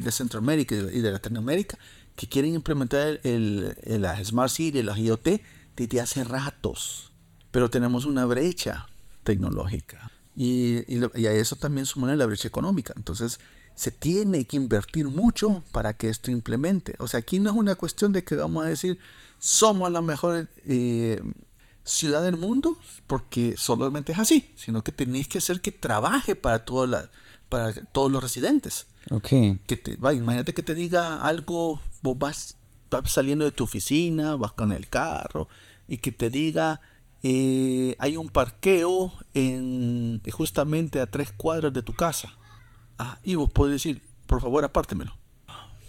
de, 0.00 0.12
Centroamérica 0.12 0.74
y 0.74 1.00
de 1.00 1.12
Latinoamérica 1.12 1.78
que 2.16 2.28
quieren 2.28 2.54
implementar 2.54 3.20
el, 3.22 3.76
las 3.84 4.26
Smart 4.26 4.50
City, 4.50 4.82
las 4.82 4.98
IoT, 4.98 5.40
desde 5.76 6.00
hace 6.00 6.24
ratos. 6.24 7.12
Pero 7.50 7.70
tenemos 7.70 8.04
una 8.04 8.26
brecha 8.26 8.88
tecnológica. 9.22 10.10
Y, 10.36 10.84
y, 10.92 11.26
a 11.26 11.32
eso 11.32 11.56
también 11.56 11.86
suma 11.86 12.14
la 12.14 12.26
brecha 12.26 12.48
económica. 12.48 12.92
Entonces 12.96 13.38
se 13.74 13.90
tiene 13.90 14.44
que 14.44 14.56
invertir 14.56 15.08
mucho 15.08 15.62
para 15.72 15.94
que 15.94 16.08
esto 16.08 16.30
implemente. 16.30 16.96
O 16.98 17.08
sea, 17.08 17.20
aquí 17.20 17.38
no 17.38 17.50
es 17.50 17.56
una 17.56 17.76
cuestión 17.76 18.12
de 18.12 18.24
que 18.24 18.34
vamos 18.34 18.64
a 18.64 18.68
decir, 18.68 18.98
somos 19.38 19.90
la 19.90 20.02
mejor 20.02 20.48
eh, 20.66 21.22
ciudad 21.84 22.22
del 22.22 22.36
mundo, 22.36 22.76
porque 23.06 23.54
solamente 23.56 24.12
es 24.12 24.18
así, 24.18 24.52
sino 24.56 24.82
que 24.82 24.92
tenéis 24.92 25.28
que 25.28 25.38
hacer 25.38 25.60
que 25.60 25.72
trabaje 25.72 26.36
para, 26.36 26.64
para 27.48 27.72
todos 27.92 28.10
los 28.10 28.22
residentes. 28.22 28.86
Okay. 29.10 29.58
Que 29.66 29.76
te, 29.76 29.92
imagínate 29.92 30.54
que 30.54 30.62
te 30.62 30.74
diga 30.74 31.22
algo, 31.22 31.80
vos 32.02 32.18
vas, 32.18 32.56
saliendo 33.06 33.44
de 33.44 33.52
tu 33.52 33.64
oficina, 33.64 34.36
vas 34.36 34.52
con 34.52 34.72
el 34.72 34.88
carro, 34.88 35.48
y 35.88 35.98
que 35.98 36.12
te 36.12 36.30
diga, 36.30 36.80
eh, 37.22 37.96
hay 37.98 38.16
un 38.16 38.28
parqueo 38.28 39.12
en, 39.34 40.22
justamente 40.30 41.00
a 41.00 41.06
tres 41.06 41.32
cuadras 41.32 41.72
de 41.72 41.82
tu 41.82 41.94
casa. 41.94 42.36
Ah, 42.98 43.18
y 43.24 43.34
vos 43.34 43.50
podés 43.50 43.72
decir, 43.72 44.02
por 44.26 44.40
favor, 44.40 44.64
apártemelo. 44.64 45.16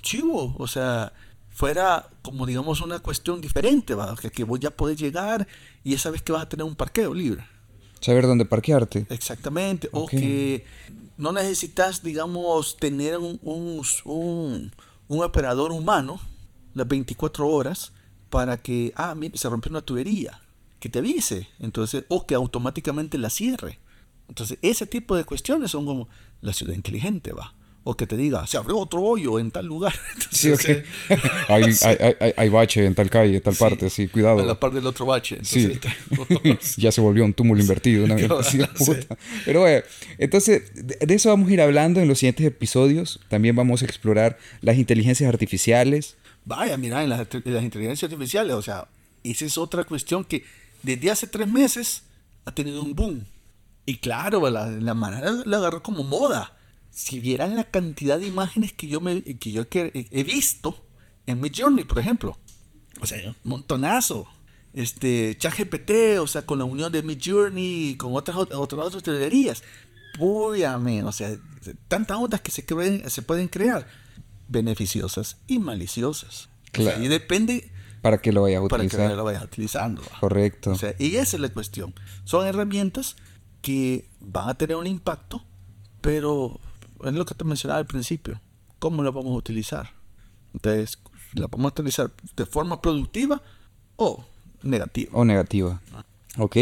Chivo, 0.01 0.55
o 0.57 0.67
sea, 0.67 1.13
fuera 1.51 2.09
como 2.21 2.45
digamos 2.45 2.81
una 2.81 2.99
cuestión 2.99 3.41
diferente, 3.41 3.93
¿va? 3.93 4.15
Que, 4.15 4.31
que 4.31 4.43
vos 4.43 4.59
ya 4.59 4.71
podés 4.71 4.97
llegar 4.97 5.47
y 5.83 5.91
ya 5.91 5.99
sabes 5.99 6.21
que 6.21 6.31
vas 6.31 6.43
a 6.43 6.49
tener 6.49 6.65
un 6.65 6.75
parqueo 6.75 7.13
libre. 7.13 7.45
Saber 7.99 8.25
dónde 8.25 8.45
parquearte. 8.45 9.05
Exactamente. 9.09 9.87
O 9.91 10.07
que 10.07 10.65
no 11.17 11.31
necesitas, 11.31 12.01
digamos, 12.01 12.77
tener 12.77 13.17
un, 13.19 13.39
un, 13.43 14.71
operador 15.07 15.71
humano 15.71 16.19
las 16.73 16.87
24 16.87 17.47
horas 17.47 17.91
para 18.31 18.57
que, 18.57 18.91
ah, 18.95 19.13
mire, 19.13 19.37
se 19.37 19.47
rompió 19.49 19.69
una 19.69 19.81
tubería, 19.81 20.41
que 20.79 20.89
te 20.89 20.97
avise, 20.97 21.47
entonces, 21.59 22.05
o 22.07 22.25
que 22.25 22.33
automáticamente 22.33 23.19
la 23.19 23.29
cierre. 23.29 23.77
Entonces, 24.27 24.57
ese 24.63 24.87
tipo 24.87 25.15
de 25.15 25.25
cuestiones 25.25 25.69
son 25.69 25.85
como 25.85 26.07
la 26.39 26.53
ciudad 26.53 26.73
inteligente, 26.73 27.33
va 27.33 27.53
o 27.83 27.95
que 27.95 28.05
te 28.05 28.15
diga, 28.15 28.45
se 28.45 28.57
abrió 28.57 28.77
otro 28.77 29.01
hoyo 29.01 29.39
en 29.39 29.49
tal 29.49 29.65
lugar. 29.65 29.93
sí, 30.31 30.51
okay. 30.51 30.83
hay, 31.47 31.63
hay, 31.63 32.33
hay, 32.37 32.49
bache 32.49 32.85
en 32.85 32.93
tal 32.93 33.09
calle, 33.09 33.37
en 33.37 33.41
tal 33.41 33.55
parte, 33.55 33.89
sí, 33.89 34.07
cuidado. 34.07 34.39
En 34.39 34.47
la 34.47 34.59
parte 34.59 34.75
del 34.75 34.85
otro 34.85 35.05
bache. 35.05 35.39
sí. 35.43 35.79
ya 36.77 36.91
se 36.91 37.01
volvió 37.01 37.25
un 37.25 37.33
túmulo 37.33 37.59
invertido. 37.61 38.05
Una 38.05 38.15
Pero 39.45 39.61
bueno, 39.61 39.83
entonces, 40.19 40.71
de 40.75 41.13
eso 41.13 41.29
vamos 41.29 41.49
a 41.49 41.53
ir 41.53 41.61
hablando 41.61 41.99
en 41.99 42.07
los 42.07 42.19
siguientes 42.19 42.45
episodios. 42.45 43.19
También 43.29 43.55
vamos 43.55 43.81
a 43.81 43.85
explorar 43.85 44.37
las 44.61 44.77
inteligencias 44.77 45.27
artificiales. 45.27 46.17
Vaya, 46.45 46.77
mira, 46.77 47.03
en 47.03 47.09
las, 47.09 47.19
las 47.19 47.63
inteligencias 47.63 48.11
artificiales, 48.11 48.55
o 48.55 48.61
sea, 48.61 48.87
esa 49.23 49.45
es 49.45 49.57
otra 49.57 49.83
cuestión 49.85 50.23
que 50.23 50.43
desde 50.83 51.09
hace 51.09 51.25
tres 51.25 51.47
meses 51.47 52.03
ha 52.45 52.51
tenido 52.51 52.83
un 52.83 52.95
boom. 52.95 53.25
Y 53.87 53.97
claro, 53.97 54.47
la, 54.51 54.67
la 54.67 54.93
manera 54.93 55.31
la 55.45 55.57
agarró 55.57 55.81
como 55.81 56.03
moda 56.03 56.53
si 56.91 57.19
vieran 57.19 57.55
la 57.55 57.63
cantidad 57.63 58.19
de 58.19 58.27
imágenes 58.27 58.73
que 58.73 58.87
yo, 58.87 59.01
me, 59.01 59.23
que 59.23 59.51
yo 59.51 59.65
he 59.71 60.23
visto 60.23 60.85
en 61.25 61.41
mi 61.41 61.49
journey, 61.49 61.85
por 61.85 61.99
ejemplo, 61.99 62.37
o 63.01 63.05
sea, 63.05 63.29
un 63.29 63.35
montonazo. 63.43 64.27
Este, 64.73 65.35
ChatGPT, 65.37 66.19
o 66.21 66.27
sea, 66.27 66.45
con 66.45 66.59
la 66.59 66.63
unión 66.63 66.93
de 66.93 67.03
mi 67.03 67.17
journey 67.21 67.95
con 67.97 68.15
otras 68.15 68.37
otras, 68.37 68.85
otras 68.85 69.03
teorías. 69.03 69.63
o 70.19 71.11
sea, 71.11 71.37
tantas 71.89 72.17
ondas 72.17 72.39
que 72.39 72.51
se, 72.51 73.09
se 73.09 73.21
pueden 73.21 73.47
crear, 73.49 73.87
beneficiosas 74.47 75.37
y 75.47 75.59
maliciosas. 75.59 76.49
y 76.73 77.07
depende 77.07 77.69
para 78.01 78.19
que 78.19 78.31
lo 78.31 78.41
vayas 78.41 78.61
a 78.61 78.63
utilizar. 78.63 78.99
Para 78.99 79.09
que 79.09 79.15
lo 79.15 79.23
vayas 79.23 79.43
utilizando. 79.43 80.01
Correcto. 80.19 80.71
O 80.71 80.75
sea, 80.75 80.95
y 80.97 81.15
esa 81.17 81.37
es 81.37 81.41
la 81.41 81.49
cuestión. 81.49 81.93
Son 82.23 82.45
herramientas 82.45 83.15
que 83.61 84.09
van 84.19 84.49
a 84.49 84.55
tener 84.55 84.75
un 84.75 84.87
impacto, 84.87 85.43
pero 86.01 86.59
es 87.03 87.13
lo 87.13 87.25
que 87.25 87.35
te 87.35 87.43
mencionaba 87.43 87.79
al 87.79 87.85
principio. 87.85 88.39
¿Cómo 88.79 89.03
la 89.03 89.11
vamos 89.11 89.31
a 89.31 89.37
utilizar? 89.37 89.91
Entonces, 90.53 90.99
¿la 91.33 91.47
vamos 91.47 91.65
a 91.65 91.73
utilizar 91.73 92.11
de 92.35 92.45
forma 92.45 92.81
productiva 92.81 93.41
o 93.95 94.23
negativa? 94.63 95.11
O 95.13 95.25
negativa. 95.25 95.81
Ok. 96.37 96.57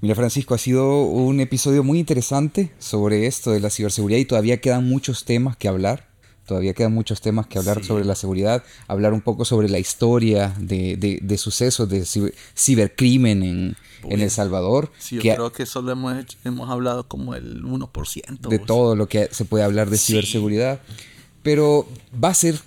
Mira, 0.00 0.14
Francisco, 0.14 0.54
ha 0.54 0.58
sido 0.58 1.02
un 1.02 1.40
episodio 1.40 1.84
muy 1.84 1.98
interesante 1.98 2.72
sobre 2.78 3.26
esto 3.26 3.50
de 3.50 3.60
la 3.60 3.70
ciberseguridad 3.70 4.20
y 4.20 4.24
todavía 4.24 4.60
quedan 4.60 4.88
muchos 4.88 5.24
temas 5.24 5.56
que 5.56 5.68
hablar. 5.68 6.09
Todavía 6.50 6.74
quedan 6.74 6.92
muchos 6.92 7.20
temas 7.20 7.46
que 7.46 7.60
hablar 7.60 7.84
sobre 7.84 8.04
la 8.04 8.16
seguridad, 8.16 8.64
hablar 8.88 9.12
un 9.12 9.20
poco 9.20 9.44
sobre 9.44 9.68
la 9.68 9.78
historia 9.78 10.52
de, 10.58 10.96
de, 11.22 11.38
sucesos 11.38 11.88
de 11.88 12.04
cibercrimen 12.56 13.44
en, 13.44 13.76
en 14.02 14.20
El 14.20 14.32
Salvador. 14.32 14.90
Sí, 14.98 15.14
yo 15.14 15.20
creo 15.20 15.52
que 15.52 15.64
solo 15.64 15.92
hemos, 15.92 16.12
hemos 16.42 16.68
hablado 16.68 17.06
como 17.06 17.36
el 17.36 17.62
1%. 17.62 18.48
De 18.48 18.58
todo 18.58 18.96
lo 18.96 19.06
que 19.08 19.28
se 19.30 19.44
puede 19.44 19.62
hablar 19.62 19.90
de 19.90 19.98
ciberseguridad. 19.98 20.80
Pero 21.44 21.86
va 22.12 22.30
a 22.30 22.34
ser 22.34 22.58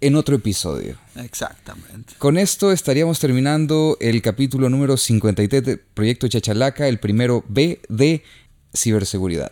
en 0.00 0.14
otro 0.14 0.36
episodio. 0.36 0.96
Exactamente. 1.16 2.14
Con 2.18 2.38
esto 2.38 2.70
estaríamos 2.70 3.18
terminando 3.18 3.96
el 3.98 4.22
capítulo 4.22 4.70
número 4.70 4.96
53 4.96 5.64
de 5.64 5.78
Proyecto 5.78 6.28
Chachalaca, 6.28 6.86
el 6.86 7.00
primero 7.00 7.44
B 7.48 7.80
de 7.88 8.22
ciberseguridad 8.72 9.50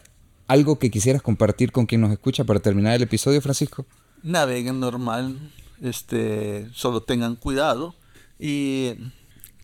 algo 0.51 0.81
que 0.81 0.91
quisieras 0.91 1.23
compartir 1.23 1.71
con 1.71 1.87
quien 1.87 2.01
nos 2.01 2.11
escucha 2.11 2.43
para 2.43 2.59
terminar 2.59 2.95
el 2.95 3.03
episodio, 3.03 3.41
Francisco. 3.41 3.87
Naveguen 4.25 4.81
normal, 4.81 5.39
este, 5.81 6.69
solo 6.73 7.05
tengan 7.05 7.37
cuidado 7.37 7.95
y 8.37 8.95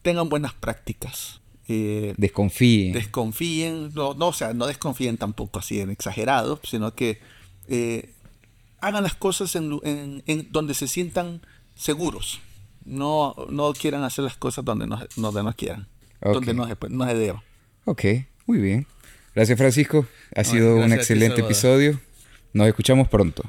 tengan 0.03 0.29
buenas 0.29 0.55
prácticas. 0.55 1.41
Eh, 1.67 2.15
desconfíen. 2.17 2.93
Desconfíen, 2.93 3.93
no, 3.95 4.15
no, 4.15 4.29
o 4.29 4.33
sea, 4.33 4.55
no 4.55 4.69
desconfíen 4.69 5.17
tampoco 5.17 5.59
así 5.59 5.81
en 5.81 5.91
exagerado, 5.91 6.61
sino 6.63 6.95
que 6.95 7.19
eh, 7.67 8.15
hagan 8.81 9.03
las 9.03 9.17
cosas 9.17 9.57
en, 9.57 10.23
donde 10.53 10.75
se 10.75 10.87
sientan 10.87 11.41
seguros. 11.75 12.39
No, 12.85 13.35
no 13.51 13.73
quieran 13.73 14.05
hacer 14.05 14.23
las 14.23 14.37
cosas 14.37 14.65
donde 14.65 14.87
no, 14.87 15.01
donde 15.17 15.43
no 15.43 15.53
quieran, 15.53 15.89
donde 16.21 16.55
no 16.55 16.69
se, 16.69 16.77
no 16.91 17.07
se 17.07 17.15
deba. 17.17 17.43
Ok, 17.87 18.05
muy 18.47 18.59
bien. 18.59 18.87
Gracias 19.37 19.59
Francisco, 19.59 20.07
ha 20.35 20.45
sido 20.45 20.77
un 20.77 20.95
excelente 20.95 21.43
episodio. 21.43 22.01
Nos 22.55 22.69
escuchamos 22.69 23.07
pronto. 23.07 23.43